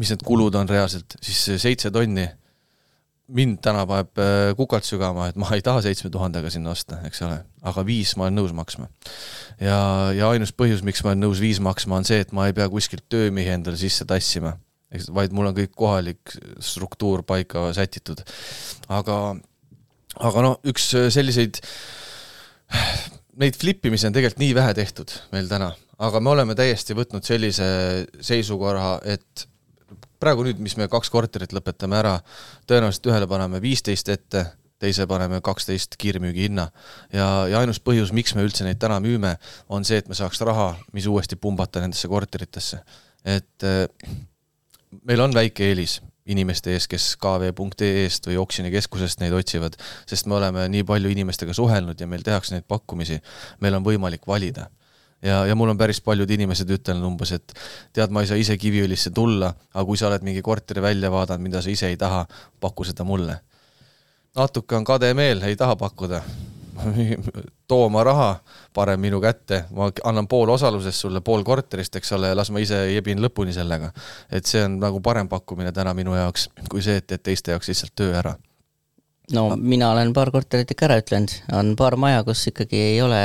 mis 0.00 0.10
need 0.10 0.24
kulud 0.26 0.54
on 0.58 0.68
reaalselt, 0.68 1.18
siis 1.22 1.62
seitse 1.62 1.92
tonni 1.94 2.26
mind 3.32 3.60
täna 3.64 3.84
paneb 3.88 4.20
äh, 4.20 4.50
kukalt 4.58 4.84
sügama, 4.86 5.28
et 5.30 5.38
ma 5.40 5.48
ei 5.56 5.62
taha 5.64 5.80
seitsme 5.84 6.10
tuhandega 6.12 6.50
sinna 6.52 6.74
osta, 6.74 6.98
eks 7.08 7.22
ole, 7.24 7.38
aga 7.64 7.84
viis 7.86 8.12
ma 8.20 8.26
olen 8.26 8.36
nõus 8.40 8.52
maksma. 8.56 8.90
ja, 9.60 9.78
ja 10.16 10.28
ainus 10.34 10.52
põhjus, 10.56 10.84
miks 10.84 11.04
ma 11.04 11.12
olen 11.12 11.24
nõus 11.24 11.40
viis 11.42 11.60
maksma, 11.64 12.00
on 12.00 12.08
see, 12.08 12.20
et 12.24 12.34
ma 12.36 12.48
ei 12.48 12.56
pea 12.56 12.68
kuskilt 12.72 13.06
töömehi 13.12 13.54
endale 13.56 13.80
sisse 13.80 14.04
tassima, 14.08 14.54
eks, 14.92 15.08
vaid 15.14 15.32
mul 15.36 15.48
on 15.50 15.56
kõik 15.56 15.72
kohalik 15.76 16.36
struktuur 16.60 17.24
paika 17.24 17.70
sätitud. 17.76 18.20
aga, 18.92 19.18
aga 20.20 20.44
noh, 20.44 20.60
üks 20.68 20.90
selliseid, 21.14 21.62
neid 23.40 23.56
flippimisi 23.56 24.10
on 24.10 24.16
tegelikult 24.16 24.44
nii 24.44 24.52
vähe 24.60 24.76
tehtud 24.76 25.16
meil 25.32 25.48
täna, 25.48 25.72
aga 25.96 26.20
me 26.20 26.34
oleme 26.36 26.58
täiesti 26.58 26.96
võtnud 26.98 27.24
sellise 27.24 27.66
seisukorra, 28.20 28.98
et 29.08 29.48
praegu 30.24 30.46
nüüd, 30.46 30.60
mis 30.64 30.76
me 30.80 30.88
kaks 30.90 31.12
korterit 31.12 31.52
lõpetame 31.54 31.98
ära, 32.00 32.18
tõenäoliselt 32.70 33.10
ühele 33.10 33.28
paneme 33.30 33.60
viisteist 33.62 34.08
ette, 34.12 34.46
teise 34.82 35.06
paneme 35.08 35.40
kaksteist 35.44 35.98
kiirmüügihinna. 36.00 36.68
ja, 37.12 37.28
ja 37.50 37.60
ainus 37.60 37.80
põhjus, 37.80 38.12
miks 38.16 38.34
me 38.36 38.44
üldse 38.44 38.66
neid 38.66 38.80
täna 38.82 39.00
müüme, 39.04 39.36
on 39.68 39.84
see, 39.84 40.00
et 40.00 40.08
me 40.10 40.16
saaks 40.18 40.42
raha, 40.44 40.74
mis 40.96 41.06
uuesti 41.10 41.36
pumbata 41.40 41.82
nendesse 41.84 42.08
korteritesse. 42.08 42.80
et 43.24 43.64
äh, 43.64 43.86
meil 45.04 45.20
on 45.20 45.34
väike 45.34 45.70
eelis 45.70 46.00
inimeste 46.26 46.72
ees, 46.72 46.86
kes 46.88 47.14
kv.ee-st 47.20 48.30
või 48.30 48.38
oksjonikeskusest 48.40 49.20
neid 49.20 49.34
otsivad, 49.36 49.76
sest 50.08 50.28
me 50.28 50.38
oleme 50.38 50.68
nii 50.72 50.84
palju 50.88 51.12
inimestega 51.12 51.52
suhelnud 51.52 52.00
ja 52.00 52.08
meil 52.08 52.24
tehakse 52.24 52.56
neid 52.56 52.64
pakkumisi, 52.68 53.20
meil 53.60 53.76
on 53.76 53.84
võimalik 53.84 54.24
valida 54.26 54.70
ja, 55.24 55.42
ja 55.46 55.56
mul 55.56 55.72
on 55.72 55.80
päris 55.80 56.00
paljud 56.04 56.30
inimesed 56.30 56.70
ütelnud 56.76 57.08
umbes, 57.08 57.34
et 57.36 57.56
tead, 57.92 58.12
ma 58.14 58.22
ei 58.24 58.30
saa 58.30 58.40
ise 58.40 58.56
Kiviõlisse 58.60 59.12
tulla, 59.14 59.52
aga 59.74 59.84
kui 59.88 60.00
sa 60.00 60.08
oled 60.10 60.24
mingi 60.26 60.42
korteri 60.44 60.82
välja 60.84 61.10
vaadanud, 61.12 61.48
mida 61.48 61.62
sa 61.64 61.72
ise 61.72 61.90
ei 61.90 62.00
taha, 62.00 62.24
paku 62.60 62.84
seda 62.84 63.06
mulle. 63.08 63.40
natuke 64.36 64.76
on 64.76 64.84
kade 64.84 65.14
meel, 65.14 65.42
ei 65.46 65.56
taha 65.56 65.76
pakkuda 65.76 66.22
too 67.68 67.84
oma 67.84 68.04
raha 68.04 68.30
parem 68.74 69.00
minu 69.00 69.20
kätte, 69.22 69.64
ma 69.70 69.90
annan 70.04 70.28
pool 70.28 70.50
osalusest 70.50 71.04
sulle, 71.06 71.20
pool 71.20 71.44
korterist, 71.44 71.96
eks 71.96 72.12
ole, 72.16 72.32
las 72.34 72.50
ma 72.50 72.62
ise 72.62 72.80
jebin 72.92 73.22
lõpuni 73.22 73.54
sellega. 73.54 73.92
et 74.30 74.46
see 74.46 74.64
on 74.64 74.80
nagu 74.82 75.00
parem 75.00 75.28
pakkumine 75.28 75.72
täna 75.72 75.94
minu 75.94 76.16
jaoks, 76.18 76.48
kui 76.70 76.82
see, 76.82 76.98
et 76.98 77.06
teed 77.06 77.22
teiste 77.22 77.54
jaoks 77.54 77.70
lihtsalt 77.70 77.94
töö 77.94 78.18
ära. 78.18 78.34
no 79.32 79.48
mina 79.56 79.92
olen 79.92 80.12
paar 80.12 80.30
korterit 80.34 80.70
ikka 80.70 80.90
ära 80.90 80.98
ütlenud, 81.02 81.36
on 81.52 81.76
paar 81.76 81.96
maja, 81.96 82.24
kus 82.24 82.46
ikkagi 82.50 82.80
ei 82.90 83.00
ole 83.02 83.22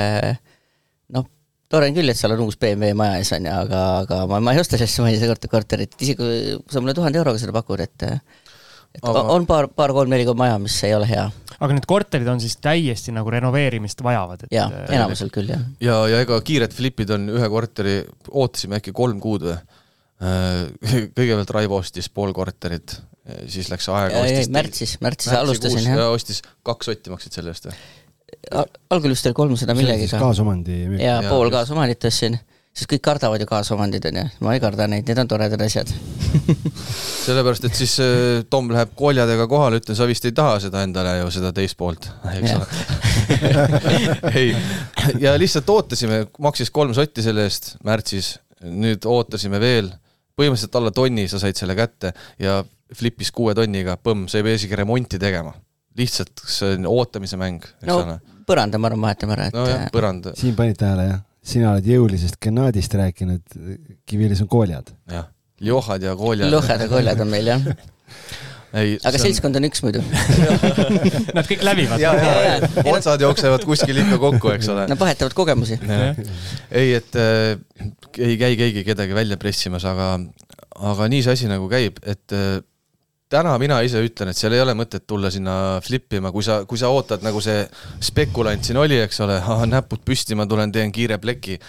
tore 1.69 1.89
on 1.89 1.97
küll, 1.97 2.09
et 2.11 2.17
seal 2.17 2.33
on 2.33 2.45
uus 2.47 2.57
BMW 2.59 2.95
maja 2.97 3.19
ees, 3.21 3.31
on 3.37 3.45
ju, 3.45 3.55
aga, 3.63 3.81
aga 4.03 4.19
ma, 4.29 4.39
ma 4.47 4.55
ei 4.55 4.61
osta 4.61 4.77
sellesse 4.77 5.05
maise 5.05 5.49
korterit, 5.51 5.97
isegi 5.99 6.17
kui 6.17 6.71
sa 6.73 6.81
mulle 6.81 6.95
tuhande 6.97 7.21
euroga 7.21 7.41
seda 7.41 7.53
pakud, 7.55 7.83
et 7.85 8.07
et 8.09 9.05
aga... 9.05 9.21
on 9.35 9.45
paar, 9.49 9.67
paar 9.69 9.93
kolm-neli 9.93 10.25
maja, 10.37 10.57
mis 10.61 10.77
ei 10.87 10.95
ole 10.97 11.05
hea. 11.09 11.27
aga 11.59 11.75
need 11.75 11.85
korterid 11.89 12.29
on 12.31 12.41
siis 12.41 12.57
täiesti 12.63 13.13
nagu 13.13 13.29
renoveerimist 13.33 14.01
vajavad, 14.05 14.47
et 14.47 14.55
jaa, 14.57 14.69
enamusel 14.89 15.29
küll, 15.33 15.51
jah. 15.53 15.61
ja, 15.83 15.99
ja 16.09 16.23
ega 16.25 16.39
kiired 16.45 16.73
flipid 16.73 17.13
on 17.13 17.29
ühe 17.35 17.51
korteri, 17.53 17.99
ootasime 18.31 18.81
äkki 18.81 18.95
kolm 18.95 19.21
kuud 19.23 19.45
või? 19.51 19.59
Äh, 20.19 20.65
kõigepealt 21.15 21.53
Raivo 21.55 21.77
ostis 21.79 22.09
pool 22.11 22.33
korterit, 22.35 22.97
siis 23.47 23.69
läks 23.71 23.87
aega, 23.93 24.25
ostis 24.25 24.49
märtsis, 24.51 24.97
märtsis 25.05 25.37
alustasin, 25.37 25.85
jah. 25.85 26.09
ostis, 26.09 26.41
kaks 26.65 26.89
sotti 26.89 27.13
maksid 27.13 27.37
selle 27.37 27.53
eest 27.53 27.69
või? 27.69 27.77
Algul 28.89 29.13
vist 29.13 29.27
oli 29.29 29.37
kolmsada 29.37 29.75
millegagi. 29.77 30.07
kaasomandi. 30.19 30.79
ja 31.01 31.19
pool 31.27 31.51
kaasomandit 31.53 32.05
ostsin, 32.09 32.37
sest 32.73 32.89
kõik 32.91 33.03
kardavad 33.05 33.41
ju 33.41 33.47
kaasomandid, 33.49 34.05
onju, 34.09 34.25
ma 34.45 34.55
ei 34.55 34.63
karda 34.63 34.87
neid, 34.89 35.07
need 35.09 35.21
on 35.21 35.29
toredad 35.29 35.61
asjad. 35.65 35.91
Sellepärast, 37.25 37.67
et 37.69 37.77
siis 37.77 37.95
äh, 38.03 38.41
Tom 38.49 38.71
läheb 38.73 38.93
koljadega 38.97 39.47
kohale, 39.51 39.81
ütlen, 39.81 39.97
sa 39.97 40.07
vist 40.09 40.25
ei 40.29 40.35
taha 40.37 40.59
seda 40.63 40.83
endale 40.85 41.17
ju, 41.19 41.31
seda 41.39 41.53
teist 41.55 41.77
poolt, 41.79 42.09
eks 42.35 42.55
ole. 42.57 42.67
Ei, 44.39 44.51
ja 45.21 45.35
lihtsalt 45.39 45.69
ootasime, 45.69 46.25
maksis 46.41 46.73
kolm 46.73 46.95
sotti 46.97 47.25
selle 47.25 47.45
eest 47.49 47.75
märtsis, 47.85 48.35
nüüd 48.65 49.05
ootasime 49.09 49.61
veel, 49.61 49.91
põhimõtteliselt 50.39 50.77
alla 50.79 50.91
tonni 50.95 51.27
sa 51.31 51.39
said 51.41 51.57
selle 51.59 51.75
kätte 51.77 52.13
ja 52.39 52.61
flipis 52.95 53.29
kuue 53.35 53.53
tonniga, 53.57 53.99
põmm, 54.01 54.27
sa 54.31 54.39
ei 54.39 54.45
pea 54.47 54.57
isegi 54.57 54.77
remonti 54.79 55.19
tegema 55.21 55.53
lihtsalt 55.97 56.43
see 56.45 56.75
on 56.77 56.87
ootamise 56.89 57.39
mäng, 57.39 57.65
no, 57.87 58.01
ole. 58.03 58.19
põranda, 58.49 58.81
ma 58.81 58.91
arvan, 58.91 59.07
vahetame 59.07 59.35
ära, 59.37 59.49
et. 59.49 59.57
nojah, 59.57 59.85
äh, 59.87 59.91
põrand. 59.93 60.31
siin 60.39 60.57
panid 60.57 60.79
tähele, 60.79 61.07
jah? 61.13 61.23
sina 61.49 61.71
oled 61.73 61.87
jõulisest 61.87 62.37
Gennadist 62.43 62.93
rääkinud, 62.99 63.57
Kiviõlis 64.09 64.43
on 64.45 64.51
kooljad. 64.51 64.93
jah, 65.11 65.29
Ljohad 65.65 66.03
ja 66.05 66.13
kooljad. 66.15 66.51
Ljohad 66.53 66.85
ja 66.85 66.91
kooljad 66.91 67.25
on 67.25 67.33
meil, 67.33 67.49
jah 67.51 67.65
ei, 68.79 68.97
aga 69.05 69.21
seltskond 69.21 69.57
on 69.57 69.65
üks 69.67 69.81
muidu 69.85 70.01
Nad 71.37 71.47
kõik 71.49 71.63
läbivad. 71.65 72.01
ja, 72.01 72.13
ja, 72.13 72.33
ja, 72.45 72.85
otsad 72.91 73.21
jooksevad 73.23 73.65
kuskil 73.67 74.01
ikka 74.03 74.19
kokku, 74.21 74.53
eks 74.53 74.69
ole. 74.73 74.85
Nad 74.91 74.99
vahetavad 74.99 75.35
kogemusi. 75.37 75.79
ei, 76.69 76.93
et 76.99 77.17
äh, 77.19 77.57
ei 78.17 78.37
käi 78.41 78.53
keegi 78.59 78.85
kedagi 78.87 79.17
välja 79.17 79.39
pressimas, 79.41 79.85
aga, 79.89 80.15
aga 80.91 81.09
nii 81.11 81.25
see 81.25 81.37
asi 81.37 81.49
nagu 81.49 81.69
käib, 81.71 82.01
et 82.05 82.35
äh, 82.35 82.59
täna 83.29 83.53
mina 83.61 83.79
ise 83.85 84.01
ütlen, 84.03 84.31
et 84.31 84.37
seal 84.37 84.55
ei 84.57 84.63
ole 84.63 84.73
mõtet 84.77 85.05
tulla 85.07 85.29
sinna 85.33 85.53
flip 85.85 86.17
ima, 86.17 86.33
kui 86.33 86.45
sa, 86.45 86.63
kui 86.69 86.81
sa 86.81 86.89
ootad, 86.93 87.23
nagu 87.25 87.41
see 87.43 87.61
spekulant 88.09 88.65
siin 88.65 88.79
oli, 88.81 88.97
eks 89.05 89.21
ole, 89.25 89.37
näpud 89.69 90.03
püsti, 90.05 90.37
ma 90.37 90.47
tulen, 90.49 90.73
teen 90.73 90.93
kiire 90.95 91.19
pleki. 91.21 91.59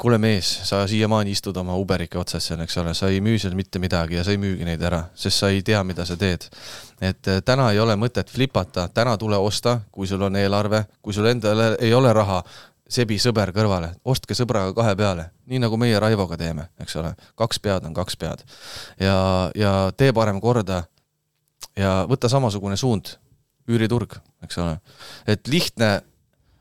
kuule 0.00 0.16
mees, 0.16 0.48
sa 0.64 0.86
siiamaani 0.88 1.34
istud 1.36 1.58
oma 1.60 1.74
Uberike 1.76 2.16
otsas 2.16 2.46
seal, 2.48 2.62
eks 2.64 2.78
ole, 2.80 2.94
sa 2.96 3.10
ei 3.12 3.18
müü 3.20 3.36
seal 3.38 3.52
mitte 3.52 3.78
midagi 3.78 4.16
ja 4.16 4.22
sa 4.24 4.32
ei 4.32 4.38
müügi 4.40 4.64
neid 4.64 4.80
ära, 4.80 5.02
sest 5.12 5.42
sa 5.42 5.50
ei 5.52 5.60
tea, 5.62 5.82
mida 5.84 6.06
sa 6.08 6.16
teed. 6.16 6.46
et 7.00 7.28
äh, 7.28 7.42
täna 7.44 7.70
ei 7.72 7.78
ole 7.80 7.96
mõtet 8.00 8.32
flipata, 8.32 8.88
täna 8.88 9.18
tule 9.20 9.36
osta, 9.36 9.80
kui 9.92 10.06
sul 10.06 10.22
on 10.22 10.36
eelarve, 10.36 10.86
kui 11.02 11.12
sul 11.12 11.26
endal 11.28 11.76
ei 11.78 11.92
ole 11.94 12.12
raha, 12.12 12.42
sebi 12.90 13.18
sõber 13.22 13.52
kõrvale, 13.54 13.92
ostke 14.04 14.34
sõbraga 14.34 14.74
kahe 14.76 14.96
peale, 14.98 15.30
nii 15.50 15.62
nagu 15.62 15.78
meie 15.80 15.98
Raivoga 16.02 16.38
teeme, 16.40 16.68
eks 16.82 16.98
ole, 17.00 17.14
kaks 17.38 17.62
pead 17.62 17.86
on 17.86 17.94
kaks 17.96 18.18
pead. 18.20 18.44
ja, 19.00 19.16
ja 19.54 19.72
tee 19.96 20.12
parem 20.16 20.40
korda 20.42 20.84
ja 21.78 22.04
võta 22.10 22.28
samasugune 22.32 22.76
suund, 22.80 23.14
üüriturg, 23.70 24.18
eks 24.44 24.58
ole. 24.58 24.78
et 25.26 25.48
lihtne 25.48 26.00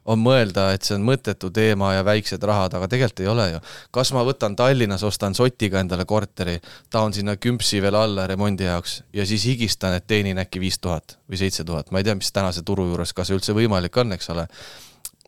on 0.09 0.21
mõelda, 0.21 0.69
et 0.73 0.85
see 0.85 0.95
on 0.95 1.03
mõttetu 1.05 1.51
teema 1.53 1.91
ja 1.93 2.03
väiksed 2.05 2.43
rahad, 2.47 2.73
aga 2.73 2.87
tegelikult 2.89 3.21
ei 3.23 3.29
ole 3.29 3.47
ju. 3.51 3.61
kas 3.93 4.11
ma 4.15 4.23
võtan 4.25 4.55
Tallinnas, 4.57 5.03
ostan 5.05 5.35
sotiga 5.37 5.81
endale 5.83 6.05
korteri, 6.09 6.57
taon 6.89 7.13
sinna 7.13 7.35
kümpsi 7.37 7.81
veel 7.81 7.97
alla 7.97 8.25
remondi 8.29 8.65
jaoks 8.65 9.01
ja 9.13 9.25
siis 9.25 9.45
higistan, 9.49 9.97
et 9.97 10.07
teenin 10.07 10.41
äkki 10.41 10.61
viis 10.61 10.79
tuhat 10.79 11.17
või 11.29 11.41
seitse 11.41 11.65
tuhat, 11.65 11.91
ma 11.91 12.01
ei 12.01 12.07
tea, 12.07 12.17
mis 12.17 12.31
tänase 12.33 12.65
turu 12.65 12.87
juures, 12.89 13.13
kas 13.13 13.33
üldse 13.35 13.53
võimalik 13.57 13.97
on, 14.01 14.13
eks 14.17 14.29
ole 14.33 14.47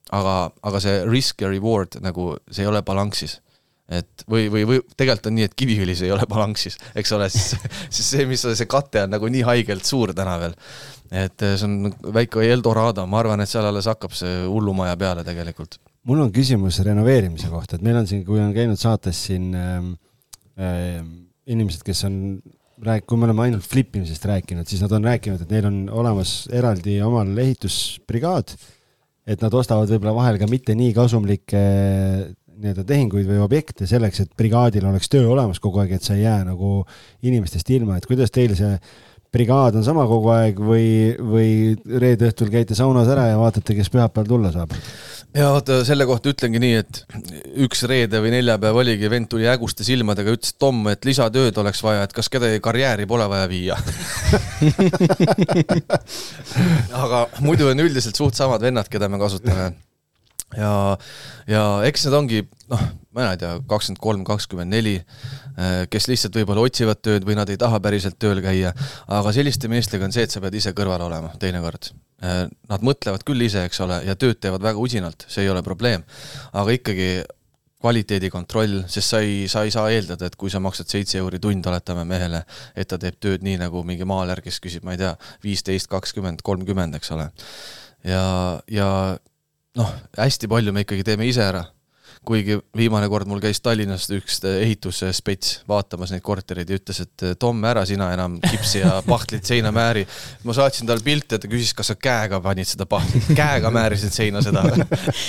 aga, 0.09 0.35
aga 0.67 0.83
see 0.83 0.99
risk 1.07 1.41
ja 1.41 1.51
reward 1.51 1.99
nagu, 2.03 2.33
see 2.49 2.65
ei 2.65 2.71
ole 2.71 2.81
balanssis 2.85 3.39
et 3.91 4.23
või, 4.29 4.47
või, 4.51 4.63
või 4.67 4.79
tegelikult 4.95 5.29
on 5.29 5.35
nii, 5.37 5.47
et 5.49 5.55
Kiviõlis 5.57 6.01
ei 6.05 6.13
ole 6.15 6.25
balanssis, 6.29 6.77
eks 6.97 7.11
ole, 7.17 7.27
siis, 7.33 7.51
siis 7.91 8.11
see, 8.15 8.25
mis 8.29 8.43
see 8.43 8.69
kate 8.71 9.05
on 9.05 9.15
nagu 9.17 9.31
nii 9.31 9.43
haigelt 9.47 9.87
suur 9.87 10.15
täna 10.17 10.37
veel. 10.41 10.55
et 11.11 11.43
see 11.43 11.67
on 11.67 11.91
väike 12.15 12.45
Eldorado, 12.47 13.03
ma 13.09 13.19
arvan, 13.19 13.43
et 13.43 13.51
seal 13.51 13.67
alles 13.67 13.89
hakkab 13.91 14.15
see 14.15 14.45
hullumaja 14.47 14.95
peale 14.99 15.25
tegelikult. 15.27 15.79
mul 16.07 16.23
on 16.23 16.31
küsimus 16.33 16.79
renoveerimise 16.87 17.51
kohta, 17.51 17.77
et 17.77 17.85
meil 17.85 17.99
on 17.99 18.07
siin, 18.09 18.23
kui 18.27 18.39
on 18.41 18.55
käinud 18.55 18.79
saates 18.79 19.25
siin 19.27 19.51
äh, 19.57 21.03
inimesed, 21.51 21.83
kes 21.85 22.05
on 22.07 22.15
rääk-, 22.85 23.05
kui 23.09 23.19
me 23.19 23.27
oleme 23.27 23.49
ainult 23.49 23.67
flip 23.67 23.95
imisest 23.99 24.25
rääkinud, 24.29 24.67
siis 24.69 24.81
nad 24.85 24.93
on 24.95 25.05
rääkinud, 25.11 25.43
et 25.43 25.51
neil 25.51 25.67
on 25.67 25.81
olemas 26.01 26.45
eraldi 26.53 27.01
omal 27.05 27.35
ehitusbrigaad 27.43 28.55
et 29.31 29.43
nad 29.43 29.53
ostavad 29.55 29.89
võib-olla 29.91 30.15
vahel 30.17 30.39
ka 30.41 30.49
mitte 30.51 30.75
nii 30.77 30.93
kasumlikke 30.97 31.61
nii-öelda 32.61 32.83
tehinguid 32.85 33.25
või 33.25 33.39
objekte 33.41 33.87
selleks, 33.89 34.21
et 34.23 34.35
brigaadil 34.37 34.85
oleks 34.85 35.09
töö 35.09 35.25
olemas 35.33 35.61
kogu 35.61 35.81
aeg, 35.81 35.95
et 35.97 36.05
sa 36.05 36.13
ei 36.17 36.25
jää 36.25 36.43
nagu 36.51 36.81
inimestest 37.25 37.71
ilma, 37.73 37.97
et 37.97 38.05
kuidas 38.09 38.33
teil 38.33 38.53
see 38.57 38.75
brigaad 39.31 39.77
on 39.79 39.85
sama 39.87 40.03
kogu 40.09 40.29
aeg 40.33 40.59
või, 40.59 40.87
või 41.17 41.49
reede 42.03 42.29
õhtul 42.29 42.51
käite 42.51 42.75
saunas 42.77 43.09
ära 43.11 43.29
ja 43.31 43.39
vaatate, 43.39 43.75
kes 43.77 43.89
pühapäeval 43.93 44.27
tulla 44.27 44.51
saab? 44.53 44.75
Ja 45.35 45.49
vaata 45.53 45.81
selle 45.87 46.05
kohta 46.09 46.31
ütlengi 46.33 46.59
nii, 46.61 46.79
et 46.81 46.99
üks 47.65 47.85
reede 47.89 48.19
või 48.23 48.31
neljapäev 48.33 48.75
oligi, 48.81 49.09
vend 49.11 49.27
tuli 49.31 49.45
häguste 49.47 49.83
silmadega, 49.87 50.33
ütles 50.35 50.53
Tom, 50.59 50.77
et 50.91 51.05
lisatööd 51.07 51.57
oleks 51.61 51.81
vaja, 51.85 52.03
et 52.05 52.13
kas 52.15 52.29
kedagi 52.31 52.59
karjääri 52.63 53.05
pole 53.09 53.27
vaja 53.31 53.47
viia 53.51 53.75
aga 57.03 57.17
muidu 57.39 57.63
on 57.71 57.79
üldiselt 57.85 58.17
suht 58.19 58.35
samad 58.39 58.61
vennad, 58.63 58.87
keda 58.91 59.05
me 59.11 59.17
kasutame. 59.21 59.65
ja, 60.57 60.73
ja 61.47 61.63
eks 61.87 62.01
need 62.07 62.15
ongi 62.17 62.39
noh, 62.71 62.83
ma 63.15 63.19
ei 63.31 63.37
tea, 63.39 63.53
kakskümmend 63.71 64.01
kolm, 64.03 64.21
kakskümmend 64.27 64.69
neli, 64.75 64.95
kes 65.91 66.07
lihtsalt 66.07 66.35
võib-olla 66.39 66.63
otsivad 66.67 67.01
tööd 67.03 67.25
või 67.27 67.35
nad 67.39 67.49
ei 67.51 67.59
taha 67.59 67.79
päriselt 67.83 68.19
tööl 68.21 68.39
käia, 68.43 68.71
aga 69.07 69.33
selliste 69.35 69.67
meestega 69.71 70.07
on 70.07 70.15
see, 70.15 70.23
et 70.27 70.31
sa 70.31 70.43
pead 70.43 70.55
ise 70.61 70.71
kõrval 70.77 71.03
olema 71.09 71.33
teinekord 71.41 71.91
Äh, 72.21 72.45
nad 72.69 72.83
mõtlevad 72.85 73.23
küll 73.25 73.41
ise, 73.41 73.63
eks 73.65 73.79
ole, 73.81 73.97
ja 74.05 74.13
tööd 74.19 74.37
teevad 74.41 74.61
väga 74.61 74.81
usinalt, 74.81 75.25
see 75.31 75.47
ei 75.47 75.49
ole 75.49 75.63
probleem. 75.65 76.03
aga 76.53 76.75
ikkagi 76.75 77.07
kvaliteedi 77.81 78.29
kontroll, 78.29 78.83
sest 78.85 79.09
sa 79.09 79.21
ei, 79.25 79.47
sa 79.49 79.63
ei 79.65 79.73
saa 79.73 79.87
eeldada, 79.89 80.29
et 80.29 80.37
kui 80.37 80.51
sa 80.53 80.61
maksad 80.61 80.85
seitse 80.85 81.17
euri 81.17 81.39
tund, 81.41 81.65
oletame 81.65 82.05
mehele, 82.05 82.43
et 82.77 82.87
ta 82.87 82.99
teeb 83.01 83.17
tööd 83.17 83.41
nii, 83.41 83.57
nagu 83.63 83.81
mingi 83.81 84.05
maaler, 84.05 84.43
kes 84.45 84.61
küsib, 84.61 84.85
ma 84.85 84.93
ei 84.93 85.01
tea, 85.01 85.15
viisteist, 85.41 85.89
kakskümmend, 85.89 86.45
kolmkümmend, 86.45 86.99
eks 87.01 87.09
ole. 87.17 87.31
ja, 88.05 88.21
ja 88.69 88.87
noh, 89.81 89.93
hästi 90.21 90.51
palju 90.51 90.77
me 90.77 90.85
ikkagi 90.85 91.07
teeme 91.09 91.25
ise 91.25 91.41
ära 91.41 91.65
kuigi 92.25 92.59
viimane 92.77 93.07
kord 93.09 93.29
mul 93.29 93.41
käis 93.41 93.61
Tallinnas 93.65 94.05
üks 94.13 94.37
ehitusspets 94.45 95.61
vaatamas 95.69 96.13
neid 96.13 96.21
kortereid 96.25 96.69
ja 96.69 96.77
ütles, 96.77 97.01
et 97.01 97.25
Tom, 97.41 97.63
ära 97.65 97.81
sina 97.89 98.11
enam 98.13 98.37
kipsi 98.43 98.83
ja 98.83 98.99
pahtlit 99.07 99.47
seina 99.47 99.71
määri. 99.73 100.05
ma 100.43 100.53
saatsin 100.53 100.89
talle 100.89 101.03
pilte 101.05 101.39
ta 101.41 101.49
küsis, 101.49 101.73
kas 101.77 101.89
sa 101.93 101.97
käega 101.97 102.41
panid 102.43 102.69
seda 102.69 102.85
pahtlit, 102.85 103.31
käega 103.37 103.73
määrisid 103.73 104.13
seina 104.13 104.43
seda 104.45 104.63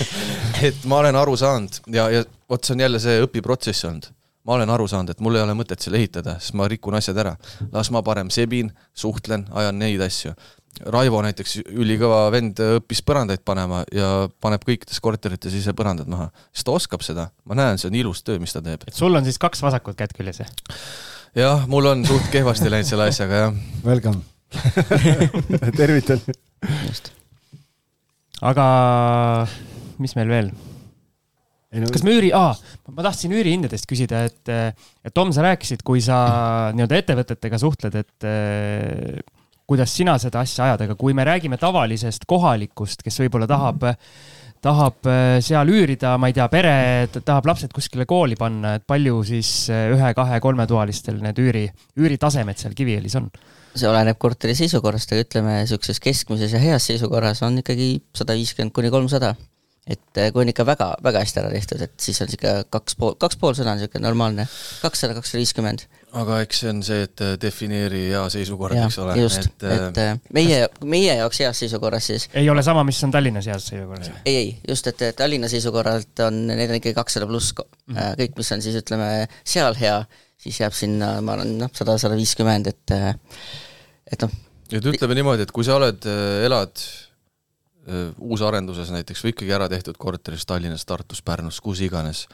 et 0.69 0.85
ma 0.85 1.01
olen 1.01 1.17
aru 1.17 1.37
saanud 1.37 1.81
ja, 1.95 2.11
ja 2.13 2.27
vot 2.51 2.65
see 2.65 2.77
on 2.77 2.85
jälle 2.85 3.01
see 3.01 3.23
õpiprotsess 3.25 3.89
olnud 3.89 4.13
ma 4.45 4.57
olen 4.57 4.71
aru 4.75 4.89
saanud, 4.91 5.13
et 5.13 5.21
mul 5.23 5.39
ei 5.39 5.45
ole 5.45 5.55
mõtet 5.55 5.83
seal 5.83 5.97
ehitada, 5.99 6.35
sest 6.43 6.57
ma 6.59 6.67
rikun 6.71 6.97
asjad 6.99 7.19
ära. 7.23 7.37
las 7.73 7.93
ma 7.95 8.03
parem 8.03 8.31
sebin, 8.31 8.73
suhtlen, 8.95 9.47
ajan 9.51 9.79
neid 9.79 10.03
asju. 10.03 10.35
Raivo 10.81 11.21
näiteks, 11.23 11.59
ülikõva 11.69 12.25
vend, 12.33 12.59
õppis 12.81 13.03
põrandaid 13.05 13.43
panema 13.45 13.83
ja 13.93 14.27
paneb 14.43 14.65
kõikides 14.67 14.99
korterites 15.05 15.55
ise 15.55 15.75
põrandad 15.77 16.09
maha, 16.11 16.31
sest 16.51 16.67
ta 16.67 16.75
oskab 16.75 17.05
seda, 17.05 17.29
ma 17.45 17.59
näen, 17.59 17.79
see 17.79 17.91
on 17.91 17.99
ilus 18.01 18.25
töö, 18.25 18.41
mis 18.43 18.57
ta 18.57 18.65
teeb. 18.65 18.87
et 18.89 18.97
sul 18.97 19.15
on 19.15 19.27
siis 19.27 19.39
kaks 19.43 19.61
vasakut 19.63 19.99
kätt 19.99 20.17
küljes, 20.17 20.41
jah? 20.41 20.51
jah, 21.39 21.67
mul 21.71 21.93
on 21.93 22.07
suht 22.09 22.33
kehvasti 22.33 22.73
läinud 22.73 22.89
selle 22.89 23.11
asjaga, 23.13 23.47
jah. 23.47 23.59
Welcome 23.85 24.25
tervitan. 25.81 26.25
just. 26.89 27.13
aga 28.41 28.67
mis 30.01 30.17
meil 30.19 30.33
veel? 30.33 30.51
No, 31.73 31.89
kas 31.89 32.03
me 32.05 32.13
üüri, 32.13 32.33
aa, 32.37 32.53
ma 32.93 33.05
tahtsin 33.07 33.33
üürihindadest 33.33 33.87
küsida, 33.89 34.27
et, 34.29 34.51
et 34.53 35.15
Tom, 35.17 35.31
sa 35.33 35.45
rääkisid, 35.47 35.81
kui 35.87 36.03
sa 36.05 36.19
nii-öelda 36.77 36.99
ettevõtetega 37.01 37.61
suhtled, 37.63 37.97
et 37.97 38.27
kuidas 39.69 39.95
sina 39.95 40.19
seda 40.21 40.43
asja 40.43 40.69
ajad, 40.69 40.87
aga 40.87 40.97
kui 40.99 41.15
me 41.17 41.25
räägime 41.27 41.59
tavalisest 41.61 42.27
kohalikust, 42.29 43.05
kes 43.05 43.21
võib-olla 43.23 43.49
tahab, 43.51 43.87
tahab 44.63 45.09
äh, 45.11 45.39
seal 45.45 45.71
üürida, 45.73 46.17
ma 46.21 46.31
ei 46.31 46.37
tea, 46.37 46.47
pere 46.53 46.75
tahab 47.19 47.49
lapsed 47.51 47.73
kuskile 47.75 48.07
kooli 48.09 48.39
panna, 48.39 48.77
et 48.79 48.87
palju 48.89 49.23
siis 49.27 49.53
äh, 49.73 49.89
ühe, 49.95 50.13
kahe, 50.19 50.41
kolmetoalistel 50.43 51.23
need 51.23 51.41
üüri, 51.43 51.67
üüritasemed 51.99 52.61
seal 52.61 52.77
Kiviõlis 52.79 53.19
on? 53.21 53.33
see 53.73 53.89
oleneb 53.89 54.19
korteri 54.21 54.53
seisukorrast, 54.53 55.15
aga 55.15 55.25
ütleme, 55.25 55.55
niisuguses 55.63 55.97
keskmises 56.05 56.53
ja 56.53 56.61
heas 56.61 56.85
seisukorras 56.91 57.41
on 57.47 57.57
ikkagi 57.63 57.95
sada 58.13 58.37
viiskümmend 58.37 58.75
kuni 58.77 58.91
kolmsada. 58.93 59.33
Et 59.89 60.21
äh, 60.21 60.29
kui 60.31 60.45
on 60.45 60.51
ikka 60.53 60.67
väga, 60.69 60.93
väga 61.03 61.23
hästi 61.25 61.41
ära 61.41 61.49
tehtud, 61.51 61.81
et 61.83 61.95
siis 61.99 62.21
on 62.23 62.29
niisugune 62.29 62.67
kaks 62.71 62.99
pool, 63.01 63.17
kaks 63.19 63.41
pool 63.41 63.57
sõna 63.59 63.73
on 63.73 63.81
niisugune 63.81 64.05
normaalne, 64.05 64.45
kakssada, 64.85 65.17
kakssada 65.17 65.41
viiskümmend 65.41 65.89
aga 66.21 66.39
eks 66.45 66.61
see 66.63 66.71
on 66.73 66.81
see, 66.85 67.05
et 67.07 67.23
äh, 67.25 67.35
defineeri 67.41 68.03
hea 68.11 68.23
seisukord, 68.33 68.77
eks 68.77 68.99
ole. 69.03 69.15
just, 69.21 69.47
et, 69.49 69.65
äh, 69.65 69.85
et 69.89 70.01
äh, 70.03 70.19
meie, 70.37 70.59
meie 70.89 71.15
jaoks 71.19 71.41
heas 71.45 71.63
seisukorras 71.65 72.09
siis. 72.11 72.27
ei 72.39 72.49
ole 72.53 72.65
sama, 72.65 72.85
mis 72.89 73.01
on 73.07 73.15
Tallinnas 73.15 73.49
heas 73.49 73.69
seisukorras? 73.71 74.11
ei, 74.25 74.35
ei, 74.37 74.51
just, 74.69 74.91
et 74.93 75.05
Tallinna 75.17 75.49
seisukorralt 75.53 76.25
on, 76.27 76.43
need 76.51 76.69
on 76.69 76.81
ikkagi 76.81 76.97
kakssada 76.99 77.29
pluss 77.31 77.55
mm, 77.57 78.01
kõik, 78.21 78.37
mis 78.41 78.53
on 78.57 78.65
siis 78.65 78.77
ütleme 78.83 79.09
seal 79.55 79.79
hea, 79.81 80.03
siis 80.43 80.61
jääb 80.61 80.77
sinna, 80.77 81.15
ma 81.25 81.39
arvan, 81.39 81.55
noh, 81.65 81.73
sada, 81.77 81.97
sada 82.03 82.19
viiskümmend, 82.19 82.69
et, 82.73 82.97
et 84.13 84.27
noh. 84.27 84.37
et 84.69 84.93
ütleme 84.93 85.17
niimoodi, 85.17 85.49
et 85.49 85.55
kui 85.55 85.65
sa 85.65 85.79
oled, 85.81 86.11
elad 86.45 86.85
uusarenduses 88.23 88.93
näiteks 88.95 89.25
või 89.25 89.33
ikkagi 89.33 89.57
ära 89.57 89.67
tehtud 89.71 89.97
korteris 89.99 90.45
Tallinnas, 90.47 90.85
Tartus, 90.87 91.25
Pärnus, 91.25 91.59
kus 91.65 91.81
iganes 91.83 92.29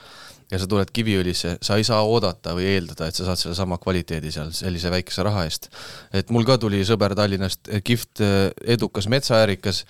ja 0.48 0.58
sa 0.60 0.68
tuled 0.68 0.90
Kiviõlisse, 0.94 1.56
sa 1.64 1.76
ei 1.76 1.84
saa 1.84 2.00
oodata 2.08 2.54
või 2.56 2.68
eeldada, 2.72 3.08
et 3.08 3.16
sa 3.18 3.26
saad 3.26 3.40
sellesama 3.40 3.76
kvaliteedi 3.82 4.30
seal 4.32 4.50
sellise 4.56 4.90
väikese 4.92 5.24
raha 5.26 5.44
eest. 5.48 5.68
et 6.12 6.30
mul 6.32 6.46
ka 6.48 6.56
tuli 6.58 6.80
sõber 6.88 7.14
Tallinnast, 7.16 7.68
eh, 7.68 7.82
kihvt 7.84 8.22
eh, 8.24 8.36
edukas 8.76 9.08
metsaäärikas, 9.12 9.84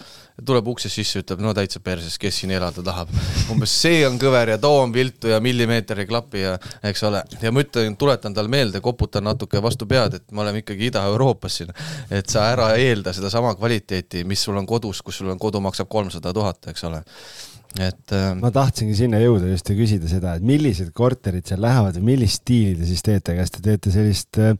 tuleb 0.44 0.66
uksest 0.70 0.98
sisse, 0.98 1.22
ütleb 1.22 1.42
no 1.42 1.52
täitsa 1.54 1.80
perses, 1.80 2.18
kes 2.18 2.40
siin 2.42 2.50
elada 2.54 2.82
tahab. 2.82 3.12
umbes 3.52 3.74
see 3.82 4.02
on 4.06 4.18
kõver 4.18 4.54
ja 4.54 4.58
too 4.62 4.82
on 4.82 4.94
viltu 4.94 5.30
ja 5.30 5.38
millimeeter 5.42 6.02
ei 6.02 6.10
klapi 6.10 6.42
ja 6.42 6.56
eks 6.90 7.04
ole, 7.06 7.22
ja 7.42 7.52
ma 7.54 7.62
ütlen, 7.62 7.96
tuletan 7.98 8.34
talle 8.34 8.50
meelde, 8.50 8.82
koputan 8.82 9.28
natuke 9.30 9.62
vastu 9.62 9.86
pead, 9.86 10.18
et 10.18 10.32
me 10.32 10.42
oleme 10.42 10.64
ikkagi 10.64 10.90
Ida-Euroopas 10.90 11.60
siin. 11.60 11.70
et 12.10 12.26
sa 12.28 12.48
ära 12.50 12.72
eelda 12.74 13.12
sedasama 13.14 13.54
kvaliteeti, 13.54 14.24
mis 14.24 14.42
sul 14.42 14.58
on 14.58 14.66
kodus, 14.66 15.02
kus 15.02 15.22
sul 15.22 15.30
on 15.30 15.38
kodu 15.38 15.62
maksab 15.62 15.88
kolmsada 15.88 16.34
tuhat, 16.34 16.66
eks 16.72 16.84
ole 16.90 17.04
et 17.76 18.12
äh.... 18.16 18.30
ma 18.38 18.48
tahtsingi 18.52 18.94
sinna 18.96 19.20
jõuda 19.20 19.50
just 19.50 19.68
ja 19.68 19.76
küsida 19.76 20.08
seda, 20.08 20.34
et 20.38 20.44
millised 20.46 20.88
korterid 20.96 21.44
seal 21.48 21.60
lähevad 21.60 21.98
või 21.98 22.14
millist 22.14 22.40
stiili 22.40 22.78
te 22.80 22.88
siis 22.88 23.04
teete, 23.04 23.34
kas 23.36 23.52
te 23.52 23.60
teete 23.64 23.92
sellist 23.92 24.38
äh, 24.40 24.54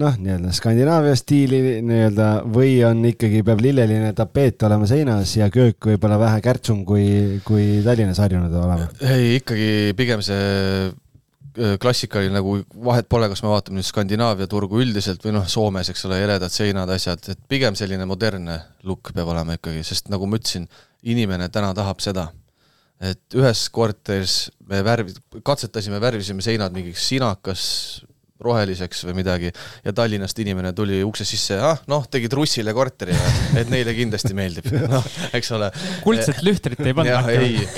noh, 0.00 0.16
nii-öelda 0.16 0.52
Skandinaavia 0.56 1.16
stiili 1.20 1.60
nii-öelda 1.84 2.28
või 2.52 2.78
on 2.88 3.02
ikkagi, 3.12 3.42
peab 3.46 3.60
lilleline 3.64 4.12
tapeet 4.16 4.64
olema 4.68 4.88
seinas 4.88 5.34
ja 5.36 5.50
köök 5.52 5.90
võib-olla 5.92 6.18
vähe 6.22 6.40
kärtsum 6.44 6.84
kui, 6.88 7.42
kui 7.44 7.82
Tallinnas 7.84 8.22
harjunud 8.24 8.56
olema? 8.62 8.88
ei, 9.04 9.36
ikkagi 9.42 9.92
pigem 10.00 10.24
see 10.24 10.40
äh, 10.88 11.76
klassikaline 11.82 12.38
nagu 12.38 12.56
vahet 12.88 13.12
pole, 13.12 13.28
kas 13.32 13.44
me 13.44 13.52
vaatame 13.52 13.82
nüüd 13.82 13.90
Skandinaavia 13.90 14.48
turgu 14.48 14.80
üldiselt 14.80 15.20
või 15.28 15.36
noh, 15.36 15.44
Soomes, 15.44 15.92
eks 15.92 16.08
ole, 16.08 16.22
eredad 16.24 16.56
seinad, 16.56 16.88
asjad, 16.96 17.20
et 17.36 17.44
pigem 17.52 17.76
selline 17.76 18.08
modernne 18.08 18.62
look 18.88 19.12
peab 19.12 19.28
olema 19.36 19.60
ikkagi, 19.60 19.84
sest 19.84 20.08
nagu 20.08 20.24
ma 20.24 20.40
ütlesin, 20.40 20.64
inimene 21.06 21.52
täna 21.52 21.76
tahab 21.76 22.00
seda 22.00 22.30
et 23.00 23.36
ühes 23.36 23.66
korteris 23.74 24.36
me 24.68 24.80
värvi-, 24.86 25.16
katsetasime, 25.44 26.00
värvisime 26.02 26.44
seinad 26.44 26.74
mingiks 26.76 27.08
sinakas, 27.10 27.64
roheliseks 28.42 29.04
või 29.08 29.16
midagi 29.20 29.50
ja 29.50 29.92
Tallinnast 29.96 30.38
inimene 30.42 30.72
tuli 30.76 31.00
ukse 31.06 31.24
sisse, 31.28 31.56
ah 31.62 31.78
noh, 31.90 32.04
tegid 32.10 32.34
Russile 32.36 32.74
korteri, 32.76 33.16
et 33.60 33.70
neile 33.72 33.94
kindlasti 33.96 34.34
meeldib, 34.36 34.68
noh, 34.92 35.06
eks 35.36 35.52
ole. 35.56 35.70
kuldset 36.04 36.42
lühtrit 36.46 36.82
ei 36.84 36.96
panna. 36.96 37.22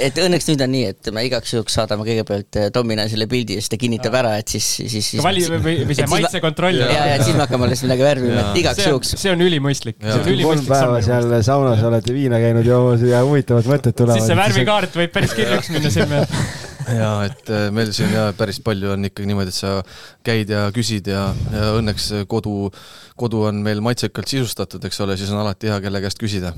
et 0.09 0.19
õnneks 0.23 0.51
nüüd 0.51 0.65
on 0.67 0.75
nii, 0.75 0.85
et 0.95 1.11
me 1.15 1.25
igaks 1.29 1.55
juhuks 1.55 1.79
saadame 1.79 2.07
kõigepealt 2.09 2.61
eh, 2.61 2.71
Tomile 2.75 3.07
selle 3.11 3.29
pildi 3.31 3.59
ja 3.59 3.65
siis 3.65 3.73
ta 3.73 3.81
kinnitab 3.81 4.17
ja. 4.19 4.23
ära, 4.25 4.35
et 4.43 4.55
siis, 4.57 4.67
siis, 4.81 5.13
siis. 5.15 5.23
vali 5.25 5.45
või, 5.47 5.77
või 5.89 5.99
see 5.99 6.09
maitsekontroll. 6.11 6.83
ja, 6.83 7.07
ja 7.15 7.21
siis 7.23 7.37
me 7.39 7.45
hakkame 7.47 7.69
alles 7.69 7.85
midagi 7.87 8.07
värvima, 8.09 8.47
et 8.49 8.63
igaks 8.65 8.85
juhuks. 8.87 9.15
see 9.21 9.35
on 9.35 9.45
ülimõistlik. 9.47 10.01
kolm 10.03 10.65
päeva 10.69 11.03
seal 11.05 11.37
saunas 11.47 11.85
olete 11.87 12.17
viina 12.17 12.43
käinud 12.43 12.67
joomas 12.67 13.05
ja 13.07 13.23
huvitavad 13.27 13.71
mõtted 13.71 13.95
tulevad. 13.99 14.19
siis 14.19 14.33
see 14.33 14.39
värvikaart 14.43 14.99
võib 15.03 15.15
päris 15.15 15.37
kirjuks 15.39 15.71
minna 15.75 15.95
silme 15.95 16.25
ja 16.97 17.11
et 17.27 17.51
äh, 17.53 17.69
meil 17.75 17.91
siin 17.95 18.13
ja 18.15 18.29
päris 18.37 18.61
palju 18.65 18.93
on 18.95 19.09
ikkagi 19.09 19.29
niimoodi, 19.29 19.53
et 19.53 19.59
sa 19.59 19.79
käid 20.27 20.51
ja 20.53 20.67
küsid 20.75 21.09
ja, 21.11 21.29
ja 21.53 21.73
õnneks 21.79 22.11
kodu, 22.31 22.71
kodu 23.19 23.45
on 23.51 23.63
meil 23.65 23.83
maitsekalt 23.85 24.31
sisustatud, 24.31 24.85
eks 24.85 25.01
ole, 25.05 25.17
siis 25.21 25.33
on 25.35 25.43
alati 25.43 25.71
hea, 25.73 25.81
kelle 25.85 26.03
käest 26.05 26.21
küsida. 26.21 26.55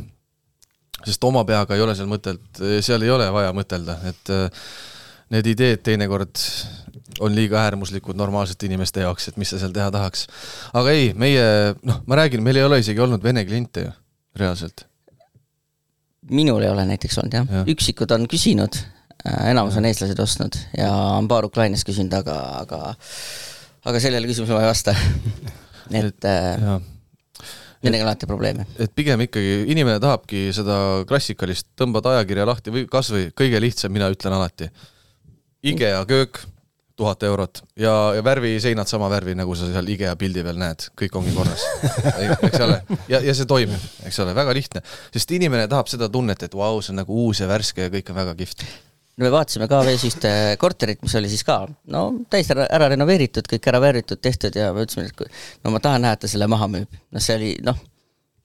sest 1.05 1.25
oma 1.25 1.45
peaga 1.49 1.77
ei 1.77 1.83
ole 1.85 1.95
seal 1.97 2.11
mõtelt, 2.11 2.63
seal 2.85 3.03
ei 3.03 3.11
ole 3.11 3.31
vaja 3.33 3.55
mõtelda, 3.57 3.97
et 4.11 4.35
äh, 4.35 4.69
need 5.35 5.51
ideed 5.55 5.83
teinekord 5.87 6.45
on 7.21 7.35
liiga 7.35 7.61
äärmuslikud 7.65 8.17
normaalsete 8.17 8.69
inimeste 8.69 9.03
jaoks, 9.03 9.29
et 9.29 9.41
mis 9.41 9.51
sa 9.51 9.59
seal 9.59 9.75
teha 9.75 9.91
tahaks. 9.91 10.27
aga 10.75 10.95
ei, 10.95 11.11
meie, 11.15 11.75
noh, 11.83 12.05
ma 12.07 12.23
räägin, 12.23 12.45
meil 12.45 12.61
ei 12.61 12.69
ole 12.69 12.81
isegi 12.85 13.03
olnud 13.03 13.25
vene 13.25 13.45
kliente 13.49 13.89
ju, 13.89 13.99
reaalselt 14.37 14.87
minul 16.31 16.63
ei 16.63 16.69
ole 16.69 16.85
näiteks 16.87 17.17
olnud 17.19 17.35
jah 17.35 17.47
ja., 17.51 17.61
üksikud 17.73 18.13
on 18.13 18.27
küsinud 18.31 18.77
Äh, 18.77 19.00
enamus 19.25 19.77
on 19.77 19.89
eestlased 19.89 20.21
ostnud 20.23 20.57
ja 20.77 20.91
on 21.19 21.29
paar 21.29 21.47
Ukrainast 21.49 21.87
küsinud, 21.89 22.15
aga, 22.21 22.37
aga, 22.63 22.95
aga 23.91 24.03
sellele 24.03 24.31
küsimusele 24.31 24.59
ma 24.59 24.65
ei 24.65 24.71
vasta. 24.71 24.97
Et 26.01 26.27
äh, 26.29 26.61
nendega 27.83 28.05
on 28.05 28.11
alati 28.11 28.29
probleeme. 28.31 28.67
et 28.79 28.93
pigem 28.95 29.25
ikkagi 29.25 29.65
inimene 29.73 29.99
tahabki 30.03 30.51
seda 30.55 31.03
klassikalist, 31.09 31.67
tõmbad 31.81 32.07
ajakirja 32.13 32.47
lahti 32.47 32.75
või 32.75 32.87
kasvõi 32.91 33.31
kõige 33.37 33.61
lihtsam, 33.63 33.93
mina 33.93 34.11
ütlen 34.13 34.37
alati. 34.37 34.69
IKEA 35.67 36.05
köök, 36.09 36.39
tuhat 37.01 37.25
eurot. 37.27 37.63
Ja, 37.81 38.13
ja 38.15 38.23
värviseinad 38.25 38.89
sama 38.89 39.09
värvi, 39.11 39.35
nagu 39.37 39.57
sa 39.57 39.67
seal 39.73 39.89
IKEA 39.97 40.13
pildi 40.21 40.45
peal 40.47 40.61
näed, 40.61 40.87
kõik 41.01 41.17
ongi 41.19 41.35
korras, 41.35 41.65
eks 42.47 42.61
ole. 42.69 42.79
ja, 43.11 43.23
ja 43.25 43.35
see 43.35 43.49
toimib, 43.49 43.89
eks 44.07 44.21
ole, 44.23 44.37
väga 44.37 44.55
lihtne, 44.57 44.85
sest 45.11 45.35
inimene 45.37 45.67
tahab 45.73 45.91
seda 45.91 46.09
tunnet, 46.13 46.47
et 46.47 46.55
vau, 46.55 46.79
see 46.85 46.95
on 46.95 47.03
nagu 47.03 47.25
uus 47.27 47.43
ja 47.43 47.51
värske 47.51 47.89
ja 47.89 47.93
kõik 47.93 48.13
on 48.13 48.21
väga 48.21 48.37
kihvt 48.45 48.69
no 49.21 49.27
me 49.27 49.33
vaatasime 49.35 49.69
KV-s 49.69 50.07
ühte 50.09 50.31
korterit, 50.61 51.03
mis 51.05 51.15
oli 51.19 51.29
siis 51.31 51.45
ka 51.47 51.61
no 51.93 52.05
täiesti 52.33 52.55
ära, 52.57 52.67
ära 52.79 52.89
renoveeritud, 52.95 53.49
kõik 53.51 53.69
ära 53.69 53.83
värvitud, 53.83 54.21
tehtud 54.25 54.57
ja 54.57 54.71
me 54.77 54.87
ütlesime, 54.87 55.11
et 55.11 55.17
kui 55.17 55.29
no 55.65 55.75
ma 55.75 55.83
tahan 55.85 56.07
näha, 56.07 56.17
et 56.17 56.25
ta 56.25 56.31
selle 56.31 56.49
maha 56.51 56.71
müüb. 56.73 56.99
noh, 57.13 57.25
see 57.25 57.37
oli 57.37 57.51
noh, 57.67 57.77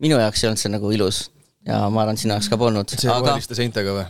minu 0.04 0.20
jaoks 0.20 0.44
ei 0.44 0.52
olnud 0.52 0.62
see 0.62 0.74
nagu 0.74 0.92
ilus 0.92 1.22
ja 1.68 1.86
ma 1.94 2.04
arvan, 2.04 2.20
sinu 2.20 2.36
jaoks 2.36 2.52
ka 2.52 2.60
polnud. 2.60 2.92
see 2.92 3.12
aga... 3.12 3.32
roheliste 3.32 3.58
seintega 3.58 3.96
või? 3.96 4.06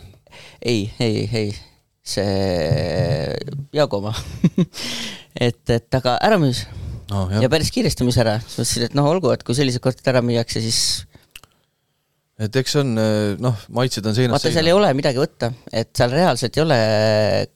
ei, 0.60 0.88
ei, 1.00 1.22
ei, 1.30 1.52
see 2.06 2.34
Jaago 3.76 4.02
oma 4.02 4.14
et, 5.46 5.62
et 5.70 6.00
aga 6.00 6.18
ära 6.26 6.40
müüs 6.42 6.64
oh,. 7.14 7.30
ja 7.38 7.50
päris 7.52 7.70
kiiresti 7.74 8.06
müüs 8.06 8.18
ära, 8.22 8.40
siis 8.42 8.58
mõtlesin, 8.58 8.88
et 8.90 8.98
noh, 8.98 9.10
olgu, 9.14 9.30
et 9.34 9.46
kui 9.46 9.54
sellised 9.58 9.84
korterid 9.84 10.16
ära 10.16 10.24
müüakse, 10.26 10.62
siis 10.64 10.80
et 12.44 12.56
eks 12.60 12.74
on 12.82 12.96
noh, 13.40 13.60
maitsed 13.76 14.06
on 14.06 14.16
seinast 14.16 14.36
vaata, 14.36 14.52
seal 14.54 14.68
ei 14.68 14.76
ole 14.76 14.90
midagi 14.96 15.20
võtta, 15.20 15.50
et 15.72 15.92
seal 15.96 16.12
reaalselt 16.12 16.56
ei 16.58 16.64
ole 16.64 16.80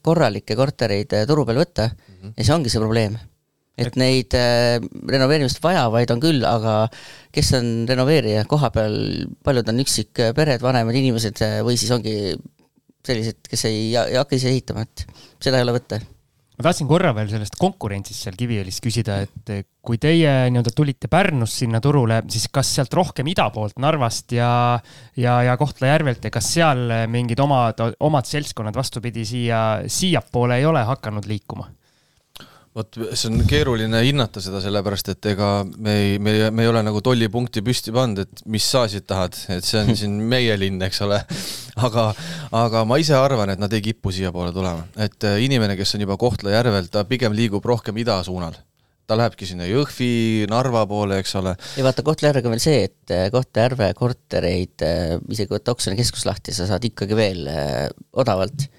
korralikke 0.01 0.57
kortereid 0.57 1.17
eh, 1.17 1.27
turu 1.29 1.45
peal 1.45 1.61
võtta. 1.61 1.89
Mm 1.91 2.15
-hmm. 2.15 2.33
ja 2.37 2.47
see 2.47 2.55
ongi 2.55 2.73
see 2.73 2.81
probleem. 2.81 3.19
et 3.81 3.95
neid 3.97 4.33
äh, 4.37 4.77
renoveerimist 5.09 5.61
vajavaid 5.63 6.11
on 6.13 6.19
küll, 6.21 6.43
aga 6.45 6.89
kes 7.33 7.53
on 7.57 7.69
renoveerija? 7.89 8.43
Koha 8.45 8.69
peal, 8.69 8.97
paljud 9.43 9.69
on 9.69 9.79
üksikpered, 9.81 10.61
vanemad 10.61 10.95
inimesed 10.95 11.39
või 11.65 11.77
siis 11.77 11.91
ongi 11.91 12.35
sellised, 13.07 13.47
kes 13.49 13.65
ei, 13.65 13.95
ei 13.95 14.17
hakka 14.19 14.35
ise 14.35 14.51
ehitama, 14.51 14.85
et 14.85 15.05
seda 15.41 15.57
ei 15.57 15.65
ole 15.65 15.79
võtta 15.79 16.01
ma 16.61 16.69
tahtsin 16.69 16.89
korra 16.89 17.09
veel 17.17 17.29
sellest 17.31 17.57
konkurentsist 17.57 18.27
seal 18.27 18.37
Kiviõlis 18.37 18.77
küsida, 18.83 19.17
et 19.25 19.65
kui 19.81 19.97
teie 20.01 20.29
nii-öelda 20.53 20.73
tulite 20.77 21.09
Pärnust 21.09 21.63
sinna 21.63 21.81
turule, 21.81 22.19
siis 22.29 22.45
kas 22.53 22.69
sealt 22.77 22.93
rohkem 22.93 23.31
ida 23.33 23.47
poolt, 23.53 23.79
Narvast 23.81 24.35
ja, 24.37 24.51
ja, 25.17 25.39
ja 25.47 25.57
Kohtla-Järvelt 25.57 26.29
ja 26.29 26.33
kas 26.33 26.53
seal 26.53 26.85
mingid 27.09 27.41
omad, 27.41 27.81
omad 28.05 28.29
seltskonnad 28.29 28.77
vastupidi 28.77 29.25
siia, 29.25 29.81
siiapoole 29.89 30.61
ei 30.61 30.69
ole 30.69 30.85
hakanud 30.85 31.25
liikuma? 31.25 31.71
Vot 32.77 32.97
see 33.19 33.27
on 33.27 33.41
keeruline 33.49 33.99
hinnata 34.05 34.41
seda, 34.43 34.61
sellepärast 34.63 35.11
et 35.11 35.27
ega 35.33 35.49
me 35.67 35.95
ei, 35.99 36.15
me, 36.23 36.33
me 36.55 36.63
ei 36.63 36.71
ole 36.71 36.83
nagu 36.87 37.01
tollipunkti 37.03 37.63
püsti 37.65 37.91
pannud, 37.95 38.23
et 38.23 38.43
mis 38.51 38.63
sa 38.63 38.85
siit 38.91 39.05
tahad, 39.09 39.35
et 39.51 39.67
see 39.67 39.81
on 39.81 39.91
siin 39.97 40.15
meie 40.33 40.55
linn, 40.59 40.79
eks 40.87 41.01
ole. 41.03 41.19
aga, 41.83 42.07
aga 42.55 42.83
ma 42.87 42.99
ise 43.01 43.17
arvan, 43.17 43.51
et 43.51 43.61
nad 43.61 43.73
ei 43.75 43.83
kipu 43.83 44.13
siiapoole 44.15 44.53
tulema, 44.55 44.85
et 45.03 45.27
äh, 45.27 45.41
inimene, 45.43 45.75
kes 45.79 45.97
on 45.97 46.05
juba 46.05 46.15
Kohtla-Järvel, 46.21 46.87
ta 46.93 47.03
pigem 47.09 47.35
liigub 47.35 47.65
rohkem 47.67 47.99
ida 48.01 48.21
suunal. 48.27 48.55
Ta 49.09 49.17
lähebki 49.19 49.43
sinna 49.49 49.65
Jõhvi, 49.67 50.45
Narva 50.47 50.85
poole, 50.87 51.17
eks 51.19 51.35
ole. 51.41 51.57
ja 51.75 51.83
vaata, 51.83 52.05
Kohtla-Järvega 52.07 52.47
on 52.47 52.55
veel 52.55 52.63
see, 52.63 52.85
et 52.87 53.11
äh, 53.11 53.27
Kohtla-Järve 53.35 53.91
kortereid, 53.99 54.87
äh, 54.87 55.17
isegi 55.33 55.51
võtta 55.51 55.75
oksjoni 55.75 55.99
keskus 55.99 56.23
lahti, 56.29 56.55
sa 56.55 56.69
saad 56.71 56.87
ikkagi 56.87 57.19
veel 57.19 57.43
odavalt. 58.15 58.69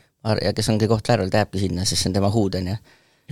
Ja 0.41 0.55
kes 0.57 0.73
ongi 0.73 0.89
Kohtla-Järvel, 0.89 1.29
ta 1.29 1.43
jääbki 1.43 1.61
sinna, 1.67 1.85
sest 1.85 2.07
see 2.07 2.09
on 2.13 2.17
tema 2.17 2.33
huud, 2.33 2.57
on 2.57 2.73
ju 2.73 2.81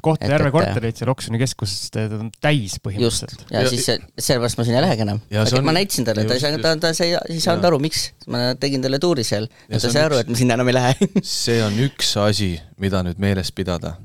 Kohtla-Järve 0.01 0.51
korterid 0.55 0.97
seal 0.97 1.11
oksjonikeskuses 1.13 1.91
on 2.17 2.31
täis 2.43 2.77
põhimõtteliselt. 2.83 3.43
ja, 3.53 3.65
siis 3.69 3.85
sellepärast 3.87 4.61
ma 4.61 4.67
sinna 4.67 4.81
ei 4.81 4.85
lähegi 4.87 5.05
enam. 5.05 5.23
On... 5.43 5.65
ma 5.67 5.75
näitasin 5.77 6.07
talle, 6.09 6.25
ta 6.29 6.37
ei 6.37 6.43
saanud, 6.43 6.63
ta, 6.65 6.75
ta 6.81 6.93
sai, 6.97 7.11
ei 7.29 7.41
saanud 7.43 7.67
aru, 7.69 7.81
miks. 7.83 8.07
ma 8.31 8.53
tegin 8.61 8.85
talle 8.85 9.01
tuuri 9.03 9.27
seal 9.27 9.49
ja, 9.51 9.75
ja 9.75 9.83
ta 9.83 9.91
sai 9.93 10.07
aru, 10.07 10.21
et 10.23 10.31
ma 10.31 10.39
sinna 10.39 10.57
enam 10.57 10.71
ei 10.73 10.77
lähe 10.79 11.11
see 11.41 11.59
on 11.65 11.77
üks 11.89 12.15
asi, 12.23 12.55
mida 12.81 13.03
nüüd 13.07 13.21
meeles 13.23 13.53
pidada. 13.57 13.97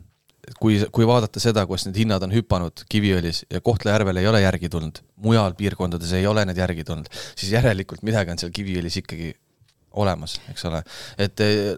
kui, 0.59 0.81
kui 0.91 1.07
vaadata 1.07 1.41
seda, 1.41 1.63
kuidas 1.69 1.87
need 1.87 2.01
hinnad 2.03 2.25
on 2.27 2.33
hüpanud 2.35 2.85
Kiviõlis 2.91 3.45
ja 3.51 3.61
Kohtla-Järvel 3.65 4.19
ei 4.21 4.27
ole 4.29 4.43
järgi 4.43 4.69
tulnud, 4.73 4.99
mujal 5.23 5.55
piirkondades 5.57 6.11
ei 6.17 6.27
ole 6.27 6.43
need 6.49 6.59
järgi 6.59 6.83
tulnud, 6.85 7.09
siis 7.37 7.55
järelikult 7.55 8.03
midagi 8.05 8.35
on 8.35 8.41
seal 8.41 8.53
Kiviõlis 8.55 8.99
ikkagi 9.01 9.33
olemas, 10.01 10.39
eks 10.51 10.65
ole. 10.69 10.81
et 11.17 11.39
eh, 11.43 11.75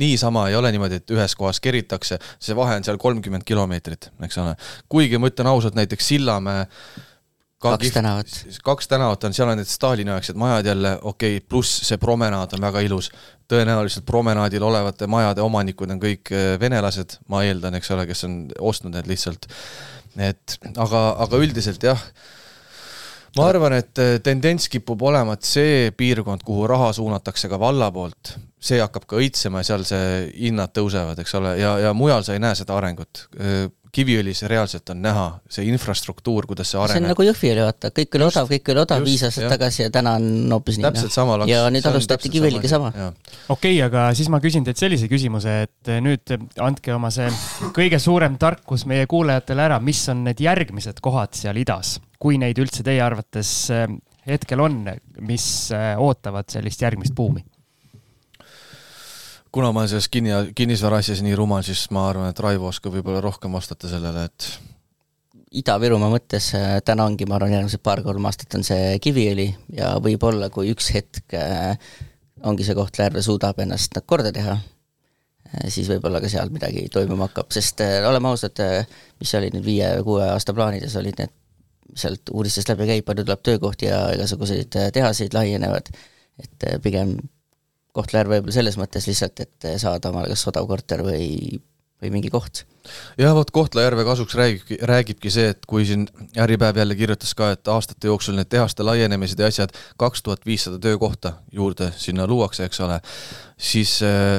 niisama 0.00 0.48
ei 0.48 0.56
ole 0.58 0.72
niimoodi, 0.72 1.00
et 1.00 1.14
ühes 1.14 1.36
kohas 1.38 1.60
keritakse, 1.62 2.18
see 2.38 2.56
vahe 2.56 2.78
on 2.80 2.86
seal 2.86 2.98
kolmkümmend 3.00 3.46
kilomeetrit, 3.46 4.10
eks 4.26 4.40
ole. 4.42 4.56
kuigi 4.88 5.18
ma 5.18 5.30
ütlen 5.30 5.50
ausalt, 5.50 5.78
näiteks 5.78 6.10
Sillamäe 6.10 6.66
ka 7.60 7.74
kaks 7.76 7.92
tänavat. 7.92 8.40
kaks 8.64 8.88
tänavat 8.88 9.24
on, 9.24 9.36
seal 9.36 9.52
on 9.52 9.60
need 9.60 9.68
Stalini-aegsed 9.68 10.38
majad 10.40 10.66
jälle, 10.66 10.96
okei 11.02 11.36
okay,, 11.36 11.46
pluss 11.48 11.82
see 11.88 12.00
promenaad 12.00 12.56
on 12.56 12.66
väga 12.66 12.80
ilus. 12.86 13.10
tõenäoliselt 13.50 14.06
promenaadil 14.06 14.62
olevate 14.62 15.06
majade 15.10 15.42
omanikud 15.42 15.90
on 15.90 16.02
kõik 16.02 16.32
eh, 16.32 16.52
venelased, 16.60 17.18
ma 17.28 17.44
eeldan, 17.44 17.76
eks 17.78 17.90
ole, 17.96 18.06
kes 18.10 18.24
on 18.28 18.36
ostnud 18.58 18.94
need 18.96 19.10
lihtsalt. 19.10 19.48
et 20.18 20.58
aga, 20.76 21.02
aga 21.26 21.42
üldiselt 21.42 21.82
jah 21.82 22.06
ma 23.38 23.48
arvan, 23.50 23.76
et 23.78 24.00
äh, 24.02 24.14
tendents 24.24 24.68
kipub 24.72 25.02
olema, 25.06 25.36
et 25.36 25.46
see 25.46 25.90
piirkond, 25.96 26.44
kuhu 26.46 26.68
raha 26.70 26.92
suunatakse 26.96 27.50
ka 27.50 27.58
valla 27.60 27.90
poolt, 27.94 28.36
see 28.60 28.80
hakkab 28.82 29.06
ka 29.10 29.20
õitsema 29.20 29.62
ja 29.62 29.72
seal 29.72 29.84
see 29.88 30.08
hinnad 30.36 30.74
tõusevad, 30.76 31.20
eks 31.22 31.36
ole, 31.38 31.56
ja, 31.60 31.76
ja 31.86 31.92
mujal 31.96 32.26
sa 32.26 32.36
ei 32.36 32.42
näe 32.42 32.58
seda 32.58 32.78
arengut. 32.78 33.26
Äh, 33.38 33.68
Kiviõlis 33.90 34.44
reaalselt 34.46 34.86
on 34.92 35.00
näha 35.02 35.24
see 35.50 35.64
infrastruktuur, 35.66 36.46
kuidas 36.46 36.68
see 36.70 36.78
areneb. 36.78 36.94
see 36.94 37.02
on 37.02 37.10
nagu 37.10 37.24
Jõhvi 37.26 37.48
oli, 37.50 37.62
vaata, 37.66 37.88
kõik 37.94 38.12
oli 38.14 38.26
odav, 38.28 38.50
kõik 38.52 38.68
oli 38.70 38.82
odav 38.84 39.02
viis 39.02 39.24
aastat 39.26 39.48
tagasi 39.50 39.82
ja 39.82 39.88
täna 39.94 40.12
on 40.20 40.28
hoopis 40.54 40.78
nii. 40.78 40.84
täpselt 40.86 41.14
sama 41.14 41.40
laks. 41.40 41.50
ja 41.50 41.64
nüüd 41.74 41.88
alustati 41.90 42.30
Kiviõliga 42.30 42.70
sama. 42.70 42.92
okei 43.50 43.80
aga 43.82 44.04
siis 44.14 44.30
ma 44.30 44.38
küsin 44.44 44.62
teilt 44.66 44.78
sellise 44.78 45.10
küsimuse, 45.10 45.56
et 45.66 45.90
nüüd 46.06 46.36
andke 46.62 46.94
oma 46.94 47.10
see 47.14 47.26
kõige 47.74 47.98
suurem 47.98 48.38
tarkus 48.38 48.86
meie 48.86 49.10
kuulajatele 49.10 49.66
ära, 49.66 49.80
mis 49.82 50.04
on 50.14 50.22
need 50.28 50.38
järgmised 50.46 51.02
kohad 51.02 51.34
seal 51.34 51.58
idas, 51.58 51.96
kui 52.20 52.38
neid 52.40 52.58
üldse 52.60 52.84
teie 52.86 53.02
arvates 53.04 53.52
eh, 53.74 53.86
hetkel 54.28 54.60
on, 54.60 54.82
mis 55.26 55.46
eh, 55.74 55.94
ootavad 55.98 56.50
sellist 56.52 56.84
järgmist 56.84 57.16
buumi? 57.16 57.44
kuna 59.50 59.72
ma 59.74 59.82
olen 59.82 59.90
selles 59.90 60.06
kinni, 60.06 60.30
kinnisvara 60.54 61.00
asjas 61.02 61.24
nii 61.26 61.34
rumal, 61.34 61.64
siis 61.66 61.88
ma 61.90 62.04
arvan, 62.06 62.30
et 62.30 62.38
Raivo 62.38 62.68
oskab 62.70 62.94
võib-olla 62.94 63.18
rohkem 63.24 63.50
vastata 63.56 63.88
sellele, 63.90 64.28
et 64.30 64.46
Ida-Virumaa 65.50 66.12
mõttes 66.12 66.52
äh, 66.54 66.76
täna 66.86 67.08
ongi, 67.10 67.26
ma 67.26 67.34
arvan, 67.34 67.56
järgmised 67.56 67.82
paar-kolm 67.82 68.26
aastat 68.28 68.54
on 68.54 68.62
see 68.66 68.92
Kiviõli 69.02 69.48
ja 69.74 69.96
võib-olla, 70.02 70.46
kui 70.54 70.70
üks 70.70 70.92
hetk 70.94 71.34
äh, 71.34 71.74
ongi 72.46 72.66
see 72.66 72.76
Kohtla-Järve 72.78 73.24
suudab 73.26 73.58
ennast 73.64 73.98
korda 74.06 74.30
teha, 74.36 74.54
äh, 74.54 75.66
siis 75.66 75.90
võib-olla 75.90 76.22
ka 76.22 76.30
seal 76.30 76.54
midagi 76.54 76.86
toimuma 76.94 77.26
hakkab, 77.26 77.50
sest 77.50 77.82
oleme 77.82 78.30
ausad, 78.30 78.62
mis 79.18 79.34
olid 79.34 79.58
nüüd 79.58 79.66
viie-kuue 79.66 80.30
aasta 80.30 80.54
plaanides, 80.54 80.94
olid 81.02 81.18
need, 81.18 81.34
sealt 81.98 82.30
uudistest 82.32 82.70
läbi 82.72 82.88
käib, 82.90 83.04
palju 83.08 83.24
tuleb 83.26 83.42
töökohti 83.46 83.90
ja 83.90 84.00
igasuguseid 84.14 84.78
tehaseid 84.94 85.34
laienevad, 85.36 85.90
et 86.42 86.66
pigem 86.84 87.16
Kohtla-Järve 87.96 88.38
võib-olla 88.38 88.54
selles 88.54 88.76
mõttes 88.78 89.08
lihtsalt, 89.10 89.40
et 89.42 89.66
saada 89.82 90.12
omale 90.12 90.30
kas 90.30 90.46
odav 90.46 90.68
korter 90.70 91.02
või, 91.02 91.58
või 92.02 92.12
mingi 92.14 92.30
koht. 92.30 92.62
jah, 93.18 93.34
vot 93.34 93.50
Kohtla-Järve 93.50 94.04
kasuks 94.06 94.36
räägibki, 94.38 94.78
räägibki 94.86 95.30
see, 95.30 95.50
et 95.54 95.66
kui 95.66 95.84
siin 95.88 96.06
Äripäev 96.38 96.78
jälle 96.78 96.94
kirjutas 96.96 97.34
ka, 97.34 97.50
et 97.56 97.68
aastate 97.68 98.08
jooksul 98.08 98.38
need 98.38 98.50
tehaste 98.52 98.86
laienemised 98.86 99.42
ja 99.42 99.50
asjad, 99.50 99.74
kaks 99.98 100.22
tuhat 100.22 100.46
viissada 100.46 100.78
töökohta 100.78 101.34
juurde 101.52 101.90
sinna 101.96 102.26
luuakse, 102.30 102.64
eks 102.70 102.80
ole, 102.86 103.00
siis 103.58 103.98
äh, 104.06 104.38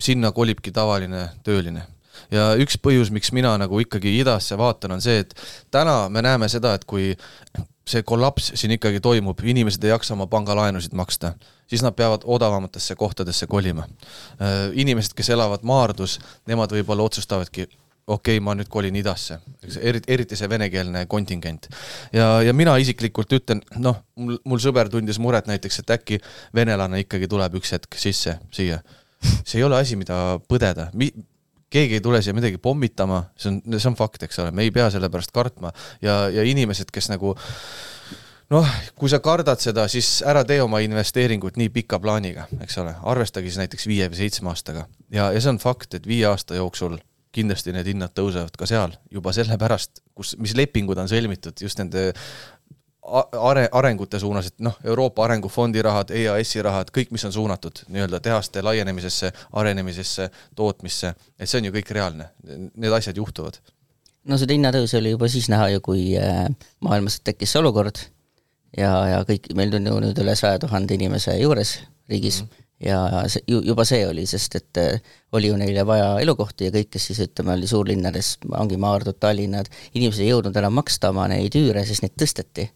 sinna 0.00 0.32
kolibki 0.32 0.72
tavaline 0.72 1.28
tööline 1.44 1.86
ja 2.32 2.52
üks 2.60 2.78
põhjus, 2.82 3.12
miks 3.14 3.32
mina 3.32 3.56
nagu 3.60 3.80
ikkagi 3.82 4.18
idasse 4.20 4.58
vaatan, 4.58 4.96
on 4.96 5.04
see, 5.04 5.22
et 5.24 5.34
täna 5.74 6.04
me 6.08 6.22
näeme 6.24 6.48
seda, 6.52 6.74
et 6.78 6.84
kui 6.88 7.12
see 7.88 8.02
kollaps 8.06 8.52
siin 8.56 8.74
ikkagi 8.78 9.00
toimub, 9.04 9.40
inimesed 9.44 9.84
ei 9.84 9.92
jaksa 9.92 10.14
oma 10.14 10.26
pangalaenusid 10.30 10.94
maksta, 10.96 11.34
siis 11.68 11.84
nad 11.84 11.96
peavad 11.96 12.24
odavamatesse 12.24 12.96
kohtadesse 12.96 13.46
kolima. 13.46 13.84
Äh, 14.40 14.70
inimesed, 14.72 15.12
kes 15.16 15.30
elavad 15.36 15.66
Maardus, 15.68 16.18
nemad 16.48 16.72
võib-olla 16.72 17.04
otsustavadki, 17.04 17.68
okei 18.06 18.36
okay,, 18.36 18.44
ma 18.44 18.54
nüüd 18.56 18.68
kolin 18.72 18.96
idasse, 18.96 19.38
eriti, 19.80 20.12
eriti 20.12 20.36
see 20.36 20.48
venekeelne 20.48 21.04
kontingent. 21.10 21.68
ja, 22.12 22.42
ja 22.44 22.52
mina 22.52 22.76
isiklikult 22.80 23.32
ütlen, 23.32 23.62
noh, 23.76 24.00
mul, 24.16 24.38
mul 24.44 24.60
sõber 24.60 24.88
tundis 24.92 25.20
muret 25.20 25.48
näiteks, 25.48 25.80
et 25.80 25.94
äkki 25.98 26.20
venelane 26.54 27.04
ikkagi 27.04 27.28
tuleb 27.28 27.60
üks 27.60 27.72
hetk 27.76 27.96
sisse 28.00 28.38
siia. 28.52 28.80
see 29.44 29.60
ei 29.60 29.64
ole 29.64 29.78
asi, 29.80 29.96
mida 29.96 30.38
põdeda 30.48 30.90
Mi, 30.92 31.08
keegi 31.74 31.98
ei 31.98 32.04
tule 32.04 32.20
siia 32.22 32.36
midagi 32.36 32.60
pommitama, 32.62 33.24
see 33.38 33.50
on, 33.50 33.58
see 33.76 33.90
on 33.90 33.98
fakt, 33.98 34.22
eks 34.26 34.38
ole, 34.42 34.54
me 34.54 34.66
ei 34.66 34.72
pea 34.74 34.86
selle 34.94 35.10
pärast 35.12 35.34
kartma. 35.34 35.72
Ja, 36.04 36.24
ja 36.32 36.44
inimesed, 36.46 36.92
kes 36.94 37.10
nagu 37.12 37.34
noh, 38.54 38.76
kui 38.98 39.10
sa 39.10 39.20
kardad 39.24 39.62
seda, 39.62 39.86
siis 39.90 40.18
ära 40.26 40.44
tee 40.46 40.60
oma 40.62 40.80
investeeringut 40.84 41.58
nii 41.60 41.72
pika 41.74 41.98
plaaniga, 42.02 42.46
eks 42.64 42.78
ole, 42.82 42.94
arvestage 43.14 43.50
siis 43.50 43.62
näiteks 43.62 43.88
viie 43.90 44.08
või 44.12 44.20
seitsme 44.20 44.52
aastaga. 44.52 44.86
Ja, 45.10 45.30
ja 45.34 45.42
see 45.42 45.54
on 45.54 45.62
fakt, 45.62 45.96
et 45.98 46.08
viie 46.08 46.28
aasta 46.30 46.58
jooksul 46.60 46.98
kindlasti 47.34 47.74
need 47.74 47.88
hinnad 47.90 48.14
tõusevad 48.14 48.54
ka 48.58 48.66
seal 48.70 48.94
juba 49.12 49.32
sellepärast, 49.34 50.04
kus, 50.14 50.36
mis 50.38 50.54
lepingud 50.54 50.98
on 51.02 51.10
sõlmitud 51.10 51.58
just 51.64 51.80
nende 51.80 52.12
are-, 53.04 53.68
arengute 53.72 54.18
suunas, 54.18 54.46
et 54.46 54.64
noh, 54.64 54.76
Euroopa 54.84 55.24
Arengufondi 55.24 55.82
rahad, 55.84 56.10
EAS-i 56.14 56.62
rahad, 56.64 56.90
kõik, 56.94 57.12
mis 57.14 57.24
on 57.28 57.32
suunatud 57.32 57.84
nii-öelda 57.92 58.20
tehaste 58.24 58.62
laienemisesse, 58.64 59.32
arenemisesse, 59.52 60.30
tootmisse, 60.56 61.14
et 61.38 61.50
see 61.50 61.60
on 61.60 61.68
ju 61.68 61.76
kõik 61.76 61.94
reaalne, 61.96 62.30
need 62.48 62.96
asjad 62.96 63.20
juhtuvad. 63.20 63.60
no 64.24 64.38
seda 64.40 64.56
hinnatõusu 64.56 64.98
oli 64.98 65.14
juba 65.14 65.28
siis 65.28 65.50
näha 65.52 65.68
ju, 65.74 65.84
kui 65.84 66.10
äh, 66.18 66.46
maailmas 66.80 67.20
tekkis 67.20 67.52
see 67.52 67.60
olukord 67.60 68.00
ja, 68.76 68.92
ja 69.12 69.22
kõik, 69.28 69.52
meil 69.54 69.74
on 69.76 69.90
ju 69.90 69.96
nüüd 70.08 70.20
üle 70.24 70.36
saja 70.36 70.58
tuhande 70.58 70.96
inimese 70.96 71.36
juures 71.40 71.80
riigis 72.08 72.42
mm, 72.42 72.48
-hmm 72.48 72.60
ja 72.84 73.24
see, 73.30 73.40
juba 73.46 73.84
see 73.86 74.02
oli, 74.06 74.26
sest 74.26 74.56
et 74.58 74.76
äh, 74.76 75.00
oli 75.32 75.48
ju 75.48 75.56
neile 75.56 75.86
vaja 75.86 76.18
elukohti 76.20 76.68
ja 76.68 76.72
kõik, 76.74 76.90
kes 76.90 77.06
siis 77.06 77.20
ütleme, 77.22 77.54
oli 77.54 77.66
suurlinnades, 77.70 78.38
ongi 78.58 78.76
Maardud, 78.76 79.16
Tallinnad, 79.20 79.70
inimesed 79.94 80.24
ei 80.24 80.32
jõudnud 80.32 80.56
enam 80.56 80.74
maksta 80.74 81.12
oma 81.14 81.28
neid 81.30 81.54
üüre, 81.54 81.84
sest 81.86 82.02
neid 82.02 82.16
tõsteti 82.20 82.66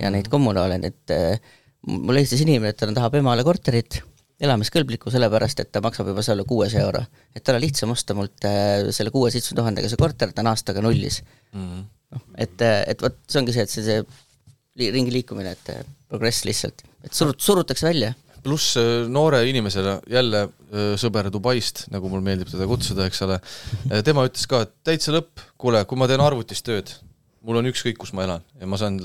ja 0.00 0.10
neid 0.12 0.28
kommunaale, 0.32 0.80
et 0.86 1.14
äh, 1.14 1.54
mul 1.86 2.18
helistas 2.18 2.42
inimene, 2.44 2.72
et 2.72 2.80
ta 2.80 2.90
tahab 2.90 3.18
emale 3.20 3.44
korterit, 3.46 4.00
elamiskõlblikku, 4.44 5.12
sellepärast 5.14 5.62
et 5.62 5.70
ta 5.72 5.82
maksab 5.84 6.10
juba 6.10 6.24
seal 6.26 6.42
kuuesaja 6.48 6.88
euro. 6.88 7.04
et 7.34 7.44
tal 7.44 7.58
on 7.58 7.62
lihtsam 7.62 7.92
osta 7.94 8.16
mult 8.18 8.44
äh, 8.48 8.90
selle 8.94 9.14
kuue-seitsme 9.14 9.56
tuhandega 9.60 9.90
see 9.90 10.00
korter, 10.00 10.32
ta 10.34 10.42
on 10.42 10.50
aastaga 10.50 10.82
nullis 10.82 11.22
mm. 11.52 11.62
-hmm. 11.62 12.26
et, 12.36 12.58
äh, 12.60 12.82
et 12.90 13.02
vot 13.02 13.16
see 13.28 13.40
ongi 13.40 13.54
see, 13.54 13.62
et 13.62 13.70
see, 13.70 13.84
see 13.86 14.90
ringi 14.92 15.14
liikumine, 15.14 15.54
et 15.54 15.86
progress 16.10 16.44
lihtsalt, 16.44 16.82
et 17.04 17.14
surut-, 17.14 17.40
surutakse 17.40 17.86
välja 17.86 18.14
pluss 18.44 18.74
noore 19.08 19.38
inimesele, 19.48 19.94
jälle 20.10 20.42
sõber 21.00 21.30
Dubaist, 21.32 21.86
nagu 21.88 22.10
mul 22.12 22.20
meeldib 22.20 22.50
teda 22.50 22.66
kutsuda, 22.68 23.06
eks 23.08 23.22
ole, 23.24 23.38
tema 24.04 24.26
ütles 24.28 24.44
ka, 24.50 24.66
et 24.66 24.74
täitsa 24.84 25.14
lõpp, 25.14 25.40
kuule, 25.56 25.80
kui 25.88 25.96
ma 25.96 26.04
teen 26.10 26.20
arvutis 26.20 26.60
tööd, 26.60 26.92
mul 27.40 27.62
on 27.62 27.70
ükskõik, 27.70 27.96
kus 28.02 28.12
ma 28.12 28.26
elan 28.26 28.44
ja 28.60 28.68
ma 28.68 28.76
saan 28.76 28.98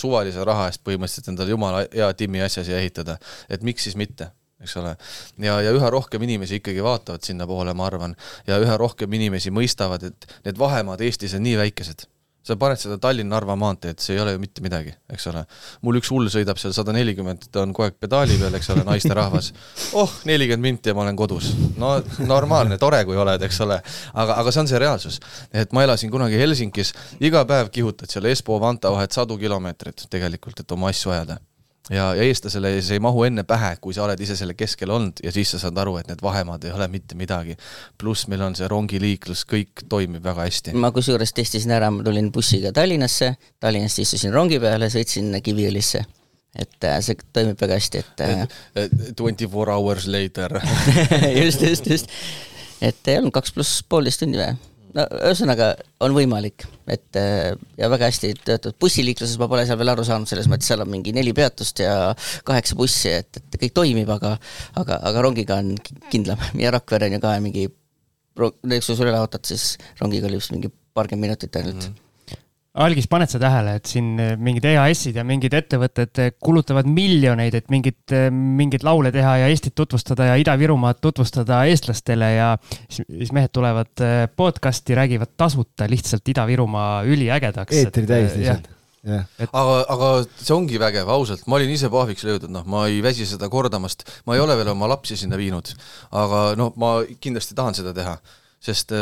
suvalise 0.00 0.44
raha 0.46 0.68
eest 0.70 0.84
põhimõtteliselt 0.86 1.32
endale 1.32 1.54
jumala 1.54 1.86
hea 1.86 2.12
timmi 2.18 2.42
asja 2.44 2.64
siia 2.66 2.80
ehitada, 2.80 3.18
et 3.48 3.66
miks 3.66 3.88
siis 3.88 3.98
mitte 4.00 4.32
eks 4.60 4.76
ole. 4.76 4.94
ja, 5.40 5.54
ja 5.64 5.72
üha 5.72 5.90
rohkem 5.90 6.22
inimesi 6.22 6.60
ikkagi 6.60 6.82
vaatavad 6.84 7.24
sinnapoole, 7.24 7.72
ma 7.74 7.86
arvan, 7.88 8.16
ja 8.46 8.58
üha 8.60 8.76
rohkem 8.80 9.12
inimesi 9.16 9.52
mõistavad, 9.54 10.04
et 10.10 10.32
need 10.44 10.60
vahemaad 10.60 11.00
Eestis 11.06 11.36
on 11.38 11.46
nii 11.46 11.56
väikesed 11.62 12.04
sa 12.42 12.56
paned 12.60 12.80
seda 12.80 12.96
Tallinn-Narva 13.02 13.56
maanteed, 13.60 14.00
see 14.00 14.14
ei 14.16 14.22
ole 14.22 14.34
ju 14.34 14.40
mitte 14.40 14.64
midagi, 14.64 14.94
eks 15.12 15.26
ole. 15.30 15.42
mul 15.86 15.98
üks 16.00 16.10
hull 16.12 16.30
sõidab 16.32 16.60
seal 16.60 16.72
sada 16.76 16.94
nelikümmend, 16.96 17.50
ta 17.52 17.64
on 17.64 17.74
kogu 17.76 17.88
aeg 17.88 17.98
pedaali 18.00 18.38
peal, 18.40 18.56
eks 18.56 18.70
ole, 18.74 18.84
naisterahvas. 18.88 19.52
oh, 20.00 20.14
nelikümmend 20.28 20.64
minti 20.70 20.92
ja 20.92 20.96
ma 20.96 21.04
olen 21.04 21.18
kodus. 21.20 21.52
no 21.80 21.92
normaalne, 22.24 22.80
tore, 22.80 23.02
kui 23.08 23.20
oled, 23.20 23.44
eks 23.48 23.60
ole. 23.66 23.80
aga, 24.14 24.40
aga 24.40 24.54
see 24.54 24.64
on 24.64 24.72
see 24.72 24.80
reaalsus. 24.80 25.20
et 25.52 25.76
ma 25.76 25.84
elasin 25.84 26.12
kunagi 26.12 26.40
Helsingis, 26.40 26.94
iga 27.20 27.44
päev 27.48 27.72
kihutad 27.74 28.10
seal 28.12 28.30
Espoo, 28.32 28.60
Vanta 28.60 28.92
vahet 28.94 29.12
sadu 29.12 29.38
kilomeetreid 29.40 30.08
tegelikult, 30.10 30.64
et 30.64 30.76
oma 30.78 30.92
asju 30.94 31.12
ajada 31.12 31.40
ja, 31.90 32.10
ja 32.14 32.26
eestlasele 32.26 32.72
see 32.82 32.98
ei 32.98 33.02
mahu 33.02 33.24
enne 33.26 33.44
pähe, 33.48 33.74
kui 33.82 33.94
sa 33.96 34.04
oled 34.06 34.20
ise 34.22 34.36
selle 34.38 34.54
keskel 34.58 34.92
olnud 34.94 35.22
ja 35.24 35.32
siis 35.34 35.54
sa 35.54 35.60
saad 35.62 35.78
aru, 35.82 35.96
et 36.00 36.10
need 36.10 36.22
vahemaad 36.22 36.64
ei 36.68 36.74
ole 36.76 36.88
mitte 36.92 37.18
midagi. 37.18 37.56
pluss 37.98 38.28
meil 38.30 38.44
on 38.46 38.56
see 38.58 38.68
rongiliiklus, 38.70 39.44
kõik 39.50 39.84
toimib 39.88 40.24
väga 40.24 40.46
hästi. 40.46 40.76
ma 40.78 40.92
kusjuures 40.94 41.34
testisin 41.36 41.74
ära, 41.76 41.90
ma 41.90 42.06
tulin 42.06 42.32
bussiga 42.32 42.72
Tallinnasse, 42.72 43.34
Tallinnast 43.60 44.02
istusin 44.06 44.34
rongi 44.34 44.60
peale, 44.62 44.90
sõitsin 44.92 45.34
Kiviõlisse 45.42 46.04
et 46.58 46.84
äh, 46.84 46.98
see 47.04 47.18
toimib 47.32 47.60
väga 47.60 47.78
hästi, 47.78 48.02
et 48.02 48.24
äh, 48.26 48.88
Twenty 49.16 49.46
four 49.50 49.70
hours 49.70 50.08
later 50.10 50.58
just, 51.42 51.62
just, 51.62 51.86
just. 51.86 52.10
et 52.82 53.06
ei 53.06 53.20
olnud 53.20 53.34
kaks 53.34 53.54
pluss 53.54 53.84
poolteist 53.86 54.24
tundi 54.24 54.40
või? 54.40 54.56
No 54.96 55.04
ühesõnaga 55.20 55.70
on 56.04 56.14
võimalik, 56.16 56.66
et 56.90 57.18
äh, 57.18 57.52
ja 57.78 57.90
väga 57.92 58.10
hästi 58.10 58.32
töötatud, 58.38 58.78
bussiliikluses 58.82 59.38
ma 59.40 59.48
pole 59.50 59.64
seal 59.68 59.78
veel 59.80 59.92
aru 59.94 60.04
saanud, 60.06 60.30
selles 60.30 60.50
mõttes 60.50 60.70
seal 60.70 60.84
on 60.84 60.90
mingi 60.92 61.14
neli 61.16 61.34
peatust 61.36 61.82
ja 61.84 61.94
kaheksa 62.46 62.78
bussi, 62.78 63.14
et, 63.20 63.40
et 63.40 63.58
kõik 63.64 63.76
toimib, 63.76 64.10
aga 64.16 64.36
aga, 64.80 65.00
aga 65.10 65.24
rongiga 65.26 65.60
on 65.62 65.74
kindlam 66.12 66.42
ja 66.64 66.74
Rakvere 66.74 67.10
on 67.10 67.18
ju 67.18 67.24
ka 67.24 67.34
mingi, 67.44 67.66
näiteks 68.40 68.92
kui 68.92 68.94
sa 68.94 69.06
üle 69.06 69.16
laotad, 69.16 69.46
siis 69.46 69.74
rongiga 70.02 70.30
oli 70.30 70.40
vist 70.40 70.54
mingi 70.54 70.72
paarkümmend 70.94 71.30
minutit 71.30 71.60
ainult 71.60 71.82
mm. 71.82 71.90
-hmm 71.90 72.09
algis, 72.78 73.08
paned 73.10 73.30
sa 73.30 73.40
tähele, 73.42 73.74
et 73.80 73.90
siin 73.90 74.12
eh, 74.22 74.34
mingid 74.38 74.66
EAS-id 74.70 75.18
ja 75.18 75.24
mingid 75.26 75.54
ettevõtted 75.58 76.20
eh, 76.22 76.32
kulutavad 76.38 76.86
miljoneid, 76.90 77.56
et 77.58 77.70
mingit, 77.72 78.02
eh, 78.14 78.28
mingeid 78.30 78.84
laule 78.86 79.10
teha 79.14 79.36
ja 79.42 79.48
Eestit 79.50 79.74
tutvustada 79.78 80.28
ja 80.30 80.36
Ida-Virumaad 80.38 81.00
tutvustada 81.02 81.64
eestlastele 81.70 82.32
ja 82.36 82.50
siis, 82.86 83.02
siis 83.08 83.32
mehed 83.34 83.50
tulevad 83.54 84.04
podcast'i, 84.38 84.94
räägivad 84.98 85.34
tasuta 85.40 85.88
lihtsalt 85.90 86.30
Ida-Virumaa 86.30 87.00
üliägedaks. 87.10 87.74
eetri 87.82 88.06
täis 88.10 88.36
lihtsalt 88.38 88.76
Yeah. 89.00 89.24
Et... 89.40 89.48
aga, 89.56 89.76
aga 89.88 90.08
see 90.28 90.52
ongi 90.52 90.76
vägev, 90.76 91.08
ausalt, 91.08 91.46
ma 91.48 91.56
olin 91.56 91.70
ise 91.72 91.88
pahviks 91.88 92.20
löödud, 92.28 92.50
noh, 92.52 92.66
ma 92.68 92.82
ei 92.84 92.98
väsi 93.00 93.24
seda 93.24 93.48
kordamast, 93.48 94.04
ma 94.28 94.36
ei 94.36 94.42
ole 94.44 94.58
veel 94.58 94.68
oma 94.74 94.90
lapsi 94.92 95.16
sinna 95.16 95.38
viinud, 95.40 95.70
aga 96.20 96.42
noh, 96.60 96.74
ma 96.76 96.90
kindlasti 97.16 97.56
tahan 97.56 97.78
seda 97.78 97.94
teha, 97.96 98.18
sest 98.60 98.92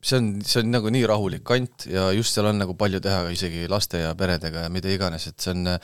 see 0.00 0.16
on, 0.16 0.30
see 0.46 0.62
on 0.62 0.72
nagu 0.72 0.90
nii 0.92 1.04
rahulik 1.08 1.44
kant 1.46 1.86
ja 1.90 2.08
just 2.16 2.34
seal 2.34 2.48
on 2.50 2.60
nagu 2.62 2.74
palju 2.78 3.02
teha 3.04 3.26
isegi 3.34 3.66
laste 3.68 4.00
ja 4.00 4.14
peredega 4.18 4.66
ja 4.66 4.72
mida 4.72 4.90
iganes, 4.92 5.28
et 5.28 5.38
see 5.40 5.52
on 5.52 5.76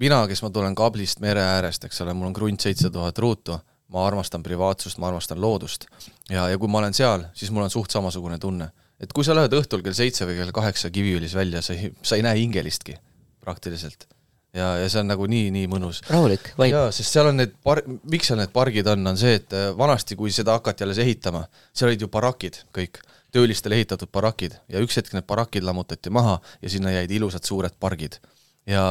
mina, 0.00 0.24
kes 0.30 0.42
ma 0.44 0.50
tulen 0.54 0.74
kablist 0.78 1.22
mere 1.24 1.42
äärest, 1.56 1.86
eks 1.88 2.02
ole, 2.04 2.14
mul 2.14 2.30
on 2.30 2.36
krunt 2.36 2.64
seitse 2.64 2.90
tuhat 2.94 3.18
ruutu, 3.22 3.58
ma 3.94 4.06
armastan 4.06 4.42
privaatsust, 4.42 4.98
ma 5.02 5.10
armastan 5.10 5.40
loodust. 5.42 5.86
ja, 6.30 6.48
ja 6.50 6.58
kui 6.58 6.70
ma 6.70 6.80
olen 6.82 6.94
seal, 6.96 7.28
siis 7.34 7.52
mul 7.54 7.66
on 7.66 7.74
suht 7.74 7.94
samasugune 7.94 8.38
tunne. 8.38 8.70
et 9.00 9.12
kui 9.12 9.26
sa 9.26 9.34
lähed 9.34 9.52
õhtul 9.54 9.82
kell 9.82 9.96
seitse 9.96 10.26
või 10.26 10.38
kell 10.38 10.54
kaheksa 10.54 10.90
Kiviõlis 10.90 11.34
välja, 11.34 11.62
sa 11.62 11.74
ei, 11.74 11.92
sa 12.02 12.16
ei 12.16 12.22
näe 12.22 12.38
hingelistki 12.38 12.94
praktiliselt 13.42 14.06
ja, 14.54 14.76
ja 14.78 14.88
see 14.88 15.02
on 15.02 15.10
nagu 15.10 15.26
nii, 15.30 15.50
nii 15.54 15.70
mõnus. 15.70 16.00
rahulik, 16.10 16.52
vaip. 16.58 16.70
jaa, 16.72 16.92
sest 16.94 17.16
seal 17.16 17.32
on 17.32 17.42
need 17.42 17.56
par-, 17.66 17.82
miks 18.10 18.30
seal 18.30 18.38
need 18.40 18.54
pargid 18.54 18.88
on, 18.90 19.02
on 19.10 19.18
see, 19.18 19.34
et 19.40 19.58
vanasti, 19.78 20.16
kui 20.18 20.32
seda 20.34 20.54
hakati 20.58 20.86
alles 20.86 21.02
ehitama, 21.02 21.44
seal 21.74 21.90
olid 21.90 22.06
ju 22.06 22.10
barakid 22.12 22.62
kõik 22.74 23.02
töölistele 23.34 23.80
ehitatud 23.80 24.12
barakid. 24.14 24.54
Ja 24.70 24.82
üks 24.84 24.96
hetk 25.00 25.14
need 25.16 25.26
barakid 25.26 25.66
lammutati 25.66 26.12
maha 26.14 26.38
ja 26.62 26.70
sinna 26.70 26.94
jäid 26.94 27.12
ilusad 27.18 27.44
suured 27.46 27.74
pargid 27.80 28.20
ja, 28.68 28.82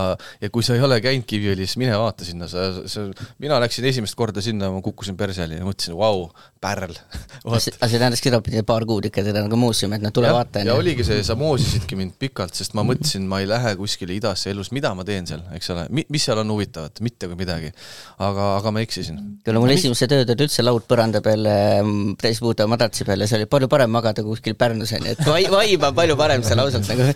ja 0.42 0.50
kui 0.54 0.66
sa 0.66 0.76
ei 0.78 0.84
ole 0.86 1.00
käinud 1.04 1.26
Kiviõlis, 1.28 1.76
mine 1.82 1.96
vaata 1.98 2.26
sinna, 2.28 2.48
sa, 2.52 2.68
sa, 2.90 3.06
mina 3.42 3.58
läksin 3.64 3.86
esimest 3.90 4.18
korda 4.18 4.44
sinna, 4.44 4.70
ma 4.74 4.82
kukkusin 4.86 5.18
perseli 5.18 5.58
ja 5.58 5.66
mõtlesin, 5.66 5.96
vau, 5.98 6.28
pärl. 6.64 6.94
aga 7.46 7.62
see 7.62 7.78
tähendaski 7.82 8.30
seda, 8.30 8.42
et 8.44 8.68
paar 8.68 8.86
kuud 8.90 9.08
ikka 9.10 9.24
teda 9.26 9.44
nagu 9.46 9.58
muuseum, 9.60 9.96
et 9.98 10.06
noh, 10.06 10.14
tule 10.14 10.32
vaata. 10.34 10.64
ja 10.68 10.78
oligi 10.78 11.06
see, 11.08 11.24
sa 11.26 11.38
moosisidki 11.40 11.98
mind 12.00 12.18
pikalt, 12.22 12.54
sest 12.58 12.78
ma 12.78 12.86
mõtlesin, 12.88 13.26
ma 13.30 13.42
ei 13.44 13.50
lähe 13.50 13.74
kuskile 13.80 14.16
idasse 14.16 14.54
elus, 14.54 14.70
mida 14.76 14.94
ma 14.98 15.06
teen 15.08 15.28
seal, 15.30 15.42
eks 15.58 15.74
ole, 15.74 15.88
mis 16.04 16.28
seal 16.28 16.44
on 16.44 16.54
huvitavat, 16.54 17.02
mitte 17.06 17.30
kui 17.32 17.40
midagi. 17.40 17.74
aga, 18.22 18.52
aga 18.60 18.76
ma 18.76 18.84
eksisin. 18.86 19.18
küll 19.46 19.62
mul 19.62 19.74
esimesed 19.74 20.14
ööd 20.20 20.30
olid 20.36 20.46
üldse 20.46 20.66
laud 20.66 20.86
põranda 20.90 21.24
peal, 21.26 21.50
ehm, 21.50 22.14
täis 22.22 22.44
puuta 22.44 22.70
madratsi 22.70 23.08
peal 23.08 23.26
ja 23.26 23.30
see 23.30 23.42
oli 23.42 23.50
palju 23.50 23.72
parem 23.72 23.92
magada 23.94 24.26
kuskil 24.26 24.56
Pärnus 24.60 24.94
onju, 24.94 25.18
et 25.18 25.26
vaib 25.26 25.90
on 25.90 25.98
palju 25.98 26.20
parem 26.20 26.46
seal 26.46 26.62
ausalt 26.62 26.88
nagu 26.94 27.10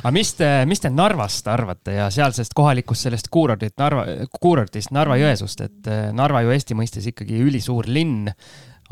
aga 0.00 0.12
mis 0.14 0.34
te, 0.38 0.50
mis 0.70 0.82
te 0.82 0.90
Narvast 0.92 1.48
arvate 1.50 1.96
ja 1.98 2.10
sealsest 2.14 2.54
kohalikust 2.56 3.08
sellest 3.08 3.30
kuurordit 3.32 3.76
Narva, 3.80 4.06
kuurordist 4.40 4.94
Narva-Jõesuust, 4.94 5.64
et 5.66 5.90
eh, 5.90 6.04
Narva 6.16 6.44
ju 6.44 6.54
Eesti 6.54 6.76
mõistes 6.78 7.08
ikkagi 7.10 7.40
ülisuur 7.44 7.88
linn, 7.90 8.30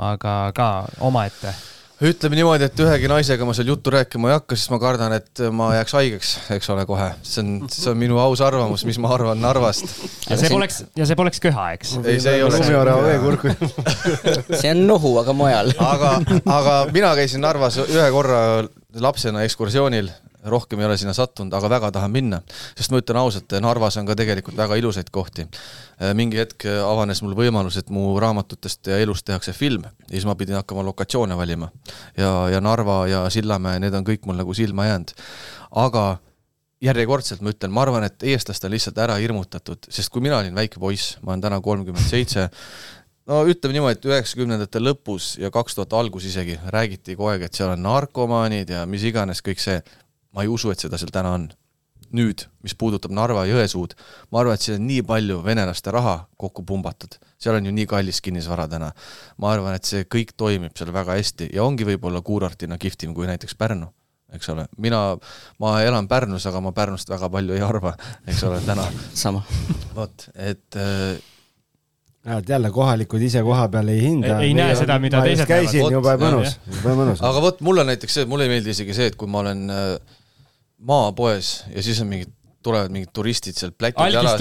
aga 0.02 0.36
ka 0.56 0.72
omaette 1.04 1.54
ütleme 2.02 2.36
niimoodi, 2.38 2.66
et 2.66 2.80
ühegi 2.82 3.08
naisega 3.10 3.46
ma 3.46 3.54
seal 3.54 3.68
juttu 3.70 3.92
rääkima 3.94 4.30
ei 4.30 4.34
hakka, 4.34 4.56
sest 4.58 4.72
ma 4.72 4.78
kardan, 4.82 5.14
et 5.14 5.42
ma 5.54 5.68
jääks 5.76 5.94
haigeks, 5.96 6.32
eks 6.56 6.70
ole, 6.74 6.86
kohe. 6.88 7.08
see 7.26 7.42
on, 7.44 7.52
see 7.70 7.90
on 7.92 8.00
minu 8.00 8.18
aus 8.22 8.42
arvamus, 8.44 8.84
mis 8.88 8.98
ma 9.02 9.12
arvan 9.14 9.38
Narvast. 9.42 9.86
ja 10.30 10.38
see 10.40 10.50
poleks, 10.52 10.82
ja 10.98 11.06
see 11.08 11.18
poleks 11.18 11.42
köha, 11.42 11.68
eks? 11.76 11.94
ei, 12.02 12.18
see 12.22 12.38
ei 12.38 12.46
oleks. 12.46 12.64
lumiorava 12.64 13.06
veekurk 13.06 13.46
see 14.62 14.72
on 14.72 14.82
nohu, 14.88 15.14
aga 15.22 15.36
mujal. 15.36 15.72
aga, 15.86 16.16
aga 16.56 16.76
mina 16.94 17.14
käisin 17.18 17.44
Narvas 17.44 17.78
ühe 17.84 18.10
korra 18.14 18.42
lapsena 19.02 19.46
ekskursioonil 19.46 20.10
rohkem 20.44 20.80
ei 20.80 20.86
ole 20.86 20.96
sinna 21.00 21.14
sattunud, 21.16 21.52
aga 21.54 21.70
väga 21.70 21.90
tahan 21.98 22.10
minna. 22.10 22.40
sest 22.76 22.90
ma 22.90 22.98
ütlen 23.02 23.18
ausalt, 23.20 23.52
Narvas 23.60 23.96
on 23.96 24.06
ka 24.06 24.16
tegelikult 24.18 24.56
väga 24.56 24.76
ilusaid 24.80 25.10
kohti. 25.10 25.46
Äh, 26.00 26.14
mingi 26.18 26.40
hetk 26.40 26.66
avanes 26.86 27.22
mul 27.22 27.36
võimalus, 27.38 27.78
et 27.78 27.90
mu 27.90 28.18
raamatutest 28.20 28.86
ja 28.86 28.98
elust 28.98 29.26
tehakse 29.26 29.52
film 29.52 29.86
ja 29.86 30.10
siis 30.10 30.26
ma 30.26 30.34
pidin 30.34 30.58
hakkama 30.60 30.84
lokatsioone 30.90 31.36
valima. 31.36 31.70
ja, 32.16 32.48
ja 32.48 32.60
Narva 32.60 33.06
ja 33.06 33.30
Sillamäe, 33.30 33.80
need 33.80 33.94
on 33.94 34.04
kõik 34.04 34.26
mul 34.26 34.36
nagu 34.40 34.54
silma 34.54 34.86
jäänud. 34.86 35.14
aga 35.70 36.18
järjekordselt 36.82 37.42
ma 37.42 37.52
ütlen, 37.54 37.70
ma 37.74 37.84
arvan, 37.86 38.06
et 38.06 38.24
eestlased 38.26 38.66
on 38.66 38.74
lihtsalt 38.74 38.98
ära 38.98 39.18
hirmutatud, 39.22 39.86
sest 39.92 40.10
kui 40.12 40.24
mina 40.24 40.40
olin 40.42 40.54
väike 40.56 40.82
poiss, 40.82 41.16
ma 41.22 41.32
olen 41.32 41.44
täna 41.44 41.60
kolmkümmend 41.62 42.08
seitse, 42.08 42.48
no 43.30 43.42
ütleme 43.46 43.76
niimoodi, 43.76 44.00
et 44.00 44.08
üheksakümnendate 44.10 44.82
lõpus 44.82 45.36
ja 45.40 45.52
kaks 45.54 45.78
tuhat 45.78 45.94
algus 45.98 46.26
isegi 46.26 46.58
räägiti 46.74 47.16
kogu 47.16 47.30
aeg, 47.32 47.46
et 47.46 47.58
seal 47.58 47.74
on 47.76 47.84
narkomaanid 47.86 48.74
ja 48.74 48.82
mis 48.90 49.04
iganes, 49.06 49.44
kõik 49.46 49.62
see 49.62 49.78
ma 50.32 50.44
ei 50.44 50.50
usu, 50.52 50.72
et 50.72 50.80
seda 50.82 51.00
seal 51.00 51.12
täna 51.14 51.34
on. 51.38 51.50
nüüd, 52.12 52.42
mis 52.60 52.74
puudutab 52.76 53.08
Narva 53.16 53.46
Jõesuud, 53.48 53.94
ma 54.34 54.42
arvan, 54.42 54.58
et 54.58 54.60
siin 54.60 54.74
on 54.76 54.82
nii 54.84 55.00
palju 55.08 55.38
venelaste 55.46 55.94
raha 55.94 56.26
kokku 56.36 56.60
pumbatud, 56.68 57.14
seal 57.40 57.56
on 57.56 57.64
ju 57.64 57.72
nii 57.72 57.86
kallis 57.88 58.20
kinnisvara 58.20 58.66
täna. 58.68 58.90
ma 59.38 59.52
arvan, 59.52 59.74
et 59.74 59.88
see 59.88 60.04
kõik 60.04 60.36
toimib 60.36 60.76
seal 60.76 60.92
väga 60.92 61.16
hästi 61.16 61.48
ja 61.54 61.64
ongi 61.64 61.88
võib-olla 61.88 62.20
kuurortina 62.20 62.78
kihvtim 62.78 63.14
kui 63.14 63.26
näiteks 63.30 63.56
Pärnu 63.56 63.88
eks 64.32 64.48
ole, 64.48 64.66
mina, 64.80 65.00
ma 65.60 65.74
elan 65.84 66.08
Pärnus, 66.08 66.46
aga 66.48 66.60
ma 66.64 66.72
Pärnust 66.72 67.10
väga 67.12 67.28
palju 67.32 67.56
ei 67.56 67.64
arva, 67.64 67.92
eks 68.26 68.40
ole, 68.48 68.60
täna. 68.64 68.86
sama. 69.24 69.42
vot, 69.96 70.28
et 70.34 70.78
äh, 70.80 71.20
näed 72.28 72.48
jälle 72.48 72.70
kohalikud 72.70 73.22
ise 73.22 73.42
koha 73.42 73.66
peal 73.68 73.90
ei 73.92 74.00
hinda. 74.04 74.38
ei 74.40 74.54
näe 74.56 74.76
seda, 74.78 74.98
mida 75.02 75.22
teised 75.24 75.44
näevad. 75.44 75.66
käisin, 75.66 75.86
jube 75.96 76.16
mõnus, 76.20 76.56
jube 76.70 76.96
mõnus. 76.98 77.22
aga 77.28 77.44
vot 77.44 77.62
mulle 77.66 77.84
näiteks 77.88 78.20
see, 78.20 78.28
mulle 78.30 78.48
ei 78.48 78.54
meeldi 78.56 78.72
isegi 78.76 78.96
see, 78.96 79.10
et 79.12 79.18
kui 79.20 79.30
ma 79.30 79.42
olen 79.42 79.64
äh, 79.74 80.18
maapoes 80.82 81.64
ja 81.74 81.82
siis 81.82 82.00
on 82.00 82.06
mingid 82.06 82.32
tulevad 82.64 82.92
mingid 82.94 83.12
turistid 83.14 83.58
seal 83.58 83.74
plätud 83.76 84.12
jalas. 84.12 84.40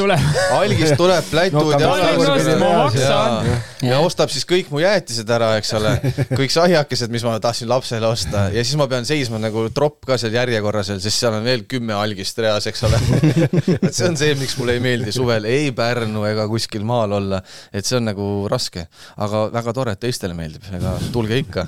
algist 0.57 0.98
tuleb. 0.99 1.27
Plätud 1.31 1.73
no, 1.81 1.95
jalas. 1.98 2.98
Ja, 2.98 3.19
ja, 3.45 3.57
ja 3.89 3.99
ostab 4.03 4.31
siis 4.34 4.45
kõik 4.49 4.72
mu 4.73 4.81
jäätised 4.84 5.30
ära, 5.31 5.53
eks 5.60 5.73
ole, 5.80 5.95
kõik 6.39 6.53
sahjakesed, 6.53 7.11
mis 7.14 7.26
ma 7.27 7.38
tahtsin 7.43 7.69
lapsele 7.72 8.07
osta. 8.10 8.48
Ja 8.53 8.65
siis 8.65 8.77
ma 8.80 8.88
pean 8.91 9.07
seisma 9.07 9.41
nagu 9.41 9.68
tropp 9.76 10.06
ka 10.10 10.18
seal 10.22 10.35
järjekorras 10.38 10.93
veel, 10.93 11.02
sest 11.03 11.23
seal 11.23 11.38
on 11.38 11.45
veel 11.48 11.65
kümme 11.69 11.95
algist 11.98 12.39
reas, 12.41 12.68
eks 12.72 12.85
ole. 12.89 13.02
Et 13.81 13.93
see 13.93 14.07
on 14.07 14.18
see, 14.19 14.35
miks 14.39 14.57
mulle 14.60 14.77
ei 14.77 14.84
meeldi 14.84 15.14
suvel 15.15 15.48
ei 15.49 15.72
Pärnu 15.76 16.26
ega 16.30 16.48
kuskil 16.52 16.85
maal 16.88 17.15
olla, 17.18 17.41
et 17.73 17.88
see 17.88 17.98
on 17.98 18.07
nagu 18.10 18.27
raske, 18.52 18.85
aga 19.22 19.45
väga 19.53 19.73
tore, 19.76 19.95
et 19.95 20.02
teistele 20.03 20.35
meeldib, 20.38 20.65
ega 20.77 20.93
tulge 21.14 21.39
ikka. 21.41 21.68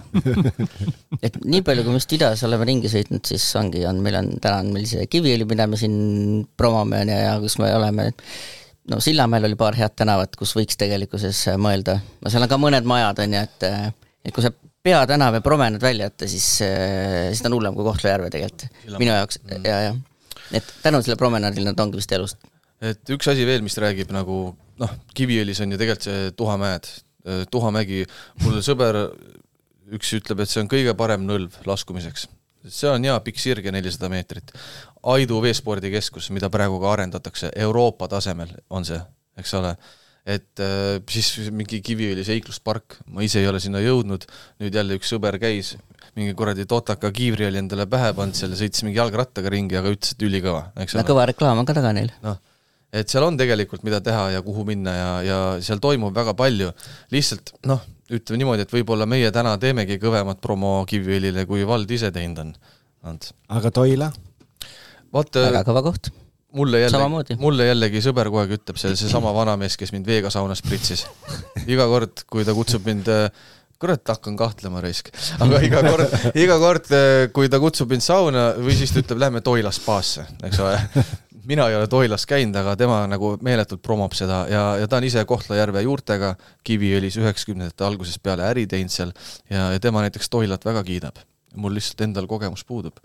Et 1.23 1.35
nii 1.45 1.61
palju, 1.63 1.85
kui 1.85 1.93
me 1.93 1.99
just 2.01 2.13
idas 2.15 2.41
oleme 2.43 2.65
ringi 2.67 2.89
sõitnud, 2.91 3.23
siis 3.27 3.45
ongi, 3.59 3.83
on, 3.87 4.01
meil 4.03 4.17
on, 4.19 4.31
täna 4.43 4.63
on 4.63 4.73
meil 4.75 4.87
see 4.89 5.05
Kiviõli, 5.07 5.45
mida 5.47 5.67
me 5.69 5.79
siin 5.79 6.42
promome, 6.57 7.01
on 7.03 7.11
ju, 7.11 7.17
ja 7.17 7.33
kus 7.41 7.57
me 7.61 7.69
oleme, 7.75 8.09
no 8.91 8.99
Sillamäel 9.03 9.47
oli 9.49 9.57
paar 9.59 9.77
head 9.77 9.95
tänavat, 9.99 10.35
kus 10.39 10.55
võiks 10.57 10.77
tegelikkuses 10.79 11.45
mõelda, 11.61 11.99
no 12.21 12.31
seal 12.31 12.45
on 12.45 12.51
ka 12.51 12.59
mõned 12.61 12.87
majad, 12.89 13.23
on 13.25 13.37
ju, 13.37 13.43
et 13.43 13.67
et 14.23 14.31
kui 14.35 14.45
sa 14.45 14.53
peatänav 14.83 15.39
ja 15.39 15.43
promenad 15.43 15.83
välja 15.83 16.09
jätta, 16.09 16.27
siis, 16.31 16.47
siis 16.59 17.43
ta 17.43 17.49
on 17.51 17.57
hullem 17.57 17.75
kui 17.77 17.85
Kohtla-Järve 17.87 18.31
tegelikult, 18.33 18.67
minu 18.99 19.15
jaoks 19.15 19.39
mm. 19.43 19.63
ja, 19.67 19.79
ja 19.89 19.95
et 20.59 20.75
tänu 20.83 21.01
sellele 21.01 21.19
promenaadile 21.19 21.71
nad 21.71 21.79
ongi 21.79 21.99
vist 21.99 22.11
elust. 22.15 22.51
et 22.83 23.15
üks 23.15 23.31
asi 23.31 23.47
veel, 23.47 23.63
mis 23.65 23.79
räägib 23.79 24.11
nagu 24.15 24.43
noh, 24.81 24.93
Kiviõlis 25.15 25.63
on 25.63 25.73
ju 25.73 25.79
tegelikult 25.79 26.09
see 26.09 26.29
Tuhamäed, 26.37 26.93
Tuhamägi, 27.51 28.03
mul 28.43 28.59
sõber 28.65 28.99
üks 29.93 30.15
ütleb, 30.17 30.43
et 30.43 30.51
see 30.51 30.63
on 30.63 30.71
kõige 30.71 30.95
parem 30.99 31.23
nõlv 31.27 31.61
laskumiseks 31.67 32.27
see 32.71 32.89
on 32.91 33.03
hea 33.03 33.15
pikk 33.25 33.41
sirge, 33.41 33.71
nelisada 33.75 34.09
meetrit. 34.11 34.53
Aidu 35.03 35.41
veespordikeskus, 35.43 36.29
mida 36.31 36.47
praegu 36.51 36.79
ka 36.79 36.93
arendatakse, 36.93 37.51
Euroopa 37.65 38.07
tasemel 38.11 38.53
on 38.71 38.85
see, 38.87 38.99
eks 39.39 39.53
ole, 39.59 39.73
et 40.23 40.61
äh, 40.63 41.01
siis 41.11 41.49
mingi 41.51 41.81
Kiviõli 41.83 42.23
seikluspark, 42.23 43.01
ma 43.11 43.25
ise 43.25 43.41
ei 43.41 43.49
ole 43.49 43.59
sinna 43.63 43.81
jõudnud, 43.83 44.23
nüüd 44.63 44.77
jälle 44.79 44.95
üks 44.99 45.11
sõber 45.11 45.35
käis, 45.41 45.73
mingi 46.15 46.35
kuradi 46.37 46.65
totaka 46.69 47.11
kiivri 47.15 47.49
oli 47.49 47.59
endale 47.59 47.87
pähe 47.89 48.13
pannud 48.15 48.37
seal 48.37 48.53
ja 48.55 48.61
sõitis 48.61 48.85
mingi 48.87 49.01
jalgrattaga 49.01 49.51
ringi, 49.51 49.77
aga 49.79 49.91
ütles, 49.91 50.15
et 50.15 50.25
ülikõva, 50.27 50.69
eks 50.79 50.95
ole. 50.95 51.05
kõva 51.07 51.27
reklaam 51.33 51.59
on 51.59 51.67
ka 51.67 51.75
taga 51.75 51.91
neil. 51.95 52.13
noh, 52.23 52.39
et 52.93 53.09
seal 53.09 53.25
on 53.27 53.39
tegelikult, 53.39 53.83
mida 53.83 53.99
teha 54.05 54.29
ja 54.37 54.43
kuhu 54.45 54.63
minna 54.69 54.95
ja, 54.95 55.09
ja 55.27 55.39
seal 55.65 55.81
toimub 55.83 56.15
väga 56.15 56.35
palju, 56.37 56.71
lihtsalt 57.11 57.55
noh, 57.67 57.83
ütleme 58.13 58.43
niimoodi, 58.43 58.67
et 58.67 58.75
võib-olla 58.75 59.07
meie 59.09 59.31
täna 59.35 59.57
teemegi 59.59 59.99
kõvemat 60.01 60.39
promo 60.43 60.77
Kiviõlile, 60.87 61.47
kui 61.49 61.65
vald 61.67 61.91
ise 61.91 62.13
teinud 62.15 62.45
on. 62.45 63.19
aga 63.49 63.71
Toila? 63.73 64.13
Vot 65.13 65.41
väga 65.41 65.63
kõva 65.67 65.83
koht. 65.89 66.11
mulle 66.53 66.83
jälle, 66.83 67.37
mulle 67.41 67.67
jällegi 67.71 68.03
sõber 68.05 68.29
kogu 68.29 68.43
aeg 68.43 68.55
ütleb, 68.59 68.77
see, 68.81 68.95
seesama 68.99 69.33
vanamees, 69.39 69.77
kes 69.79 69.93
mind 69.95 70.07
veega 70.09 70.31
saunas 70.33 70.63
pritsis. 70.65 71.07
iga 71.65 71.89
kord, 71.89 72.25
kui 72.29 72.45
ta 72.45 72.55
kutsub 72.57 72.85
mind 72.89 73.09
kurat, 73.83 74.03
hakkan 74.07 74.37
kahtlema 74.39 74.81
raisk. 74.83 75.11
aga 75.43 75.59
iga 75.65 75.83
kord, 75.83 76.17
iga 76.39 76.57
kord, 76.61 76.89
kui 77.35 77.51
ta 77.51 77.59
kutsub 77.59 77.91
mind 77.91 78.05
sauna 78.05 78.53
või 78.59 78.77
siis 78.79 78.95
ta 78.95 79.03
ütleb, 79.03 79.21
lähme 79.25 79.43
Toila 79.45 79.73
spaasse, 79.75 80.27
eks 80.47 80.63
ole 80.63 80.77
mina 81.45 81.67
ei 81.67 81.75
ole 81.75 81.87
Toilas 81.87 82.25
käinud, 82.25 82.55
aga 82.55 82.75
tema 82.79 83.01
nagu 83.09 83.33
meeletult 83.43 83.81
promob 83.83 84.15
seda 84.17 84.43
ja, 84.51 84.63
ja 84.79 84.87
ta 84.87 84.99
on 84.99 85.07
ise 85.07 85.23
Kohtla-Järve 85.27 85.83
juurtega, 85.83 86.33
Kiviõlis 86.63 87.17
üheksakümnendate 87.19 87.85
algusest 87.87 88.23
peale 88.23 88.47
äri 88.47 88.65
teinud 88.69 88.93
seal 88.93 89.11
ja, 89.51 89.71
ja 89.75 89.81
tema 89.83 90.03
näiteks 90.05 90.31
Toilat 90.31 90.65
väga 90.65 90.83
kiidab. 90.87 91.19
mul 91.55 91.75
lihtsalt 91.75 92.01
endal 92.01 92.27
kogemus 92.27 92.63
puudub. 92.65 92.97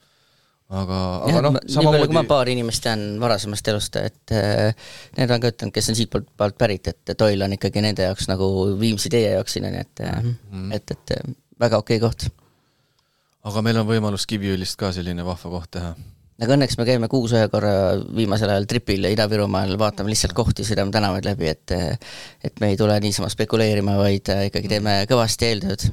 Aga, 0.69 0.99
aga 1.28 1.43
noh, 1.47 1.59
samamoodi 1.73 2.16
ma 2.16 2.24
paari 2.28 2.55
inimest 2.57 2.85
tean 2.85 3.05
varasemast 3.23 3.70
elust, 3.73 3.97
et 4.01 4.35
äh, 4.36 4.90
need 5.16 5.32
on 5.32 5.43
ka 5.43 5.53
ütelnud, 5.55 5.74
kes 5.74 5.93
on 5.93 5.99
siitpoolt 5.99 6.28
poolt 6.36 6.59
pärit, 6.61 6.90
et 6.93 7.15
Toil 7.19 7.47
on 7.47 7.57
ikkagi 7.57 7.85
nende 7.85 8.09
jaoks 8.09 8.28
nagu 8.31 8.51
Viimsi 8.81 9.12
teie 9.12 9.32
jaoks 9.36 9.57
siin 9.57 9.69
on 9.70 9.78
ju, 9.78 9.86
et 9.86 10.05
mm, 10.05 10.36
-hmm. 10.53 10.77
et, 10.77 10.90
et 10.97 11.16
väga 11.61 11.81
okei 11.81 11.97
okay 11.97 12.09
koht. 12.09 12.28
aga 13.49 13.65
meil 13.65 13.81
on 13.81 13.89
võimalus 13.89 14.28
Kiviõlist 14.28 14.77
ka 14.77 14.93
selline 14.93 15.24
vahva 15.24 15.51
koht 15.57 15.70
teha 15.78 15.95
aga 16.39 16.55
õnneks 16.55 16.77
me 16.78 16.86
käime 16.86 17.09
kuus 17.11 17.32
ühe 17.35 17.49
korra 17.51 17.73
viimasel 18.15 18.53
ajal 18.53 18.69
tripil 18.70 19.09
Ida-Virumaal, 19.11 19.74
vaatame 19.81 20.12
lihtsalt 20.12 20.36
kohti, 20.39 20.66
sõidame 20.66 20.95
tänavaid 20.95 21.27
läbi, 21.27 21.49
et 21.49 21.73
et 22.45 22.61
me 22.61 22.70
ei 22.70 22.77
tule 22.77 23.01
niisama 23.01 23.31
spekuleerima, 23.32 23.97
vaid 23.99 24.31
ikkagi 24.51 24.69
teeme 24.69 25.01
kõvasti 25.11 25.49
eeltööd. 25.49 25.89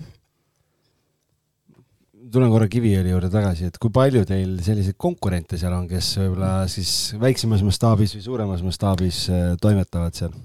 Tulen 2.35 2.51
korra 2.51 2.67
Kiviõli 2.71 3.13
juurde 3.13 3.29
tagasi, 3.31 3.69
et 3.69 3.77
kui 3.81 3.93
palju 3.95 4.25
teil 4.27 4.57
selliseid 4.63 4.97
konkurente 4.99 5.59
seal 5.59 5.73
on, 5.75 5.87
kes 5.89 6.11
võib-olla 6.19 6.51
siis 6.71 6.91
väiksemas 7.21 7.63
mastaabis 7.65 8.15
või 8.17 8.25
suuremas 8.25 8.63
mastaabis 8.65 9.21
äh, 9.31 9.45
toimetavad 9.61 10.17
seal? 10.17 10.35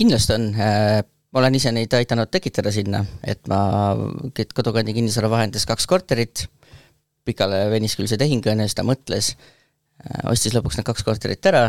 kindlasti 0.00 0.36
on, 0.36 0.46
äh, 0.56 1.02
ma 1.04 1.42
olen 1.42 1.58
ise 1.58 1.72
neid 1.76 1.92
aidanud 1.92 2.30
tekitada 2.32 2.72
sinna, 2.72 3.02
et 3.20 3.44
ma 3.50 3.60
Kodukandi 4.32 4.94
kinnisvara 4.96 5.28
vahendas 5.32 5.68
kaks 5.68 5.88
korterit 5.90 6.46
pikale 7.28 7.66
venis 7.72 7.98
küll 7.98 8.08
see 8.08 8.20
tehing, 8.20 8.46
on 8.48 8.64
ju, 8.64 8.70
siis 8.70 8.78
ta 8.78 8.86
mõtles, 8.86 9.34
äh, 10.00 10.22
ostis 10.32 10.56
lõpuks 10.56 10.80
need 10.80 10.88
kaks 10.88 11.04
korterit 11.04 11.50
ära 11.52 11.66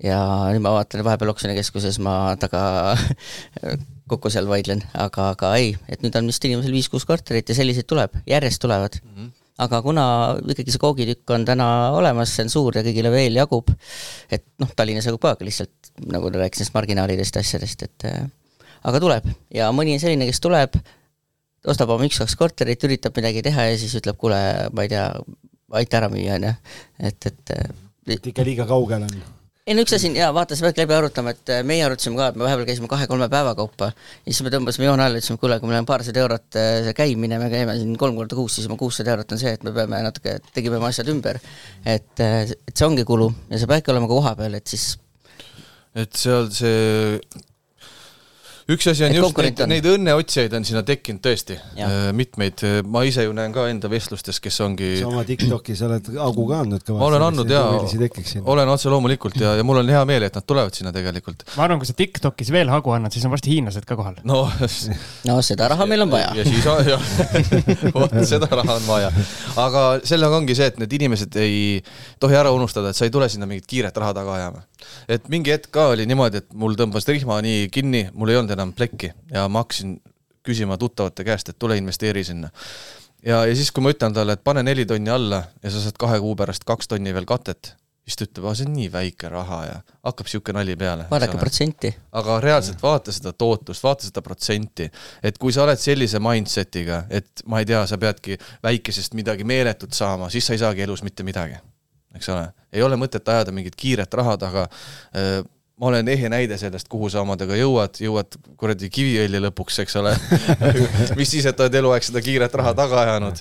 ja 0.00 0.20
nüüd 0.54 0.62
ma 0.62 0.76
vaatan, 0.78 1.02
vahepeal 1.04 1.34
oksjonikeskuses 1.34 1.98
ma 2.04 2.36
taga 2.40 2.94
kokku 4.10 4.32
seal 4.32 4.48
vaidlen, 4.50 4.82
aga, 4.98 5.30
aga 5.34 5.52
ei, 5.60 5.74
et 5.88 6.02
nüüd 6.04 6.16
on 6.18 6.30
vist 6.30 6.44
inimesel 6.46 6.74
viis-kuus 6.74 7.06
korterit 7.08 7.48
ja 7.50 7.56
selliseid 7.56 7.88
tuleb, 7.90 8.16
järjest 8.30 8.62
tulevad 8.62 8.98
mm. 9.00 9.14
-hmm. 9.16 9.30
aga 9.66 9.82
kuna 9.82 10.04
ikkagi 10.54 10.74
see 10.74 10.82
koogitükk 10.82 11.34
on 11.36 11.44
täna 11.48 11.68
olemas, 11.96 12.34
see 12.36 12.46
on 12.46 12.52
suur 12.52 12.78
ja 12.78 12.84
kõigile 12.86 13.12
veel 13.14 13.38
jagub, 13.40 13.70
et 14.30 14.46
noh, 14.58 14.70
Tallinnas 14.76 15.06
jagub 15.08 15.22
ka, 15.22 15.34
aga 15.36 15.48
lihtsalt 15.48 15.92
nagu 16.12 16.30
ta 16.30 16.42
rääkis 16.42 16.62
nendest 16.62 16.74
marginaalidest 16.74 17.36
ja 17.36 17.44
asjadest, 17.44 17.82
et 17.88 18.08
äh, 18.10 18.24
aga 18.84 19.02
tuleb 19.02 19.28
ja 19.54 19.70
mõni 19.72 19.98
selline, 20.00 20.26
kes 20.30 20.40
tuleb, 20.40 20.80
ostab 21.66 21.92
oma 21.92 22.08
üks-kaks 22.08 22.36
korterit, 22.40 22.88
üritab 22.88 23.16
midagi 23.16 23.42
teha 23.44 23.70
ja 23.70 23.78
siis 23.78 23.94
ütleb, 24.00 24.16
kuule, 24.20 24.40
ma 24.72 24.86
ei 24.86 24.92
tea, 24.92 25.10
aita 25.80 26.00
ära 26.00 26.08
müüa, 26.12 26.40
on 26.40 26.48
ju, 26.48 26.56
et, 27.10 27.30
et 27.30 27.54
et 28.10 28.26
ikka 28.32 28.44
liiga 28.46 28.66
kaugel 28.66 29.04
on? 29.06 29.20
Ei 29.66 29.76
no 29.76 29.84
üks 29.84 29.92
asi 29.96 30.08
on 30.08 30.16
jaa, 30.16 30.30
vaata, 30.34 30.56
sa 30.56 30.64
peadki 30.66 30.82
läbi 30.82 30.94
arutama, 30.96 31.34
et 31.36 31.52
äh, 31.52 31.60
meie 31.66 31.84
arutasime 31.84 32.16
ka, 32.18 32.30
et 32.32 32.38
me 32.40 32.46
vahepeal 32.46 32.68
käisime 32.68 32.88
kahe-kolme 32.90 33.28
päeva 33.32 33.52
kaupa 33.58 33.90
ja 33.92 34.30
siis 34.30 34.40
me 34.46 34.52
tõmbasime 34.54 34.88
joone 34.88 35.04
alla, 35.04 35.20
ütlesime, 35.20 35.40
kuule, 35.42 35.58
kui 35.60 35.70
meil 35.70 35.82
on 35.82 35.88
paarsada 35.90 36.22
eurot 36.24 36.58
äh, 36.60 36.70
see 36.86 36.96
käimine, 36.96 37.38
me 37.42 37.50
käime 37.52 37.76
siin 37.78 37.92
kolm 38.00 38.16
korda 38.18 38.38
kuus, 38.38 38.56
siis 38.56 38.70
oma 38.70 38.78
kuussada 38.80 39.12
eurot 39.14 39.36
on 39.36 39.42
see, 39.42 39.52
et 39.58 39.66
me 39.66 39.74
peame 39.76 40.00
natuke, 40.06 40.38
tegime 40.56 40.80
oma 40.80 40.88
asjad 40.90 41.12
ümber. 41.12 41.42
et, 41.84 42.24
äh, 42.24 42.42
et 42.56 42.74
see 42.74 42.88
ongi 42.88 43.04
kulu 43.08 43.28
ja 43.50 43.60
sa 43.60 43.68
peadki 43.70 43.92
olema 43.92 44.08
koha 44.10 44.34
peal, 44.40 44.56
et 44.56 44.72
siis 44.72 44.94
et 45.98 46.16
seal 46.16 46.48
see 46.54 47.20
üks 48.70 48.90
asi 48.90 49.04
on 49.06 49.14
et 49.14 49.18
just 49.18 49.40
neid, 49.40 49.62
neid 49.70 49.88
õnneotsijaid 49.92 50.54
on 50.58 50.66
sinna 50.68 50.82
tekkinud 50.86 51.22
tõesti 51.24 51.56
äh, 51.58 51.96
mitmeid, 52.16 52.62
ma 52.86 53.02
ise 53.08 53.24
ju 53.26 53.34
näen 53.36 53.54
ka 53.54 53.66
enda 53.70 53.90
vestlustes, 53.92 54.40
kes 54.42 54.60
ongi 54.64 54.92
sa 55.00 55.08
oma 55.10 55.24
TikTokis 55.28 55.82
oled 55.86 56.10
augu 56.26 56.46
ka 56.50 56.62
andnud 56.64 56.84
kõvasti. 56.84 57.00
ma 57.00 57.08
olen 57.08 57.26
andnud 57.30 57.54
jaa, 57.54 58.44
olen 58.54 58.72
otse 58.74 58.92
loomulikult 58.92 59.38
ja, 59.40 59.56
ja 59.58 59.66
mul 59.66 59.82
on 59.82 59.90
hea 59.92 60.02
meel, 60.08 60.26
et 60.28 60.38
nad 60.38 60.46
tulevad 60.46 60.76
sinna 60.76 60.92
tegelikult. 60.94 61.44
ma 61.56 61.66
arvan, 61.66 61.80
kui 61.82 61.90
sa 61.90 61.96
TikTokis 61.98 62.52
veel 62.54 62.70
hagu 62.72 62.94
annad, 62.96 63.14
siis 63.14 63.26
on 63.26 63.34
varsti 63.34 63.54
hiinlased 63.54 63.86
ka 63.88 63.98
kohal. 63.98 64.20
no 64.28 64.44
no 65.28 65.38
seda 65.44 65.68
raha 65.72 65.86
meil 65.90 66.04
on 66.06 66.12
vaja. 66.12 66.32
ja 66.38 66.46
siis 66.46 66.66
on 66.70 66.82
jah, 66.86 67.06
vot 67.96 68.16
seda 68.28 68.48
raha 68.50 68.76
on 68.78 68.86
vaja. 68.88 69.12
aga 69.60 69.84
sellega 70.04 70.40
ongi 70.40 70.56
see, 70.58 70.70
et 70.72 70.80
need 70.82 70.98
inimesed 71.00 71.40
ei 71.40 71.80
tohi 72.22 72.38
ära 72.38 72.52
unustada, 72.54 72.92
et 72.92 72.98
sa 72.98 73.08
ei 73.08 73.14
tule 73.14 73.28
sinna 73.32 73.48
mingit 73.50 73.68
kiiret 73.70 73.96
raha 73.96 74.14
taga 74.16 74.36
ajama. 74.38 74.64
et 75.08 75.28
mingi 75.32 75.52
hetk 75.54 75.70
ka 75.74 75.90
oli 75.94 76.06
niimoodi, 76.08 76.44
et 76.44 76.52
mul 76.56 76.76
tõmbas 76.78 77.08
rihma 77.08 77.40
nii 77.44 77.68
kinni, 77.72 78.06
mul 78.14 78.32
ei 78.32 78.40
olnud 78.40 78.54
enam 78.56 78.59
enam 78.60 78.76
plekki 78.76 79.12
ja 79.32 79.48
ma 79.48 79.64
hakkasin 79.64 79.96
küsima 80.46 80.78
tuttavate 80.80 81.24
käest, 81.24 81.52
et 81.52 81.58
tule 81.58 81.76
investeeri 81.80 82.24
sinna. 82.24 82.50
ja, 83.26 83.44
ja 83.46 83.56
siis, 83.56 83.72
kui 83.72 83.84
ma 83.84 83.92
ütlen 83.94 84.14
talle, 84.16 84.36
et 84.36 84.44
pane 84.44 84.62
neli 84.62 84.86
tonni 84.86 85.10
alla 85.12 85.42
ja 85.62 85.72
sa 85.72 85.82
saad 85.82 85.98
kahe 86.00 86.20
kuu 86.20 86.36
pärast 86.36 86.64
kaks 86.68 86.88
tonni 86.88 87.14
veel 87.14 87.28
katet, 87.28 87.74
siis 88.04 88.16
ta 88.16 88.26
ütleb, 88.26 88.46
aa 88.48 88.56
see 88.58 88.68
on 88.68 88.72
nii 88.74 88.88
väike 88.92 89.30
raha 89.32 89.58
ja 89.66 89.76
hakkab 90.06 90.28
niisugune 90.28 90.58
nali 90.58 90.76
peale. 90.80 91.06
vaadake 91.10 91.38
protsenti. 91.38 91.92
aga 92.12 92.38
reaalselt 92.40 92.82
vaata 92.82 93.12
seda 93.14 93.32
tootlust, 93.32 93.84
vaata 93.84 94.08
seda 94.08 94.22
protsenti, 94.24 94.88
et 95.22 95.38
kui 95.38 95.52
sa 95.52 95.64
oled 95.66 95.80
sellise 95.80 96.22
mindset'iga, 96.22 97.04
et 97.10 97.44
ma 97.46 97.60
ei 97.60 97.68
tea, 97.68 97.84
sa 97.86 97.98
peadki 98.00 98.38
väikesest 98.64 99.14
midagi 99.18 99.44
meeletut 99.44 99.96
saama, 99.96 100.30
siis 100.32 100.48
sa 100.48 100.56
ei 100.56 100.64
saagi 100.64 100.88
elus 100.88 101.04
mitte 101.06 101.26
midagi, 101.26 101.60
eks 102.16 102.32
ole. 102.32 102.48
ei 102.72 102.82
ole 102.82 102.98
mõtet 103.00 103.28
ajada 103.28 103.52
mingit 103.52 103.76
kiiret 103.76 104.14
raha 104.14 104.36
taga, 104.40 104.68
ma 105.80 105.88
olen 105.88 106.08
ehe 106.12 106.28
näide 106.28 106.58
sellest, 106.60 106.88
kuhu 106.92 107.08
sa 107.12 107.22
omadega 107.24 107.56
jõuad, 107.56 107.96
jõuad 108.04 108.36
kuradi 108.60 108.90
Kiviõli 108.92 109.40
lõpuks, 109.46 109.80
eks 109.84 109.96
ole 110.00 110.12
mis 111.18 111.32
siis, 111.32 111.46
et 111.48 111.60
oled 111.60 111.78
eluaeg 111.80 112.04
seda 112.04 112.22
kiiret 112.24 112.54
raha 112.60 112.74
taga 112.76 113.00
ajanud. 113.06 113.40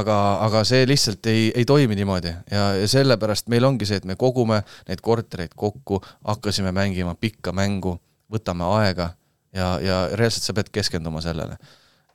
aga, 0.00 0.18
aga 0.44 0.62
see 0.68 0.84
lihtsalt 0.88 1.30
ei, 1.32 1.48
ei 1.54 1.64
toimi 1.68 1.96
niimoodi 1.98 2.34
ja, 2.52 2.68
ja 2.82 2.88
sellepärast 2.90 3.48
meil 3.52 3.64
ongi 3.68 3.88
see, 3.88 4.02
et 4.02 4.08
me 4.08 4.18
kogume 4.20 4.60
neid 4.88 5.02
kortereid 5.04 5.56
kokku, 5.56 6.02
hakkasime 6.28 6.74
mängima 6.76 7.16
pikka 7.16 7.56
mängu, 7.56 7.96
võtame 8.32 8.68
aega 8.78 9.14
ja, 9.56 9.76
ja 9.80 10.00
reaalselt 10.12 10.50
sa 10.50 10.56
pead 10.56 10.72
keskenduma 10.74 11.24
sellele 11.24 11.56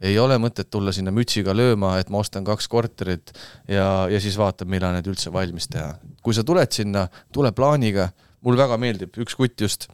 ei 0.03 0.17
ole 0.19 0.35
mõtet 0.41 0.67
tulla 0.73 0.91
sinna 0.91 1.13
mütsiga 1.15 1.53
lööma, 1.55 1.95
et 2.01 2.09
ma 2.11 2.19
ostan 2.19 2.43
kaks 2.43 2.67
korterit 2.67 3.31
ja, 3.71 4.09
ja 4.11 4.19
siis 4.21 4.35
vaatan, 4.37 4.67
millal 4.69 4.93
need 4.97 5.07
üldse 5.07 5.31
valmis 5.33 5.69
teha. 5.71 5.95
kui 6.21 6.35
sa 6.35 6.43
tuled 6.43 6.71
sinna, 6.75 7.07
tule 7.33 7.53
plaaniga 7.55 8.09
mulle 8.43 8.59
väga 8.59 8.77
meeldib, 8.81 9.17
üks 9.23 9.35
kutt 9.39 9.63
just, 9.65 9.87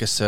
kes 0.00 0.18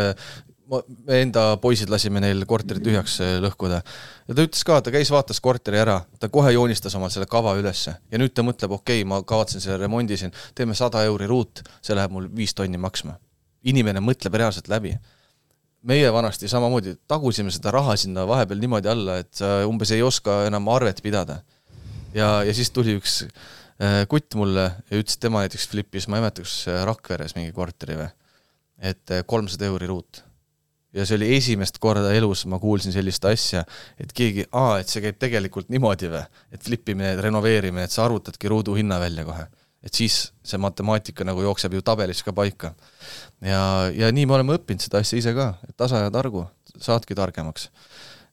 ma, 0.71 0.79
me 1.07 1.19
enda 1.25 1.43
poisid 1.61 1.91
lasime 1.91 2.21
neil 2.23 2.43
korteri 2.49 2.81
tühjaks 2.83 3.17
eh, 3.23 3.35
lõhkuda. 3.43 3.81
ja 4.27 4.37
ta 4.37 4.45
ütles 4.47 4.63
ka, 4.67 4.79
ta 4.83 4.93
käis, 4.93 5.11
vaatas 5.13 5.41
korteri 5.43 5.81
ära, 5.81 5.99
ta 6.19 6.29
kohe 6.33 6.53
joonistas 6.55 6.95
omal 6.99 7.11
selle 7.13 7.27
kava 7.31 7.53
ülesse 7.59 7.95
ja 7.95 8.21
nüüd 8.21 8.35
ta 8.35 8.45
mõtleb, 8.47 8.75
okei 8.77 9.01
okay,, 9.01 9.07
ma 9.07 9.21
kavatsen 9.27 9.63
selle 9.63 9.79
remondi 9.81 10.17
siin, 10.19 10.33
teeme 10.57 10.77
sada 10.77 11.03
euri 11.07 11.29
ruut, 11.31 11.63
see 11.83 11.97
läheb 11.97 12.13
mul 12.15 12.29
viis 12.35 12.55
tonni 12.57 12.79
maksma. 12.81 13.17
inimene 13.63 14.01
mõtleb 14.01 14.35
reaalselt 14.41 14.69
läbi. 14.71 14.95
meie 15.83 16.11
vanasti 16.13 16.47
samamoodi 16.47 16.95
tagusime 17.07 17.51
seda 17.51 17.71
raha 17.71 17.95
sinna 17.97 18.27
vahepeal 18.27 18.59
niimoodi 18.59 18.87
alla, 18.87 19.17
et 19.17 19.33
sa 19.33 19.65
umbes 19.67 19.91
ei 19.91 20.01
oska 20.01 20.45
enam 20.47 20.67
arvet 20.69 21.01
pidada. 21.01 21.41
ja, 22.13 22.43
ja 22.43 22.53
siis 22.53 22.71
tuli 22.71 22.95
üks 22.97 23.23
Äh, 23.23 23.60
kutt 24.09 24.35
mulle 24.37 24.65
ja 24.91 24.99
ütles, 24.99 25.15
et 25.15 25.23
tema 25.23 25.45
näiteks 25.45 25.69
flipis, 25.71 26.07
ma 26.07 26.19
ei 26.19 26.25
mäleta, 26.25 26.43
kas 26.45 26.57
äh, 26.69 26.83
Rakveres 26.87 27.33
mingi 27.37 27.53
korteri 27.55 27.97
või, 27.97 28.09
et 28.91 29.13
äh, 29.13 29.23
kolmsada 29.27 29.69
euri 29.69 29.89
ruut. 29.89 30.23
ja 30.93 31.05
see 31.07 31.15
oli 31.15 31.29
esimest 31.37 31.77
korda 31.79 32.11
elus, 32.13 32.43
ma 32.51 32.59
kuulsin 32.59 32.91
sellist 32.91 33.25
asja, 33.25 33.63
et 33.99 34.11
keegi, 34.13 34.45
aa, 34.51 34.81
et 34.81 34.91
see 34.91 35.01
käib 35.01 35.17
tegelikult 35.21 35.71
niimoodi 35.71 36.11
või, 36.11 36.23
et 36.51 36.63
flipimine, 36.63 37.15
renoveerimine, 37.23 37.87
et 37.87 37.95
sa 37.95 38.03
arvutadki 38.05 38.51
ruudu 38.51 38.75
hinna 38.75 38.99
välja 38.99 39.25
kohe. 39.25 39.47
et 39.81 39.93
siis 39.97 40.27
see 40.45 40.59
matemaatika 40.61 41.25
nagu 41.25 41.41
jookseb 41.41 41.73
ju 41.73 41.81
tabelis 41.81 42.21
ka 42.23 42.33
paika. 42.33 42.75
ja, 43.41 43.89
ja 43.95 44.11
nii 44.11 44.25
me 44.25 44.37
oleme 44.37 44.59
õppinud 44.59 44.83
seda 44.83 45.01
asja 45.01 45.17
ise 45.17 45.33
ka, 45.33 45.55
et 45.69 45.77
tasa 45.77 46.03
ja 46.05 46.11
targu, 46.11 46.45
saadki 46.77 47.15
targemaks 47.15 47.69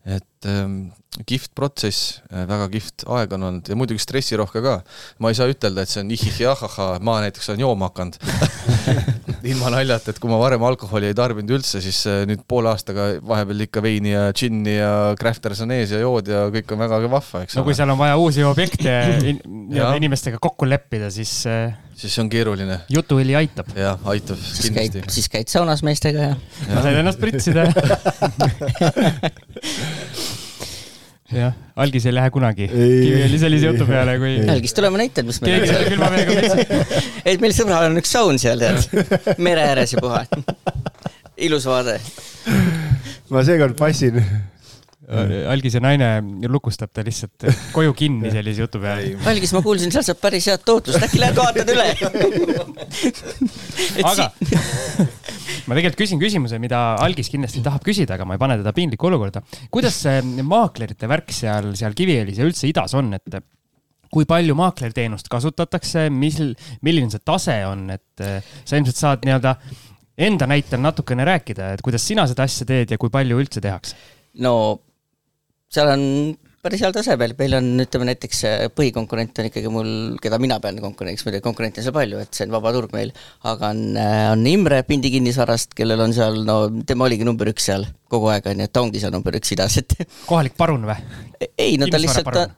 et 0.09 0.47
ähm, 0.47 0.91
kihvt 1.27 1.53
protsess, 1.59 2.19
äh, 2.33 2.45
väga 2.49 2.69
kihvt 2.73 3.05
aeg 3.15 3.33
on 3.37 3.47
olnud 3.49 3.71
ja 3.71 3.77
muidugi 3.79 4.03
stressirohke 4.03 4.63
ka. 4.65 4.75
ma 5.19 5.33
ei 5.33 5.39
saa 5.39 5.51
ütelda, 5.51 5.83
et 5.83 5.93
see 5.93 6.03
on 6.05 6.13
ihih-jahaha, 6.15 6.89
ma 7.05 7.19
näiteks 7.25 7.51
olen 7.53 7.65
jooma 7.65 7.91
hakanud 7.91 8.19
ilma 9.51 9.73
naljata, 9.75 10.13
et 10.13 10.21
kui 10.23 10.31
ma 10.31 10.39
varem 10.41 10.63
alkoholi 10.69 11.11
ei 11.11 11.17
tarbinud 11.19 11.59
üldse, 11.59 11.83
siis 11.85 12.01
äh, 12.11 12.23
nüüd 12.29 12.45
poole 12.49 12.73
aastaga 12.73 13.11
vahepeal 13.25 13.67
ikka 13.69 13.83
veini 13.85 14.15
ja 14.15 14.29
džinni 14.35 14.79
ja 14.79 14.93
Crafterson 15.19 15.75
ees 15.75 15.95
ja 15.95 16.03
jood 16.05 16.31
ja 16.31 16.47
kõik 16.55 16.75
on 16.75 16.85
väga 16.85 17.03
vahva, 17.09 17.45
eks 17.47 17.59
no 17.59 17.67
kui 17.67 17.77
seal 17.79 17.91
on 17.95 18.01
vaja 18.01 18.17
uusi 18.21 18.47
objekte 18.47 18.95
in, 19.33 19.43
inimestega 20.01 20.41
kokku 20.43 20.69
leppida, 20.69 21.11
siis 21.15 21.41
äh, 21.51 21.73
siis 21.99 22.15
see 22.15 22.23
on 22.23 22.31
keeruline. 22.31 22.81
jutuõli 22.93 23.35
aitab. 23.39 23.71
jah, 23.77 23.99
aitab 24.13 24.39
siis 24.43 24.71
kindlasti. 24.71 25.03
siis 25.19 25.29
käid 25.33 25.51
saunas 25.51 25.83
meestega 25.87 26.31
ja, 26.31 26.35
ja. 26.69 26.83
sain 26.85 27.01
ennast 27.03 27.21
pritsida 27.23 27.67
jah, 31.35 31.57
algis 31.77 32.07
ei 32.09 32.15
lähe 32.17 32.31
kunagi. 32.33 32.69
Kiviõli 32.73 33.41
sellise 33.41 33.73
jutu 33.73 33.89
peale, 33.89 34.17
kui. 34.21 34.35
algis, 34.55 34.75
tule 34.77 34.91
ma 34.93 35.01
näitan, 35.01 35.29
mis 35.29 35.41
meil. 35.45 35.59
keegi 35.59 35.73
selle 35.73 35.91
külma 35.93 36.11
veega 36.15 36.37
pritsi. 36.39 37.01
et 37.33 37.45
meil 37.45 37.57
sõbral 37.57 37.89
on 37.91 38.01
üks 38.01 38.15
saun 38.17 38.41
seal, 38.41 38.63
tead, 38.63 39.37
mere 39.45 39.67
ääres 39.69 39.97
ja 39.97 40.05
puha. 40.05 40.25
ilus 41.49 41.69
vaade. 41.69 41.99
ma 43.35 43.45
seekord 43.47 43.77
passin 43.79 44.23
algise 45.09 45.81
naine 45.81 46.09
lukustab 46.53 46.91
ta 46.93 47.01
lihtsalt 47.07 47.47
koju 47.73 47.95
kinni 47.97 48.29
sellise 48.35 48.65
jutu 48.65 48.81
peale. 48.83 49.15
algis, 49.31 49.55
ma 49.57 49.63
kuulsin, 49.65 49.93
seal 49.95 50.05
saab 50.05 50.21
päris 50.21 50.49
head 50.51 50.65
tootlust, 50.69 51.01
äkki 51.07 51.23
lähed 51.23 51.39
vaatad 51.39 51.71
üle 51.73 51.87
aga 54.11 54.27
ma 55.69 55.77
tegelikult 55.77 56.01
küsin 56.03 56.21
küsimuse, 56.21 56.59
mida 56.61 56.81
algis 57.01 57.31
kindlasti 57.33 57.63
tahab 57.65 57.85
küsida, 57.87 58.19
aga 58.19 58.27
ma 58.29 58.37
ei 58.37 58.43
pane 58.43 58.59
teda 58.61 58.75
piinlikku 58.77 59.09
olukorda. 59.09 59.43
kuidas 59.73 59.97
see 60.05 60.21
maaklerite 60.45 61.09
värk 61.11 61.33
seal, 61.35 61.73
seal 61.79 61.97
Kiviõlis 61.97 62.41
ja 62.41 62.49
üldse 62.49 62.69
idas 62.69 62.95
on, 62.99 63.13
et 63.17 63.41
kui 64.13 64.29
palju 64.29 64.57
maaklerteenust 64.57 65.29
kasutatakse, 65.33 66.09
mis, 66.13 66.39
milline 66.85 67.13
see 67.13 67.25
tase 67.25 67.61
on, 67.69 67.89
et 67.97 68.25
eh, 68.25 68.53
sa 68.65 68.81
ilmselt 68.81 69.01
saad 69.01 69.29
nii-öelda 69.29 69.55
enda 70.29 70.49
näitel 70.51 70.83
natukene 70.83 71.27
rääkida, 71.29 71.75
et 71.77 71.85
kuidas 71.85 72.05
sina 72.09 72.25
seda 72.29 72.49
asja 72.49 72.67
teed 72.69 72.95
ja 72.95 73.01
kui 73.01 73.13
palju 73.13 73.41
üldse 73.41 73.63
tehakse? 73.65 73.97
no 74.45 74.55
seal 75.73 75.91
on 75.93 76.05
päris 76.65 76.83
heal 76.83 76.95
tasemel, 76.95 77.35
meil 77.39 77.55
on, 77.59 77.69
ütleme 77.85 78.09
näiteks 78.09 78.41
põhikonkurent 78.77 79.39
on 79.41 79.49
ikkagi 79.49 79.71
mul, 79.73 79.91
keda 80.23 80.41
mina 80.43 80.59
pean 80.63 80.81
konkurendiks, 80.83 81.25
muidugi 81.27 81.45
konkurente 81.45 81.81
on 81.81 81.87
seal 81.87 81.97
palju, 81.97 82.23
et 82.25 82.35
see 82.35 82.49
on 82.49 82.55
vaba 82.57 82.73
turg 82.75 82.93
meil, 82.97 83.13
aga 83.49 83.71
on, 83.73 83.83
on 84.35 84.47
Imre 84.51 84.83
Pindi 84.89 85.13
kinnisvarast, 85.15 85.77
kellel 85.79 86.03
on 86.09 86.15
seal, 86.17 86.43
no 86.49 86.61
tema 86.89 87.07
oligi 87.07 87.27
number 87.29 87.51
üks 87.53 87.71
seal 87.71 87.87
kogu 88.11 88.33
aeg, 88.35 88.51
on 88.51 88.65
ju, 88.65 88.69
et 88.69 88.75
ta 88.75 88.85
ongi 88.85 89.03
seal 89.03 89.15
number 89.15 89.39
üks 89.39 89.55
idas, 89.55 89.79
et 89.81 89.95
kohalik 90.27 90.59
parun 90.59 90.89
või? 90.89 90.99
ei, 91.55 91.77
no 91.81 91.87
ta 91.87 92.03
lihtsalt, 92.03 92.33
ta 92.35 92.49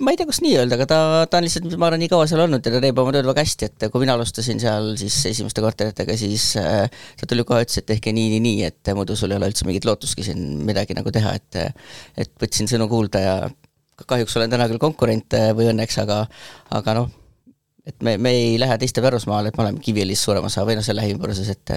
ma 0.00 0.12
ei 0.12 0.16
tea, 0.16 0.26
kas 0.28 0.40
nii 0.40 0.54
öelda, 0.56 0.76
aga 0.78 0.86
ta, 0.88 0.98
ta 1.28 1.38
on 1.38 1.44
lihtsalt, 1.44 1.66
ma 1.76 1.88
arvan, 1.90 2.00
nii 2.00 2.10
kaua 2.12 2.24
seal 2.30 2.40
olnud 2.44 2.64
ja 2.64 2.72
ta 2.72 2.80
teeb 2.80 3.00
oma 3.02 3.12
tööd 3.12 3.26
väga 3.28 3.44
hästi, 3.44 3.68
et 3.68 3.86
kui 3.92 4.00
mina 4.00 4.14
alustasin 4.16 4.60
seal 4.62 4.92
siis 5.00 5.18
esimeste 5.28 5.64
korteritega, 5.64 6.16
siis 6.16 6.46
äh, 6.60 6.86
ta 7.20 7.28
tuli 7.28 7.44
kohe, 7.48 7.66
ütles, 7.66 7.82
et 7.82 7.88
tehke 7.90 8.14
nii, 8.16 8.30
nii, 8.32 8.42
nii, 8.46 8.70
et 8.70 8.92
muidu 8.96 9.16
sul 9.18 9.34
ei 9.34 9.40
ole 9.40 9.50
üldse 9.52 9.68
mingit 9.68 9.84
lootustki 9.88 10.24
siin 10.24 10.62
midagi 10.64 10.96
nagu 10.96 11.12
teha, 11.12 11.34
et 11.36 11.60
et 12.24 12.32
võtsin 12.40 12.70
sõnu 12.70 12.88
kuulda 12.88 13.20
ja 13.20 13.34
kahjuks 14.08 14.38
olen 14.40 14.54
täna 14.54 14.70
küll 14.70 14.80
konkurent 14.82 15.36
või 15.58 15.68
õnneks, 15.74 16.00
aga 16.00 16.22
aga 16.72 16.96
noh, 16.96 17.12
et 17.84 17.98
me, 18.00 18.16
me 18.16 18.32
ei 18.32 18.56
lähe 18.62 18.80
teiste 18.80 19.04
pärusmaale, 19.04 19.52
et 19.52 19.60
me 19.60 19.66
oleme 19.66 19.84
Kiviõlis 19.84 20.24
suurem 20.24 20.48
osa 20.48 20.64
või 20.64 20.78
noh, 20.80 20.86
seal 20.86 20.96
lähiümbruses, 21.02 21.52
et 21.52 21.76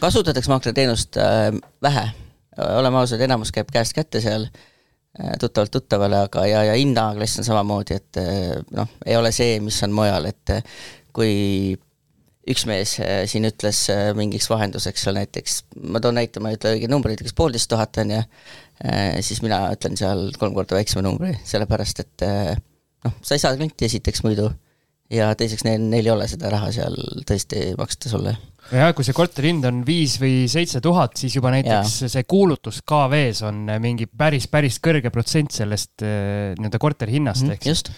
kasutatakse 0.00 0.50
maaklerteenust 0.50 1.20
äh, 1.20 1.50
vähe, 1.84 2.08
oleme 2.80 3.04
ausad, 3.04 3.20
enamus 3.28 3.52
käib 3.52 3.68
käest 3.76 3.92
kätte 3.96 4.24
seal. 4.24 4.48
äh,, 4.48 4.66
Äh, 4.69 4.69
tuttavalt 5.40 5.72
tuttavale, 5.74 6.24
aga 6.28 6.46
ja, 6.46 6.64
ja 6.70 6.74
hinnaklass 6.78 7.40
on 7.42 7.46
samamoodi, 7.46 7.98
et 7.98 8.20
äh, 8.22 8.56
noh, 8.76 8.90
ei 9.06 9.16
ole 9.18 9.32
see, 9.34 9.58
mis 9.64 9.80
on 9.86 9.94
mujal, 9.94 10.28
et 10.30 10.54
äh, 10.54 10.80
kui 11.16 11.76
üks 12.50 12.64
mees 12.66 12.96
siin 13.30 13.44
ütles 13.46 13.82
mingiks 14.16 14.48
vahenduseks 14.50 15.04
seal 15.04 15.18
näiteks, 15.18 15.58
ma 15.92 16.00
toon 16.02 16.16
näite, 16.18 16.40
ma 16.42 16.50
ei 16.50 16.56
ütle 16.56 16.72
õigeid 16.74 16.90
numbreid, 16.90 17.20
kas 17.22 17.34
poolteist 17.36 17.68
tuhat 17.70 18.00
on 18.00 18.14
ju, 18.14 18.22
siis 19.22 19.42
mina 19.44 19.60
ütlen 19.74 19.98
seal 20.00 20.30
kolm 20.40 20.56
korda 20.56 20.78
väiksema 20.78 21.04
numbri, 21.04 21.34
sellepärast 21.46 22.00
et 22.02 22.24
noh, 23.04 23.14
sa 23.20 23.36
ei 23.36 23.42
saa 23.44 23.54
klienti 23.54 23.86
esiteks 23.86 24.24
muidu 24.26 24.48
ja 25.10 25.32
teiseks 25.38 25.64
neil, 25.66 25.82
neil 25.90 26.06
ei 26.06 26.12
ole 26.12 26.28
seda 26.30 26.50
raha 26.52 26.70
seal 26.74 26.96
tõesti 27.26 27.70
maksta 27.78 28.12
sulle. 28.12 28.36
ja 28.70 28.92
kui 28.96 29.06
see 29.06 29.16
korteri 29.16 29.52
hind 29.52 29.66
on 29.68 29.82
viis 29.86 30.16
või 30.22 30.44
seitse 30.50 30.82
tuhat, 30.84 31.16
siis 31.20 31.34
juba 31.36 31.52
näiteks 31.54 31.96
ja. 32.04 32.10
see 32.14 32.24
kuulutus 32.30 32.82
KV-s 32.86 33.44
on 33.48 33.64
mingi 33.82 34.06
päris, 34.06 34.48
päris 34.52 34.80
kõrge 34.82 35.12
protsent 35.14 35.54
sellest 35.56 36.06
eh, 36.06 36.54
nii-öelda 36.58 36.82
korteri 36.82 37.18
hinnast 37.18 37.46
mm, 37.46 37.58
eks. 37.58 37.70
just. 37.70 37.92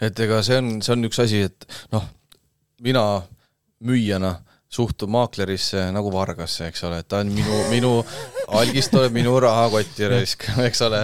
et 0.00 0.24
ega 0.26 0.42
see 0.46 0.60
on, 0.62 0.76
see 0.84 0.94
on 0.96 1.10
üks 1.10 1.22
asi, 1.24 1.44
et 1.50 1.68
noh, 1.94 2.06
mina 2.84 3.04
müüjana 3.84 4.38
suhtub 4.68 5.10
maaklerisse 5.12 5.86
nagu 5.94 6.10
vargasse, 6.12 6.68
eks 6.68 6.84
ole, 6.84 7.00
et 7.00 7.08
ta 7.08 7.22
on 7.24 7.30
minu, 7.32 7.60
minu, 7.72 7.92
algist 8.48 8.92
tuleb 8.92 9.14
minu 9.14 9.34
rahakotti 9.42 10.08
raisk, 10.10 10.46
eks 10.68 10.82
ole. 10.86 11.02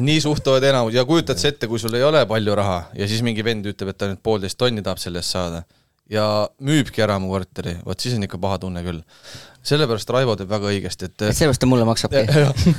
nii 0.00 0.20
suhtuvad 0.24 0.64
enamus 0.70 0.96
ja 0.96 1.04
kujutad 1.08 1.40
sa 1.40 1.50
ette, 1.52 1.68
kui 1.70 1.80
sul 1.80 1.94
ei 1.98 2.06
ole 2.06 2.24
palju 2.28 2.54
raha 2.58 2.78
ja 2.98 3.08
siis 3.08 3.24
mingi 3.26 3.44
vend 3.44 3.68
ütleb, 3.68 3.92
et 3.92 4.00
ta 4.00 4.08
nüüd 4.10 4.22
poolteist 4.24 4.58
tonni 4.60 4.84
tahab 4.84 5.02
selle 5.02 5.22
eest 5.22 5.36
saada 5.36 5.64
ja 6.08 6.24
müübki 6.64 7.04
ära 7.04 7.18
mu 7.20 7.32
korteri, 7.34 7.76
vot 7.84 8.00
siis 8.00 8.16
on 8.16 8.24
ikka 8.24 8.40
paha 8.40 8.60
tunne 8.62 8.82
küll. 8.86 9.02
sellepärast 9.68 10.10
Raivo 10.14 10.36
teeb 10.38 10.48
väga 10.48 10.70
õigesti, 10.70 11.10
et 11.10 11.24
sellepärast 11.26 11.60
ta 11.60 11.68
mulle 11.68 11.84
maksabki. 11.84 12.22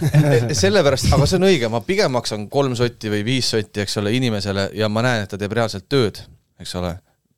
sellepärast, 0.64 1.12
aga 1.14 1.28
see 1.30 1.38
on 1.38 1.46
õige, 1.52 1.70
ma 1.70 1.84
pigem 1.86 2.16
maksan 2.18 2.48
kolm 2.50 2.74
sotti 2.80 3.12
või 3.14 3.22
viis 3.28 3.52
sotti, 3.54 3.84
eks 3.84 4.00
ole, 4.02 4.16
inimesele 4.18 4.72
ja 4.80 4.90
ma 4.90 5.06
näen, 5.06 5.28
et 5.28 5.30
ta 5.30 5.38
teeb 5.38 5.54
reaalselt 5.54 5.86
tööd, 5.92 6.24
eks 6.60 6.74
ole 6.82 6.96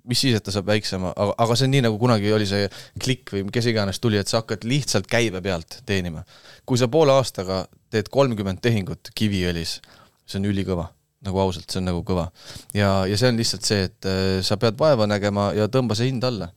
mis 0.09 0.21
siis, 0.23 0.35
et 0.37 0.45
ta 0.45 0.53
saab 0.53 0.69
väiksema, 0.69 1.11
aga, 1.13 1.35
aga 1.43 1.57
see 1.57 1.67
on 1.67 1.73
nii, 1.75 1.83
nagu 1.85 1.99
kunagi 2.01 2.31
oli 2.33 2.47
see 2.49 2.67
klikk 3.01 3.33
või 3.35 3.43
kes 3.53 3.69
iganes 3.71 4.01
tuli, 4.01 4.19
et 4.21 4.31
sa 4.31 4.41
hakkad 4.41 4.65
lihtsalt 4.67 5.09
käibe 5.11 5.41
pealt 5.43 5.81
teenima. 5.85 6.23
kui 6.65 6.79
sa 6.79 6.87
poole 6.91 7.13
aastaga 7.13 7.65
teed 7.91 8.09
kolmkümmend 8.13 8.61
tehingut 8.63 9.11
Kiviõlis, 9.17 9.79
see 10.25 10.39
on 10.39 10.47
ülikõva, 10.49 10.87
nagu 11.25 11.41
ausalt, 11.43 11.69
see 11.69 11.81
on 11.81 11.89
nagu 11.91 12.03
kõva. 12.07 12.29
ja, 12.73 13.05
ja 13.09 13.17
see 13.17 13.29
on 13.29 13.41
lihtsalt 13.41 13.67
see, 13.67 13.89
et 13.89 14.09
äh, 14.09 14.39
sa 14.45 14.57
pead 14.61 14.79
vaeva 14.79 15.07
nägema 15.09 15.51
ja 15.57 15.69
tõmba 15.71 15.97
see 15.97 16.09
hind 16.09 16.25
alla. 16.27 16.51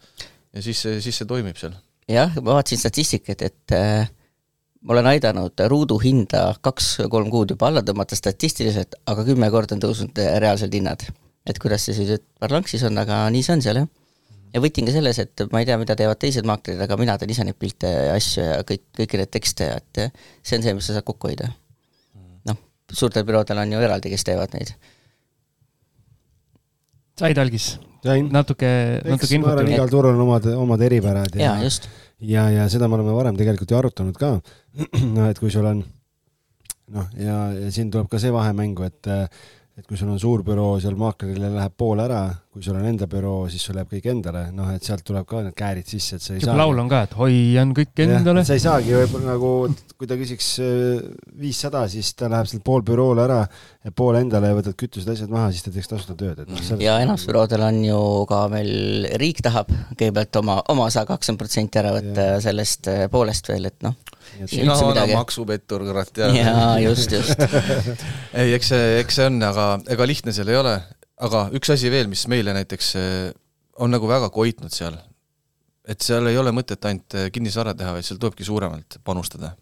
ja 0.54 0.62
siis, 0.64 0.80
siis 1.04 1.16
see 1.20 1.28
toimib 1.28 1.60
seal. 1.60 1.76
jah, 2.08 2.32
ma 2.40 2.60
vaatasin 2.60 2.80
statistikat, 2.80 3.42
et 3.42 3.76
äh, 3.76 4.08
ma 4.84 4.96
olen 4.96 5.10
aidanud 5.14 5.66
ruudu 5.68 5.98
hinda 6.00 6.46
kaks-kolm 6.64 7.28
kuud 7.32 7.52
juba 7.56 7.68
alla 7.68 7.84
tõmmata 7.84 8.16
statistiliselt, 8.16 8.96
aga 9.06 9.26
kümme 9.28 9.50
korda 9.52 9.76
on 9.76 9.84
tõusnud 9.84 10.24
reaalsed 10.40 10.72
hinnad 10.72 11.04
et 11.48 11.60
kuidas 11.60 11.84
see 11.84 11.96
siis 11.96 12.22
parlanksis 12.40 12.84
on, 12.88 12.96
aga 13.00 13.24
nii 13.32 13.44
see 13.44 13.56
on 13.56 13.62
seal, 13.64 13.80
jah. 13.82 13.88
ja 14.54 14.62
võti 14.64 14.82
on 14.82 14.88
ka 14.88 14.94
selles, 14.96 15.20
et 15.20 15.44
ma 15.52 15.60
ei 15.60 15.68
tea, 15.68 15.76
mida 15.80 15.96
teevad 15.98 16.20
teised 16.20 16.48
maaklerid, 16.48 16.80
aga 16.86 16.98
mina 17.00 17.16
teen 17.20 17.34
ise 17.34 17.46
neid 17.46 17.58
pilte 17.60 17.90
ja 17.90 18.14
asju 18.16 18.44
ja 18.44 18.58
kõik, 18.68 18.84
kõiki 19.00 19.20
neid 19.20 19.32
tekste 19.34 19.70
ja 19.70 19.80
et 19.82 20.04
see 20.42 20.58
on 20.58 20.66
see, 20.66 20.76
mis 20.78 20.88
sa 20.88 20.96
saad 20.96 21.06
kokku 21.08 21.30
hoida. 21.30 21.50
noh, 22.48 22.60
suurtel 22.92 23.26
büroodel 23.28 23.60
on 23.64 23.74
ju 23.76 23.82
eraldi, 23.84 24.12
kes 24.14 24.24
teevad 24.28 24.56
neid. 24.56 24.72
said 27.20 27.38
algis? 27.38 27.74
natuke, 28.04 28.70
natuke 29.04 29.32
infot. 29.32 29.48
ma 29.48 29.52
arvan, 29.56 29.74
igal 29.76 29.92
turul 29.92 30.12
on 30.12 30.24
omad, 30.26 30.48
omad 30.60 30.82
eripärad 30.84 31.36
ja, 31.40 31.54
ja, 31.60 31.70
ja, 32.20 32.48
ja 32.58 32.64
seda 32.72 32.88
me 32.88 32.98
oleme 32.98 33.16
varem 33.16 33.36
tegelikult 33.36 33.70
ju 33.70 33.78
arutanud 33.78 34.16
ka. 34.20 34.36
et 35.30 35.40
kui 35.40 35.52
sul 35.52 35.68
on 35.68 35.84
noh, 36.92 37.06
ja, 37.20 37.36
ja 37.56 37.70
siin 37.72 37.92
tuleb 37.92 38.10
ka 38.12 38.20
see 38.20 38.32
vahe 38.34 38.52
mängu, 38.56 38.84
et 38.88 39.12
et 39.74 39.86
kui 39.88 39.98
sul 39.98 40.10
on 40.12 40.18
suur 40.22 40.44
büroo, 40.46 40.76
seal 40.78 40.94
maaklerile 40.94 41.48
läheb 41.50 41.72
pool 41.74 41.98
ära, 42.04 42.20
kui 42.54 42.62
sul 42.62 42.76
on 42.78 42.84
enda 42.86 43.08
büroo, 43.10 43.48
siis 43.50 43.64
sul 43.66 43.80
jääb 43.80 43.88
kõik 43.90 44.04
endale, 44.12 44.44
noh, 44.54 44.68
et 44.70 44.86
sealt 44.86 45.02
tuleb 45.06 45.26
ka 45.26 45.40
need 45.42 45.56
käärid 45.58 45.88
sisse, 45.90 46.20
et 46.20 46.22
sa 46.22 46.36
ei 46.36 46.44
saa. 46.44 46.54
laul 46.60 46.78
on 46.78 46.90
ka, 46.92 47.00
et 47.08 47.16
hoian 47.18 47.72
kõik 47.74 48.04
endale. 48.04 48.44
sa 48.46 48.54
ei 48.54 48.62
saagi 48.62 48.94
võib-olla 48.94 49.32
nagu, 49.32 49.50
kui 49.98 50.10
ta 50.10 50.18
küsiks 50.20 50.52
äh, 50.62 51.02
viissada, 51.42 51.82
siis 51.90 52.12
ta 52.14 52.30
läheb 52.30 52.46
sealt 52.52 52.62
pool 52.66 52.86
büroole 52.86 53.26
ära 53.26 53.40
ja 53.42 53.94
pool 53.98 54.20
endale 54.20 54.52
ja 54.52 54.60
võtad 54.60 54.78
kütused, 54.78 55.10
asjad 55.10 55.34
maha, 55.34 55.50
siis 55.50 55.66
ta 55.66 55.74
teeks 55.74 55.90
tasuta 55.90 56.14
tööd, 56.22 56.44
et 56.44 56.54
noh. 56.54 56.82
ja 56.84 57.00
enamus 57.02 57.26
büroodel 57.26 57.66
on 57.66 57.82
ju 57.82 58.00
ka 58.30 58.44
meil, 58.54 59.10
riik 59.18 59.42
tahab 59.42 59.74
kõigepealt 59.96 60.42
oma, 60.44 60.60
oma 60.70 60.86
osa 60.86 61.02
kakskümmend 61.10 61.42
protsenti 61.42 61.82
ära 61.82 61.96
võtta 61.98 62.30
ja 62.36 62.42
sellest 62.46 62.92
äh, 62.94 63.08
poolest 63.10 63.50
veel, 63.50 63.72
et 63.74 63.82
noh 63.82 63.98
sina 64.50 64.76
vana 64.80 65.06
maksupettur, 65.14 65.84
kurat, 65.88 66.12
ja. 66.18 66.28
jaa, 66.34 66.68
just, 66.84 67.14
just. 67.14 67.40
Ei, 68.40 68.52
eks 68.56 68.70
see, 68.74 68.92
eks 69.00 69.18
see 69.20 69.30
on, 69.30 69.40
aga 69.46 69.66
ega 69.94 70.08
lihtne 70.08 70.34
seal 70.36 70.52
ei 70.52 70.60
ole. 70.60 70.76
aga 71.24 71.48
üks 71.54 71.70
asi 71.74 71.90
veel, 71.92 72.10
mis 72.10 72.26
meile 72.30 72.54
näiteks 72.56 72.94
eh, 73.00 73.32
on 73.82 73.94
nagu 73.94 74.08
väga 74.10 74.30
koitnud 74.34 74.74
seal, 74.74 74.96
et 75.88 76.02
seal 76.02 76.26
ei 76.30 76.38
ole 76.40 76.52
mõtet 76.56 76.90
ainult 76.90 77.18
eh, 77.18 77.28
kinnisvara 77.34 77.76
teha, 77.78 77.94
vaid 77.96 78.06
seal 78.06 78.18
tulebki 78.22 78.46
suuremalt 78.46 78.98
panustada 79.06 79.54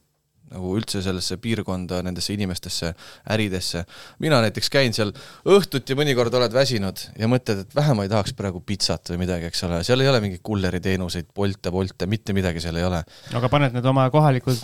nagu 0.53 0.75
üldse 0.79 1.03
sellesse 1.05 1.39
piirkonda, 1.43 2.03
nendesse 2.07 2.35
inimestesse, 2.35 2.93
äridesse. 3.35 3.85
mina 4.23 4.41
näiteks 4.45 4.71
käin 4.73 4.95
seal 4.97 5.13
õhtuti, 5.49 5.97
mõnikord 5.99 6.35
oled 6.39 6.55
väsinud 6.55 7.05
ja 7.19 7.29
mõtled, 7.31 7.65
et 7.67 7.77
vähe 7.77 7.97
ma 7.97 8.07
ei 8.07 8.13
tahaks 8.13 8.37
praegu 8.39 8.63
pitsat 8.67 9.13
või 9.15 9.23
midagi, 9.25 9.51
eks 9.51 9.65
ole, 9.69 9.83
seal 9.87 10.05
ei 10.05 10.11
ole 10.13 10.23
mingeid 10.25 10.45
kulleriteenuseid, 10.47 11.31
Bolte, 11.35 11.73
Bolte, 11.75 12.09
mitte 12.11 12.37
midagi 12.37 12.63
seal 12.65 12.79
ei 12.81 12.89
ole. 12.89 13.03
aga 13.35 13.53
paned 13.53 13.77
need 13.77 13.87
oma 13.89 14.09
kohalikud, 14.13 14.61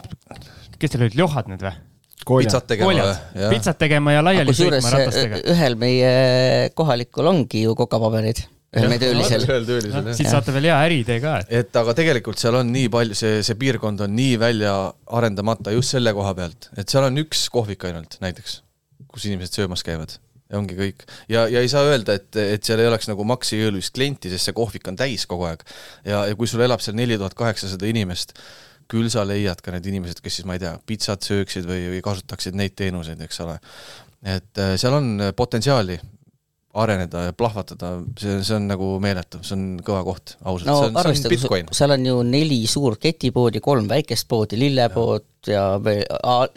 kes 0.79 0.95
teil 0.95 1.07
olid, 1.07 1.19
Ljohad 1.19 1.51
need 1.53 1.65
või? 1.65 1.77
pitsat 2.29 2.67
tegema 2.69 2.93
või? 2.93 3.49
pitsat 3.55 3.79
tegema 3.81 4.13
ja 4.13 4.23
laiali 4.25 4.53
sõitma 4.57 4.93
ratastega. 4.93 5.43
ühel 5.55 5.79
meie 5.81 6.71
kohalikul 6.77 7.31
ongi 7.31 7.65
ju 7.65 7.75
kokapaberid 7.79 8.45
ühel 8.77 9.67
töölisel. 9.67 10.05
jah. 10.05 10.15
siis 10.17 10.29
saate 10.29 10.53
veel 10.53 10.69
hea 10.69 10.79
äriidee 10.85 11.19
ka. 11.25 11.39
et 11.49 11.77
aga 11.81 11.95
tegelikult 11.97 12.41
seal 12.41 12.59
on 12.61 12.69
nii 12.75 12.91
palju, 12.93 13.17
see, 13.17 13.43
see 13.47 13.57
piirkond 13.61 14.05
on 14.05 14.13
nii 14.17 14.37
välja 14.41 14.75
arendamata 15.19 15.73
just 15.73 15.97
selle 15.97 16.13
koha 16.17 16.35
pealt, 16.37 16.69
et 16.77 16.89
seal 16.93 17.09
on 17.09 17.25
üks 17.25 17.47
kohvik 17.55 17.89
ainult 17.89 18.19
näiteks, 18.25 18.61
kus 19.09 19.29
inimesed 19.31 19.57
söömas 19.57 19.85
käivad 19.87 20.19
ja 20.49 20.61
ongi 20.61 20.77
kõik. 20.77 21.05
ja, 21.33 21.47
ja 21.49 21.63
ei 21.65 21.71
saa 21.73 21.85
öelda, 21.89 22.19
et, 22.21 22.29
et 22.41 22.65
seal 22.65 22.81
ei 22.83 22.91
oleks 22.91 23.09
nagu 23.11 23.25
maksejõulist 23.29 23.95
klienti, 23.97 24.33
sest 24.33 24.51
see 24.51 24.57
kohvik 24.57 24.89
on 24.91 24.99
täis 25.01 25.25
kogu 25.29 25.49
aeg. 25.49 25.65
ja, 26.05 26.25
ja 26.29 26.37
kui 26.39 26.51
sul 26.51 26.65
elab 26.65 26.85
seal 26.85 26.97
neli 26.99 27.17
tuhat 27.21 27.37
kaheksasada 27.39 27.89
inimest, 27.89 28.37
küll 28.89 29.09
sa 29.13 29.25
leiad 29.29 29.61
ka 29.65 29.73
need 29.75 29.89
inimesed, 29.89 30.21
kes 30.25 30.41
siis, 30.41 30.49
ma 30.49 30.57
ei 30.57 30.63
tea, 30.65 30.75
pitsat 30.89 31.25
sööksid 31.25 31.69
või, 31.69 31.89
või 31.95 32.05
kasutaksid 32.05 32.57
neid 32.57 32.77
teenuseid, 32.77 33.21
eks 33.25 33.43
ole. 33.45 33.59
et 34.25 34.61
äh, 34.61 34.77
seal 34.81 34.97
on 34.97 35.29
potentsiaali 35.37 35.99
areneda 36.75 37.23
ja 37.29 37.33
plahvatada, 37.33 37.95
see, 38.21 38.39
see 38.45 38.57
on 38.59 38.69
nagu 38.69 38.91
meeletu, 39.03 39.41
see 39.47 39.57
on 39.57 39.65
kõva 39.85 40.03
koht, 40.07 40.35
ausalt 40.43 40.69
no,, 40.69 40.77
see 40.83 40.91
on, 40.93 41.17
see 41.17 41.25
on 41.25 41.33
Bitcoin. 41.33 41.73
seal 41.75 41.95
on 41.97 42.07
ju 42.07 42.21
neli 42.29 42.61
suurt 42.71 43.01
ketipoodi, 43.03 43.63
kolm 43.65 43.89
väikest 43.91 44.29
poodi, 44.29 44.61
lillepood 44.61 45.49
ja, 45.49 45.55
ja 45.55 45.65
veel 45.83 46.05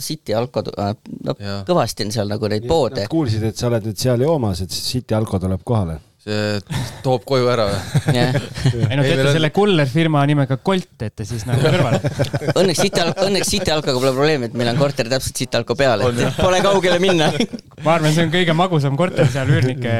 City 0.04 0.36
Alko, 0.38 0.66
äh, 0.76 0.94
no 1.26 1.36
ja. 1.40 1.58
kõvasti 1.68 2.08
on 2.08 2.16
seal 2.18 2.32
nagu 2.32 2.52
neid 2.52 2.68
ja, 2.68 2.72
poode. 2.74 3.06
Nad 3.06 3.14
kuulsid, 3.14 3.48
et 3.48 3.58
sa 3.58 3.72
oled 3.72 3.88
nüüd 3.88 4.04
seal 4.04 4.28
joomas, 4.28 4.64
et 4.66 4.76
City 4.76 5.18
Alko 5.18 5.40
tuleb 5.42 5.64
kohale 5.66 6.02
see 6.22 6.82
toob 7.02 7.24
koju 7.26 7.48
ära 7.50 7.66
või? 7.66 7.78
ei 8.92 8.98
no 8.98 9.06
teete 9.06 9.32
selle 9.34 9.50
kullerfirma 9.54 10.22
nimega 10.30 10.60
Colt 10.62 10.92
teete 11.02 11.26
siis 11.26 11.48
nagu 11.50 11.64
kõrvale. 11.64 12.00
õnneks 12.62 12.82
City 12.84 13.02
Alko, 13.02 13.26
õnneks 13.30 13.50
City 13.50 13.74
Alkoga 13.74 13.98
pole 13.98 14.14
probleemi, 14.14 14.50
et 14.52 14.58
meil 14.58 14.70
on 14.74 14.82
korter 14.82 15.10
täpselt 15.10 15.40
City 15.42 15.58
Alko 15.58 15.78
peal, 15.80 16.06
et 16.06 16.38
pole 16.38 16.62
kaugele 16.62 17.00
minna 17.02 17.32
ma 17.86 17.96
arvan, 17.98 18.14
see 18.14 18.28
on 18.28 18.34
kõige 18.34 18.56
magusam 18.58 19.00
korter 19.00 19.30
seal 19.34 19.50
üürnike, 19.50 19.94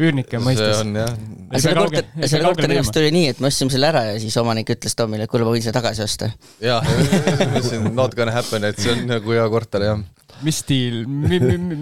üürnike 0.00 0.40
mõistes. 0.40 0.78
see 0.78 0.86
on 0.86 1.00
jah. 1.02 1.12
selle 1.58 1.76
korter, 1.82 2.08
selle 2.24 2.44
korteri 2.48 2.80
vist 2.80 3.00
oli 3.02 3.12
nii, 3.18 3.32
et 3.34 3.42
me 3.44 3.52
ostsime 3.52 3.74
selle 3.74 3.92
ära 3.92 4.06
ja 4.08 4.20
siis 4.22 4.36
omanik 4.40 4.72
ütles 4.72 4.96
Tomile, 4.96 5.28
et 5.28 5.32
kuule, 5.32 5.44
ma 5.44 5.52
võin 5.52 5.64
selle 5.64 5.76
tagasi 5.76 6.06
osta. 6.06 6.30
jah, 6.64 6.94
not 7.92 8.16
gonna 8.16 8.32
happen, 8.32 8.64
et 8.70 8.80
see 8.80 8.96
on 8.96 9.04
nagu 9.10 9.36
hea 9.36 9.44
korter 9.52 9.84
jah 9.90 10.06
mis 10.46 10.60
stiil 10.64 11.02
mi,, 11.08 11.40
mi, 11.40 11.78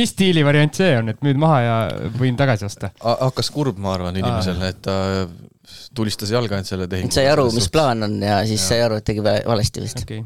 mis 0.00 0.12
stiili 0.14 0.42
variant 0.46 0.74
see 0.76 0.90
on, 0.98 1.12
et 1.12 1.22
müüd 1.24 1.40
maha 1.40 1.60
ja 1.64 1.76
võin 2.18 2.38
tagasi 2.38 2.66
osta? 2.68 2.92
hakkas 3.02 3.52
kurb, 3.54 3.78
ma 3.82 3.94
arvan, 3.96 4.18
inimesel, 4.20 4.60
et 4.68 4.82
ta 4.84 4.96
tulistas 5.94 6.32
jalga 6.34 6.58
ainult 6.58 6.70
selle 6.70 6.88
tehingu. 6.90 7.12
sai 7.14 7.28
aru, 7.30 7.48
mis 7.54 7.70
plaan 7.72 8.06
on 8.06 8.18
ja 8.24 8.42
siis 8.48 8.60
ja. 8.62 8.66
sai 8.72 8.84
aru, 8.88 9.00
et 9.00 9.06
tegi 9.06 9.24
valesti 9.24 9.84
vist 9.84 10.02
okay. 10.02 10.24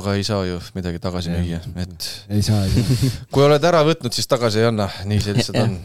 aga 0.00 0.16
ei 0.18 0.26
saa 0.26 0.44
ju 0.48 0.60
midagi 0.76 1.02
tagasi 1.02 1.34
müüa, 1.34 1.62
et. 1.84 2.10
ei 2.30 2.44
saa, 2.46 2.64
ei 2.66 2.74
saa. 2.76 3.14
kui 3.32 3.46
oled 3.46 3.70
ära 3.72 3.82
võtnud, 3.86 4.14
siis 4.16 4.30
tagasi 4.30 4.62
ei 4.62 4.70
anna, 4.70 4.88
nii 5.10 5.24
see 5.24 5.36
lihtsalt 5.38 5.64
on 5.64 5.80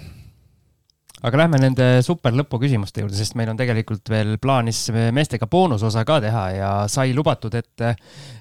aga 1.25 1.39
lähme 1.41 1.59
nende 1.61 1.85
super 2.05 2.35
lõpuküsimuste 2.37 3.01
juurde, 3.01 3.17
sest 3.17 3.35
meil 3.39 3.49
on 3.49 3.57
tegelikult 3.57 4.11
veel 4.13 4.35
plaanis 4.41 4.83
meestega 5.15 5.47
boonusosa 5.49 6.03
ka 6.05 6.19
teha 6.23 6.43
ja 6.53 6.69
sai 6.91 7.15
lubatud, 7.17 7.55
et 7.57 7.85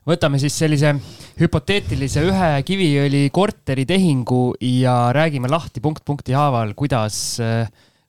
võtame 0.08 0.40
siis 0.42 0.56
sellise 0.60 0.92
hüpoteetilise 1.40 2.24
ühe 2.28 2.50
Kiviõli 2.68 3.24
korteritehingu 3.34 4.42
ja 4.82 4.98
räägime 5.16 5.50
lahti 5.52 5.82
punkt 5.84 6.04
punkti 6.04 6.36
haaval, 6.36 6.74
kuidas, 6.76 7.38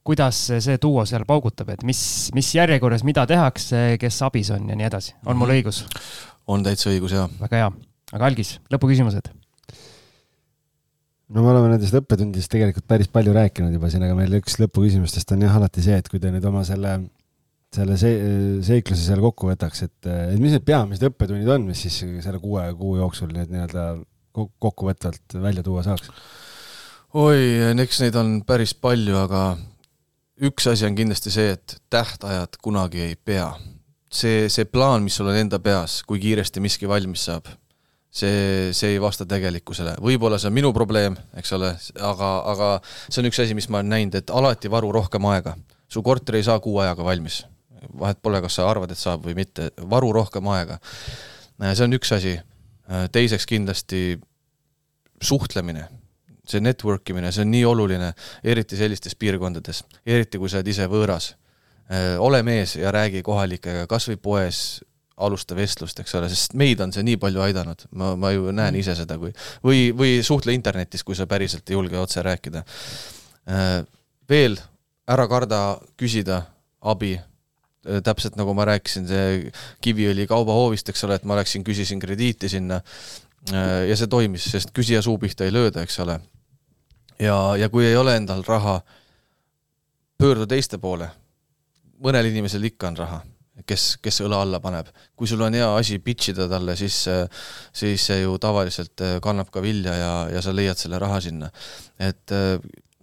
kuidas 0.06 0.44
see 0.52 0.82
duo 0.82 1.06
seal 1.08 1.28
paugutab, 1.30 1.72
et 1.76 1.88
mis, 1.88 2.04
mis 2.36 2.52
järjekorras 2.58 3.06
mida 3.08 3.24
tehakse, 3.30 3.96
kes 4.02 4.22
abis 4.28 4.52
on 4.56 4.68
ja 4.72 4.76
nii 4.76 4.90
edasi. 4.92 5.16
on 5.24 5.40
mul 5.40 5.54
mhm. 5.54 5.62
õigus? 5.62 5.86
on 6.52 6.68
täitsa 6.68 6.92
õigus, 6.92 7.16
jaa. 7.16 7.30
väga 7.40 7.64
hea. 7.64 7.74
aga 8.12 8.32
Algis, 8.32 8.58
lõpuküsimused 8.74 9.32
no 11.34 11.42
me 11.42 11.52
oleme 11.52 11.72
nendest 11.74 11.96
õppetundidest 11.98 12.52
tegelikult 12.54 12.88
päris 12.90 13.10
palju 13.12 13.34
rääkinud 13.36 13.74
juba 13.74 13.90
siin, 13.92 14.06
aga 14.06 14.18
meil 14.18 14.38
üks 14.40 14.60
lõpuküsimustest 14.62 15.34
on 15.34 15.46
jah 15.46 15.58
alati 15.58 15.84
see, 15.86 15.98
et 16.02 16.10
kui 16.12 16.22
te 16.22 16.32
nüüd 16.34 16.46
oma 16.46 16.62
selle, 16.68 16.96
selle 17.76 17.98
see, 18.02 18.18
seikluse 18.66 19.08
seal 19.08 19.24
kokku 19.24 19.50
võtaks, 19.50 19.86
et, 19.88 19.98
et 20.06 20.42
mis 20.42 20.54
need 20.54 20.66
peamised 20.68 21.08
õppetunnid 21.10 21.50
on, 21.56 21.70
mis 21.72 21.86
siis 21.88 22.02
selle 22.26 22.42
kuue 22.44 22.68
kuu 22.78 23.00
jooksul 23.02 23.34
nüüd 23.34 23.54
nii-öelda 23.54 23.88
kokkuvõtvalt 24.36 25.38
välja 25.42 25.64
tuua 25.66 25.86
saaks? 25.86 26.12
oi, 27.16 27.72
eks 27.82 28.04
neid 28.04 28.18
on 28.20 28.38
päris 28.46 28.76
palju, 28.78 29.18
aga 29.18 29.56
üks 30.46 30.68
asi 30.70 30.86
on 30.86 30.98
kindlasti 30.98 31.32
see, 31.34 31.56
et 31.56 31.78
tähtajad 31.90 32.60
kunagi 32.62 33.02
ei 33.08 33.16
pea. 33.16 33.54
see, 34.12 34.46
see 34.52 34.68
plaan, 34.70 35.04
mis 35.04 35.16
sul 35.18 35.32
on 35.32 35.38
enda 35.40 35.60
peas, 35.64 36.04
kui 36.08 36.22
kiiresti 36.22 36.62
miski 36.64 36.88
valmis 36.88 37.26
saab 37.32 37.50
see, 38.16 38.74
see 38.76 38.96
ei 38.96 39.02
vasta 39.02 39.26
tegelikkusele, 39.28 39.98
võib-olla 40.04 40.40
see 40.40 40.50
on 40.50 40.56
minu 40.56 40.72
probleem, 40.76 41.18
eks 41.40 41.52
ole, 41.58 41.74
aga, 42.00 42.30
aga 42.54 42.70
see 42.88 43.22
on 43.22 43.30
üks 43.30 43.42
asi, 43.44 43.58
mis 43.58 43.68
ma 43.70 43.82
olen 43.82 43.92
näinud, 43.92 44.20
et 44.20 44.32
alati 44.34 44.72
varu 44.72 44.92
rohkem 44.96 45.28
aega. 45.32 45.56
su 45.88 46.02
korter 46.04 46.36
ei 46.36 46.44
saa 46.44 46.60
kuu 46.60 46.80
ajaga 46.80 47.04
valmis. 47.04 47.46
vahet 48.00 48.22
pole, 48.22 48.42
kas 48.42 48.56
sa 48.56 48.70
arvad, 48.70 48.92
et 48.92 48.98
saab 48.98 49.26
või 49.28 49.36
mitte, 49.36 49.70
varu 49.90 50.12
rohkem 50.14 50.48
aega. 50.48 50.80
see 51.74 51.84
on 51.84 52.00
üks 52.00 52.12
asi. 52.16 52.40
teiseks 53.12 53.46
kindlasti 53.46 54.20
suhtlemine, 55.22 55.88
see 56.48 56.62
network 56.62 57.10
imine, 57.10 57.32
see 57.32 57.42
on 57.42 57.52
nii 57.52 57.66
oluline, 57.66 58.14
eriti 58.44 58.78
sellistes 58.78 59.16
piirkondades, 59.16 59.84
eriti 60.06 60.38
kui 60.38 60.50
sa 60.50 60.62
oled 60.62 60.68
ise 60.68 60.88
võõras. 60.88 61.34
ole 62.20 62.44
mees 62.44 62.76
ja 62.76 62.92
räägi 62.92 63.22
kohalikega, 63.22 63.88
kas 63.88 64.08
või 64.10 64.18
poes, 64.18 64.82
alusta 65.18 65.56
vestlust, 65.56 66.00
eks 66.00 66.16
ole, 66.20 66.30
sest 66.32 66.56
meid 66.60 66.82
on 66.84 66.92
see 66.94 67.04
nii 67.08 67.18
palju 67.20 67.44
aidanud, 67.46 67.86
ma, 67.96 68.14
ma 68.20 68.32
ju 68.36 68.50
näen 68.50 68.74
mm. 68.74 68.80
ise 68.82 68.96
seda, 69.00 69.18
kui 69.20 69.32
või, 69.64 69.88
või 69.96 70.18
suhtle 70.26 70.56
internetis, 70.56 71.06
kui 71.08 71.16
sa 71.16 71.28
päriselt 71.30 71.70
ei 71.70 71.78
julge 71.78 72.00
otse 72.00 72.24
rääkida. 72.26 72.64
Äh, 73.48 73.78
veel, 74.30 74.58
ära 75.08 75.28
karda 75.32 75.62
küsida 76.00 76.42
abi, 76.84 77.14
äh, 77.16 78.02
täpselt 78.04 78.36
nagu 78.40 78.54
ma 78.58 78.68
rääkisin, 78.68 79.08
see 79.08 79.54
Kiviõli 79.84 80.28
kaubahoovist, 80.28 80.92
eks 80.92 81.08
ole, 81.08 81.20
et 81.20 81.28
ma 81.28 81.40
läksin, 81.40 81.64
küsisin 81.68 82.02
krediiti 82.04 82.52
sinna 82.52 82.82
äh, 82.82 83.86
ja 83.90 83.96
see 83.96 84.12
toimis, 84.12 84.50
sest 84.52 84.76
küsija 84.76 85.04
suu 85.06 85.16
pihta 85.22 85.48
ei 85.48 85.56
lööda, 85.56 85.86
eks 85.86 86.00
ole. 86.04 86.20
ja, 87.24 87.38
ja 87.56 87.72
kui 87.72 87.88
ei 87.88 87.96
ole 87.96 88.18
endal 88.20 88.44
raha, 88.48 88.82
pöördu 90.20 90.48
teiste 90.48 90.78
poole. 90.78 91.08
mõnel 92.04 92.28
inimesel 92.28 92.68
ikka 92.68 92.92
on 92.92 92.98
raha 93.00 93.22
kes, 93.66 93.86
kes 94.04 94.22
õla 94.26 94.42
alla 94.44 94.60
paneb. 94.60 94.90
kui 95.16 95.28
sul 95.28 95.42
on 95.42 95.54
hea 95.54 95.70
asi 95.78 96.00
pitch 96.00 96.34
ida 96.34 96.50
talle, 96.52 96.76
siis, 96.76 97.06
siis 97.74 98.10
see 98.10 98.22
ju 98.22 98.36
tavaliselt 98.42 99.06
kannab 99.24 99.50
ka 99.54 99.64
vilja 99.64 99.96
ja, 99.96 100.14
ja 100.36 100.42
sa 100.44 100.54
leiad 100.56 100.78
selle 100.78 101.00
raha 101.00 101.22
sinna. 101.24 101.52
et 102.00 102.36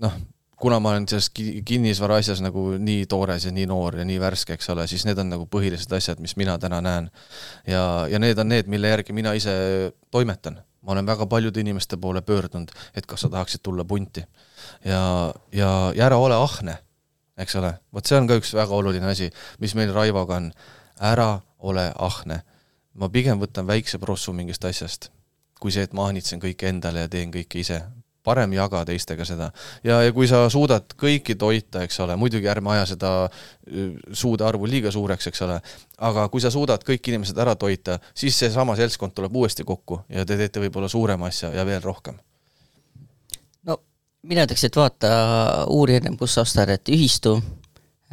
noh, 0.02 0.20
kuna 0.62 0.78
ma 0.78 0.92
olen 0.92 1.06
selles 1.10 1.30
kinnisvara 1.66 2.20
asjas 2.22 2.42
nagu 2.44 2.72
nii 2.78 3.06
toores 3.10 3.48
ja 3.48 3.52
nii 3.54 3.66
noor 3.70 3.98
ja 3.98 4.06
nii 4.06 4.18
värske, 4.22 4.54
eks 4.56 4.70
ole, 4.74 4.86
siis 4.90 5.04
need 5.08 5.18
on 5.18 5.32
nagu 5.34 5.46
põhilised 5.50 5.90
asjad, 5.96 6.20
mis 6.22 6.36
mina 6.38 6.54
täna 6.62 6.78
näen. 6.84 7.08
ja, 7.66 7.82
ja 8.10 8.20
need 8.22 8.38
on 8.38 8.52
need, 8.52 8.70
mille 8.70 8.92
järgi 8.92 9.16
mina 9.16 9.34
ise 9.38 9.54
toimetan. 10.14 10.60
ma 10.82 10.92
olen 10.92 11.06
väga 11.06 11.26
paljude 11.30 11.60
inimeste 11.60 11.96
poole 11.96 12.22
pöördunud, 12.22 12.70
et 12.94 13.06
kas 13.06 13.20
sa 13.22 13.28
tahaksid 13.30 13.62
tulla 13.62 13.84
punti. 13.84 14.24
ja, 14.84 15.34
ja, 15.52 15.70
ja 15.96 16.06
ära 16.06 16.18
ole 16.18 16.38
ahne, 16.38 16.78
eks 17.38 17.56
ole, 17.60 17.72
vot 17.92 18.06
see 18.06 18.18
on 18.18 18.28
ka 18.28 18.36
üks 18.40 18.52
väga 18.56 18.76
oluline 18.76 19.08
asi, 19.08 19.30
mis 19.60 19.74
meil 19.78 19.92
Raivoga 19.94 20.36
on. 20.36 20.52
ära 21.00 21.40
ole 21.58 21.92
ahne. 21.98 22.42
ma 22.94 23.08
pigem 23.08 23.40
võtan 23.40 23.66
väikse 23.66 23.98
prossu 23.98 24.32
mingist 24.32 24.64
asjast, 24.64 25.10
kui 25.60 25.72
see, 25.72 25.82
et 25.82 25.92
ma 25.92 26.06
ahnitsen 26.06 26.40
kõike 26.40 26.68
endale 26.68 27.06
ja 27.06 27.08
teen 27.08 27.32
kõike 27.32 27.58
ise 27.58 27.80
parem 28.24 28.52
jaga 28.52 28.84
teistega 28.86 29.24
seda. 29.24 29.50
ja, 29.84 30.02
ja 30.02 30.12
kui 30.12 30.28
sa 30.30 30.44
suudad 30.50 30.94
kõiki 30.98 31.36
toita, 31.38 31.82
eks 31.86 32.00
ole, 32.04 32.16
muidugi 32.16 32.48
ärme 32.48 32.70
aja 32.76 32.86
seda 32.94 33.12
suude 34.12 34.46
arvu 34.46 34.68
liiga 34.70 34.92
suureks, 34.94 35.26
eks 35.30 35.42
ole, 35.46 35.58
aga 35.98 36.28
kui 36.28 36.40
sa 36.40 36.50
suudad 36.54 36.84
kõik 36.86 37.08
inimesed 37.12 37.38
ära 37.38 37.56
toita, 37.58 37.98
siis 38.14 38.38
seesama 38.38 38.76
seltskond 38.78 39.14
tuleb 39.16 39.36
uuesti 39.36 39.66
kokku 39.66 40.02
ja 40.08 40.26
te 40.26 40.38
teete 40.38 40.62
võib-olla 40.62 40.90
suurema 40.92 41.32
asja 41.32 41.52
ja 41.54 41.66
veel 41.66 41.82
rohkem. 41.82 42.20
Mina 44.28 44.46
ütleks, 44.46 44.64
et 44.68 44.78
vaata, 44.78 45.10
uuri 45.72 45.98
ennem, 45.98 46.16
kus 46.20 46.36
sa 46.36 46.44
ostad, 46.46 46.70
et 46.72 46.90
ühistu, 46.92 47.36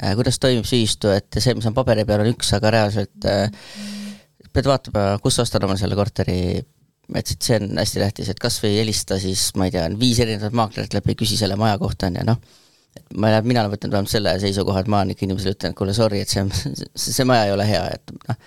äh, 0.01 0.15
kuidas 0.17 0.39
toimib 0.41 0.67
see 0.67 0.81
ühistu, 0.81 1.11
et 1.13 1.39
see, 1.39 1.55
mis 1.57 1.67
on 1.69 1.77
paberi 1.77 2.05
peal, 2.07 2.23
on 2.23 2.31
üks, 2.33 2.51
aga 2.57 2.73
reaalselt 2.75 3.29
äh, 3.29 3.51
pead 4.53 4.69
vaatama, 4.69 5.11
kus 5.23 5.37
sa 5.37 5.45
ostad 5.45 5.65
oma 5.67 5.77
selle 5.79 5.97
korteri. 5.99 6.39
Et 7.17 7.29
see 7.33 7.55
on 7.57 7.71
hästi 7.81 8.01
tähtis, 8.03 8.27
et 8.29 8.41
kas 8.41 8.59
või 8.61 8.75
helista 8.77 9.17
siis, 9.21 9.47
ma 9.57 9.65
ei 9.65 9.73
tea, 9.73 9.87
viis 9.97 10.19
erinevat 10.21 10.53
maaklerit 10.53 10.93
läbi, 10.93 11.15
küsi 11.17 11.39
selle 11.39 11.55
maja 11.57 11.79
kohta, 11.81 12.05
on 12.05 12.19
ju, 12.19 12.25
noh, 12.27 12.59
ma, 13.15 13.31
mina 13.45 13.63
olen 13.63 13.73
võtnud 13.73 13.93
vähemalt 13.93 14.11
selle 14.11 14.33
seisukoha, 14.41 14.83
et 14.83 14.91
ma 14.91 15.01
olen 15.01 15.13
ikka 15.13 15.25
inimesele 15.27 15.55
ütlenud, 15.55 15.77
kuule 15.77 15.95
sorry, 15.97 16.21
et 16.23 16.31
see, 16.33 16.43
see, 16.55 17.13
see 17.15 17.27
maja 17.27 17.47
ei 17.49 17.55
ole 17.55 17.65
hea, 17.69 17.81
et 17.97 18.13
noh, 18.15 18.37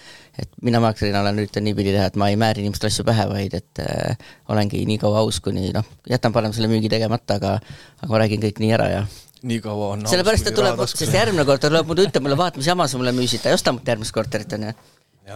et 0.43 0.55
mina 0.65 0.81
maaklerina 0.83 1.21
olen 1.25 1.43
üritanud 1.43 1.71
niipidi 1.71 1.93
teha, 1.97 2.07
et 2.11 2.21
ma 2.21 2.31
ei 2.33 2.39
määri 2.41 2.65
inimestele 2.65 2.93
asju 2.93 3.07
pähe, 3.09 3.27
vaid 3.33 3.59
et 3.59 3.83
äh, 3.85 4.31
olengi 4.53 4.85
nii 4.89 5.01
kaua 5.03 5.25
aus, 5.25 5.43
kuni 5.45 5.73
noh, 5.75 5.89
jätan 6.11 6.35
parem 6.35 6.55
selle 6.57 6.71
müügi 6.73 6.93
tegemata, 6.93 7.41
aga 7.41 7.59
aga 8.03 8.11
ma 8.15 8.23
räägin 8.25 8.43
kõik 8.47 8.63
nii 8.63 8.73
ära 8.79 8.89
ja 8.93 9.05
nii 9.43 9.61
kaua 9.63 9.93
on 9.97 10.09
sellepärast, 10.09 10.49
et 10.49 10.57
tuleb, 10.57 10.81
sest 10.87 11.15
järgmine 11.15 11.45
kord 11.49 11.63
ta 11.63 11.71
tuleb 11.73 11.89
muidu 11.91 12.07
ütlema 12.07 12.29
mulle, 12.29 12.39
vaata, 12.39 12.63
mis 12.63 12.71
jama 12.71 12.87
sa 12.89 13.01
mulle 13.01 13.15
müüsid, 13.17 13.43
ta 13.43 13.51
ei 13.51 13.59
osta 13.59 13.75
mult 13.75 13.89
järgmist 13.89 14.15
korterit, 14.15 14.55
on 14.57 14.69
ju 14.69 14.75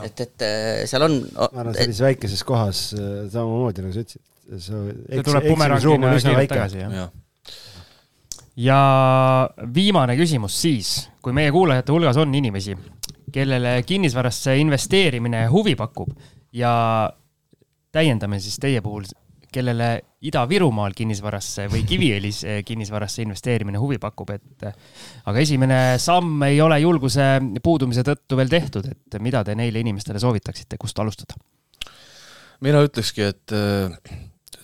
et, 0.05 0.21
et 0.21 0.47
äh, 0.47 0.87
seal 0.89 1.07
on 1.07 1.21
ma 1.23 1.47
arvan, 1.51 1.77
sellises 1.77 2.01
et... 2.01 2.07
väikeses 2.09 2.43
kohas 2.47 2.83
äh, 2.97 3.27
samamoodi, 3.33 3.85
nagu 3.85 3.95
sa 3.95 4.03
ütlesid, 4.03 4.25
see 4.63 5.23
tuleb 5.27 5.49
bumerangina 5.51 6.13
kiirelt 6.17 6.53
tagasi, 6.53 6.83
jah. 6.83 6.97
Ja. 7.01 7.07
Ja 8.57 8.79
viimane 9.75 10.17
küsimus 10.17 10.57
siis, 10.63 10.97
kui 11.23 11.35
meie 11.37 11.53
kuulajate 11.53 11.93
hulgas 11.93 12.17
on 12.21 12.35
inimesi, 12.35 12.77
kellele 13.33 13.83
kinnisvarasse 13.87 14.57
investeerimine 14.61 15.47
huvi 15.53 15.77
pakub 15.77 16.13
ja 16.57 16.73
täiendame 17.93 18.41
siis 18.41 18.59
teie 18.63 18.81
puhul 18.85 19.05
kellele 19.57 19.89
Ida-Virumaal 20.27 20.95
kinnisvarasse 20.97 21.67
või 21.73 21.85
Kiviõlis 21.89 22.43
eh, 22.45 22.61
kinnisvarasse 22.67 23.23
investeerimine 23.25 23.81
huvi 23.81 23.99
pakub, 24.03 24.33
et 24.35 24.67
aga 25.25 25.41
esimene 25.41 25.79
samm 26.03 26.43
ei 26.49 26.61
ole 26.61 26.81
julguse 26.83 27.29
puudumise 27.65 28.05
tõttu 28.07 28.39
veel 28.41 28.51
tehtud, 28.53 28.89
et 28.91 29.19
mida 29.23 29.45
te 29.47 29.55
neile 29.57 29.81
inimestele 29.85 30.21
soovitaksite, 30.23 30.81
kust 30.81 30.99
alustada? 31.03 31.39
mina 32.65 32.81
ütlekski, 32.81 33.21
et 33.21 33.53
äh, 33.53 34.17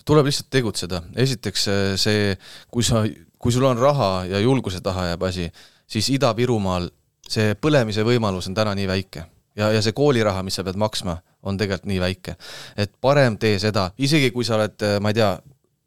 tuleb 0.05 0.25
lihtsalt 0.25 0.49
tegutseda, 0.53 1.03
esiteks 1.23 1.67
see, 2.01 2.31
kui 2.73 2.85
sa, 2.85 3.03
kui 3.43 3.51
sul 3.51 3.65
on 3.67 3.77
raha 3.77 4.25
ja 4.31 4.39
julguse 4.39 4.79
taha 4.81 5.09
jääb 5.11 5.23
asi, 5.27 5.49
siis 5.87 6.07
Ida-Virumaal 6.15 6.87
see 7.29 7.55
põlemise 7.59 8.05
võimalus 8.07 8.47
on 8.47 8.55
täna 8.55 8.71
nii 8.75 8.87
väike 8.87 9.25
ja, 9.55 9.71
ja 9.71 9.81
see 9.83 9.91
kooliraha, 9.95 10.43
mis 10.47 10.55
sa 10.55 10.63
pead 10.63 10.79
maksma 10.79 11.17
on 11.43 11.57
tegelikult 11.59 11.89
nii 11.91 11.99
väike. 11.99 12.35
et 12.77 12.93
parem 13.01 13.37
tee 13.37 13.59
seda, 13.59 13.89
isegi 13.97 14.31
kui 14.31 14.45
sa 14.47 14.55
oled, 14.55 14.85
ma 15.03 15.11
ei 15.11 15.17
tea, 15.19 15.33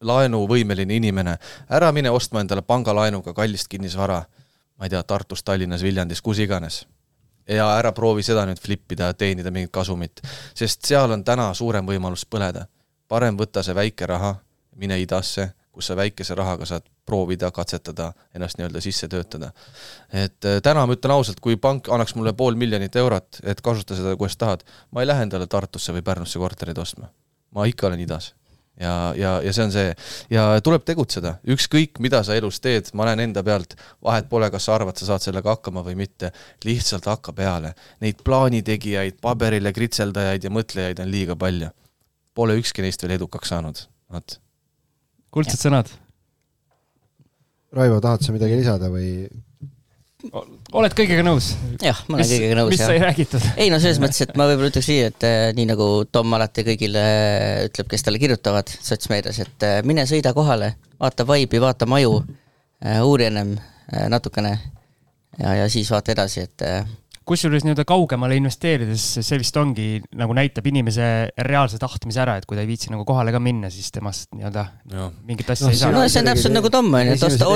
laenuvõimeline 0.07 0.99
inimene, 1.01 1.39
ära 1.73 1.89
mine 1.97 2.13
ostma 2.13 2.43
endale 2.45 2.63
pangalaenuga 2.63 3.33
kallist 3.35 3.69
kinnisvara, 3.73 4.19
ma 4.77 4.85
ei 4.85 4.93
tea, 4.93 5.03
Tartus, 5.03 5.43
Tallinnas, 5.43 5.83
Viljandis, 5.83 6.21
kus 6.23 6.39
iganes. 6.45 6.85
ja 7.49 7.71
ära 7.79 7.93
proovi 7.95 8.23
seda 8.27 8.43
nüüd 8.47 8.59
flip 8.59 8.93
ida 8.93 9.13
ja 9.13 9.15
teenida 9.15 9.51
mingit 9.51 9.71
kasumit, 9.73 10.21
sest 10.55 10.85
seal 10.85 11.11
on 11.11 11.25
täna 11.25 11.55
suurem 11.55 11.87
võimalus 11.87 12.27
põleda. 12.27 12.67
parem 13.09 13.37
võta 13.39 13.63
see 13.63 13.75
väike 13.75 14.07
raha, 14.07 14.35
mine 14.77 15.01
idasse, 15.01 15.53
kus 15.73 15.87
sa 15.87 15.97
väikese 15.97 16.35
rahaga 16.35 16.67
saad 16.67 16.85
proovida, 17.07 17.51
katsetada, 17.55 18.11
ennast 18.35 18.59
nii-öelda 18.59 18.83
sisse 18.85 19.09
töötada. 19.09 19.53
et 20.13 20.45
äh, 20.45 20.61
täna 20.63 20.87
ma 20.87 20.97
ütlen 20.97 21.15
ausalt, 21.15 21.41
kui 21.41 21.57
pank 21.57 21.89
annaks 21.89 22.15
mulle 22.15 22.33
pool 22.33 22.55
miljonit 22.55 22.97
eurot, 22.97 23.41
et 23.43 23.61
kasuta 23.61 23.97
seda, 23.97 24.17
kuidas 24.17 24.37
tahad, 24.37 24.67
ma 24.91 25.03
ei 25.03 25.11
lähe 25.11 25.27
endale 25.27 25.47
Tartusse 25.47 25.95
või 25.95 26.03
Pärnusse 26.03 26.39
korterit 26.39 26.79
ostma. 26.79 27.13
ma 27.51 27.65
ikka 27.67 27.87
olen 27.87 28.01
idas 28.01 28.35
ja, 28.81 29.15
ja, 29.17 29.33
ja 29.43 29.53
see 29.53 29.65
on 29.65 29.73
see 29.73 29.91
ja 30.33 30.47
tuleb 30.65 30.85
tegutseda, 30.87 31.37
ükskõik 31.55 32.01
mida 32.05 32.23
sa 32.27 32.37
elus 32.37 32.61
teed, 32.61 32.91
ma 32.97 33.09
näen 33.09 33.27
enda 33.29 33.43
pealt, 33.47 33.77
vahet 34.05 34.29
pole, 34.29 34.51
kas 34.53 34.69
sa 34.69 34.77
arvad, 34.77 34.99
sa 34.99 35.13
saad 35.13 35.25
sellega 35.25 35.57
hakkama 35.57 35.85
või 35.87 35.97
mitte, 36.03 36.33
lihtsalt 36.65 37.09
hakka 37.11 37.33
peale. 37.37 37.75
Neid 38.05 38.23
plaanitegijaid, 38.27 39.21
paberile 39.25 39.73
kritseldajaid 39.77 40.49
ja 40.49 40.53
mõtlejaid 40.53 41.05
on 41.05 41.13
liiga 41.13 41.39
palju. 41.41 41.71
Pole 42.37 42.59
ükski 42.61 42.85
neist 42.85 43.03
veel 43.05 43.17
edukaks 43.17 43.55
saanud, 43.55 43.87
vot. 44.13 44.41
kuldsed 45.33 45.63
sõnad 45.63 45.93
Raivo, 47.77 48.01
tahad 48.01 48.25
sa 48.25 48.33
midagi 48.33 48.57
lisada 48.57 48.89
või? 48.93 49.29
oled 50.77 50.95
kõigega 50.97 51.23
nõus? 51.23 51.53
jah, 51.85 51.99
ma 52.09 52.17
olen 52.17 52.25
mis, 52.25 52.33
kõigega 52.33 52.57
nõus. 52.59 52.71
mis 52.73 52.81
sai 52.83 53.01
räägitud? 53.03 53.45
ei 53.61 53.69
no 53.73 53.79
selles 53.83 54.01
mõttes, 54.03 54.23
et 54.25 54.33
ma 54.39 54.47
võib-olla 54.49 54.71
ütleks 54.73 54.89
nii, 54.91 55.03
et 55.11 55.27
äh, 55.29 55.37
nii 55.57 55.69
nagu 55.69 55.89
Tom 56.13 56.33
alati 56.39 56.65
kõigile 56.67 57.05
ütleb, 57.69 57.91
kes 57.93 58.07
talle 58.07 58.21
kirjutavad 58.23 58.73
sotsmeedias, 58.75 59.43
et 59.45 59.67
äh, 59.69 59.79
mine 59.87 60.07
sõida 60.09 60.33
kohale, 60.37 60.73
vaata 61.03 61.27
vaibi, 61.29 61.61
vaata 61.63 61.89
maju, 61.91 62.23
äh, 62.81 63.03
uuri 63.05 63.29
ennem 63.29 63.57
natukene 64.11 64.51
ja, 65.39 65.53
ja 65.61 65.67
siis 65.71 65.93
vaata 65.93 66.17
edasi, 66.17 66.43
et 66.49 66.65
kusjuures 67.27 67.65
nii-öelda 67.67 67.85
kaugemale 67.89 68.37
investeerides 68.39 69.05
see 69.19 69.39
vist 69.41 69.57
ongi 69.59 69.87
nagu 70.19 70.35
näitab 70.37 70.67
inimese 70.71 71.07
reaalse 71.49 71.81
tahtmise 71.83 72.21
ära, 72.23 72.37
et 72.39 72.47
kui 72.47 72.59
ta 72.59 72.63
ei 72.63 72.69
viitsi 72.69 72.93
nagu 72.93 73.03
kohale 73.09 73.33
ka 73.35 73.41
minna, 73.43 73.71
siis 73.73 73.89
temast 73.95 74.31
nii-öelda 74.37 74.65
mingit 75.27 75.51
asja 75.51 75.67
no, 75.67 75.73
ei 75.75 75.81
saa. 75.81 75.91
no 75.95 76.05
see 76.07 76.23
on 76.23 76.31
täpselt 76.31 76.55
nagu 76.55 76.71
Tom 76.73 76.93
on 76.95 77.11
ju, 77.11 77.17
et 77.17 77.27
osta, 77.27 77.49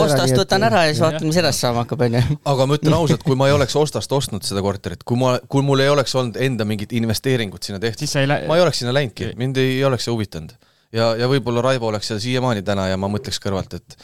ostast 0.00 0.36
võtan 0.42 0.66
ära 0.68 0.84
ja 0.84 0.92
siis 0.92 1.00
vaatan, 1.04 1.28
mis 1.30 1.40
edasi 1.40 1.64
saama 1.64 1.84
hakkab, 1.84 2.04
on 2.04 2.18
ju. 2.18 2.38
aga 2.52 2.68
ma 2.68 2.78
ütlen 2.80 2.96
ausalt, 3.00 3.24
kui 3.24 3.38
ma 3.40 3.48
ei 3.48 3.56
oleks 3.56 3.78
ostast 3.80 4.12
ostnud 4.18 4.44
seda 4.44 4.64
korterit, 4.64 5.06
kui 5.08 5.20
ma, 5.20 5.38
kui 5.48 5.64
mul 5.64 5.84
ei 5.84 5.92
oleks 5.94 6.14
olnud 6.20 6.36
enda 6.44 6.68
mingit 6.68 6.92
investeeringut 6.92 7.64
sinna 7.64 7.80
tehtud, 7.82 8.10
ma 8.28 8.58
ei 8.58 8.66
oleks 8.66 8.84
sinna 8.84 8.92
läinudki, 8.96 9.32
mind 9.40 9.62
ei 9.62 9.80
oleks 9.88 10.04
see 10.08 10.12
huvitanud. 10.12 10.52
ja, 10.92 11.14
ja 11.16 11.30
võib-olla 11.32 11.64
Raivo 11.64 11.88
oleks 11.88 12.12
seal 12.12 12.20
siiamaani 12.26 12.66
täna 12.66 12.90
ja 12.92 13.00
ma 13.00 13.08
mõtleks 13.12 13.40
kõrvalt, 13.40 13.80
et 13.80 13.98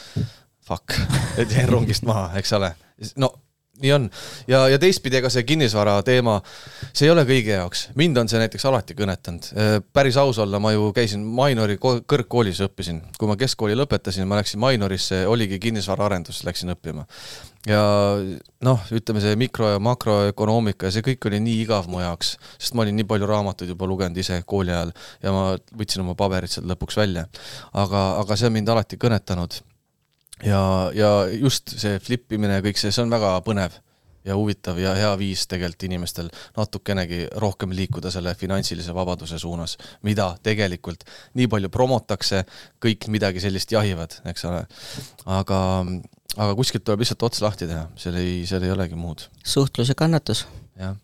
fuck, 0.64 0.96
et 1.36 1.52
jäin 1.52 1.68
rongist 1.68 2.08
maha, 2.08 2.30
eks 2.40 2.56
ole. 2.56 2.72
no 3.20 3.34
nii 3.82 3.92
on. 3.92 4.08
ja, 4.50 4.62
ja 4.68 4.78
teistpidi, 4.80 5.18
ega 5.20 5.30
see 5.32 5.44
kinnisvara 5.48 5.98
teema, 6.06 6.38
see 6.92 7.06
ei 7.08 7.12
ole 7.14 7.24
kõigi 7.28 7.54
jaoks. 7.54 7.86
mind 7.98 8.20
on 8.22 8.30
see 8.30 8.40
näiteks 8.42 8.66
alati 8.70 8.96
kõnetanud. 8.98 9.50
Äh, 9.54 9.76
päris 9.92 10.18
aus 10.20 10.38
olla, 10.42 10.60
ma 10.62 10.72
ju 10.74 10.90
käisin 10.96 11.24
Mainori 11.24 11.78
kõrgkoolis 11.80 12.62
õppisin. 12.66 13.00
kui 13.18 13.30
ma 13.30 13.38
keskkooli 13.40 13.78
lõpetasin, 13.78 14.28
ma 14.28 14.40
läksin 14.40 14.60
Mainorisse, 14.60 15.24
oligi 15.26 15.58
kinnisvaraarendus, 15.62 16.44
läksin 16.44 16.74
õppima. 16.74 17.06
ja 17.68 17.80
noh, 18.64 18.84
ütleme 18.96 19.20
see 19.20 19.36
mikro- 19.36 19.74
ja 19.74 19.78
makroökonoomika 19.78 20.88
ja 20.88 20.94
see 20.94 21.04
kõik 21.04 21.26
oli 21.28 21.40
nii 21.44 21.58
igav 21.66 21.88
mu 21.92 22.00
jaoks, 22.00 22.38
sest 22.58 22.74
ma 22.74 22.86
olin 22.86 22.96
nii 22.96 23.08
palju 23.08 23.28
raamatuid 23.28 23.74
juba 23.74 23.86
lugenud 23.86 24.16
ise 24.16 24.42
kooli 24.46 24.72
ajal 24.72 24.94
ja 25.22 25.32
ma 25.32 25.42
võtsin 25.76 26.00
oma 26.00 26.14
paberid 26.16 26.48
sealt 26.48 26.68
lõpuks 26.70 26.96
välja. 26.96 27.26
aga, 27.72 28.06
aga 28.20 28.36
see 28.36 28.48
on 28.48 28.56
mind 28.56 28.72
alati 28.72 28.96
kõnetanud 28.96 29.60
ja, 30.46 30.90
ja 30.94 31.10
just 31.32 31.76
see 31.80 31.98
flip 32.02 32.32
imine 32.32 32.58
ja 32.58 32.64
kõik 32.64 32.80
see, 32.80 32.92
see 32.94 33.04
on 33.04 33.12
väga 33.12 33.36
põnev 33.46 33.78
ja 34.24 34.36
huvitav 34.36 34.78
ja 34.80 34.92
hea 34.96 35.10
viis 35.18 35.46
tegelikult 35.48 35.86
inimestel 35.88 36.28
natukenegi 36.56 37.22
rohkem 37.40 37.72
liikuda 37.76 38.12
selle 38.12 38.34
finantsilise 38.36 38.94
vabaduse 38.94 39.38
suunas, 39.40 39.76
mida 40.04 40.34
tegelikult 40.44 41.06
nii 41.40 41.48
palju 41.50 41.70
promotakse, 41.72 42.44
kõik 42.84 43.08
midagi 43.12 43.40
sellist 43.40 43.72
jahivad, 43.72 44.18
eks 44.28 44.44
ole. 44.50 44.64
aga, 45.24 45.60
aga 46.36 46.56
kuskilt 46.58 46.84
tuleb 46.84 47.04
lihtsalt 47.04 47.28
ots 47.30 47.44
lahti 47.44 47.68
teha, 47.70 47.86
seal 48.00 48.18
ei, 48.20 48.42
seal 48.48 48.66
ei 48.66 48.74
olegi 48.74 48.98
muud. 48.98 49.24
suhtlus 49.44 49.88
ja 49.88 49.96
kannatus. 49.96 50.46
jah. 50.76 50.98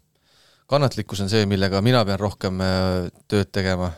kannatlikkus 0.69 1.25
on 1.25 1.33
see, 1.33 1.47
millega 1.49 1.81
mina 1.81 2.05
pean 2.05 2.21
rohkem 2.21 2.61
äh, 2.61 3.09
tööd 3.33 3.49
tegema 3.53 3.95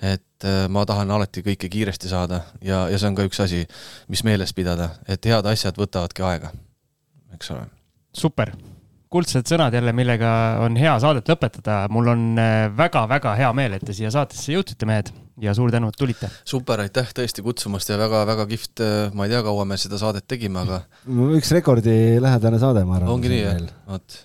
et 0.00 0.24
äh, 0.48 0.64
ma 0.72 0.84
tahan 0.88 1.10
alati 1.10 1.44
kõike 1.46 1.70
kiiresti 1.72 2.10
saada 2.10 2.42
ja, 2.64 2.86
ja 2.90 2.98
see 2.98 3.10
on 3.10 3.18
ka 3.18 3.26
üks 3.28 3.40
asi, 3.44 3.62
mis 4.12 4.24
meeles 4.26 4.54
pidada, 4.56 4.92
et 5.08 5.24
head 5.28 5.46
asjad 5.50 5.78
võtavadki 5.80 6.26
aega, 6.26 6.52
eks 7.36 7.52
ole. 7.54 7.66
super, 8.16 8.52
kuldsed 9.10 9.48
sõnad 9.50 9.74
jälle, 9.74 9.94
millega 9.96 10.30
on 10.64 10.78
hea 10.80 10.94
saadet 11.02 11.28
lõpetada. 11.30 11.82
mul 11.90 12.12
on 12.14 12.28
väga-väga 12.76 13.34
hea 13.40 13.50
meel, 13.56 13.76
et 13.76 13.84
te 13.86 13.96
siia 13.96 14.12
saatesse 14.14 14.54
jõudsite, 14.54 14.88
mehed 14.88 15.12
ja 15.40 15.54
suur 15.56 15.72
tänu, 15.72 15.90
et 15.90 15.98
tulite. 15.98 16.30
super, 16.44 16.84
aitäh 16.84 17.12
tõesti 17.16 17.44
kutsumast 17.44 17.90
ja 17.90 17.98
väga-väga 18.00 18.46
kihvt, 18.50 18.84
ma 19.14 19.26
ei 19.26 19.34
tea, 19.34 19.44
kaua 19.46 19.66
me 19.68 19.78
seda 19.80 20.00
saadet 20.00 20.28
tegime, 20.30 20.64
aga. 20.64 20.82
üks 21.36 21.52
rekordilähedane 21.58 22.60
saade, 22.62 22.84
ma 22.88 23.00
arvan. 23.00 23.14
ongi 23.16 23.32
nii, 23.32 23.44
jah, 23.46 23.62
vot 23.90 24.18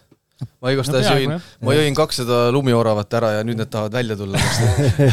ma 0.62 0.74
igastahes 0.74 1.08
no, 1.08 1.16
jõin, 1.16 1.34
ma 1.68 1.76
jõin 1.78 1.98
kakssada 1.98 2.40
lumioravat 2.56 3.18
ära 3.20 3.32
ja 3.38 3.44
nüüd 3.48 3.60
need 3.62 3.72
tahavad 3.72 3.96
välja 3.96 4.18
tulla. 4.20 4.42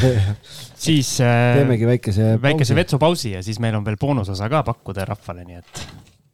Siis 0.83 1.15
äh, 1.23 1.57
teemegi 1.61 1.87
väikese 1.87 2.35
väikese 2.43 2.75
vetsupausi 2.75 3.37
ja 3.37 3.43
siis 3.47 3.61
meil 3.63 3.77
on 3.79 3.85
veel 3.87 4.01
boonusosa 4.01 4.49
ka 4.51 4.65
pakkuda 4.67 5.07
rahvale, 5.13 5.45
nii 5.47 5.61
et. 5.61 5.83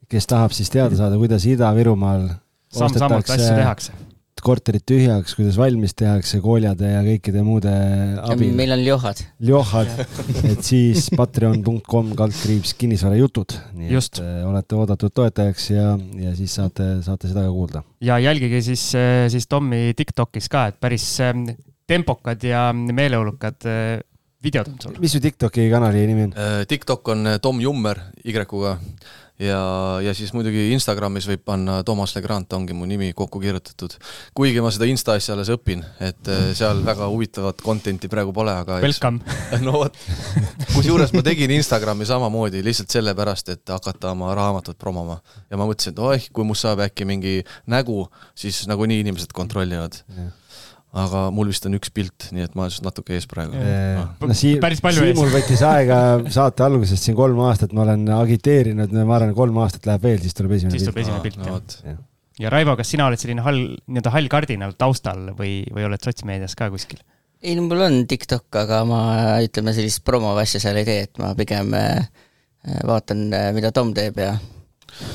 kes 0.09 0.28
tahab 0.31 0.56
siis 0.56 0.73
teada 0.73 0.97
saada, 0.97 1.20
kuidas 1.20 1.44
Ida-Virumaal 1.44 2.31
samm-sammult 2.73 3.28
asju 3.36 4.08
korterit 4.44 4.85
tühjaks, 4.89 5.35
kuidas 5.39 5.56
valmis 5.59 5.94
tehakse 5.98 6.40
kooljade 6.44 6.90
ja 6.90 7.02
kõikide 7.06 7.43
muude 7.47 7.73
abil. 8.23 8.52
meil 8.56 8.74
on 8.74 8.82
ljohad. 8.85 9.23
ljohad, 9.51 9.93
et 10.51 10.62
siis 10.66 11.09
patreon.com 11.16 12.12
kaldkriips 12.19 12.74
kinnisvarajutud. 12.81 13.56
nii 13.78 13.93
Just. 13.94 14.20
et 14.20 14.27
äh, 14.27 14.43
olete 14.48 14.78
oodatud 14.78 15.15
toetajaks 15.20 15.70
ja, 15.74 15.93
ja 16.23 16.35
siis 16.39 16.59
saate, 16.60 16.90
saate 17.06 17.31
seda 17.31 17.47
ka 17.47 17.55
kuulda. 17.55 17.85
ja 18.05 18.19
jälgige 18.23 18.62
siis, 18.65 18.90
äh, 18.98 19.27
siis 19.32 19.48
Tommi 19.48 19.93
Tiktokis 19.97 20.51
ka, 20.52 20.69
et 20.73 20.81
päris 20.81 21.06
ähm, 21.24 21.48
tempokad 21.89 22.44
ja 22.44 22.69
meeleolukad 22.73 23.69
äh, 23.69 24.01
videod 24.44 24.73
on 24.73 24.82
sul. 24.82 24.98
mis 25.02 25.15
su 25.16 25.20
Tiktoki 25.23 25.70
kanali 25.73 26.06
nimi 26.06 26.28
on? 26.28 26.36
Tiktok 26.69 27.15
on 27.15 27.35
Tom 27.43 27.60
Jummer 27.60 28.01
Y-ga 28.24 28.44
ja, 29.39 29.60
ja 30.02 30.15
siis 30.16 30.32
muidugi 30.35 30.69
Instagramis 30.74 31.28
võib 31.31 31.44
panna 31.47 31.81
Toomas 31.86 32.15
Legrand, 32.16 32.51
ongi 32.56 32.77
mu 32.77 32.89
nimi 32.89 33.10
kokku 33.16 33.40
kirjutatud. 33.43 33.94
kuigi 34.36 34.62
ma 34.65 34.73
seda 34.74 34.89
Insta 34.90 35.15
asja 35.19 35.35
alles 35.36 35.51
õpin, 35.55 35.85
et 36.05 36.31
äh, 36.32 36.51
seal 36.59 36.82
väga 36.86 37.09
huvitavat 37.12 37.62
content'i 37.65 38.10
praegu 38.10 38.35
pole, 38.35 38.55
aga 38.65 38.81
Welcome! 38.82 39.23
no 39.66 39.78
vot, 39.82 40.01
kusjuures 40.74 41.15
ma 41.16 41.24
tegin 41.27 41.55
Instagrami 41.59 42.09
samamoodi 42.09 42.65
lihtsalt 42.66 42.98
sellepärast, 42.98 43.55
et 43.55 43.74
hakata 43.74 44.12
oma 44.16 44.35
raamatut 44.39 44.78
promoma. 44.78 45.20
ja 45.51 45.60
ma 45.60 45.69
mõtlesin, 45.69 45.94
et 45.94 46.05
oih, 46.10 46.28
kui 46.32 46.47
must 46.48 46.66
saab 46.66 46.82
äkki 46.89 47.06
mingi 47.09 47.39
nägu, 47.70 48.05
siis 48.39 48.66
nagunii 48.70 49.02
inimesed 49.06 49.35
kontrollivad 49.36 50.02
yeah 50.09 50.35
aga 50.97 51.27
mul 51.35 51.51
vist 51.52 51.66
on 51.69 51.77
üks 51.77 51.90
pilt, 51.93 52.28
nii 52.32 52.47
et 52.47 52.55
ma 52.56 52.65
olen 52.65 52.86
natuke 52.86 53.16
ees 53.16 53.27
praegu. 53.28 53.52
no 53.55 54.36
Siim, 54.36 54.62
Siimul 54.97 55.32
võttis 55.35 55.62
aega 55.66 55.98
saate 56.32 56.65
algusest 56.65 57.05
siin 57.05 57.16
kolm 57.19 57.40
aastat, 57.44 57.74
ma 57.77 57.85
olen 57.85 58.06
agiteerinud, 58.16 58.94
ma 58.97 59.19
arvan, 59.19 59.35
kolm 59.36 59.60
aastat 59.65 59.89
läheb 59.90 60.06
veel, 60.09 60.23
siis 60.24 60.36
tuleb 60.39 60.56
esimene 60.56 60.78
siis 60.78 60.89
pilt. 60.89 61.05
siis 61.05 61.12
tuleb 61.12 61.28
esimene 61.28 61.59
pilt, 61.60 61.77
jah. 61.85 62.01
ja 62.44 62.55
Raivo, 62.55 62.77
kas 62.81 62.94
sina 62.94 63.09
oled 63.10 63.20
selline 63.20 63.44
hall, 63.44 63.62
nii-öelda 63.85 64.15
hall 64.16 64.32
kardinal 64.32 64.74
taustal 64.81 65.28
või, 65.39 65.60
või 65.74 65.89
oled 65.90 66.09
sotsmeedias 66.09 66.56
ka 66.59 66.70
kuskil? 66.73 67.05
ei 67.44 67.55
no 67.55 67.69
mul 67.69 67.85
on 67.85 68.01
TikTok, 68.10 68.48
aga 68.65 68.82
ma 68.89 69.02
ütleme 69.44 69.77
sellist 69.77 70.02
promo 70.06 70.32
asja 70.40 70.62
seal 70.62 70.81
ei 70.81 70.89
tee, 70.89 71.02
et 71.06 71.20
ma 71.23 71.35
pigem 71.39 71.74
äh, 71.77 72.09
vaatan, 72.89 73.28
äh, 73.36 73.51
mida 73.56 73.70
Tom 73.77 73.93
teeb 73.97 74.19
ja 74.24 74.32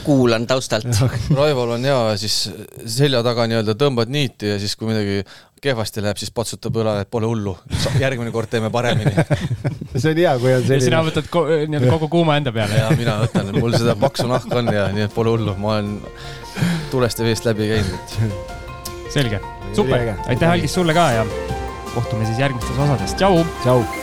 kuulan 0.04 0.48
taustalt. 0.48 0.88
Raivol 1.36 1.76
on 1.78 1.88
hea, 1.88 2.04
siis 2.22 2.38
selja 2.86 3.24
taga 3.26 3.48
nii-öelda 3.50 3.76
tõmbad 3.80 4.12
niiti 4.14 4.54
ja 4.54 4.60
siis, 4.62 4.76
kui 4.80 4.90
midagi 4.92 5.24
kehvasti 5.64 6.04
läheb, 6.04 6.20
siis 6.20 6.32
patsutab 6.36 6.76
õlale, 6.82 7.06
et 7.06 7.12
pole 7.12 7.28
hullu, 7.30 7.54
järgmine 8.02 8.34
kord 8.36 8.52
teeme 8.52 8.68
paremini 8.74 9.14
see 10.02 10.12
on 10.12 10.20
hea, 10.20 10.34
kui 10.42 10.52
on 10.52 10.66
selline. 10.66 10.88
sina 10.90 11.00
võtad 11.08 11.30
nii-öelda 11.32 11.92
kogu 11.94 12.12
kuuma 12.18 12.38
enda 12.42 12.52
peale. 12.56 12.82
ja 12.82 12.92
mina 13.00 13.16
võtan, 13.24 13.54
mul 13.56 13.78
seda 13.78 13.96
paksu 14.00 14.28
nahka 14.32 14.60
on 14.60 14.72
ja 14.76 14.90
nii 14.96 15.08
et 15.08 15.16
pole 15.16 15.32
hullu, 15.38 15.56
ma 15.64 15.78
olen 15.78 15.96
tulest 16.92 17.24
ja 17.24 17.28
veest 17.30 17.48
läbi 17.48 17.72
käinud, 17.72 18.00
et. 18.00 19.12
selge, 19.16 19.44
super, 19.72 20.10
aitäh 20.28 20.58
Algis 20.58 20.76
sulle 20.76 20.96
ka 20.98 21.12
ja 21.22 21.28
kohtume 21.94 22.28
siis 22.28 22.44
järgmistes 22.44 22.88
osades, 22.88 23.16
tšau. 23.20 23.46
tšau. 23.64 24.03